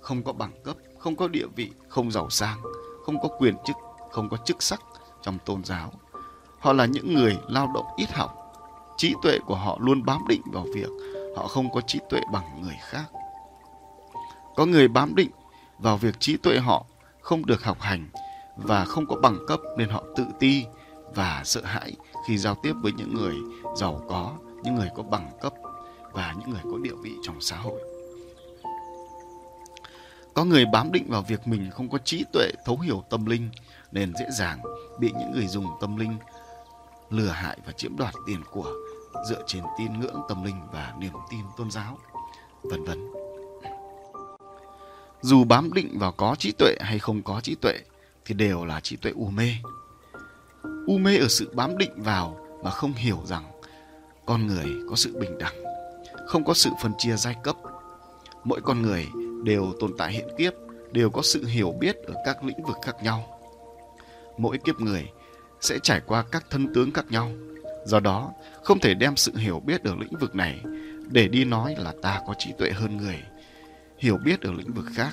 không 0.00 0.22
có 0.22 0.32
bằng 0.32 0.52
cấp, 0.64 0.76
không 0.98 1.16
có 1.16 1.28
địa 1.28 1.46
vị, 1.56 1.70
không 1.88 2.10
giàu 2.10 2.30
sang, 2.30 2.58
không 3.04 3.20
có 3.20 3.28
quyền 3.38 3.54
chức, 3.66 3.76
không 4.10 4.28
có 4.28 4.36
chức 4.44 4.62
sắc 4.62 4.80
trong 5.22 5.38
tôn 5.44 5.64
giáo. 5.64 5.92
Họ 6.58 6.72
là 6.72 6.86
những 6.86 7.14
người 7.14 7.36
lao 7.48 7.70
động 7.74 7.86
ít 7.96 8.10
học. 8.12 8.42
Trí 8.96 9.14
tuệ 9.22 9.38
của 9.46 9.54
họ 9.54 9.78
luôn 9.80 10.04
bám 10.04 10.20
định 10.28 10.42
vào 10.52 10.66
việc 10.74 10.88
họ 11.36 11.48
không 11.48 11.70
có 11.70 11.80
trí 11.80 11.98
tuệ 12.08 12.20
bằng 12.32 12.62
người 12.62 12.76
khác. 12.80 13.04
Có 14.56 14.66
người 14.66 14.88
bám 14.88 15.14
định 15.14 15.30
vào 15.78 15.96
việc 15.96 16.20
trí 16.20 16.36
tuệ 16.36 16.58
họ 16.58 16.86
không 17.20 17.46
được 17.46 17.64
học 17.64 17.80
hành 17.80 18.08
và 18.56 18.84
không 18.84 19.06
có 19.06 19.16
bằng 19.16 19.38
cấp 19.48 19.60
nên 19.76 19.88
họ 19.88 20.04
tự 20.16 20.24
ti 20.38 20.64
và 21.14 21.42
sợ 21.44 21.60
hãi 21.64 21.92
khi 22.26 22.38
giao 22.38 22.54
tiếp 22.54 22.72
với 22.82 22.92
những 22.92 23.14
người 23.14 23.34
giàu 23.76 24.02
có, 24.08 24.32
những 24.62 24.74
người 24.74 24.88
có 24.94 25.02
bằng 25.02 25.30
cấp 25.40 25.54
và 26.12 26.34
những 26.38 26.50
người 26.50 26.62
có 26.64 26.78
địa 26.82 26.94
vị 27.02 27.12
trong 27.22 27.40
xã 27.40 27.56
hội. 27.56 27.80
Có 30.34 30.44
người 30.44 30.64
bám 30.66 30.92
định 30.92 31.06
vào 31.08 31.22
việc 31.22 31.48
mình 31.48 31.70
không 31.70 31.88
có 31.88 31.98
trí 31.98 32.24
tuệ 32.32 32.50
thấu 32.64 32.78
hiểu 32.78 33.04
tâm 33.10 33.26
linh 33.26 33.50
nên 33.92 34.12
dễ 34.18 34.26
dàng 34.38 34.58
bị 35.00 35.12
những 35.18 35.32
người 35.32 35.46
dùng 35.46 35.66
tâm 35.80 35.96
linh 35.96 36.18
lừa 37.10 37.28
hại 37.28 37.58
và 37.66 37.72
chiếm 37.72 37.96
đoạt 37.96 38.14
tiền 38.26 38.40
của 38.50 38.72
dựa 39.28 39.42
trên 39.46 39.62
tin 39.78 40.00
ngưỡng 40.00 40.20
tâm 40.28 40.44
linh 40.44 40.60
và 40.72 40.94
niềm 40.98 41.12
tin 41.30 41.40
tôn 41.56 41.70
giáo, 41.70 41.98
vân 42.62 42.84
vân. 42.84 43.10
Dù 45.22 45.44
bám 45.44 45.72
định 45.72 45.98
vào 45.98 46.12
có 46.12 46.36
trí 46.38 46.52
tuệ 46.52 46.74
hay 46.80 46.98
không 46.98 47.22
có 47.22 47.40
trí 47.40 47.54
tuệ 47.54 47.74
thì 48.24 48.34
đều 48.34 48.64
là 48.64 48.80
trí 48.80 48.96
tuệ 48.96 49.12
u 49.14 49.30
mê. 49.30 49.52
U 50.86 50.98
mê 50.98 51.16
ở 51.16 51.28
sự 51.28 51.50
bám 51.54 51.78
định 51.78 51.92
vào 51.96 52.36
mà 52.64 52.70
không 52.70 52.92
hiểu 52.92 53.22
rằng 53.24 53.44
con 54.26 54.46
người 54.46 54.66
có 54.90 54.96
sự 54.96 55.18
bình 55.20 55.38
đẳng, 55.38 55.62
không 56.26 56.44
có 56.44 56.54
sự 56.54 56.70
phân 56.82 56.92
chia 56.98 57.16
giai 57.16 57.36
cấp. 57.42 57.56
Mỗi 58.44 58.60
con 58.60 58.82
người 58.82 59.06
đều 59.44 59.72
tồn 59.80 59.90
tại 59.98 60.12
hiện 60.12 60.28
kiếp, 60.38 60.52
đều 60.92 61.10
có 61.10 61.22
sự 61.22 61.44
hiểu 61.46 61.74
biết 61.80 61.96
ở 61.96 62.14
các 62.24 62.44
lĩnh 62.44 62.62
vực 62.62 62.76
khác 62.82 62.96
nhau. 63.02 63.40
Mỗi 64.38 64.58
kiếp 64.58 64.80
người 64.80 65.10
sẽ 65.60 65.78
trải 65.82 66.00
qua 66.06 66.24
các 66.32 66.46
thân 66.50 66.74
tướng 66.74 66.92
khác 66.92 67.04
nhau. 67.10 67.30
Do 67.86 68.00
đó, 68.00 68.32
không 68.62 68.78
thể 68.78 68.94
đem 68.94 69.16
sự 69.16 69.36
hiểu 69.36 69.60
biết 69.60 69.84
ở 69.84 69.94
lĩnh 70.00 70.18
vực 70.20 70.34
này 70.34 70.60
để 71.08 71.28
đi 71.28 71.44
nói 71.44 71.74
là 71.78 71.92
ta 72.02 72.20
có 72.26 72.34
trí 72.38 72.52
tuệ 72.58 72.70
hơn 72.70 72.96
người, 72.96 73.22
hiểu 73.98 74.18
biết 74.24 74.40
ở 74.40 74.52
lĩnh 74.52 74.72
vực 74.72 74.84
khác. 74.94 75.10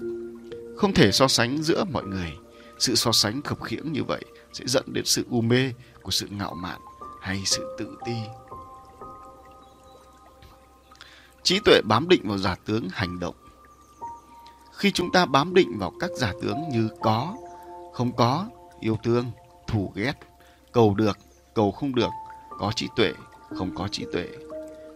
Không 0.77 0.93
thể 0.93 1.11
so 1.11 1.27
sánh 1.27 1.63
giữa 1.63 1.83
mọi 1.91 2.03
người. 2.03 2.31
Sự 2.79 2.95
so 2.95 3.11
sánh 3.11 3.41
khập 3.41 3.63
khiễng 3.63 3.91
như 3.91 4.03
vậy 4.03 4.21
sẽ 4.53 4.63
dẫn 4.67 4.83
đến 4.93 5.05
sự 5.05 5.25
u 5.29 5.41
mê 5.41 5.73
của 6.01 6.11
sự 6.11 6.27
ngạo 6.27 6.53
mạn 6.55 6.79
hay 7.21 7.41
sự 7.45 7.75
tự 7.77 7.97
ti. 8.05 8.15
Trí 11.43 11.59
tuệ 11.65 11.81
bám 11.83 12.07
định 12.07 12.21
vào 12.27 12.37
giả 12.37 12.55
tướng 12.65 12.87
hành 12.91 13.19
động. 13.19 13.35
Khi 14.73 14.91
chúng 14.91 15.11
ta 15.11 15.25
bám 15.25 15.53
định 15.53 15.77
vào 15.79 15.93
các 15.99 16.11
giả 16.17 16.33
tướng 16.41 16.57
như 16.71 16.89
có, 17.01 17.35
không 17.93 18.15
có, 18.15 18.47
yêu 18.79 18.97
thương, 19.03 19.25
thù 19.67 19.91
ghét, 19.95 20.13
cầu 20.71 20.95
được, 20.95 21.17
cầu 21.53 21.71
không 21.71 21.95
được, 21.95 22.09
có 22.59 22.71
trí 22.71 22.87
tuệ, 22.95 23.13
không 23.49 23.75
có 23.75 23.87
trí 23.87 24.05
tuệ, 24.13 24.27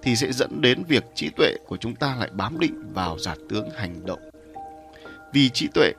thì 0.01 0.15
sẽ 0.15 0.31
dẫn 0.31 0.61
đến 0.61 0.83
việc 0.83 1.03
trí 1.15 1.29
tuệ 1.29 1.53
của 1.67 1.77
chúng 1.77 1.95
ta 1.95 2.15
lại 2.15 2.29
bám 2.33 2.59
định 2.59 2.93
vào 2.93 3.19
giả 3.19 3.35
tướng 3.49 3.69
hành 3.69 4.05
động. 4.05 4.19
Vì 5.33 5.49
trí 5.49 5.67
tuệ 5.73 5.91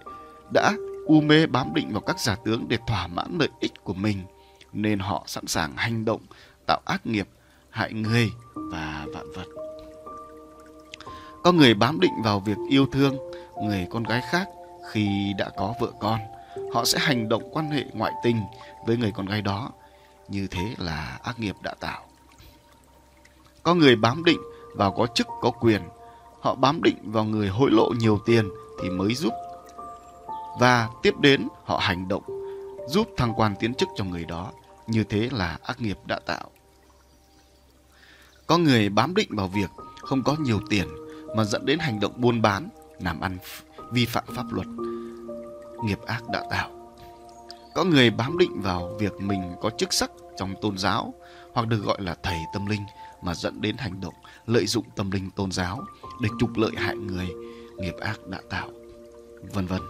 đã 0.53 0.73
u 1.07 1.21
mê 1.21 1.47
bám 1.47 1.75
định 1.75 1.93
vào 1.93 2.01
các 2.01 2.21
giả 2.21 2.37
tướng 2.45 2.69
để 2.69 2.79
thỏa 2.87 3.07
mãn 3.07 3.39
lợi 3.41 3.49
ích 3.61 3.73
của 3.85 3.95
mình, 3.95 4.19
nên 4.73 4.99
họ 4.99 5.25
sẵn 5.27 5.47
sàng 5.47 5.73
hành 5.77 6.05
động, 6.05 6.21
tạo 6.67 6.81
ác 6.85 7.07
nghiệp, 7.07 7.29
hại 7.71 7.93
người 7.93 8.31
và 8.55 9.07
vạn 9.15 9.27
vật. 9.33 9.47
Có 11.45 11.53
người 11.53 11.75
bám 11.75 12.01
định 12.01 12.13
vào 12.25 12.41
việc 12.41 12.57
yêu 12.71 12.87
thương 12.87 13.17
người 13.63 13.87
con 13.91 14.03
gái 14.03 14.21
khác 14.31 14.49
khi 14.91 15.33
đã 15.39 15.51
có 15.57 15.75
vợ 15.81 15.93
con, 16.01 16.21
họ 16.75 16.85
sẽ 16.85 16.99
hành 16.99 17.29
động 17.29 17.43
quan 17.53 17.71
hệ 17.71 17.85
ngoại 17.93 18.13
tình 18.23 18.43
với 18.87 18.97
người 18.97 19.13
con 19.15 19.27
gái 19.27 19.43
đó. 19.43 19.71
Như 20.29 20.47
thế 20.47 20.75
là 20.79 21.19
ác 21.23 21.41
nghiệp 21.41 21.57
đã 21.63 21.75
tạo. 21.81 22.05
Có 23.63 23.75
người 23.75 23.97
bám 23.97 24.25
định 24.25 24.41
vào 24.75 24.93
có 24.93 25.07
chức 25.07 25.27
có 25.41 25.51
quyền, 25.51 25.83
họ 26.41 26.55
bám 26.55 26.83
định 26.83 26.97
vào 27.05 27.25
người 27.25 27.49
hối 27.49 27.71
lộ 27.71 27.91
nhiều 27.99 28.19
tiền 28.27 28.49
thì 28.83 28.91
mới 28.91 29.15
giúp. 29.15 29.33
Và 30.61 30.89
tiếp 31.03 31.15
đến 31.21 31.49
họ 31.65 31.79
hành 31.79 32.09
động 32.09 32.23
giúp 32.89 33.09
thăng 33.17 33.35
quan 33.37 33.55
tiến 33.61 33.75
chức 33.75 33.89
cho 33.97 34.05
người 34.05 34.25
đó. 34.25 34.53
Như 34.87 35.05
thế 35.05 35.29
là 35.33 35.59
ác 35.63 35.81
nghiệp 35.81 35.99
đã 36.05 36.19
tạo. 36.27 36.51
Có 38.47 38.59
người 38.59 38.89
bám 38.89 39.15
định 39.15 39.29
vào 39.31 39.49
việc 39.49 39.71
không 40.01 40.23
có 40.23 40.37
nhiều 40.41 40.61
tiền 40.71 40.89
mà 41.37 41.45
dẫn 41.45 41.67
đến 41.67 41.79
hành 41.79 42.01
động 42.01 42.13
buôn 42.17 42.43
bán, 42.43 42.69
làm 43.01 43.21
ăn 43.21 43.39
vi 43.93 44.07
phạm 44.07 44.25
pháp 44.37 44.53
luật. 44.53 44.67
Nghiệp 45.85 45.99
ác 46.07 46.29
đã 46.33 46.43
tạo. 46.51 46.78
Có 47.79 47.85
người 47.85 48.11
bám 48.11 48.39
định 48.39 48.61
vào 48.61 48.97
việc 48.99 49.21
mình 49.21 49.55
có 49.61 49.71
chức 49.71 49.93
sắc 49.93 50.11
trong 50.37 50.55
tôn 50.63 50.79
giáo 50.79 51.15
hoặc 51.53 51.69
được 51.69 51.77
gọi 51.85 52.03
là 52.03 52.17
thầy 52.23 52.39
tâm 52.53 52.67
linh 52.67 52.83
mà 53.23 53.35
dẫn 53.35 53.61
đến 53.61 53.77
hành 53.77 54.01
động 54.01 54.15
lợi 54.47 54.67
dụng 54.67 54.85
tâm 54.97 55.11
linh 55.11 55.31
tôn 55.31 55.53
giáo 55.53 55.85
để 56.21 56.29
trục 56.41 56.57
lợi 56.57 56.71
hại 56.77 56.97
người, 56.97 57.29
nghiệp 57.77 57.95
ác 58.01 58.27
đã 58.27 58.41
tạo, 58.51 58.71
vân 59.53 59.67
vân. 59.67 59.81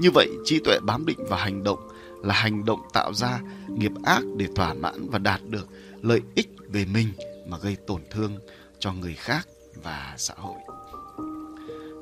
Như 0.00 0.10
vậy, 0.14 0.28
trí 0.44 0.60
tuệ 0.64 0.78
bám 0.86 1.06
định 1.06 1.18
vào 1.28 1.38
hành 1.38 1.64
động 1.64 1.88
là 2.24 2.34
hành 2.34 2.64
động 2.64 2.80
tạo 2.92 3.14
ra 3.14 3.40
nghiệp 3.68 3.92
ác 4.04 4.22
để 4.36 4.46
thỏa 4.56 4.74
mãn 4.74 5.10
và 5.10 5.18
đạt 5.18 5.40
được 5.44 5.68
lợi 6.02 6.20
ích 6.34 6.48
về 6.68 6.84
mình 6.84 7.08
mà 7.46 7.58
gây 7.58 7.76
tổn 7.86 8.00
thương 8.10 8.38
cho 8.78 8.92
người 8.92 9.14
khác 9.14 9.48
và 9.82 10.14
xã 10.16 10.34
hội. 10.36 10.58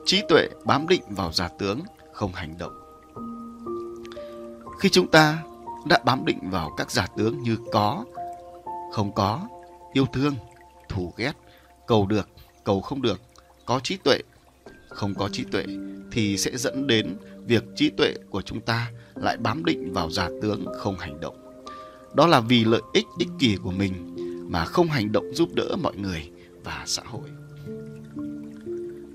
Trí 0.07 0.23
tuệ 0.29 0.49
bám 0.65 0.89
định 0.89 1.03
vào 1.09 1.33
giả 1.33 1.49
tướng, 1.59 1.81
không 2.13 2.33
hành 2.33 2.59
động. 2.59 2.86
Khi 4.79 4.89
chúng 4.89 5.07
ta 5.07 5.43
đã 5.87 6.01
bám 6.05 6.25
định 6.25 6.39
vào 6.51 6.75
các 6.77 6.91
giả 6.91 7.07
tướng 7.17 7.43
như 7.43 7.57
có, 7.73 8.05
không 8.93 9.13
có, 9.15 9.49
yêu 9.93 10.07
thương, 10.13 10.35
thù 10.89 11.13
ghét, 11.17 11.33
cầu 11.87 12.07
được, 12.07 12.29
cầu 12.65 12.81
không 12.81 13.03
được, 13.03 13.21
có 13.67 13.81
trí 13.81 13.97
tuệ, 13.97 14.19
không 14.89 15.15
có 15.15 15.29
trí 15.29 15.45
tuệ 15.45 15.65
thì 16.13 16.39
sẽ 16.39 16.57
dẫn 16.57 16.87
đến 16.87 17.17
việc 17.47 17.65
trí 17.77 17.91
tuệ 17.91 18.15
của 18.31 18.43
chúng 18.43 18.61
ta 18.61 18.91
lại 19.15 19.37
bám 19.37 19.65
định 19.65 19.93
vào 19.93 20.11
giả 20.11 20.29
tướng 20.43 20.65
không 20.79 20.99
hành 20.99 21.21
động. 21.21 21.37
Đó 22.15 22.27
là 22.27 22.41
vì 22.41 22.65
lợi 22.65 22.83
ích 22.93 23.07
ích 23.19 23.29
kỷ 23.39 23.57
của 23.57 23.71
mình 23.71 24.17
mà 24.51 24.65
không 24.65 24.89
hành 24.89 25.13
động 25.13 25.35
giúp 25.35 25.49
đỡ 25.55 25.77
mọi 25.83 25.97
người 25.97 26.31
và 26.65 26.83
xã 26.87 27.03
hội. 27.07 27.29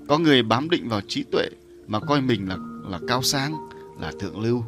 Có 0.08 0.18
người 0.18 0.42
bám 0.42 0.70
định 0.70 0.88
vào 0.88 1.00
trí 1.08 1.24
tuệ 1.32 1.46
mà 1.86 2.00
coi 2.00 2.20
mình 2.20 2.48
là 2.48 2.56
là 2.90 2.98
cao 3.08 3.22
sang, 3.22 3.54
là 4.00 4.12
thượng 4.20 4.40
lưu. 4.40 4.64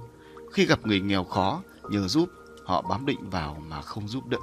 Khi 0.55 0.66
gặp 0.66 0.86
người 0.86 1.01
nghèo 1.01 1.24
khó 1.24 1.62
nhờ 1.90 2.09
giúp, 2.09 2.28
họ 2.64 2.82
bám 2.82 3.06
định 3.06 3.31
vào 3.31 3.56
mà 3.68 3.82
không 3.82 4.09
giúp 4.09 4.24
đỡ. 4.26 4.39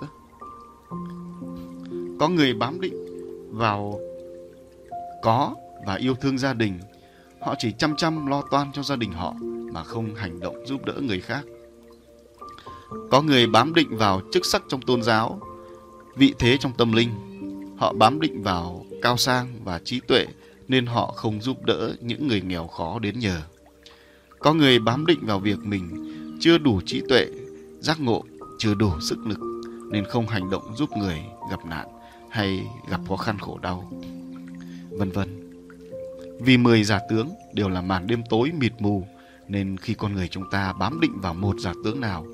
Có 2.19 2.29
người 2.29 2.53
bám 2.53 2.81
định 2.81 2.93
vào 3.51 3.99
có 5.21 5.55
và 5.85 5.95
yêu 5.95 6.15
thương 6.15 6.37
gia 6.37 6.53
đình. 6.53 6.79
Họ 7.41 7.55
chỉ 7.57 7.71
chăm 7.77 7.95
chăm 7.95 8.27
lo 8.27 8.41
toan 8.51 8.71
cho 8.71 8.83
gia 8.83 8.95
đình 8.95 9.11
họ 9.11 9.33
mà 9.73 9.83
không 9.83 10.15
hành 10.15 10.39
động 10.39 10.65
giúp 10.65 10.85
đỡ 10.85 10.93
người 11.01 11.19
khác. 11.19 11.45
Có 13.11 13.21
người 13.21 13.47
bám 13.47 13.73
định 13.73 13.97
vào 13.97 14.21
chức 14.31 14.45
sắc 14.45 14.63
trong 14.69 14.81
tôn 14.81 15.03
giáo, 15.03 15.39
vị 16.15 16.33
thế 16.39 16.57
trong 16.57 16.71
tâm 16.77 16.91
linh. 16.91 17.09
Họ 17.77 17.93
bám 17.93 18.19
định 18.19 18.43
vào 18.43 18.85
cao 19.01 19.17
sang 19.17 19.59
và 19.63 19.79
trí 19.79 19.99
tuệ 19.99 20.25
nên 20.67 20.85
họ 20.85 21.13
không 21.15 21.41
giúp 21.41 21.65
đỡ 21.65 21.93
những 21.99 22.27
người 22.27 22.41
nghèo 22.41 22.67
khó 22.67 22.99
đến 22.99 23.19
nhờ. 23.19 23.41
Có 24.41 24.53
người 24.53 24.79
bám 24.79 25.05
định 25.05 25.19
vào 25.25 25.39
việc 25.39 25.59
mình 25.59 26.07
chưa 26.39 26.57
đủ 26.57 26.81
trí 26.85 27.01
tuệ, 27.09 27.27
giác 27.79 27.99
ngộ, 27.99 28.23
chưa 28.57 28.73
đủ 28.73 28.91
sức 29.01 29.17
lực 29.27 29.39
nên 29.91 30.05
không 30.05 30.27
hành 30.27 30.49
động 30.49 30.75
giúp 30.75 30.89
người 30.97 31.21
gặp 31.51 31.65
nạn 31.65 31.87
hay 32.29 32.67
gặp 32.89 33.01
khó 33.09 33.15
khăn 33.17 33.37
khổ 33.39 33.59
đau, 33.61 33.91
vân 34.89 35.11
vân. 35.11 35.51
Vì 36.39 36.57
mười 36.57 36.83
giả 36.83 36.99
tướng 37.09 37.29
đều 37.53 37.69
là 37.69 37.81
màn 37.81 38.07
đêm 38.07 38.21
tối 38.29 38.51
mịt 38.57 38.73
mù 38.79 39.07
nên 39.47 39.77
khi 39.77 39.93
con 39.93 40.13
người 40.13 40.27
chúng 40.27 40.49
ta 40.51 40.73
bám 40.73 40.99
định 40.99 41.21
vào 41.21 41.33
một 41.33 41.59
giả 41.59 41.73
tướng 41.83 42.01
nào 42.01 42.25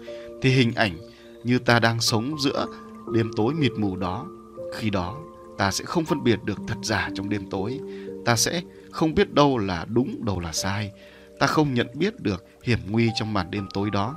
thì 0.42 0.50
hình 0.50 0.72
ảnh 0.76 0.98
như 1.44 1.60
ta 1.60 1.80
đang 1.80 2.02
sống 2.02 2.36
giữa 2.40 2.66
đêm 3.14 3.32
tối 3.36 3.54
mịt 3.54 3.72
mù 3.78 3.96
đó. 3.96 4.28
Khi 4.76 4.90
đó 4.90 5.18
ta 5.58 5.72
sẽ 5.72 5.86
không 5.86 6.06
phân 6.06 6.24
biệt 6.24 6.40
được 6.44 6.60
thật 6.68 6.78
giả 6.84 7.10
trong 7.16 7.30
đêm 7.30 7.50
tối. 7.50 7.80
Ta 8.26 8.36
sẽ 8.36 8.62
không 8.92 9.16
biết 9.16 9.34
đâu 9.34 9.58
là 9.58 9.86
đúng, 9.90 10.26
đâu 10.26 10.40
là 10.40 10.54
sai. 10.54 10.92
Ta 11.40 11.48
không 11.48 11.74
nhận 11.74 11.88
biết 11.94 12.20
được 12.20 12.46
hiểm 12.64 12.80
nguy 12.90 13.10
trong 13.16 13.34
màn 13.34 13.52
đêm 13.52 13.68
tối 13.74 13.90
đó. 13.90 14.16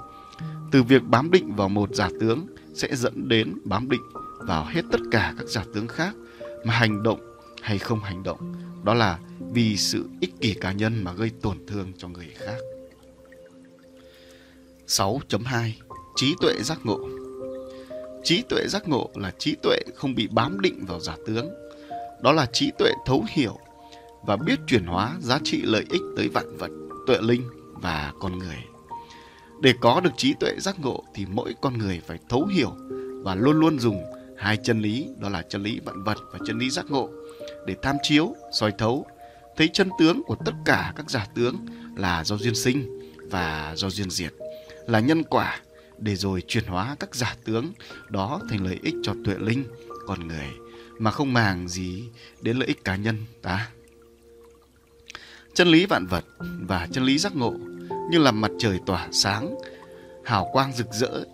Từ 0.72 0.82
việc 0.82 1.02
bám 1.02 1.30
định 1.30 1.54
vào 1.54 1.68
một 1.68 1.94
giả 1.94 2.08
tướng 2.20 2.46
sẽ 2.74 2.96
dẫn 2.96 3.28
đến 3.28 3.54
bám 3.64 3.90
định 3.90 4.02
vào 4.38 4.64
hết 4.64 4.82
tất 4.92 5.00
cả 5.10 5.34
các 5.38 5.46
giả 5.48 5.64
tướng 5.74 5.88
khác 5.88 6.14
mà 6.64 6.74
hành 6.74 7.02
động 7.02 7.20
hay 7.62 7.78
không 7.78 8.00
hành 8.00 8.22
động. 8.22 8.54
Đó 8.84 8.94
là 8.94 9.18
vì 9.52 9.76
sự 9.76 10.08
ích 10.20 10.40
kỷ 10.40 10.54
cá 10.54 10.72
nhân 10.72 11.04
mà 11.04 11.12
gây 11.12 11.30
tổn 11.42 11.66
thương 11.66 11.92
cho 11.98 12.08
người 12.08 12.28
khác. 12.38 12.56
6.2 14.86 15.70
Trí 16.16 16.34
tuệ 16.40 16.54
giác 16.62 16.78
ngộ 16.84 16.98
Trí 18.24 18.42
tuệ 18.48 18.66
giác 18.68 18.88
ngộ 18.88 19.10
là 19.14 19.32
trí 19.38 19.56
tuệ 19.62 19.78
không 19.96 20.14
bị 20.14 20.28
bám 20.30 20.60
định 20.60 20.84
vào 20.86 21.00
giả 21.00 21.16
tướng. 21.26 21.48
Đó 22.22 22.32
là 22.32 22.46
trí 22.46 22.70
tuệ 22.78 22.92
thấu 23.06 23.24
hiểu 23.28 23.58
và 24.22 24.36
biết 24.36 24.58
chuyển 24.66 24.84
hóa 24.84 25.16
giá 25.20 25.38
trị 25.44 25.62
lợi 25.62 25.84
ích 25.90 26.02
tới 26.16 26.28
vạn 26.28 26.56
vật, 26.56 26.70
tuệ 27.06 27.18
linh 27.20 27.42
và 27.72 28.12
con 28.20 28.38
người. 28.38 28.64
Để 29.60 29.74
có 29.80 30.00
được 30.00 30.10
trí 30.16 30.34
tuệ 30.40 30.54
giác 30.58 30.80
ngộ 30.80 31.04
thì 31.14 31.26
mỗi 31.26 31.54
con 31.62 31.78
người 31.78 32.00
phải 32.06 32.18
thấu 32.28 32.46
hiểu 32.46 32.72
và 33.24 33.34
luôn 33.34 33.60
luôn 33.60 33.78
dùng 33.78 34.04
hai 34.38 34.56
chân 34.56 34.80
lý 34.80 35.08
đó 35.18 35.28
là 35.28 35.42
chân 35.42 35.62
lý 35.62 35.80
vạn 35.84 36.02
vật 36.04 36.18
và 36.32 36.38
chân 36.46 36.58
lý 36.58 36.70
giác 36.70 36.90
ngộ 36.90 37.08
để 37.66 37.76
tham 37.82 37.96
chiếu, 38.02 38.34
soi 38.52 38.72
thấu, 38.78 39.06
thấy 39.56 39.68
chân 39.72 39.90
tướng 39.98 40.22
của 40.22 40.36
tất 40.44 40.52
cả 40.64 40.92
các 40.96 41.10
giả 41.10 41.26
tướng 41.34 41.56
là 41.96 42.24
do 42.24 42.36
duyên 42.36 42.54
sinh 42.54 43.00
và 43.30 43.72
do 43.76 43.90
duyên 43.90 44.10
diệt, 44.10 44.32
là 44.86 45.00
nhân 45.00 45.22
quả 45.22 45.60
để 45.98 46.16
rồi 46.16 46.42
chuyển 46.46 46.64
hóa 46.64 46.96
các 47.00 47.14
giả 47.14 47.36
tướng 47.44 47.72
đó 48.08 48.40
thành 48.50 48.64
lợi 48.64 48.78
ích 48.82 48.94
cho 49.02 49.14
tuệ 49.24 49.34
linh, 49.38 49.64
con 50.06 50.28
người 50.28 50.48
mà 50.98 51.10
không 51.10 51.32
màng 51.32 51.68
gì 51.68 52.04
đến 52.40 52.56
lợi 52.56 52.66
ích 52.66 52.84
cá 52.84 52.96
nhân 52.96 53.16
ta. 53.42 53.68
Chân 55.54 55.68
lý 55.68 55.86
vạn 55.86 56.06
vật 56.06 56.24
và 56.68 56.88
chân 56.92 57.04
lý 57.04 57.18
giác 57.18 57.36
ngộ 57.36 57.54
như 58.10 58.18
là 58.18 58.30
mặt 58.30 58.50
trời 58.58 58.78
tỏa 58.86 59.08
sáng, 59.12 59.54
hào 60.24 60.48
quang 60.52 60.72
rực 60.72 60.92
rỡ. 60.92 61.24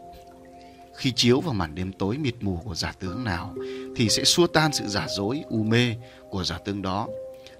Khi 0.96 1.12
chiếu 1.12 1.40
vào 1.40 1.54
màn 1.54 1.74
đêm 1.74 1.92
tối 1.92 2.18
mịt 2.18 2.34
mù 2.40 2.60
của 2.64 2.74
giả 2.74 2.92
tướng 3.00 3.24
nào 3.24 3.54
thì 3.96 4.08
sẽ 4.08 4.24
xua 4.24 4.46
tan 4.46 4.72
sự 4.72 4.84
giả 4.86 5.06
dối 5.16 5.42
u 5.48 5.62
mê 5.62 5.94
của 6.30 6.44
giả 6.44 6.58
tướng 6.64 6.82
đó. 6.82 7.08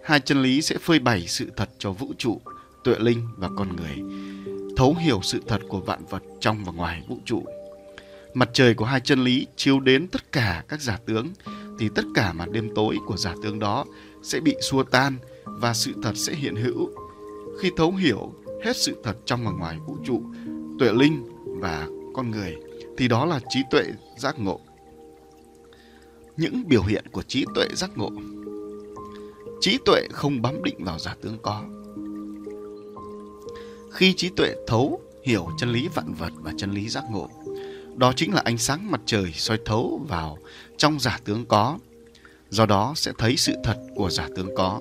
Hai 0.05 0.20
chân 0.20 0.43
lý 0.43 0.62
sẽ 0.62 0.78
phơi 0.78 0.99
bày 0.99 1.27
sự 1.27 1.51
thật 1.57 1.69
cho 1.78 1.93
vũ 1.93 2.12
trụ 2.19 2.41
tuệ 2.85 2.95
linh 2.99 3.28
và 3.37 3.49
con 3.57 3.77
người 3.77 3.97
thấu 4.77 4.95
hiểu 4.95 5.20
sự 5.23 5.41
thật 5.47 5.61
của 5.69 5.81
vạn 5.81 6.05
vật 6.07 6.23
trong 6.41 6.65
và 6.65 6.73
ngoài 6.73 7.03
vũ 7.09 7.19
trụ. 7.24 7.45
Mặt 8.35 8.51
trời 8.53 8.74
của 8.74 8.85
hai 8.85 9.01
chân 9.01 9.24
lý 9.24 9.47
chiếu 9.57 9.81
đến 9.81 10.09
tất 10.09 10.33
cả 10.33 10.65
các 10.69 10.81
giả 10.81 10.99
tướng 11.07 11.28
thì 11.78 11.89
tất 11.95 12.03
cả 12.15 12.33
màn 12.33 12.53
đêm 12.53 12.70
tối 12.74 12.97
của 13.07 13.16
giả 13.16 13.35
tướng 13.43 13.59
đó 13.59 13.85
sẽ 14.23 14.41
bị 14.41 14.57
xua 14.61 14.83
tan 14.83 15.19
và 15.61 15.74
sự 15.74 15.93
thật 16.03 16.12
sẽ 16.15 16.35
hiện 16.35 16.57
hữu. 16.57 16.91
Khi 17.61 17.70
thấu 17.77 17.93
hiểu 17.93 18.33
hết 18.65 18.77
sự 18.77 18.97
thật 19.05 19.16
trong 19.24 19.45
và 19.45 19.53
ngoài 19.53 19.78
vũ 19.87 19.97
trụ, 20.05 20.23
tuệ 20.78 20.93
linh 20.93 21.28
và 21.61 21.89
con 22.15 22.31
người, 22.31 22.57
thì 22.99 23.09
đó 23.09 23.24
là 23.27 23.41
trí 23.49 23.61
tuệ 23.70 23.85
giác 24.19 24.39
ngộ. 24.39 24.61
Những 26.37 26.69
biểu 26.69 26.83
hiện 26.83 27.05
của 27.12 27.23
trí 27.23 27.45
tuệ 27.55 27.66
giác 27.74 27.91
ngộ. 27.97 28.11
Trí 29.61 29.78
tuệ 29.85 30.07
không 30.12 30.43
bám 30.43 30.62
định 30.62 30.85
vào 30.85 30.99
giả 30.99 31.16
tướng 31.23 31.39
có. 31.43 31.65
Khi 33.93 34.15
trí 34.15 34.31
tuệ 34.37 34.55
thấu 34.66 35.01
hiểu 35.24 35.49
chân 35.59 35.73
lý 35.73 35.89
vạn 35.95 36.15
vật 36.15 36.33
và 36.37 36.53
chân 36.57 36.70
lý 36.70 36.89
giác 36.89 37.05
ngộ, 37.11 37.28
đó 37.97 38.12
chính 38.16 38.35
là 38.35 38.43
ánh 38.45 38.59
sáng 38.59 38.91
mặt 38.91 39.01
trời 39.07 39.33
soi 39.35 39.59
thấu 39.65 40.01
vào 40.09 40.39
trong 40.77 41.01
giả 41.01 41.20
tướng 41.24 41.45
có. 41.47 41.78
Do 42.51 42.66
đó 42.66 42.93
sẽ 42.97 43.12
thấy 43.19 43.37
sự 43.37 43.53
thật 43.65 43.77
của 43.95 44.11
giả 44.11 44.28
tướng 44.37 44.49
có 44.57 44.81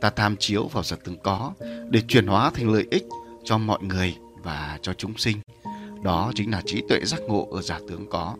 ta 0.00 0.10
tham 0.10 0.36
chiếu 0.36 0.66
vào 0.66 0.82
giả 0.82 0.96
từng 1.04 1.16
có 1.22 1.52
để 1.90 2.00
chuyển 2.08 2.26
hóa 2.26 2.50
thành 2.50 2.72
lợi 2.72 2.86
ích 2.90 3.04
cho 3.44 3.58
mọi 3.58 3.78
người 3.82 4.16
và 4.42 4.78
cho 4.82 4.92
chúng 4.92 5.18
sinh. 5.18 5.40
Đó 6.02 6.32
chính 6.34 6.50
là 6.50 6.62
trí 6.66 6.82
tuệ 6.88 7.00
giác 7.04 7.20
ngộ 7.28 7.48
ở 7.52 7.62
giả 7.62 7.78
tướng 7.88 8.06
có. 8.10 8.34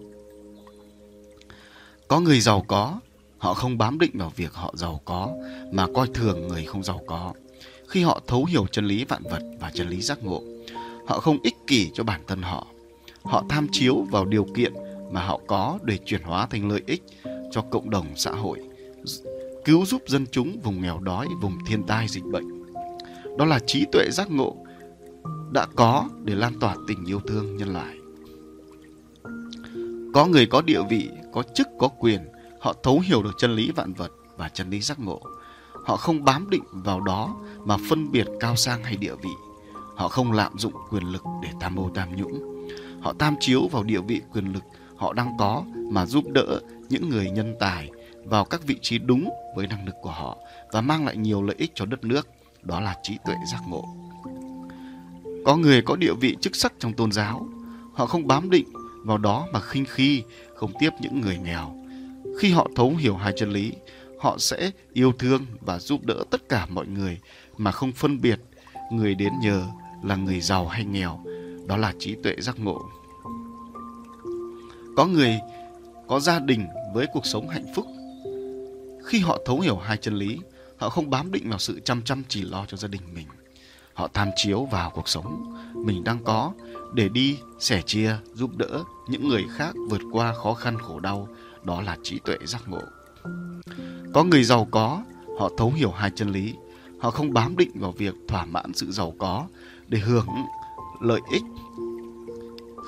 Có 2.09 2.21
người 2.21 2.41
giàu 2.41 2.65
có, 2.69 3.01
họ 3.39 3.55
không 3.55 3.79
bám 3.79 3.99
định 3.99 4.11
vào 4.15 4.33
việc 4.37 4.53
họ 4.53 4.75
giàu 4.77 5.01
có, 5.05 5.31
mà 5.73 5.87
coi 5.95 6.09
thường 6.15 6.49
người 6.49 6.65
không 6.65 6.83
giàu 6.83 7.01
có. 7.07 7.33
Khi 7.89 8.03
họ 8.03 8.21
thấu 8.27 8.45
hiểu 8.45 8.67
chân 8.67 8.85
lý 8.85 9.05
vạn 9.05 9.23
vật 9.23 9.43
và 9.61 9.71
chân 9.75 9.89
lý 9.89 10.01
giác 10.01 10.25
ngộ, 10.25 10.43
họ 11.07 11.21
không 11.21 11.39
ích 11.43 11.57
kỷ 11.67 11.91
cho 11.95 12.05
bản 12.05 12.21
thân 12.27 12.43
họ. 12.43 12.67
Họ 13.23 13.45
tham 13.49 13.67
chiếu 13.73 14.07
vào 14.11 14.25
điều 14.25 14.47
kiện 14.55 14.73
mà 15.13 15.27
họ 15.27 15.41
có 15.47 15.79
để 15.83 15.99
chuyển 16.05 16.23
hóa 16.23 16.47
thành 16.47 16.69
lợi 16.69 16.83
ích 16.87 17.03
cho 17.51 17.63
cộng 17.71 17.91
đồng 17.91 18.07
xã 18.17 18.31
hội 18.31 18.70
cứu 19.65 19.87
giúp 19.87 20.03
dân 20.07 20.27
chúng 20.33 20.61
vùng 20.61 20.83
nghèo 20.83 20.99
đói, 20.99 21.27
vùng 21.41 21.59
thiên 21.67 21.83
tai 21.83 22.09
dịch 22.09 22.25
bệnh. 22.25 22.63
Đó 23.39 23.45
là 23.45 23.59
trí 23.67 23.87
tuệ 23.93 24.11
giác 24.11 24.31
ngộ 24.31 24.57
đã 25.53 25.67
có 25.77 26.09
để 26.25 26.35
lan 26.35 26.61
tỏa 26.61 26.77
tình 26.89 27.05
yêu 27.05 27.21
thương 27.27 27.57
nhân 27.57 27.73
loại. 27.73 27.97
Có 30.15 30.27
người 30.27 30.47
có 30.47 30.63
địa 30.63 30.83
vị, 30.91 31.11
có 31.33 31.43
chức, 31.55 31.69
có 31.79 31.89
quyền, 31.89 32.21
họ 32.61 32.75
thấu 32.83 33.01
hiểu 33.01 33.23
được 33.23 33.35
chân 33.39 33.51
lý 33.51 33.71
vạn 33.71 33.93
vật 33.93 34.11
và 34.37 34.49
chân 34.49 34.71
lý 34.71 34.81
giác 34.81 35.01
ngộ. 35.01 35.21
Họ 35.85 35.97
không 35.97 36.25
bám 36.25 36.51
định 36.51 36.65
vào 36.73 37.01
đó 37.01 37.37
mà 37.65 37.77
phân 37.89 38.13
biệt 38.13 38.27
cao 38.41 38.57
sang 38.57 38.85
hay 38.85 38.97
địa 38.97 39.15
vị. 39.23 39.31
Họ 39.97 40.09
không 40.09 40.33
lạm 40.33 40.59
dụng 40.59 40.73
quyền 40.91 41.13
lực 41.13 41.23
để 41.43 41.49
tham 41.61 41.79
ô 41.79 41.91
tham 41.95 42.17
nhũng. 42.17 42.67
Họ 43.01 43.15
tham 43.19 43.35
chiếu 43.41 43.69
vào 43.73 43.83
địa 43.83 44.01
vị 44.01 44.21
quyền 44.33 44.53
lực 44.53 44.63
họ 44.97 45.13
đang 45.13 45.37
có 45.39 45.65
mà 45.91 46.07
giúp 46.07 46.25
đỡ 46.29 46.61
những 46.89 47.09
người 47.09 47.31
nhân 47.31 47.55
tài 47.61 47.91
vào 48.31 48.45
các 48.45 48.61
vị 48.67 48.77
trí 48.83 48.99
đúng 48.99 49.31
với 49.57 49.67
năng 49.67 49.87
lực 49.87 49.95
của 50.03 50.11
họ 50.11 50.37
và 50.73 50.81
mang 50.81 51.07
lại 51.07 51.17
nhiều 51.17 51.43
lợi 51.43 51.57
ích 51.59 51.71
cho 51.75 51.87
đất 51.87 52.05
nước, 52.05 52.29
đó 52.63 52.81
là 52.81 52.97
trí 53.03 53.19
tuệ 53.25 53.35
giác 53.53 53.61
ngộ. 53.69 53.85
Có 55.45 55.57
người 55.57 55.83
có 55.83 55.97
địa 55.97 56.13
vị 56.21 56.37
chức 56.41 56.57
sắc 56.57 56.73
trong 56.79 56.93
tôn 56.93 57.13
giáo, 57.13 57.47
họ 57.95 58.07
không 58.07 58.27
bám 58.27 58.51
định 58.51 58.69
vào 59.05 59.19
đó 59.19 59.47
mà 59.53 59.61
khinh 59.61 59.85
khi 59.89 60.23
không 60.55 60.73
tiếp 60.79 60.91
những 61.01 61.21
người 61.21 61.39
nghèo. 61.39 61.75
Khi 62.39 62.51
họ 62.51 62.69
thấu 62.77 62.91
hiểu 62.91 63.17
hai 63.17 63.33
chân 63.37 63.51
lý, 63.51 63.73
họ 64.21 64.39
sẽ 64.39 64.71
yêu 64.93 65.13
thương 65.19 65.47
và 65.61 65.79
giúp 65.79 66.05
đỡ 66.05 66.25
tất 66.31 66.49
cả 66.49 66.67
mọi 66.71 66.87
người 66.87 67.19
mà 67.57 67.73
không 67.73 67.93
phân 67.93 68.21
biệt 68.21 68.41
người 68.93 69.15
đến 69.15 69.33
nhờ 69.43 69.67
là 70.03 70.17
người 70.17 70.41
giàu 70.41 70.69
hay 70.69 70.85
nghèo, 70.85 71.21
đó 71.67 71.77
là 71.77 71.93
trí 71.99 72.15
tuệ 72.23 72.35
giác 72.39 72.61
ngộ. 72.61 72.83
Có 74.97 75.07
người 75.07 75.39
có 76.09 76.21
gia 76.21 76.39
đình 76.39 76.67
với 76.95 77.07
cuộc 77.13 77.27
sống 77.27 77.49
hạnh 77.49 77.67
phúc 77.75 77.87
khi 79.05 79.19
họ 79.19 79.39
thấu 79.45 79.61
hiểu 79.61 79.77
hai 79.77 79.97
chân 79.97 80.15
lý, 80.15 80.39
họ 80.77 80.89
không 80.89 81.11
bám 81.11 81.33
định 81.33 81.51
vào 81.51 81.59
sự 81.59 81.81
chăm 81.81 82.03
chăm 82.03 82.23
chỉ 82.29 82.43
lo 82.43 82.65
cho 82.69 82.77
gia 82.77 82.89
đình 82.89 83.03
mình. 83.15 83.27
Họ 83.95 84.09
tham 84.15 84.29
chiếu 84.37 84.65
vào 84.65 84.91
cuộc 84.91 85.09
sống 85.09 85.57
mình 85.75 86.05
đang 86.05 86.25
có 86.25 86.53
để 86.95 87.09
đi 87.09 87.39
sẻ 87.59 87.83
chia, 87.87 88.17
giúp 88.35 88.57
đỡ 88.57 88.85
những 89.09 89.29
người 89.29 89.45
khác 89.57 89.75
vượt 89.89 90.01
qua 90.13 90.35
khó 90.35 90.55
khăn 90.55 90.79
khổ 90.79 91.01
đau, 91.01 91.29
đó 91.63 91.83
là 91.83 91.97
trí 92.03 92.19
tuệ 92.19 92.37
giác 92.45 92.63
ngộ. 92.69 92.83
Có 94.15 94.25
người 94.25 94.45
giàu 94.45 94.69
có, 94.71 95.03
họ 95.39 95.51
thấu 95.57 95.73
hiểu 95.73 95.91
hai 95.91 96.11
chân 96.17 96.33
lý. 96.33 96.55
Họ 97.01 97.11
không 97.11 97.33
bám 97.33 97.57
định 97.57 97.71
vào 97.75 97.93
việc 97.93 98.15
thỏa 98.29 98.45
mãn 98.45 98.73
sự 98.75 98.91
giàu 98.91 99.15
có 99.19 99.47
để 99.89 99.99
hưởng 99.99 100.27
lợi 101.01 101.21
ích. 101.33 101.43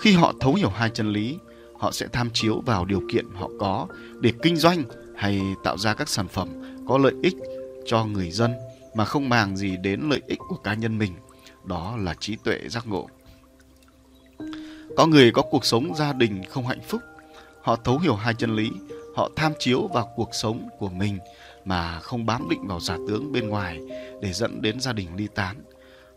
Khi 0.00 0.12
họ 0.12 0.32
thấu 0.40 0.54
hiểu 0.54 0.70
hai 0.70 0.90
chân 0.90 1.12
lý, 1.12 1.38
họ 1.78 1.92
sẽ 1.92 2.06
tham 2.12 2.30
chiếu 2.32 2.60
vào 2.66 2.84
điều 2.84 3.02
kiện 3.12 3.26
họ 3.34 3.50
có 3.60 3.86
để 4.20 4.32
kinh 4.42 4.56
doanh 4.56 4.82
hay 5.22 5.54
tạo 5.62 5.78
ra 5.78 5.94
các 5.94 6.08
sản 6.08 6.28
phẩm 6.28 6.48
có 6.88 6.98
lợi 6.98 7.12
ích 7.22 7.36
cho 7.86 8.04
người 8.04 8.30
dân 8.30 8.54
mà 8.94 9.04
không 9.04 9.28
màng 9.28 9.56
gì 9.56 9.76
đến 9.76 10.00
lợi 10.10 10.22
ích 10.26 10.38
của 10.48 10.56
cá 10.56 10.74
nhân 10.74 10.98
mình, 10.98 11.12
đó 11.64 11.96
là 11.98 12.14
trí 12.20 12.36
tuệ 12.36 12.58
giác 12.68 12.86
ngộ. 12.86 13.08
Có 14.96 15.06
người 15.06 15.30
có 15.32 15.42
cuộc 15.42 15.64
sống 15.64 15.94
gia 15.94 16.12
đình 16.12 16.42
không 16.48 16.66
hạnh 16.66 16.80
phúc, 16.88 17.00
họ 17.62 17.76
thấu 17.76 17.98
hiểu 17.98 18.14
hai 18.14 18.34
chân 18.34 18.56
lý, 18.56 18.70
họ 19.16 19.30
tham 19.36 19.52
chiếu 19.58 19.86
vào 19.86 20.12
cuộc 20.16 20.30
sống 20.32 20.68
của 20.78 20.88
mình 20.88 21.18
mà 21.64 22.00
không 22.00 22.26
bám 22.26 22.48
định 22.48 22.66
vào 22.66 22.80
giả 22.80 22.96
tướng 23.08 23.32
bên 23.32 23.48
ngoài 23.48 23.80
để 24.22 24.32
dẫn 24.32 24.62
đến 24.62 24.80
gia 24.80 24.92
đình 24.92 25.08
ly 25.16 25.28
tán. 25.34 25.56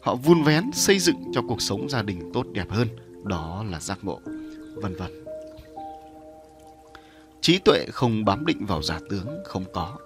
Họ 0.02 0.16
vun 0.16 0.44
vén 0.44 0.72
xây 0.74 1.00
dựng 1.00 1.32
cho 1.34 1.42
cuộc 1.48 1.62
sống 1.62 1.90
gia 1.90 2.02
đình 2.02 2.32
tốt 2.34 2.46
đẹp 2.54 2.70
hơn, 2.70 2.88
đó 3.24 3.66
là 3.70 3.80
giác 3.80 4.00
ngộ, 4.02 4.20
vân 4.76 4.96
vân 4.96 5.25
trí 7.46 7.60
tuệ 7.60 7.86
không 7.92 8.26
bám 8.26 8.46
định 8.46 8.66
vào 8.66 8.82
giả 8.82 9.00
tướng, 9.10 9.28
không 9.46 9.66
có. 9.74 9.98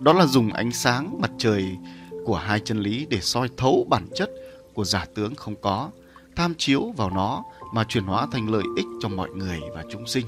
Đó 0.00 0.12
là 0.12 0.26
dùng 0.26 0.52
ánh 0.52 0.72
sáng 0.72 1.20
mặt 1.20 1.30
trời 1.38 1.76
của 2.24 2.36
hai 2.36 2.60
chân 2.60 2.78
lý 2.78 3.06
để 3.10 3.20
soi 3.20 3.48
thấu 3.56 3.86
bản 3.90 4.06
chất 4.14 4.30
của 4.74 4.84
giả 4.84 5.06
tướng 5.14 5.34
không 5.34 5.56
có, 5.56 5.90
tham 6.36 6.54
chiếu 6.58 6.92
vào 6.96 7.10
nó 7.10 7.44
mà 7.74 7.84
chuyển 7.84 8.04
hóa 8.04 8.26
thành 8.32 8.50
lợi 8.50 8.62
ích 8.76 8.86
cho 9.00 9.08
mọi 9.08 9.30
người 9.30 9.60
và 9.74 9.84
chúng 9.90 10.06
sinh. 10.06 10.26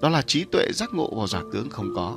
Đó 0.00 0.08
là 0.08 0.22
trí 0.22 0.44
tuệ 0.44 0.66
giác 0.74 0.88
ngộ 0.92 1.14
vào 1.14 1.26
giả 1.26 1.42
tướng 1.52 1.70
không 1.70 1.92
có. 1.96 2.16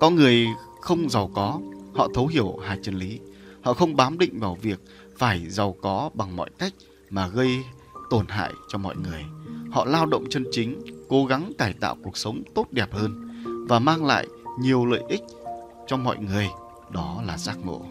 Có 0.00 0.10
người 0.10 0.46
không 0.80 1.10
giàu 1.10 1.30
có, 1.34 1.60
họ 1.94 2.08
thấu 2.14 2.26
hiểu 2.26 2.56
hai 2.62 2.78
chân 2.82 2.94
lý. 2.94 3.20
Họ 3.62 3.74
không 3.74 3.96
bám 3.96 4.18
định 4.18 4.40
vào 4.40 4.58
việc 4.62 4.78
phải 5.18 5.46
giàu 5.48 5.76
có 5.82 6.10
bằng 6.14 6.36
mọi 6.36 6.50
cách 6.58 6.72
mà 7.10 7.28
gây 7.28 7.64
tổn 8.10 8.26
hại 8.28 8.52
cho 8.68 8.78
mọi 8.78 8.94
người 8.96 9.24
họ 9.74 9.84
lao 9.84 10.06
động 10.06 10.24
chân 10.30 10.44
chính, 10.50 10.82
cố 11.08 11.24
gắng 11.24 11.52
cải 11.58 11.72
tạo 11.72 11.96
cuộc 12.02 12.16
sống 12.16 12.42
tốt 12.54 12.66
đẹp 12.70 12.92
hơn 12.92 13.28
và 13.68 13.78
mang 13.78 14.04
lại 14.04 14.26
nhiều 14.60 14.86
lợi 14.86 15.02
ích 15.08 15.20
cho 15.86 15.96
mọi 15.96 16.16
người. 16.18 16.48
Đó 16.90 17.22
là 17.26 17.38
giác 17.38 17.58
ngộ. 17.64 17.82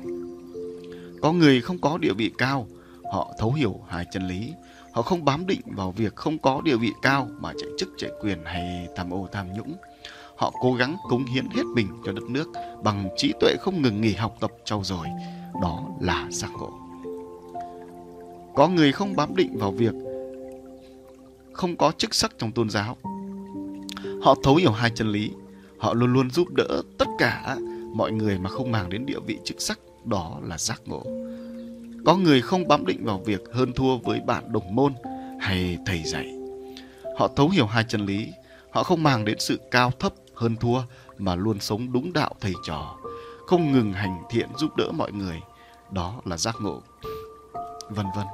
Có 1.22 1.32
người 1.32 1.62
không 1.62 1.78
có 1.82 1.98
địa 1.98 2.14
vị 2.14 2.32
cao, 2.38 2.68
họ 3.14 3.34
thấu 3.40 3.54
hiểu 3.54 3.80
hai 3.88 4.06
chân 4.12 4.28
lý. 4.28 4.54
Họ 4.92 5.02
không 5.02 5.26
bám 5.26 5.48
định 5.48 5.62
vào 5.66 5.92
việc 5.92 6.16
không 6.16 6.38
có 6.38 6.62
địa 6.62 6.76
vị 6.76 6.92
cao 7.02 7.28
mà 7.40 7.54
chạy 7.58 7.70
chức, 7.78 7.90
chạy 7.98 8.12
quyền 8.22 8.38
hay 8.46 8.88
tham 8.96 9.14
ô, 9.14 9.28
tham 9.32 9.54
nhũng. 9.54 9.76
Họ 10.38 10.54
cố 10.62 10.74
gắng 10.74 10.98
cống 11.10 11.26
hiến 11.26 11.46
hết 11.56 11.64
mình 11.76 11.88
cho 12.06 12.12
đất 12.12 12.24
nước 12.24 12.52
bằng 12.84 13.10
trí 13.18 13.34
tuệ 13.40 13.56
không 13.60 13.82
ngừng 13.82 14.02
nghỉ 14.02 14.14
học 14.14 14.36
tập 14.40 14.52
trau 14.66 14.84
dồi. 14.84 15.08
Đó 15.62 15.84
là 16.00 16.28
giác 16.32 16.52
ngộ. 16.60 16.72
Có 18.56 18.68
người 18.68 18.92
không 18.92 19.16
bám 19.16 19.36
định 19.36 19.58
vào 19.58 19.72
việc 19.72 19.94
không 21.54 21.78
có 21.78 21.92
chức 21.98 22.14
sắc 22.16 22.32
trong 22.38 22.52
tôn 22.52 22.70
giáo. 22.70 22.98
Họ 24.22 24.36
thấu 24.44 24.56
hiểu 24.56 24.72
hai 24.72 24.92
chân 24.96 25.08
lý. 25.08 25.32
Họ 25.78 25.94
luôn 25.94 26.14
luôn 26.14 26.30
giúp 26.32 26.48
đỡ 26.56 26.82
tất 26.98 27.08
cả 27.18 27.58
mọi 27.94 28.12
người 28.12 28.40
mà 28.40 28.50
không 28.50 28.72
màng 28.72 28.90
đến 28.90 29.06
địa 29.06 29.20
vị 29.26 29.40
chức 29.44 29.62
sắc, 29.62 29.80
đó 30.06 30.40
là 30.44 30.58
giác 30.58 30.82
ngộ. 30.86 31.04
Có 32.06 32.16
người 32.16 32.42
không 32.42 32.68
bám 32.68 32.86
định 32.86 33.06
vào 33.06 33.22
việc 33.26 33.42
hơn 33.54 33.74
thua 33.74 33.98
với 33.98 34.20
bạn 34.20 34.52
đồng 34.52 34.76
môn 34.76 34.94
hay 35.40 35.78
thầy 35.86 36.04
dạy. 36.06 36.34
Họ 37.18 37.28
thấu 37.36 37.50
hiểu 37.50 37.66
hai 37.66 37.86
chân 37.88 38.06
lý. 38.06 38.28
Họ 38.72 38.84
không 38.84 39.04
màng 39.04 39.26
đến 39.26 39.40
sự 39.40 39.60
cao 39.72 39.92
thấp, 40.00 40.14
hơn 40.36 40.56
thua 40.56 40.82
mà 41.18 41.36
luôn 41.36 41.60
sống 41.60 41.94
đúng 41.94 42.14
đạo 42.14 42.34
thầy 42.42 42.54
trò, 42.64 42.98
không 43.48 43.72
ngừng 43.72 43.94
hành 43.94 44.24
thiện 44.30 44.50
giúp 44.58 44.76
đỡ 44.76 44.92
mọi 44.92 45.12
người. 45.12 45.42
Đó 45.92 46.22
là 46.26 46.38
giác 46.38 46.56
ngộ. 46.62 46.82
Vân 47.90 48.06
vân 48.16 48.26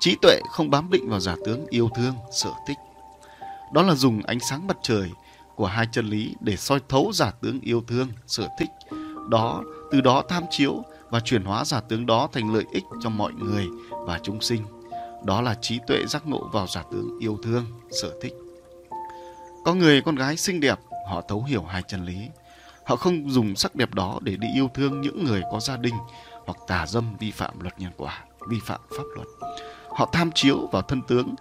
trí 0.00 0.16
tuệ 0.22 0.40
không 0.50 0.70
bám 0.70 0.90
định 0.90 1.10
vào 1.10 1.20
giả 1.20 1.36
tướng 1.44 1.66
yêu 1.70 1.90
thương 1.94 2.14
sở 2.32 2.50
thích 2.66 2.78
đó 3.72 3.82
là 3.82 3.94
dùng 3.94 4.22
ánh 4.22 4.40
sáng 4.40 4.66
mặt 4.66 4.76
trời 4.82 5.10
của 5.54 5.66
hai 5.66 5.86
chân 5.92 6.06
lý 6.06 6.34
để 6.40 6.56
soi 6.56 6.80
thấu 6.88 7.10
giả 7.14 7.30
tướng 7.30 7.60
yêu 7.60 7.82
thương 7.88 8.08
sở 8.26 8.48
thích 8.58 8.70
đó 9.28 9.62
từ 9.90 10.00
đó 10.00 10.22
tham 10.28 10.42
chiếu 10.50 10.82
và 11.10 11.20
chuyển 11.20 11.44
hóa 11.44 11.64
giả 11.64 11.80
tướng 11.80 12.06
đó 12.06 12.28
thành 12.32 12.54
lợi 12.54 12.64
ích 12.72 12.84
cho 13.02 13.10
mọi 13.10 13.32
người 13.32 13.66
và 13.90 14.20
chúng 14.22 14.40
sinh. 14.40 14.64
Đó 15.24 15.40
là 15.40 15.54
trí 15.54 15.78
tuệ 15.86 16.04
giác 16.06 16.26
ngộ 16.26 16.48
vào 16.52 16.66
giả 16.66 16.82
tướng 16.92 17.18
yêu 17.20 17.38
thương, 17.42 17.66
sở 17.90 18.12
thích. 18.22 18.34
Có 19.64 19.74
người 19.74 20.02
con 20.02 20.14
gái 20.14 20.36
xinh 20.36 20.60
đẹp, 20.60 20.78
họ 21.10 21.20
thấu 21.28 21.44
hiểu 21.44 21.62
hai 21.62 21.82
chân 21.88 22.04
lý. 22.04 22.28
Họ 22.84 22.96
không 22.96 23.30
dùng 23.30 23.56
sắc 23.56 23.74
đẹp 23.74 23.94
đó 23.94 24.18
để 24.22 24.36
đi 24.36 24.48
yêu 24.54 24.70
thương 24.74 25.00
những 25.00 25.24
người 25.24 25.42
có 25.52 25.60
gia 25.60 25.76
đình 25.76 25.94
hoặc 26.46 26.58
tà 26.66 26.86
dâm 26.86 27.16
vi 27.18 27.30
phạm 27.30 27.60
luật 27.60 27.78
nhân 27.78 27.92
quả, 27.96 28.24
vi 28.48 28.56
phạm 28.66 28.80
pháp 28.90 29.04
luật. 29.16 29.28
Họ 30.00 30.08
tham 30.12 30.30
chiếu 30.34 30.68
vào 30.72 30.82
thân 30.82 31.02
tướng 31.02 31.34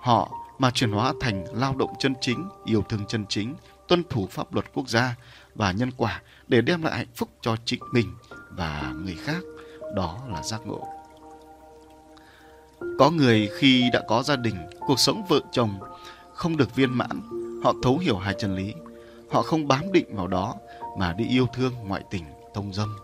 họ 0.00 0.30
mà 0.58 0.70
chuyển 0.70 0.92
hóa 0.92 1.12
thành 1.20 1.44
lao 1.52 1.74
động 1.76 1.90
chân 1.98 2.14
chính, 2.20 2.48
yêu 2.64 2.84
thương 2.88 3.06
chân 3.08 3.24
chính, 3.28 3.54
tuân 3.88 4.02
thủ 4.10 4.28
pháp 4.30 4.54
luật 4.54 4.66
quốc 4.74 4.88
gia 4.88 5.16
và 5.54 5.72
nhân 5.72 5.90
quả 5.96 6.22
để 6.48 6.60
đem 6.60 6.82
lại 6.82 6.96
hạnh 6.96 7.06
phúc 7.14 7.28
cho 7.40 7.56
chính 7.64 7.80
mình 7.92 8.14
và 8.50 8.92
người 9.04 9.14
khác. 9.14 9.42
Đó 9.94 10.18
là 10.28 10.42
giác 10.42 10.60
ngộ. 10.66 10.88
Có 12.98 13.10
người 13.10 13.48
khi 13.58 13.90
đã 13.92 14.02
có 14.08 14.22
gia 14.22 14.36
đình, 14.36 14.56
cuộc 14.80 14.98
sống 14.98 15.22
vợ 15.28 15.40
chồng 15.52 15.78
không 16.34 16.56
được 16.56 16.74
viên 16.74 16.98
mãn, 16.98 17.20
họ 17.64 17.74
thấu 17.82 17.98
hiểu 17.98 18.18
hai 18.18 18.34
chân 18.38 18.56
lý. 18.56 18.74
Họ 19.30 19.42
không 19.42 19.68
bám 19.68 19.92
định 19.92 20.16
vào 20.16 20.26
đó 20.26 20.54
mà 20.98 21.12
đi 21.12 21.28
yêu 21.28 21.46
thương 21.52 21.72
ngoại 21.84 22.02
tình, 22.10 22.24
thông 22.54 22.72
dâm. 22.72 22.96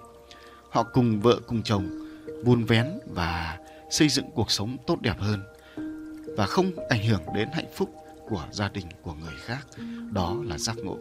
Họ 0.71 0.83
cùng 0.83 1.21
vợ 1.21 1.41
cùng 1.47 1.63
chồng 1.63 1.89
vun 2.45 2.65
vén 2.65 2.99
và 3.15 3.59
xây 3.91 4.09
dựng 4.09 4.31
cuộc 4.35 4.51
sống 4.51 4.77
tốt 4.87 5.01
đẹp 5.01 5.17
hơn 5.19 5.43
và 6.37 6.47
không 6.47 6.73
ảnh 6.89 7.05
hưởng 7.05 7.23
đến 7.35 7.49
hạnh 7.53 7.73
phúc 7.77 7.91
của 8.29 8.45
gia 8.51 8.69
đình 8.69 8.87
của 9.03 9.15
người 9.15 9.35
khác. 9.45 9.67
Đó 10.13 10.37
là 10.45 10.59
giác 10.59 10.77
ngộ. 10.77 10.97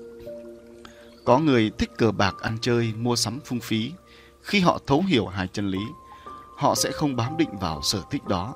Có 1.25 1.39
người 1.39 1.71
thích 1.77 1.89
cờ 1.97 2.11
bạc 2.11 2.35
ăn 2.41 2.57
chơi, 2.61 2.93
mua 2.97 3.15
sắm 3.15 3.39
phung 3.45 3.59
phí. 3.59 3.91
Khi 4.41 4.59
họ 4.59 4.79
thấu 4.87 5.01
hiểu 5.01 5.27
hai 5.27 5.47
chân 5.47 5.69
lý, 5.69 5.79
họ 6.57 6.75
sẽ 6.75 6.91
không 6.91 7.15
bám 7.15 7.37
định 7.37 7.57
vào 7.59 7.81
sở 7.81 8.01
thích 8.11 8.25
đó. 8.27 8.55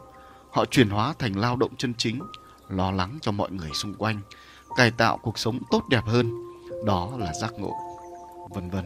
Họ 0.52 0.66
chuyển 0.66 0.90
hóa 0.90 1.14
thành 1.20 1.40
lao 1.40 1.56
động 1.56 1.76
chân 1.78 1.94
chính, 1.98 2.20
lo 2.70 2.92
lắng 2.92 3.18
cho 3.22 3.32
mọi 3.32 3.52
người 3.52 3.70
xung 3.74 3.94
quanh, 3.94 4.22
cải 4.78 4.92
tạo 4.92 5.18
cuộc 5.18 5.40
sống 5.40 5.60
tốt 5.72 5.84
đẹp 5.90 6.04
hơn. 6.06 6.32
Đó 6.86 7.12
là 7.18 7.34
giác 7.34 7.54
ngộ, 7.54 7.74
vân 8.50 8.70
vân. 8.70 8.86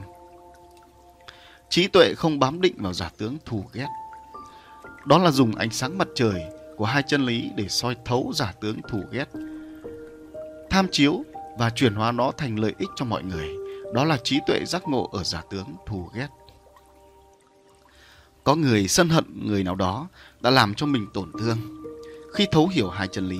Trí 1.70 1.88
tuệ 1.88 2.14
không 2.18 2.40
bám 2.40 2.62
định 2.62 2.76
vào 2.78 2.94
giả 2.94 3.10
tướng 3.18 3.38
thù 3.46 3.66
ghét. 3.74 3.88
Đó 5.06 5.18
là 5.18 5.32
dùng 5.32 5.56
ánh 5.56 5.72
sáng 5.72 5.98
mặt 5.98 6.08
trời 6.16 6.44
của 6.78 6.86
hai 6.86 7.04
chân 7.08 7.26
lý 7.26 7.50
để 7.56 7.68
soi 7.68 7.96
thấu 8.06 8.32
giả 8.36 8.54
tướng 8.62 8.82
thù 8.90 9.04
ghét. 9.12 9.26
Tham 10.70 10.88
chiếu 10.92 11.24
và 11.58 11.70
chuyển 11.70 11.96
hóa 11.96 12.12
nó 12.12 12.32
thành 12.32 12.60
lợi 12.60 12.74
ích 12.78 12.90
cho 12.96 13.06
mọi 13.06 13.24
người. 13.24 13.50
Đó 13.94 14.06
là 14.06 14.18
trí 14.24 14.40
tuệ 14.48 14.60
giác 14.66 14.88
ngộ 14.88 15.10
ở 15.12 15.24
giả 15.24 15.42
tướng 15.50 15.76
thù 15.86 16.10
ghét. 16.14 16.28
Có 18.44 18.56
người 18.56 18.88
sân 18.88 19.10
hận 19.10 19.48
người 19.48 19.64
nào 19.64 19.76
đó 19.76 20.08
đã 20.42 20.50
làm 20.50 20.74
cho 20.74 20.86
mình 20.86 21.08
tổn 21.14 21.32
thương. 21.40 21.58
Khi 22.34 22.48
thấu 22.52 22.68
hiểu 22.68 22.90
hai 22.90 23.08
chân 23.08 23.30
lý, 23.30 23.40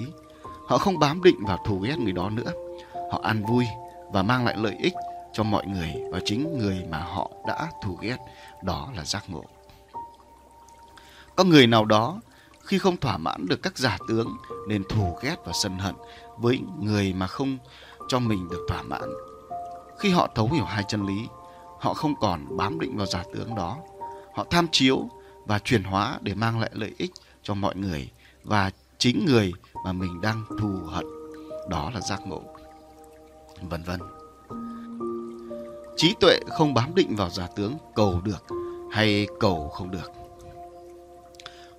họ 0.68 0.78
không 0.78 1.00
bám 1.00 1.24
định 1.24 1.46
vào 1.46 1.58
thù 1.66 1.80
ghét 1.80 2.00
người 2.00 2.14
đó 2.14 2.30
nữa. 2.30 2.52
Họ 3.12 3.22
an 3.24 3.46
vui 3.46 3.66
và 4.12 4.24
mang 4.24 4.46
lại 4.46 4.56
lợi 4.58 4.76
ích 4.84 4.94
cho 5.34 5.44
mọi 5.44 5.66
người 5.68 5.94
và 6.12 6.20
chính 6.26 6.58
người 6.58 6.84
mà 6.90 7.00
họ 7.00 7.32
đã 7.48 7.68
thù 7.84 7.98
ghét. 8.02 8.18
Đó 8.64 8.92
là 8.96 9.06
giác 9.06 9.24
ngộ. 9.28 9.44
Có 11.36 11.44
người 11.44 11.68
nào 11.68 11.86
đó 11.86 12.20
khi 12.64 12.78
không 12.78 12.98
thỏa 12.98 13.18
mãn 13.18 13.46
được 13.48 13.62
các 13.62 13.78
giả 13.78 13.98
tướng 14.08 14.38
nên 14.68 14.84
thù 14.84 15.18
ghét 15.22 15.36
và 15.46 15.52
sân 15.54 15.78
hận 15.78 15.96
với 16.38 16.60
người 16.80 17.14
mà 17.14 17.28
không 17.28 17.58
cho 18.08 18.20
mình 18.20 18.50
được 18.50 18.66
thỏa 18.70 18.82
mãn. 18.82 19.10
Khi 20.00 20.10
họ 20.10 20.30
thấu 20.36 20.50
hiểu 20.54 20.66
hai 20.66 20.84
chân 20.88 21.06
lý, 21.06 21.28
họ 21.80 21.94
không 21.94 22.14
còn 22.22 22.58
bám 22.58 22.80
định 22.80 22.98
vào 22.98 23.06
giả 23.06 23.24
tướng 23.34 23.56
đó. 23.56 23.78
Họ 24.34 24.46
tham 24.50 24.68
chiếu 24.72 25.10
và 25.46 25.60
chuyển 25.60 25.84
hóa 25.84 26.18
để 26.22 26.34
mang 26.34 26.60
lại 26.60 26.70
lợi 26.74 26.94
ích 26.98 27.12
cho 27.44 27.54
mọi 27.54 27.76
người 27.76 28.10
và 28.44 28.72
chính 28.98 29.26
người 29.26 29.54
mà 29.86 29.94
mình 29.94 30.22
đang 30.22 30.44
thù 30.60 30.80
hận. 30.88 31.06
Đó 31.70 31.92
là 31.94 32.02
giác 32.02 32.28
ngộ. 32.28 32.42
Vân 33.62 33.84
vân. 33.84 34.00
Trí 35.98 36.16
tuệ 36.20 36.40
không 36.50 36.74
bám 36.74 36.96
định 36.96 37.16
vào 37.16 37.30
giả 37.30 37.48
tướng 37.56 37.78
cầu 37.96 38.22
được 38.24 38.44
hay 38.92 39.28
cầu 39.40 39.70
không 39.70 39.92
được 39.92 40.23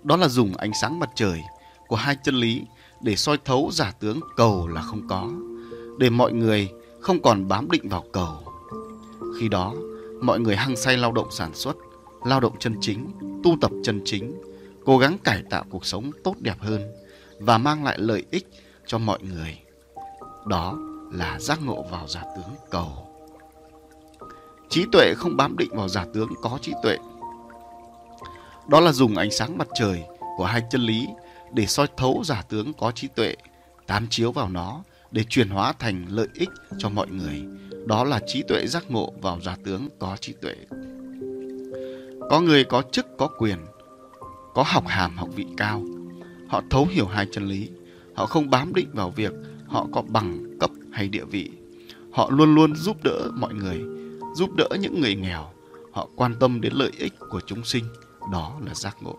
đó 0.05 0.17
là 0.17 0.29
dùng 0.29 0.57
ánh 0.57 0.73
sáng 0.81 0.99
mặt 0.99 1.11
trời 1.15 1.43
của 1.87 1.97
hai 1.97 2.17
chân 2.25 2.35
lý 2.35 2.63
để 3.01 3.17
soi 3.17 3.39
thấu 3.45 3.71
giả 3.73 3.93
tướng 4.01 4.21
cầu 4.37 4.69
là 4.69 4.83
không 4.83 5.09
có, 5.09 5.31
để 5.99 6.11
mọi 6.11 6.33
người 6.33 6.69
không 7.01 7.23
còn 7.23 7.49
bám 7.49 7.71
định 7.71 7.89
vào 7.89 8.05
cầu. 8.13 8.43
Khi 9.41 9.49
đó, 9.49 9.75
mọi 10.23 10.41
người 10.41 10.57
hăng 10.57 10.77
say 10.77 10.97
lao 10.97 11.13
động 11.13 11.29
sản 11.31 11.55
xuất, 11.55 11.77
lao 12.27 12.41
động 12.41 12.59
chân 12.59 12.77
chính, 12.81 13.07
tu 13.45 13.57
tập 13.61 13.71
chân 13.85 14.03
chính, 14.05 14.43
cố 14.85 14.99
gắng 14.99 15.19
cải 15.25 15.43
tạo 15.51 15.65
cuộc 15.71 15.87
sống 15.87 16.11
tốt 16.25 16.35
đẹp 16.41 16.57
hơn 16.59 16.93
và 17.41 17.59
mang 17.59 17.85
lại 17.85 17.99
lợi 17.99 18.25
ích 18.31 18.51
cho 18.87 18.99
mọi 18.99 19.19
người. 19.23 19.59
Đó 20.47 20.79
là 21.13 21.41
giác 21.41 21.59
ngộ 21.65 21.83
vào 21.91 22.09
giả 22.09 22.23
tướng 22.37 22.55
cầu. 22.71 23.09
Trí 24.69 24.85
tuệ 24.93 25.15
không 25.17 25.37
bám 25.37 25.57
định 25.57 25.71
vào 25.77 25.89
giả 25.89 26.07
tướng 26.15 26.29
có 26.43 26.59
trí 26.63 26.73
tuệ 26.83 26.99
đó 28.69 28.81
là 28.81 28.93
dùng 28.93 29.17
ánh 29.17 29.31
sáng 29.31 29.59
mặt 29.59 29.69
trời 29.75 30.03
của 30.37 30.45
hai 30.45 30.63
chân 30.71 30.81
lý 30.81 31.07
để 31.53 31.67
soi 31.67 31.87
thấu 31.97 32.23
giả 32.25 32.43
tướng 32.49 32.73
có 32.73 32.91
trí 32.91 33.09
tuệ, 33.09 33.35
tám 33.87 34.07
chiếu 34.11 34.33
vào 34.33 34.49
nó 34.49 34.83
để 35.11 35.25
chuyển 35.29 35.49
hóa 35.49 35.73
thành 35.73 36.07
lợi 36.09 36.29
ích 36.35 36.49
cho 36.79 36.89
mọi 36.89 37.07
người. 37.09 37.43
Đó 37.87 38.05
là 38.05 38.21
trí 38.27 38.43
tuệ 38.49 38.67
giác 38.67 38.91
ngộ 38.91 39.13
vào 39.23 39.41
giả 39.41 39.57
tướng 39.65 39.89
có 39.99 40.17
trí 40.21 40.33
tuệ. 40.33 40.55
Có 42.31 42.41
người 42.41 42.65
có 42.65 42.83
chức 42.93 43.07
có 43.19 43.29
quyền, 43.39 43.59
có 44.55 44.65
học 44.67 44.87
hàm 44.87 45.17
học 45.17 45.29
vị 45.35 45.47
cao. 45.57 45.83
Họ 46.49 46.63
thấu 46.71 46.87
hiểu 46.91 47.07
hai 47.07 47.27
chân 47.33 47.47
lý. 47.47 47.69
Họ 48.15 48.27
không 48.27 48.51
bám 48.51 48.75
định 48.75 48.89
vào 48.93 49.11
việc 49.11 49.33
họ 49.67 49.87
có 49.93 50.03
bằng 50.03 50.59
cấp 50.61 50.71
hay 50.93 51.09
địa 51.09 51.25
vị. 51.25 51.51
Họ 52.13 52.31
luôn 52.31 52.55
luôn 52.55 52.77
giúp 52.77 52.97
đỡ 53.05 53.31
mọi 53.35 53.55
người, 53.55 53.81
giúp 54.35 54.51
đỡ 54.57 54.69
những 54.81 55.01
người 55.01 55.15
nghèo. 55.15 55.51
Họ 55.93 56.09
quan 56.17 56.35
tâm 56.41 56.61
đến 56.61 56.73
lợi 56.73 56.93
ích 56.99 57.13
của 57.31 57.41
chúng 57.47 57.65
sinh 57.65 57.85
đó 58.33 58.57
là 58.67 58.75
giác 58.75 58.97
ngộ. 59.01 59.17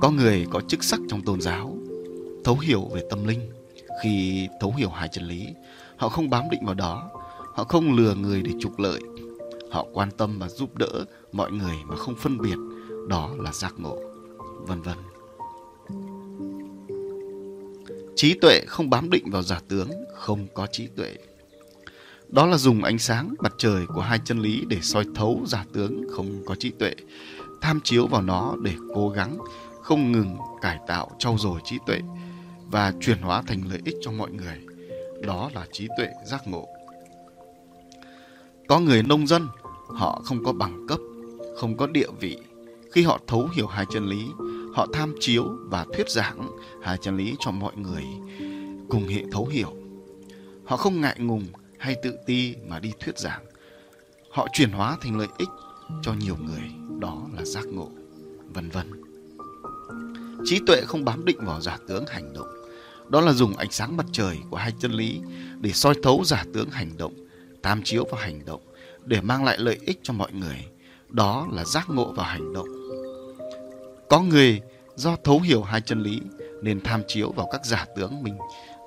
Có 0.00 0.10
người 0.10 0.46
có 0.50 0.60
chức 0.60 0.84
sắc 0.84 1.00
trong 1.08 1.22
tôn 1.22 1.40
giáo, 1.40 1.76
thấu 2.44 2.58
hiểu 2.58 2.88
về 2.94 3.02
tâm 3.10 3.26
linh. 3.26 3.52
Khi 4.02 4.48
thấu 4.60 4.74
hiểu 4.76 4.88
hai 4.88 5.08
chân 5.12 5.24
lý, 5.24 5.46
họ 5.96 6.08
không 6.08 6.30
bám 6.30 6.50
định 6.50 6.64
vào 6.64 6.74
đó. 6.74 7.10
Họ 7.54 7.64
không 7.64 7.96
lừa 7.96 8.14
người 8.14 8.42
để 8.42 8.50
trục 8.60 8.78
lợi. 8.78 9.00
Họ 9.70 9.86
quan 9.92 10.10
tâm 10.10 10.38
và 10.38 10.48
giúp 10.48 10.76
đỡ 10.76 11.04
mọi 11.32 11.52
người 11.52 11.76
mà 11.86 11.96
không 11.96 12.14
phân 12.14 12.38
biệt. 12.38 12.56
Đó 13.08 13.30
là 13.38 13.52
giác 13.52 13.74
ngộ, 13.78 13.98
vân 14.66 14.82
vân. 14.82 14.98
Trí 18.16 18.34
tuệ 18.34 18.60
không 18.66 18.90
bám 18.90 19.10
định 19.10 19.30
vào 19.30 19.42
giả 19.42 19.60
tướng, 19.68 19.90
không 20.14 20.46
có 20.54 20.66
trí 20.66 20.86
tuệ 20.86 21.14
đó 22.32 22.46
là 22.46 22.56
dùng 22.56 22.84
ánh 22.84 22.98
sáng 22.98 23.34
mặt 23.38 23.54
trời 23.58 23.86
của 23.86 24.00
hai 24.00 24.18
chân 24.24 24.38
lý 24.38 24.64
để 24.68 24.78
soi 24.82 25.04
thấu 25.14 25.42
giả 25.46 25.64
tướng 25.72 26.04
không 26.10 26.42
có 26.46 26.54
trí 26.54 26.70
tuệ, 26.70 26.94
tham 27.60 27.80
chiếu 27.84 28.06
vào 28.06 28.22
nó 28.22 28.54
để 28.62 28.74
cố 28.94 29.08
gắng 29.08 29.38
không 29.82 30.12
ngừng 30.12 30.36
cải 30.62 30.78
tạo 30.86 31.10
trau 31.18 31.38
dồi 31.38 31.60
trí 31.64 31.78
tuệ 31.86 32.00
và 32.70 32.92
chuyển 33.00 33.18
hóa 33.18 33.42
thành 33.42 33.62
lợi 33.70 33.80
ích 33.84 33.96
cho 34.00 34.12
mọi 34.12 34.30
người. 34.30 34.60
Đó 35.22 35.50
là 35.54 35.66
trí 35.72 35.88
tuệ 35.96 36.08
giác 36.26 36.48
ngộ. 36.48 36.68
Có 38.68 38.78
người 38.80 39.02
nông 39.02 39.26
dân, 39.26 39.46
họ 39.88 40.20
không 40.24 40.44
có 40.44 40.52
bằng 40.52 40.86
cấp, 40.88 40.98
không 41.56 41.76
có 41.76 41.86
địa 41.86 42.08
vị. 42.20 42.38
Khi 42.92 43.02
họ 43.02 43.20
thấu 43.26 43.48
hiểu 43.56 43.66
hai 43.66 43.86
chân 43.92 44.06
lý, 44.06 44.26
họ 44.74 44.86
tham 44.92 45.14
chiếu 45.20 45.44
và 45.60 45.86
thuyết 45.94 46.10
giảng 46.10 46.48
hai 46.82 46.98
chân 47.02 47.16
lý 47.16 47.34
cho 47.38 47.50
mọi 47.50 47.76
người 47.76 48.04
cùng 48.88 49.08
hệ 49.08 49.24
thấu 49.32 49.46
hiểu. 49.46 49.72
Họ 50.64 50.76
không 50.76 51.00
ngại 51.00 51.16
ngùng 51.18 51.44
hay 51.82 51.94
tự 51.94 52.18
ti 52.26 52.54
mà 52.66 52.78
đi 52.78 52.92
thuyết 53.00 53.18
giảng. 53.18 53.44
Họ 54.30 54.48
chuyển 54.52 54.70
hóa 54.70 54.96
thành 55.00 55.18
lợi 55.18 55.28
ích 55.38 55.48
cho 56.02 56.12
nhiều 56.12 56.36
người, 56.40 56.62
đó 56.98 57.22
là 57.36 57.44
giác 57.44 57.64
ngộ, 57.66 57.88
vân 58.54 58.70
vân. 58.70 58.90
Trí 60.44 60.60
tuệ 60.66 60.80
không 60.86 61.04
bám 61.04 61.24
định 61.24 61.38
vào 61.40 61.60
giả 61.60 61.78
tướng 61.88 62.04
hành 62.06 62.32
động, 62.34 62.46
đó 63.08 63.20
là 63.20 63.32
dùng 63.32 63.56
ánh 63.56 63.70
sáng 63.70 63.96
mặt 63.96 64.06
trời 64.12 64.38
của 64.50 64.56
hai 64.56 64.72
chân 64.80 64.92
lý 64.92 65.20
để 65.60 65.70
soi 65.72 65.94
thấu 66.02 66.22
giả 66.24 66.44
tướng 66.54 66.70
hành 66.70 66.96
động, 66.98 67.14
tam 67.62 67.82
chiếu 67.84 68.04
vào 68.04 68.20
hành 68.20 68.44
động 68.44 68.60
để 69.04 69.20
mang 69.20 69.44
lại 69.44 69.58
lợi 69.58 69.78
ích 69.86 70.00
cho 70.02 70.12
mọi 70.12 70.32
người, 70.32 70.66
đó 71.08 71.48
là 71.52 71.64
giác 71.64 71.90
ngộ 71.90 72.12
vào 72.12 72.26
hành 72.26 72.52
động. 72.52 72.68
Có 74.08 74.20
người 74.20 74.60
do 74.94 75.16
thấu 75.24 75.40
hiểu 75.40 75.62
hai 75.62 75.80
chân 75.80 76.02
lý 76.02 76.20
nên 76.62 76.80
tham 76.80 77.02
chiếu 77.08 77.32
vào 77.32 77.48
các 77.52 77.66
giả 77.66 77.86
tướng 77.96 78.22
mình 78.22 78.38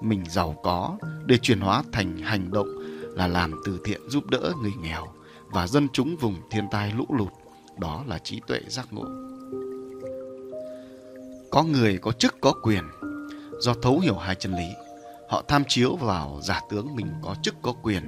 mình 0.01 0.23
giàu 0.29 0.55
có 0.63 0.97
để 1.25 1.37
chuyển 1.37 1.59
hóa 1.59 1.83
thành 1.91 2.17
hành 2.17 2.51
động 2.51 2.84
là 3.15 3.27
làm 3.27 3.51
từ 3.65 3.79
thiện 3.83 4.01
giúp 4.09 4.29
đỡ 4.29 4.53
người 4.61 4.73
nghèo 4.81 5.07
và 5.47 5.67
dân 5.67 5.87
chúng 5.93 6.15
vùng 6.15 6.35
thiên 6.51 6.67
tai 6.71 6.93
lũ 6.97 7.05
lụt. 7.09 7.31
Đó 7.79 8.03
là 8.07 8.19
trí 8.19 8.41
tuệ 8.47 8.59
giác 8.67 8.87
ngộ. 8.91 9.05
Có 11.51 11.63
người 11.63 11.97
có 11.97 12.11
chức 12.11 12.35
có 12.41 12.53
quyền 12.63 12.83
do 13.59 13.73
thấu 13.73 13.99
hiểu 13.99 14.15
hai 14.15 14.35
chân 14.35 14.55
lý. 14.55 14.67
Họ 15.29 15.43
tham 15.47 15.63
chiếu 15.67 15.95
vào 15.95 16.39
giả 16.43 16.61
tướng 16.69 16.95
mình 16.95 17.07
có 17.23 17.35
chức 17.43 17.55
có 17.61 17.73
quyền 17.83 18.03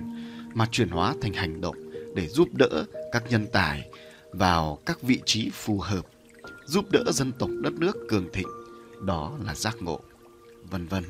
mà 0.53 0.67
chuyển 0.71 0.89
hóa 0.89 1.13
thành 1.21 1.33
hành 1.33 1.61
động 1.61 1.75
để 2.15 2.27
giúp 2.27 2.49
đỡ 2.53 2.85
các 3.11 3.23
nhân 3.29 3.47
tài 3.51 3.89
vào 4.31 4.79
các 4.85 5.01
vị 5.01 5.21
trí 5.25 5.49
phù 5.53 5.79
hợp, 5.79 6.05
giúp 6.65 6.85
đỡ 6.91 7.03
dân 7.11 7.31
tộc 7.31 7.49
đất 7.61 7.73
nước 7.73 7.97
cường 8.09 8.31
thịnh, 8.33 8.47
đó 9.05 9.37
là 9.45 9.55
giác 9.55 9.75
ngộ, 9.79 9.99
vân 10.63 10.87
vân. 10.87 11.03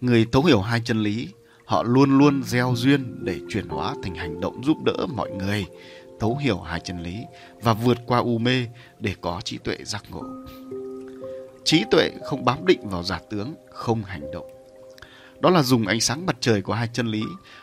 Người 0.00 0.26
thấu 0.32 0.44
hiểu 0.44 0.60
hai 0.60 0.80
chân 0.84 0.98
lý, 0.98 1.28
họ 1.64 1.82
luôn 1.82 2.18
luôn 2.18 2.42
gieo 2.42 2.72
duyên 2.76 3.24
để 3.24 3.40
chuyển 3.48 3.68
hóa 3.68 3.94
thành 4.02 4.14
hành 4.14 4.40
động 4.40 4.64
giúp 4.64 4.76
đỡ 4.84 5.06
mọi 5.14 5.30
người 5.30 5.66
thấu 6.20 6.36
hiểu 6.36 6.58
hai 6.58 6.80
chân 6.80 7.02
lý 7.02 7.24
và 7.62 7.74
vượt 7.74 7.98
qua 8.06 8.18
u 8.18 8.38
mê 8.38 8.66
để 9.00 9.14
có 9.20 9.40
trí 9.44 9.58
tuệ 9.58 9.76
giác 9.84 10.04
ngộ. 10.10 10.22
Trí 11.64 11.84
tuệ 11.90 12.10
không 12.24 12.44
bám 12.44 12.66
định 12.66 12.88
vào 12.88 13.02
giả 13.02 13.20
tướng, 13.30 13.54
không 13.70 14.02
hành 14.02 14.30
động. 14.32 14.46
Đó 15.40 15.50
là 15.50 15.62
dùng 15.62 15.86
ánh 15.86 16.00
sáng 16.00 16.26
mặt 16.26 16.36
trời 16.40 16.62
của 16.62 16.72
hai 16.72 16.88
chân 16.92 17.06
lý 17.06 17.22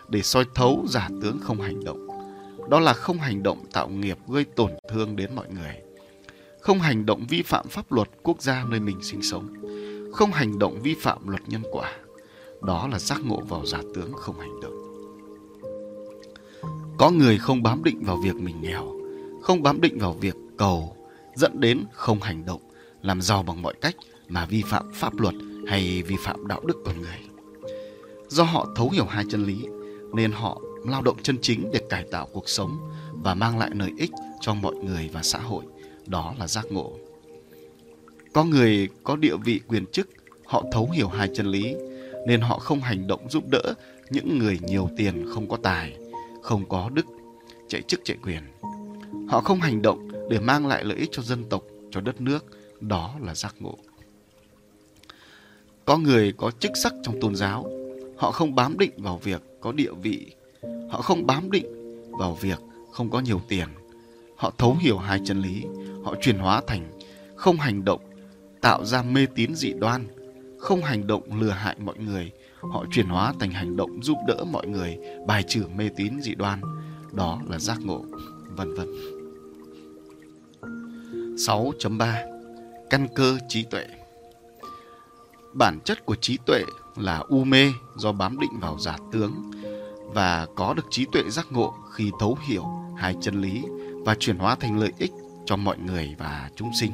để 0.10 0.22
soi 0.22 0.46
thấu 0.56 0.86
giả 0.90 1.10
tướng 1.22 1.40
không 1.42 1.62
hành 1.62 1.84
động. 1.84 2.08
Đó 2.70 2.80
là 2.80 2.94
không 2.94 3.18
hành 3.18 3.44
động 3.44 3.66
tạo 3.74 3.90
nghiệp 3.90 4.18
gây 4.28 4.44
tổn 4.44 4.72
thương 4.90 5.16
đến 5.16 5.36
mọi 5.36 5.46
người. 5.50 5.76
Không 6.60 6.80
hành 6.80 7.06
động 7.06 7.26
vi 7.30 7.42
phạm 7.42 7.68
pháp 7.68 7.92
luật 7.92 8.10
quốc 8.24 8.42
gia 8.42 8.64
nơi 8.64 8.80
mình 8.80 9.04
sinh 9.04 9.22
sống. 9.22 9.48
Không 10.14 10.32
hành 10.32 10.60
động 10.60 10.82
vi 10.82 10.96
phạm 11.02 11.28
luật 11.28 11.42
nhân 11.48 11.62
quả. 11.72 11.92
Đó 12.62 12.88
là 12.92 13.00
giác 13.00 13.22
ngộ 13.26 13.40
vào 13.50 13.66
giả 13.66 13.82
tướng 13.96 14.14
không 14.14 14.40
hành 14.40 14.60
động. 14.62 14.74
Có 16.98 17.10
người 17.10 17.38
không 17.38 17.64
bám 17.64 17.84
định 17.84 18.04
vào 18.04 18.18
việc 18.18 18.36
mình 18.36 18.62
nghèo, 18.62 18.94
không 19.42 19.64
bám 19.64 19.82
định 19.82 20.00
vào 20.00 20.14
việc 20.14 20.36
cầu, 20.58 20.96
dẫn 21.36 21.60
đến 21.60 21.84
không 21.94 22.20
hành 22.22 22.46
động, 22.46 22.62
làm 23.02 23.22
giàu 23.22 23.44
bằng 23.44 23.62
mọi 23.62 23.74
cách 23.82 23.96
mà 24.28 24.46
vi 24.46 24.64
phạm 24.66 24.92
pháp 24.94 25.20
luật 25.20 25.36
hay 25.68 26.04
vi 26.04 26.16
phạm 26.20 26.48
đạo 26.48 26.62
đức 26.66 26.78
con 26.86 27.02
người. 27.02 27.18
Do 28.28 28.44
họ 28.44 28.68
thấu 28.76 28.90
hiểu 28.90 29.06
hai 29.06 29.26
chân 29.30 29.46
lý 29.46 29.66
nên 30.14 30.32
họ 30.32 30.62
lao 30.88 31.02
động 31.02 31.18
chân 31.24 31.38
chính 31.42 31.70
để 31.74 31.80
cải 31.90 32.06
tạo 32.12 32.28
cuộc 32.34 32.50
sống 32.50 32.78
và 33.24 33.36
mang 33.36 33.58
lại 33.58 33.70
lợi 33.74 33.92
ích 33.98 34.12
cho 34.42 34.54
mọi 34.54 34.76
người 34.76 35.10
và 35.14 35.24
xã 35.24 35.40
hội. 35.40 35.64
Đó 36.08 36.34
là 36.40 36.48
giác 36.48 36.66
ngộ. 36.72 36.92
Có 38.34 38.44
người 38.44 38.90
có 39.04 39.16
địa 39.16 39.36
vị 39.46 39.60
quyền 39.68 39.86
chức, 39.86 40.10
họ 40.46 40.64
thấu 40.72 40.90
hiểu 40.94 41.08
hai 41.08 41.30
chân 41.36 41.46
lý 41.46 41.76
nên 42.28 42.42
họ 42.42 42.60
không 42.60 42.80
hành 42.80 43.08
động 43.08 43.30
giúp 43.30 43.44
đỡ 43.52 43.74
những 44.10 44.40
người 44.40 44.60
nhiều 44.62 44.90
tiền 44.98 45.26
không 45.30 45.50
có 45.50 45.58
tài, 45.64 45.98
không 46.42 46.70
có 46.70 46.90
đức, 46.94 47.06
chạy 47.68 47.82
chức 47.82 48.02
chạy 48.04 48.18
quyền. 48.24 48.44
Họ 49.30 49.42
không 49.42 49.60
hành 49.60 49.82
động 49.82 50.08
để 50.30 50.40
mang 50.40 50.68
lại 50.68 50.84
lợi 50.84 50.98
ích 50.98 51.10
cho 51.12 51.22
dân 51.22 51.44
tộc, 51.50 51.64
cho 51.92 52.02
đất 52.02 52.22
nước, 52.22 52.46
đó 52.80 53.16
là 53.22 53.36
giác 53.36 53.56
ngộ. 53.60 53.78
Có 55.86 55.98
người 55.98 56.34
có 56.38 56.52
chức 56.60 56.72
sắc 56.76 56.94
trong 57.04 57.22
tôn 57.22 57.36
giáo, 57.36 57.72
họ 58.18 58.32
không 58.32 58.56
bám 58.56 58.78
định 58.78 58.92
vào 58.98 59.18
việc 59.18 59.42
có 59.62 59.72
địa 59.72 59.92
vị, 60.02 60.32
họ 60.90 61.02
không 61.02 61.26
bám 61.26 61.52
định 61.52 61.66
vào 62.12 62.38
việc 62.42 62.60
không 62.92 63.10
có 63.10 63.20
nhiều 63.20 63.42
tiền. 63.48 63.68
Họ 64.36 64.52
thấu 64.58 64.78
hiểu 64.80 64.98
hai 64.98 65.20
chân 65.26 65.42
lý, 65.42 65.64
họ 66.04 66.16
chuyển 66.22 66.38
hóa 66.38 66.62
thành 66.68 67.00
không 67.36 67.56
hành 67.58 67.86
động, 67.86 68.02
tạo 68.62 68.86
ra 68.86 69.04
mê 69.04 69.26
tín 69.36 69.56
dị 69.56 69.74
đoan, 69.74 70.08
không 70.62 70.84
hành 70.84 71.08
động 71.08 71.42
lừa 71.42 71.50
hại 71.50 71.76
mọi 71.80 71.98
người, 71.98 72.32
họ 72.60 72.86
chuyển 72.92 73.06
hóa 73.06 73.34
thành 73.40 73.52
hành 73.52 73.78
động 73.78 74.04
giúp 74.04 74.18
đỡ 74.28 74.44
mọi 74.52 74.68
người 74.68 74.98
bài 75.28 75.44
trừ 75.48 75.64
mê 75.76 75.90
tín 75.98 76.22
dị 76.22 76.36
đoan, 76.36 76.62
đó 77.12 77.40
là 77.50 77.60
giác 77.60 77.78
ngộ, 77.82 78.06
vân 78.56 78.74
vân. 78.74 78.88
6.3 81.36 82.88
Căn 82.90 83.08
cơ 83.16 83.38
trí 83.50 83.64
tuệ 83.64 83.86
Bản 85.54 85.80
chất 85.86 86.06
của 86.06 86.16
trí 86.16 86.38
tuệ 86.46 86.64
là 86.96 87.18
u 87.18 87.44
mê 87.44 87.72
do 87.96 88.12
bám 88.12 88.40
định 88.40 88.60
vào 88.60 88.78
giả 88.80 88.98
tướng 89.12 89.52
và 90.14 90.48
có 90.56 90.74
được 90.74 90.86
trí 90.90 91.06
tuệ 91.12 91.22
giác 91.30 91.48
ngộ 91.52 91.74
khi 91.92 92.12
thấu 92.20 92.38
hiểu 92.48 92.66
hai 92.98 93.16
chân 93.22 93.42
lý 93.42 93.64
và 94.06 94.16
chuyển 94.20 94.38
hóa 94.38 94.56
thành 94.56 94.80
lợi 94.80 94.92
ích 94.98 95.12
cho 95.46 95.56
mọi 95.56 95.78
người 95.78 96.16
và 96.20 96.50
chúng 96.56 96.72
sinh, 96.80 96.92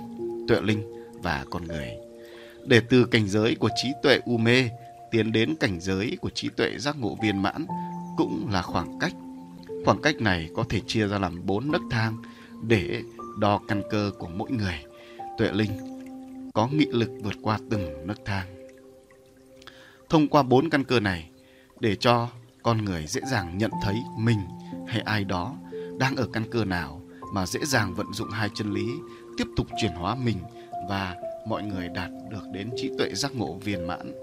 tuệ 0.48 0.62
linh 0.62 0.94
và 1.24 1.46
con 1.50 1.64
người. 1.64 2.07
Để 2.68 2.82
từ 2.90 3.06
cảnh 3.06 3.28
giới 3.28 3.56
của 3.56 3.70
trí 3.76 3.90
tuệ 4.04 4.20
u 4.26 4.38
mê 4.38 4.70
tiến 5.12 5.32
đến 5.32 5.56
cảnh 5.60 5.80
giới 5.80 6.18
của 6.22 6.30
trí 6.30 6.50
tuệ 6.50 6.78
giác 6.78 6.96
ngộ 7.00 7.18
viên 7.22 7.42
mãn 7.42 7.66
cũng 8.18 8.48
là 8.52 8.62
khoảng 8.62 9.00
cách. 9.00 9.14
Khoảng 9.86 10.02
cách 10.02 10.16
này 10.16 10.50
có 10.56 10.64
thể 10.70 10.82
chia 10.88 11.08
ra 11.08 11.20
làm 11.20 11.46
bốn 11.46 11.72
nấc 11.72 11.82
thang 11.92 12.18
để 12.62 13.02
đo 13.40 13.60
căn 13.68 13.82
cơ 13.90 14.12
của 14.20 14.28
mỗi 14.28 14.52
người. 14.52 14.84
Tuệ 15.38 15.52
linh 15.52 15.72
có 16.54 16.68
nghị 16.68 16.86
lực 16.92 17.10
vượt 17.24 17.36
qua 17.42 17.60
từng 17.70 18.08
nấc 18.08 18.26
thang. 18.26 18.48
Thông 20.10 20.28
qua 20.28 20.44
bốn 20.44 20.70
căn 20.70 20.84
cơ 20.84 21.00
này, 21.00 21.30
để 21.80 21.96
cho 21.96 22.30
con 22.64 22.86
người 22.86 23.06
dễ 23.08 23.22
dàng 23.32 23.58
nhận 23.58 23.72
thấy 23.84 23.96
mình 24.18 24.40
hay 24.88 25.02
ai 25.02 25.24
đó 25.24 25.56
đang 26.00 26.16
ở 26.16 26.28
căn 26.34 26.44
cơ 26.52 26.66
nào 26.66 27.02
mà 27.34 27.46
dễ 27.46 27.60
dàng 27.66 27.94
vận 27.94 28.14
dụng 28.14 28.30
hai 28.30 28.50
chân 28.56 28.74
lý 28.74 28.86
tiếp 29.38 29.48
tục 29.56 29.68
chuyển 29.82 29.92
hóa 29.92 30.16
mình 30.16 30.38
và 30.90 31.16
mọi 31.48 31.64
người 31.64 31.88
đạt 31.88 32.12
được 32.30 32.44
đến 32.54 32.70
trí 32.76 32.92
tuệ 32.98 33.14
giác 33.14 33.36
ngộ 33.36 33.54
viên 33.64 33.88
mãn. 33.88 34.14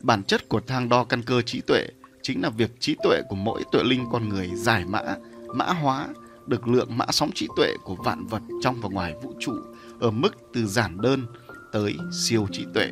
Bản 0.00 0.22
chất 0.22 0.48
của 0.48 0.60
thang 0.60 0.88
đo 0.88 1.04
căn 1.04 1.22
cơ 1.22 1.42
trí 1.42 1.60
tuệ 1.60 1.86
chính 2.22 2.42
là 2.42 2.50
việc 2.50 2.70
trí 2.80 2.96
tuệ 3.02 3.22
của 3.28 3.36
mỗi 3.36 3.62
tuệ 3.72 3.82
linh 3.84 4.06
con 4.12 4.28
người 4.28 4.50
giải 4.54 4.84
mã, 4.84 5.16
mã 5.54 5.64
hóa 5.64 6.08
được 6.46 6.68
lượng 6.68 6.98
mã 6.98 7.06
sóng 7.10 7.30
trí 7.34 7.48
tuệ 7.56 7.74
của 7.84 7.94
vạn 7.94 8.26
vật 8.26 8.42
trong 8.62 8.80
và 8.80 8.88
ngoài 8.88 9.14
vũ 9.22 9.32
trụ 9.40 9.52
ở 10.00 10.10
mức 10.10 10.30
từ 10.52 10.66
giản 10.66 11.00
đơn 11.00 11.26
tới 11.72 11.94
siêu 12.24 12.46
trí 12.52 12.66
tuệ, 12.74 12.90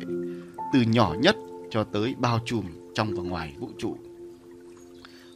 từ 0.73 0.81
nhỏ 0.81 1.15
nhất 1.19 1.35
cho 1.71 1.83
tới 1.83 2.15
bao 2.17 2.39
trùm 2.45 2.65
trong 2.93 3.15
và 3.15 3.23
ngoài 3.23 3.53
vũ 3.59 3.69
trụ. 3.77 3.97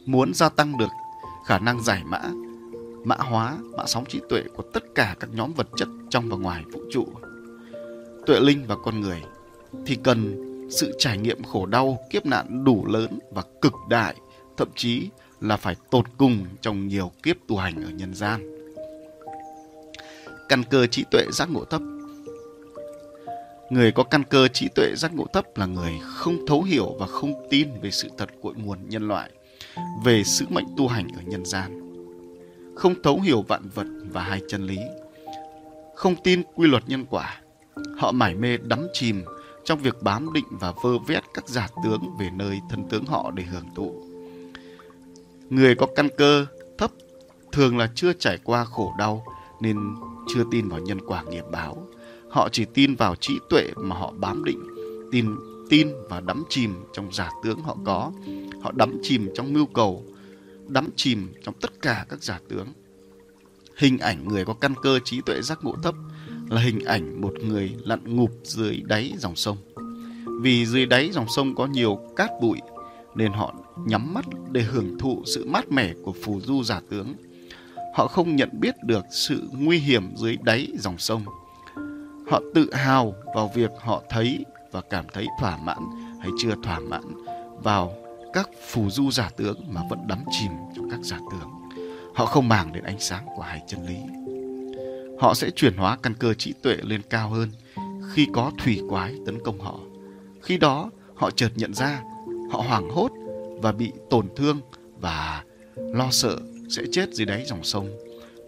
Muốn 0.06 0.34
gia 0.34 0.48
tăng 0.48 0.78
được 0.78 0.90
khả 1.46 1.58
năng 1.58 1.82
giải 1.82 2.02
mã, 2.04 2.22
mã 3.04 3.16
hóa, 3.16 3.58
mã 3.76 3.86
sóng 3.86 4.04
trí 4.08 4.20
tuệ 4.28 4.42
của 4.56 4.62
tất 4.62 4.84
cả 4.94 5.16
các 5.20 5.30
nhóm 5.32 5.52
vật 5.52 5.68
chất 5.76 5.88
trong 6.10 6.28
và 6.28 6.36
ngoài 6.36 6.64
vũ 6.72 6.80
trụ, 6.90 7.06
tuệ 8.28 8.40
linh 8.40 8.64
và 8.66 8.76
con 8.76 9.00
người 9.00 9.22
thì 9.86 9.96
cần 9.96 10.36
sự 10.70 10.92
trải 10.98 11.18
nghiệm 11.18 11.42
khổ 11.42 11.66
đau 11.66 11.98
kiếp 12.10 12.26
nạn 12.26 12.64
đủ 12.64 12.86
lớn 12.86 13.18
và 13.30 13.42
cực 13.62 13.72
đại, 13.88 14.14
thậm 14.56 14.68
chí 14.76 15.08
là 15.40 15.56
phải 15.56 15.76
tột 15.90 16.04
cùng 16.18 16.46
trong 16.60 16.88
nhiều 16.88 17.12
kiếp 17.22 17.36
tu 17.48 17.56
hành 17.56 17.84
ở 17.84 17.90
nhân 17.90 18.14
gian. 18.14 18.40
Căn 20.48 20.62
cơ 20.70 20.86
trí 20.86 21.04
tuệ 21.10 21.24
giác 21.32 21.50
ngộ 21.50 21.64
thấp 21.64 21.82
Người 23.70 23.92
có 23.92 24.02
căn 24.02 24.24
cơ 24.24 24.48
trí 24.48 24.68
tuệ 24.74 24.86
giác 24.96 25.14
ngộ 25.14 25.26
thấp 25.32 25.56
là 25.56 25.66
người 25.66 25.92
không 26.02 26.46
thấu 26.46 26.62
hiểu 26.62 26.96
và 26.98 27.06
không 27.06 27.46
tin 27.50 27.68
về 27.82 27.90
sự 27.90 28.08
thật 28.18 28.28
cội 28.42 28.54
nguồn 28.56 28.78
nhân 28.88 29.08
loại, 29.08 29.30
về 30.04 30.24
sứ 30.24 30.46
mệnh 30.48 30.66
tu 30.76 30.88
hành 30.88 31.08
ở 31.16 31.22
nhân 31.26 31.44
gian. 31.44 31.80
Không 32.74 33.02
thấu 33.02 33.20
hiểu 33.20 33.42
vạn 33.42 33.68
vật 33.74 33.86
và 34.10 34.22
hai 34.22 34.40
chân 34.48 34.66
lý. 34.66 34.78
Không 35.94 36.14
tin 36.24 36.42
quy 36.54 36.68
luật 36.68 36.88
nhân 36.88 37.04
quả. 37.10 37.40
Họ 37.98 38.12
mải 38.12 38.34
mê 38.34 38.56
đắm 38.56 38.86
chìm 38.92 39.24
trong 39.64 39.78
việc 39.78 40.02
bám 40.02 40.32
định 40.32 40.46
và 40.50 40.72
vơ 40.82 40.98
vét 40.98 41.24
các 41.34 41.48
giả 41.48 41.68
tướng 41.84 42.16
về 42.18 42.30
nơi 42.30 42.60
thân 42.70 42.88
tướng 42.90 43.04
họ 43.04 43.30
để 43.30 43.42
hưởng 43.42 43.66
thụ. 43.74 44.02
Người 45.50 45.74
có 45.74 45.86
căn 45.96 46.08
cơ 46.18 46.46
thấp 46.78 46.90
thường 47.52 47.78
là 47.78 47.90
chưa 47.94 48.12
trải 48.12 48.38
qua 48.44 48.64
khổ 48.64 48.94
đau 48.98 49.24
nên 49.60 49.76
chưa 50.28 50.44
tin 50.50 50.68
vào 50.68 50.80
nhân 50.80 50.98
quả 51.06 51.22
nghiệp 51.22 51.44
báo. 51.52 51.86
Họ 52.30 52.48
chỉ 52.52 52.64
tin 52.64 52.94
vào 52.94 53.14
trí 53.14 53.38
tuệ 53.50 53.70
mà 53.76 53.96
họ 53.96 54.12
bám 54.16 54.44
định, 54.44 54.62
tin 55.12 55.36
tin 55.70 55.88
và 56.08 56.20
đắm 56.20 56.44
chìm 56.48 56.74
trong 56.92 57.12
giả 57.12 57.30
tướng 57.44 57.62
họ 57.62 57.76
có. 57.84 58.12
Họ 58.62 58.72
đắm 58.72 58.98
chìm 59.02 59.30
trong 59.34 59.52
mưu 59.52 59.66
cầu, 59.66 60.04
đắm 60.68 60.88
chìm 60.96 61.32
trong 61.44 61.54
tất 61.60 61.82
cả 61.82 62.06
các 62.08 62.22
giả 62.22 62.40
tướng. 62.48 62.66
Hình 63.76 63.98
ảnh 63.98 64.28
người 64.28 64.44
có 64.44 64.54
căn 64.54 64.74
cơ 64.82 64.98
trí 65.04 65.20
tuệ 65.20 65.42
giác 65.42 65.58
ngộ 65.62 65.76
thấp 65.82 65.94
là 66.48 66.60
hình 66.60 66.84
ảnh 66.84 67.20
một 67.20 67.34
người 67.42 67.74
lặn 67.84 68.16
ngụp 68.16 68.30
dưới 68.42 68.76
đáy 68.84 69.12
dòng 69.18 69.36
sông. 69.36 69.56
Vì 70.40 70.66
dưới 70.66 70.86
đáy 70.86 71.10
dòng 71.12 71.26
sông 71.28 71.54
có 71.54 71.66
nhiều 71.66 71.98
cát 72.16 72.30
bụi, 72.40 72.58
nên 73.14 73.32
họ 73.32 73.54
nhắm 73.86 74.14
mắt 74.14 74.24
để 74.52 74.62
hưởng 74.62 74.98
thụ 74.98 75.22
sự 75.26 75.46
mát 75.46 75.72
mẻ 75.72 75.94
của 76.04 76.12
phù 76.24 76.40
du 76.40 76.62
giả 76.62 76.80
tướng. 76.90 77.14
Họ 77.94 78.06
không 78.06 78.36
nhận 78.36 78.48
biết 78.60 78.74
được 78.82 79.04
sự 79.10 79.48
nguy 79.52 79.78
hiểm 79.78 80.16
dưới 80.16 80.36
đáy 80.42 80.68
dòng 80.78 80.98
sông. 80.98 81.22
Họ 82.30 82.40
tự 82.54 82.74
hào 82.74 83.14
vào 83.34 83.50
việc 83.54 83.70
họ 83.80 84.02
thấy 84.10 84.44
và 84.72 84.80
cảm 84.90 85.04
thấy 85.12 85.26
thỏa 85.40 85.56
mãn 85.56 85.78
hay 86.20 86.30
chưa 86.38 86.54
thỏa 86.62 86.80
mãn 86.80 87.02
vào 87.62 87.92
các 88.32 88.50
phù 88.68 88.90
du 88.90 89.10
giả 89.10 89.30
tướng 89.36 89.60
mà 89.68 89.80
vẫn 89.90 89.98
đắm 90.06 90.18
chìm 90.30 90.50
trong 90.76 90.90
các 90.90 91.00
giả 91.02 91.18
tướng. 91.30 91.50
Họ 92.14 92.26
không 92.26 92.48
màng 92.48 92.72
đến 92.72 92.84
ánh 92.84 93.00
sáng 93.00 93.26
của 93.36 93.42
hai 93.42 93.62
chân 93.68 93.86
lý 93.86 93.96
họ 95.20 95.34
sẽ 95.34 95.50
chuyển 95.50 95.76
hóa 95.76 95.98
căn 96.02 96.14
cơ 96.14 96.34
trí 96.34 96.52
tuệ 96.62 96.76
lên 96.82 97.02
cao 97.10 97.28
hơn 97.28 97.50
khi 98.12 98.26
có 98.32 98.52
thủy 98.58 98.80
quái 98.88 99.14
tấn 99.26 99.42
công 99.44 99.60
họ. 99.60 99.78
Khi 100.42 100.56
đó, 100.56 100.90
họ 101.14 101.30
chợt 101.30 101.50
nhận 101.54 101.74
ra 101.74 102.02
họ 102.50 102.60
hoảng 102.60 102.90
hốt 102.90 103.10
và 103.62 103.72
bị 103.72 103.92
tổn 104.10 104.28
thương 104.36 104.60
và 105.00 105.44
lo 105.76 106.08
sợ 106.10 106.38
sẽ 106.70 106.82
chết 106.92 107.14
dưới 107.14 107.26
đáy 107.26 107.44
dòng 107.46 107.64
sông. 107.64 107.90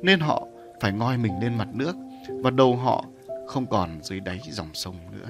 Nên 0.02 0.20
họ 0.20 0.46
phải 0.80 0.92
ngoi 0.92 1.18
mình 1.18 1.32
lên 1.42 1.58
mặt 1.58 1.68
nước 1.74 1.96
và 2.28 2.50
đầu 2.50 2.76
họ 2.76 3.04
không 3.46 3.66
còn 3.66 4.00
dưới 4.02 4.20
đáy 4.20 4.40
dòng 4.50 4.70
sông 4.74 4.96
nữa. 5.12 5.28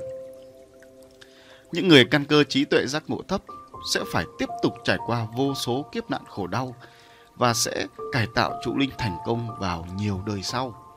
Những 1.72 1.88
người 1.88 2.04
căn 2.04 2.24
cơ 2.24 2.44
trí 2.44 2.64
tuệ 2.64 2.86
giác 2.86 3.02
ngộ 3.06 3.22
thấp 3.28 3.42
sẽ 3.94 4.00
phải 4.12 4.24
tiếp 4.38 4.48
tục 4.62 4.74
trải 4.84 4.98
qua 5.06 5.26
vô 5.36 5.54
số 5.54 5.86
kiếp 5.92 6.10
nạn 6.10 6.22
khổ 6.28 6.46
đau 6.46 6.74
và 7.36 7.54
sẽ 7.54 7.86
cải 8.12 8.26
tạo 8.34 8.60
trụ 8.64 8.76
linh 8.76 8.90
thành 8.98 9.16
công 9.26 9.58
vào 9.58 9.86
nhiều 9.96 10.20
đời 10.26 10.42
sau. 10.42 10.89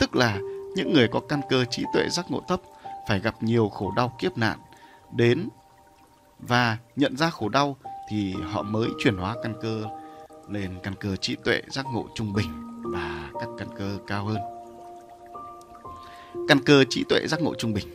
Tức 0.00 0.16
là 0.16 0.38
những 0.74 0.92
người 0.92 1.08
có 1.08 1.20
căn 1.28 1.40
cơ 1.48 1.64
trí 1.64 1.84
tuệ 1.92 2.08
giác 2.08 2.30
ngộ 2.30 2.40
thấp 2.48 2.60
phải 3.08 3.20
gặp 3.20 3.34
nhiều 3.42 3.68
khổ 3.68 3.92
đau 3.96 4.16
kiếp 4.18 4.38
nạn 4.38 4.58
đến 5.12 5.48
và 6.38 6.78
nhận 6.96 7.16
ra 7.16 7.30
khổ 7.30 7.48
đau 7.48 7.76
thì 8.08 8.34
họ 8.52 8.62
mới 8.62 8.88
chuyển 8.98 9.16
hóa 9.16 9.36
căn 9.42 9.54
cơ 9.62 9.84
lên 10.48 10.70
căn 10.82 10.94
cơ 11.00 11.16
trí 11.16 11.36
tuệ 11.36 11.62
giác 11.68 11.86
ngộ 11.92 12.06
trung 12.14 12.32
bình 12.32 12.80
và 12.82 13.30
các 13.40 13.48
căn 13.58 13.68
cơ 13.76 13.98
cao 14.06 14.24
hơn. 14.24 14.38
Căn 16.48 16.60
cơ 16.64 16.84
trí 16.90 17.04
tuệ 17.08 17.26
giác 17.26 17.40
ngộ 17.40 17.54
trung 17.54 17.72
bình. 17.72 17.86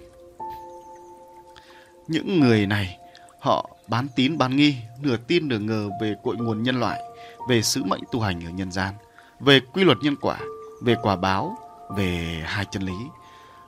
Những 2.08 2.40
người 2.40 2.66
này 2.66 2.98
họ 3.40 3.70
bán 3.88 4.08
tín 4.16 4.38
bán 4.38 4.56
nghi, 4.56 4.76
nửa 5.02 5.18
tin 5.18 5.48
nửa 5.48 5.60
ngờ 5.60 5.90
về 6.02 6.16
cội 6.24 6.36
nguồn 6.36 6.64
nhân 6.64 6.80
loại, 6.80 7.02
về 7.50 7.62
sứ 7.62 7.84
mệnh 7.84 8.02
tu 8.12 8.20
hành 8.20 8.46
ở 8.46 8.50
nhân 8.50 8.72
gian, 8.72 8.94
về 9.40 9.60
quy 9.74 9.84
luật 9.84 9.98
nhân 10.04 10.16
quả, 10.22 10.40
về 10.82 10.96
quả 11.02 11.16
báo, 11.16 11.58
về 11.98 12.44
hai 12.46 12.66
chân 12.72 12.84
lý. 12.84 12.94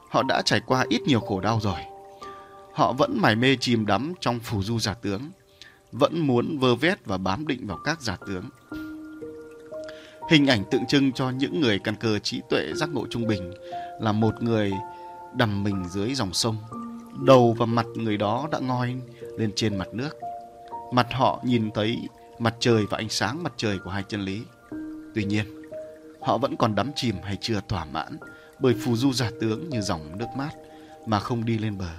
Họ 0.09 0.23
đã 0.23 0.41
trải 0.45 0.61
qua 0.65 0.85
ít 0.89 1.01
nhiều 1.01 1.19
khổ 1.19 1.39
đau 1.39 1.59
rồi. 1.61 1.79
Họ 2.73 2.93
vẫn 2.93 3.17
mải 3.21 3.35
mê 3.35 3.57
chìm 3.59 3.85
đắm 3.85 4.13
trong 4.19 4.39
phù 4.39 4.63
du 4.63 4.79
giả 4.79 4.93
tướng, 4.93 5.21
vẫn 5.91 6.27
muốn 6.27 6.57
vơ 6.59 6.75
vét 6.75 7.05
và 7.05 7.17
bám 7.17 7.47
định 7.47 7.67
vào 7.67 7.77
các 7.83 8.01
giả 8.01 8.17
tướng. 8.27 8.43
Hình 10.29 10.47
ảnh 10.47 10.63
tượng 10.71 10.85
trưng 10.85 11.11
cho 11.11 11.29
những 11.29 11.61
người 11.61 11.79
căn 11.79 11.95
cơ 11.95 12.19
trí 12.19 12.41
tuệ 12.49 12.73
giác 12.75 12.89
ngộ 12.93 13.05
trung 13.09 13.27
bình 13.27 13.53
là 14.01 14.11
một 14.11 14.43
người 14.43 14.71
đầm 15.35 15.63
mình 15.63 15.85
dưới 15.89 16.15
dòng 16.15 16.33
sông. 16.33 16.57
Đầu 17.25 17.55
và 17.59 17.65
mặt 17.65 17.85
người 17.95 18.17
đó 18.17 18.47
đã 18.51 18.59
ngoi 18.59 18.95
lên 19.37 19.51
trên 19.55 19.77
mặt 19.77 19.87
nước. 19.93 20.17
Mặt 20.93 21.07
họ 21.11 21.39
nhìn 21.43 21.71
thấy 21.71 22.07
mặt 22.39 22.55
trời 22.59 22.85
và 22.89 22.97
ánh 22.97 23.09
sáng 23.09 23.43
mặt 23.43 23.53
trời 23.57 23.79
của 23.83 23.89
hai 23.89 24.03
chân 24.07 24.21
lý. 24.21 24.41
Tuy 25.15 25.23
nhiên, 25.23 25.62
họ 26.25 26.37
vẫn 26.37 26.55
còn 26.55 26.75
đắm 26.75 26.91
chìm 26.95 27.15
hay 27.23 27.37
chưa 27.41 27.61
thỏa 27.67 27.85
mãn 27.85 28.17
bởi 28.59 28.75
phù 28.81 28.95
du 28.95 29.13
giả 29.13 29.29
tướng 29.41 29.69
như 29.69 29.81
dòng 29.81 30.17
nước 30.17 30.27
mát 30.37 30.51
mà 31.05 31.19
không 31.19 31.45
đi 31.45 31.57
lên 31.57 31.77
bờ. 31.77 31.93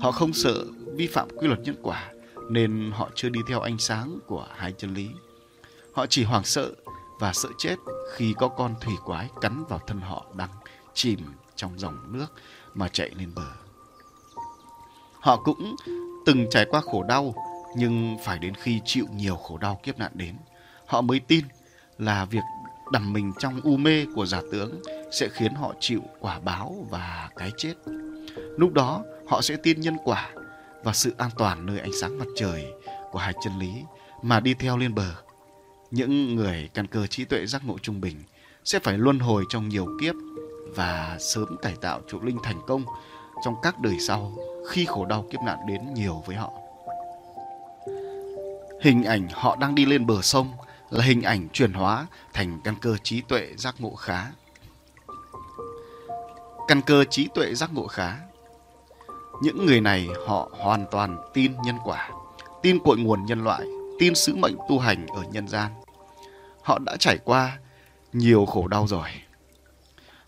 Họ 0.00 0.12
không 0.12 0.32
sợ 0.32 0.64
vi 0.96 1.06
phạm 1.06 1.28
quy 1.36 1.48
luật 1.48 1.60
nhân 1.60 1.76
quả 1.82 2.12
nên 2.50 2.90
họ 2.94 3.10
chưa 3.14 3.28
đi 3.28 3.40
theo 3.48 3.60
ánh 3.60 3.78
sáng 3.78 4.18
của 4.26 4.46
hai 4.56 4.72
chân 4.72 4.94
lý. 4.94 5.08
Họ 5.94 6.06
chỉ 6.06 6.24
hoảng 6.24 6.44
sợ 6.44 6.70
và 7.20 7.32
sợ 7.32 7.48
chết 7.58 7.76
khi 8.14 8.34
có 8.38 8.48
con 8.48 8.74
thủy 8.80 8.94
quái 9.04 9.28
cắn 9.40 9.64
vào 9.68 9.80
thân 9.86 10.00
họ 10.00 10.26
đang 10.36 10.50
chìm 10.94 11.20
trong 11.56 11.78
dòng 11.78 12.12
nước 12.12 12.26
mà 12.74 12.88
chạy 12.88 13.10
lên 13.10 13.34
bờ. 13.34 13.50
Họ 15.20 15.36
cũng 15.36 15.76
từng 16.26 16.46
trải 16.50 16.66
qua 16.70 16.80
khổ 16.80 17.02
đau 17.02 17.34
nhưng 17.76 18.16
phải 18.24 18.38
đến 18.38 18.54
khi 18.54 18.80
chịu 18.84 19.06
nhiều 19.14 19.36
khổ 19.36 19.58
đau 19.58 19.80
kiếp 19.82 19.98
nạn 19.98 20.12
đến, 20.14 20.36
họ 20.86 21.00
mới 21.00 21.20
tin 21.20 21.44
là 21.98 22.24
việc 22.24 22.44
đắm 22.92 23.12
mình 23.12 23.32
trong 23.38 23.60
u 23.64 23.76
mê 23.76 24.06
của 24.14 24.26
giả 24.26 24.40
tướng 24.52 24.82
sẽ 25.10 25.28
khiến 25.28 25.54
họ 25.54 25.74
chịu 25.80 26.02
quả 26.20 26.40
báo 26.40 26.86
và 26.90 27.30
cái 27.36 27.50
chết. 27.56 27.74
Lúc 28.56 28.72
đó, 28.72 29.04
họ 29.28 29.40
sẽ 29.40 29.56
tin 29.56 29.80
nhân 29.80 29.96
quả 30.04 30.30
và 30.84 30.92
sự 30.92 31.14
an 31.18 31.30
toàn 31.38 31.66
nơi 31.66 31.78
ánh 31.80 31.92
sáng 32.00 32.18
mặt 32.18 32.26
trời 32.36 32.66
của 33.10 33.18
hai 33.18 33.34
chân 33.44 33.58
lý 33.58 33.70
mà 34.22 34.40
đi 34.40 34.54
theo 34.54 34.76
lên 34.76 34.94
bờ. 34.94 35.14
Những 35.90 36.34
người 36.34 36.68
căn 36.74 36.86
cơ 36.86 37.06
trí 37.06 37.24
tuệ 37.24 37.46
giác 37.46 37.66
ngộ 37.66 37.78
trung 37.78 38.00
bình 38.00 38.16
sẽ 38.64 38.78
phải 38.78 38.98
luân 38.98 39.18
hồi 39.18 39.44
trong 39.48 39.68
nhiều 39.68 39.86
kiếp 40.00 40.14
và 40.76 41.16
sớm 41.20 41.56
cải 41.62 41.74
tạo 41.80 42.00
trụ 42.08 42.20
linh 42.22 42.38
thành 42.42 42.60
công 42.66 42.84
trong 43.44 43.54
các 43.62 43.80
đời 43.80 43.96
sau 44.00 44.36
khi 44.68 44.84
khổ 44.84 45.04
đau 45.06 45.26
kiếp 45.30 45.40
nạn 45.40 45.58
đến 45.68 45.80
nhiều 45.94 46.22
với 46.26 46.36
họ. 46.36 46.52
Hình 48.82 49.04
ảnh 49.04 49.28
họ 49.32 49.56
đang 49.56 49.74
đi 49.74 49.86
lên 49.86 50.06
bờ 50.06 50.22
sông 50.22 50.52
là 50.90 51.04
hình 51.04 51.22
ảnh 51.22 51.48
chuyển 51.52 51.72
hóa 51.72 52.06
thành 52.32 52.60
căn 52.64 52.74
cơ 52.80 52.96
trí 53.02 53.20
tuệ 53.20 53.52
giác 53.56 53.74
ngộ 53.78 53.94
khá. 53.94 54.26
Căn 56.68 56.82
cơ 56.82 57.04
trí 57.04 57.28
tuệ 57.34 57.54
giác 57.54 57.70
ngộ 57.72 57.86
khá. 57.86 58.16
Những 59.42 59.66
người 59.66 59.80
này 59.80 60.08
họ 60.26 60.50
hoàn 60.52 60.86
toàn 60.90 61.18
tin 61.34 61.52
nhân 61.64 61.76
quả, 61.84 62.10
tin 62.62 62.78
cội 62.84 62.98
nguồn 62.98 63.26
nhân 63.26 63.44
loại, 63.44 63.62
tin 63.98 64.14
sứ 64.14 64.36
mệnh 64.36 64.56
tu 64.68 64.78
hành 64.78 65.06
ở 65.06 65.22
nhân 65.32 65.48
gian. 65.48 65.72
Họ 66.62 66.78
đã 66.78 66.96
trải 66.96 67.18
qua 67.24 67.58
nhiều 68.12 68.46
khổ 68.46 68.68
đau 68.68 68.86
rồi. 68.86 69.08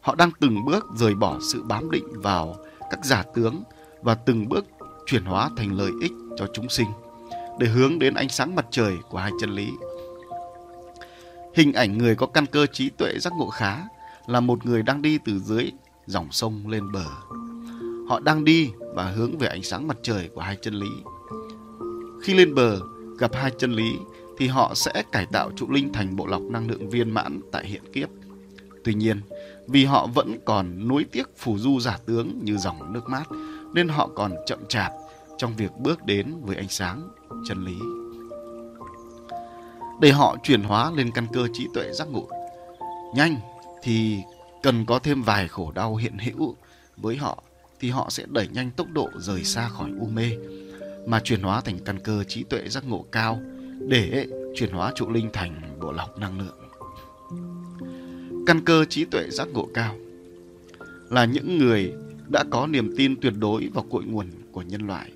Họ 0.01 0.15
đang 0.15 0.31
từng 0.41 0.65
bước 0.65 0.87
rời 0.97 1.15
bỏ 1.15 1.39
sự 1.53 1.62
bám 1.62 1.91
định 1.91 2.20
vào 2.20 2.57
các 2.91 3.05
giả 3.05 3.23
tướng 3.35 3.62
và 4.03 4.15
từng 4.15 4.49
bước 4.49 4.65
chuyển 5.07 5.24
hóa 5.24 5.51
thành 5.57 5.73
lợi 5.73 5.91
ích 6.03 6.12
cho 6.37 6.47
chúng 6.55 6.69
sinh 6.69 6.89
để 7.59 7.66
hướng 7.66 7.99
đến 7.99 8.15
ánh 8.15 8.28
sáng 8.28 8.55
mặt 8.55 8.66
trời 8.70 8.97
của 9.09 9.19
hai 9.19 9.31
chân 9.41 9.51
lý. 9.51 9.70
Hình 11.55 11.72
ảnh 11.72 11.98
người 11.98 12.14
có 12.14 12.27
căn 12.27 12.47
cơ 12.47 12.66
trí 12.66 12.90
tuệ 12.90 13.18
giác 13.18 13.32
ngộ 13.32 13.51
khá 13.51 13.78
là 14.27 14.40
một 14.40 14.66
người 14.66 14.82
đang 14.82 15.02
đi 15.02 15.18
từ 15.24 15.39
dưới 15.39 15.70
dòng 16.06 16.28
sông 16.31 16.68
lên 16.68 16.93
bờ. 16.93 17.05
Họ 18.09 18.20
đang 18.20 18.44
đi 18.44 18.70
và 18.94 19.05
hướng 19.05 19.39
về 19.39 19.48
ánh 19.48 19.62
sáng 19.62 19.86
mặt 19.86 19.97
trời 20.02 20.28
của 20.35 20.40
hai 20.40 20.56
chân 20.62 20.74
lý. 20.74 20.90
Khi 22.22 22.35
lên 22.35 22.55
bờ 22.55 22.81
gặp 23.18 23.31
hai 23.35 23.51
chân 23.59 23.72
lý 23.72 23.93
thì 24.39 24.48
họ 24.48 24.72
sẽ 24.74 25.02
cải 25.12 25.27
tạo 25.27 25.51
trụ 25.56 25.70
linh 25.70 25.93
thành 25.93 26.16
bộ 26.16 26.27
lọc 26.27 26.43
năng 26.43 26.68
lượng 26.68 26.90
viên 26.90 27.10
mãn 27.10 27.40
tại 27.52 27.66
hiện 27.66 27.93
kiếp. 27.93 28.09
Tuy 28.85 28.94
nhiên, 28.94 29.20
vì 29.68 29.85
họ 29.85 30.06
vẫn 30.06 30.39
còn 30.44 30.89
nuối 30.89 31.05
tiếc 31.05 31.39
phù 31.39 31.59
du 31.59 31.81
giả 31.81 31.98
tướng 32.06 32.44
như 32.44 32.56
dòng 32.56 32.93
nước 32.93 33.09
mát 33.09 33.24
nên 33.74 33.89
họ 33.89 34.10
còn 34.14 34.32
chậm 34.47 34.59
chạp 34.68 34.93
trong 35.39 35.56
việc 35.56 35.70
bước 35.78 36.05
đến 36.05 36.35
với 36.43 36.56
ánh 36.56 36.68
sáng 36.68 37.09
chân 37.48 37.64
lý 37.64 37.99
để 40.01 40.10
họ 40.10 40.36
chuyển 40.43 40.62
hóa 40.62 40.90
lên 40.90 41.10
căn 41.14 41.27
cơ 41.32 41.48
trí 41.52 41.66
tuệ 41.74 41.93
giác 41.93 42.09
ngộ. 42.09 42.28
Nhanh 43.14 43.36
thì 43.82 44.18
cần 44.62 44.86
có 44.86 44.98
thêm 44.98 45.22
vài 45.22 45.48
khổ 45.48 45.72
đau 45.74 45.97
hiện 45.97 46.18
hữu 46.18 46.56
với 46.97 47.16
họ, 47.16 47.43
thì 47.81 47.90
họ 47.90 48.06
sẽ 48.10 48.24
đẩy 48.28 48.48
nhanh 48.48 48.70
tốc 48.70 48.86
độ 48.93 49.09
rời 49.18 49.44
xa 49.44 49.68
khỏi 49.68 49.90
u 50.01 50.06
mê, 50.06 50.31
mà 51.06 51.20
chuyển 51.20 51.43
hóa 51.43 51.60
thành 51.60 51.78
căn 51.85 51.98
cơ 51.98 52.24
trí 52.24 52.43
tuệ 52.43 52.68
giác 52.68 52.85
ngộ 52.89 53.05
cao 53.12 53.40
để 53.89 54.27
chuyển 54.55 54.70
hóa 54.70 54.93
trụ 54.94 55.10
linh 55.10 55.31
thành 55.32 55.60
bộ 55.81 55.93
lọc 55.93 56.18
năng 56.18 56.40
lượng. 56.40 56.59
Căn 58.47 58.64
cơ 58.64 58.85
trí 58.85 59.05
tuệ 59.05 59.31
giác 59.31 59.48
ngộ 59.48 59.68
cao 59.74 59.94
là 61.10 61.24
những 61.24 61.59
người 61.59 61.93
đã 62.28 62.44
có 62.51 62.66
niềm 62.66 62.94
tin 62.97 63.20
tuyệt 63.20 63.32
đối 63.39 63.68
vào 63.74 63.85
cội 63.90 64.05
nguồn 64.05 64.27
của 64.52 64.62
nhân 64.62 64.86
loại, 64.86 65.12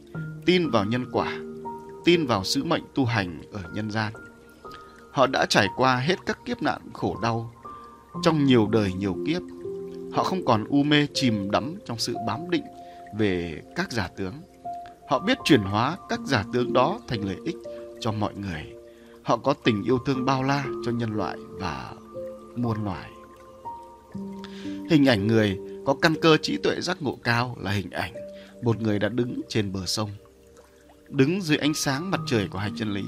tin 0.46 0.70
vào 0.70 0.84
nhân 0.84 1.06
quả, 1.12 1.38
tin 2.04 2.26
vào 2.26 2.44
sứ 2.44 2.64
mệnh 2.64 2.82
tu 2.94 3.04
hành 3.04 3.42
ở 3.52 3.60
nhân 3.74 3.90
gian 3.90 4.12
họ 5.14 5.26
đã 5.26 5.46
trải 5.46 5.68
qua 5.76 5.96
hết 5.96 6.26
các 6.26 6.38
kiếp 6.44 6.62
nạn 6.62 6.80
khổ 6.92 7.16
đau. 7.22 7.52
Trong 8.22 8.44
nhiều 8.44 8.66
đời 8.66 8.92
nhiều 8.92 9.16
kiếp, 9.26 9.42
họ 10.12 10.24
không 10.24 10.44
còn 10.44 10.64
u 10.64 10.82
mê 10.82 11.06
chìm 11.14 11.50
đắm 11.50 11.74
trong 11.86 11.98
sự 11.98 12.14
bám 12.26 12.50
định 12.50 12.64
về 13.18 13.62
các 13.76 13.92
giả 13.92 14.08
tướng. 14.16 14.34
Họ 15.08 15.18
biết 15.18 15.38
chuyển 15.44 15.60
hóa 15.60 15.96
các 16.08 16.20
giả 16.20 16.44
tướng 16.52 16.72
đó 16.72 17.00
thành 17.08 17.24
lợi 17.24 17.36
ích 17.44 17.56
cho 18.00 18.12
mọi 18.12 18.34
người. 18.34 18.72
Họ 19.22 19.36
có 19.36 19.54
tình 19.64 19.82
yêu 19.82 19.98
thương 20.06 20.24
bao 20.24 20.42
la 20.42 20.64
cho 20.84 20.92
nhân 20.92 21.16
loại 21.16 21.36
và 21.50 21.92
muôn 22.56 22.84
loài. 22.84 23.10
Hình 24.90 25.08
ảnh 25.08 25.26
người 25.26 25.58
có 25.86 25.94
căn 26.02 26.14
cơ 26.22 26.36
trí 26.36 26.56
tuệ 26.56 26.80
giác 26.80 27.02
ngộ 27.02 27.18
cao 27.24 27.56
là 27.60 27.70
hình 27.70 27.90
ảnh 27.90 28.12
một 28.62 28.80
người 28.80 28.98
đã 28.98 29.08
đứng 29.08 29.40
trên 29.48 29.72
bờ 29.72 29.86
sông, 29.86 30.10
đứng 31.08 31.42
dưới 31.42 31.58
ánh 31.58 31.74
sáng 31.74 32.10
mặt 32.10 32.20
trời 32.26 32.48
của 32.48 32.58
hai 32.58 32.70
chân 32.76 32.92
lý 32.92 33.04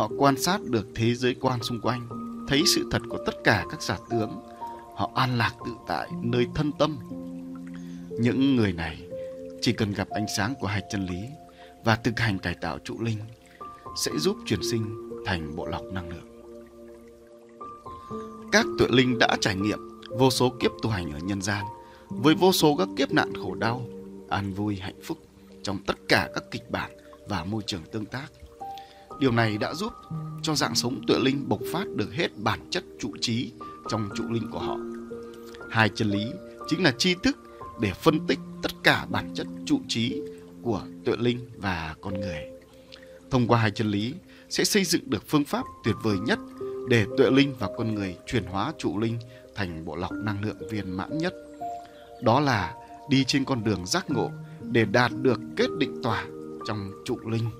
họ 0.00 0.08
quan 0.18 0.36
sát 0.36 0.60
được 0.64 0.86
thế 0.94 1.14
giới 1.14 1.34
quan 1.40 1.62
xung 1.62 1.80
quanh, 1.80 2.08
thấy 2.48 2.62
sự 2.66 2.88
thật 2.90 3.02
của 3.08 3.18
tất 3.26 3.34
cả 3.44 3.66
các 3.70 3.82
giả 3.82 3.98
tướng. 4.10 4.40
Họ 4.94 5.10
an 5.14 5.38
lạc 5.38 5.54
tự 5.64 5.72
tại 5.86 6.08
nơi 6.22 6.46
thân 6.54 6.72
tâm. 6.78 6.98
Những 8.10 8.56
người 8.56 8.72
này 8.72 9.02
chỉ 9.60 9.72
cần 9.72 9.92
gặp 9.92 10.08
ánh 10.08 10.26
sáng 10.36 10.54
của 10.60 10.66
hai 10.66 10.82
chân 10.90 11.06
lý 11.06 11.20
và 11.84 11.96
thực 11.96 12.18
hành 12.20 12.38
cải 12.38 12.54
tạo 12.54 12.78
trụ 12.78 13.00
linh 13.00 13.18
sẽ 13.96 14.10
giúp 14.18 14.36
chuyển 14.46 14.60
sinh 14.70 15.10
thành 15.26 15.56
bộ 15.56 15.66
lọc 15.66 15.84
năng 15.84 16.08
lượng. 16.08 16.42
Các 18.52 18.66
tuệ 18.78 18.88
linh 18.90 19.18
đã 19.18 19.36
trải 19.40 19.56
nghiệm 19.56 20.00
vô 20.18 20.30
số 20.30 20.52
kiếp 20.60 20.70
tu 20.82 20.90
hành 20.90 21.12
ở 21.12 21.18
nhân 21.18 21.42
gian 21.42 21.64
với 22.08 22.34
vô 22.34 22.52
số 22.52 22.76
các 22.76 22.88
kiếp 22.96 23.12
nạn 23.12 23.32
khổ 23.42 23.54
đau, 23.54 23.82
an 24.28 24.52
vui, 24.52 24.76
hạnh 24.76 25.00
phúc 25.02 25.18
trong 25.62 25.78
tất 25.86 25.96
cả 26.08 26.30
các 26.34 26.44
kịch 26.50 26.70
bản 26.70 26.90
và 27.28 27.44
môi 27.44 27.62
trường 27.66 27.82
tương 27.92 28.06
tác. 28.06 28.32
Điều 29.20 29.32
này 29.32 29.58
đã 29.58 29.74
giúp 29.74 29.92
cho 30.42 30.54
dạng 30.54 30.74
sống 30.74 31.00
tuệ 31.06 31.18
linh 31.18 31.48
bộc 31.48 31.60
phát 31.72 31.84
được 31.96 32.12
hết 32.12 32.28
bản 32.36 32.60
chất 32.70 32.84
trụ 33.00 33.12
trí 33.20 33.52
trong 33.88 34.08
trụ 34.16 34.24
linh 34.30 34.50
của 34.50 34.58
họ. 34.58 34.76
Hai 35.70 35.88
chân 35.94 36.10
lý 36.10 36.26
chính 36.68 36.82
là 36.82 36.92
tri 36.98 37.14
thức 37.14 37.36
để 37.80 37.92
phân 37.92 38.26
tích 38.26 38.38
tất 38.62 38.72
cả 38.82 39.06
bản 39.10 39.30
chất 39.34 39.46
trụ 39.66 39.80
trí 39.88 40.22
của 40.62 40.82
tuệ 41.04 41.16
linh 41.16 41.48
và 41.56 41.94
con 42.00 42.20
người. 42.20 42.38
Thông 43.30 43.46
qua 43.46 43.58
hai 43.58 43.70
chân 43.70 43.90
lý 43.90 44.14
sẽ 44.48 44.64
xây 44.64 44.84
dựng 44.84 45.10
được 45.10 45.22
phương 45.28 45.44
pháp 45.44 45.64
tuyệt 45.84 45.96
vời 46.02 46.18
nhất 46.18 46.38
để 46.88 47.06
tuệ 47.18 47.30
linh 47.30 47.54
và 47.58 47.68
con 47.78 47.94
người 47.94 48.16
chuyển 48.26 48.44
hóa 48.44 48.72
trụ 48.78 48.98
linh 48.98 49.18
thành 49.54 49.84
bộ 49.84 49.96
lọc 49.96 50.12
năng 50.12 50.44
lượng 50.44 50.68
viên 50.70 50.96
mãn 50.96 51.18
nhất. 51.18 51.34
Đó 52.22 52.40
là 52.40 52.74
đi 53.08 53.24
trên 53.24 53.44
con 53.44 53.64
đường 53.64 53.86
giác 53.86 54.10
ngộ 54.10 54.30
để 54.62 54.84
đạt 54.84 55.12
được 55.22 55.40
kết 55.56 55.68
định 55.78 56.02
tỏa 56.02 56.26
trong 56.66 56.92
trụ 57.04 57.18
linh. 57.30 57.50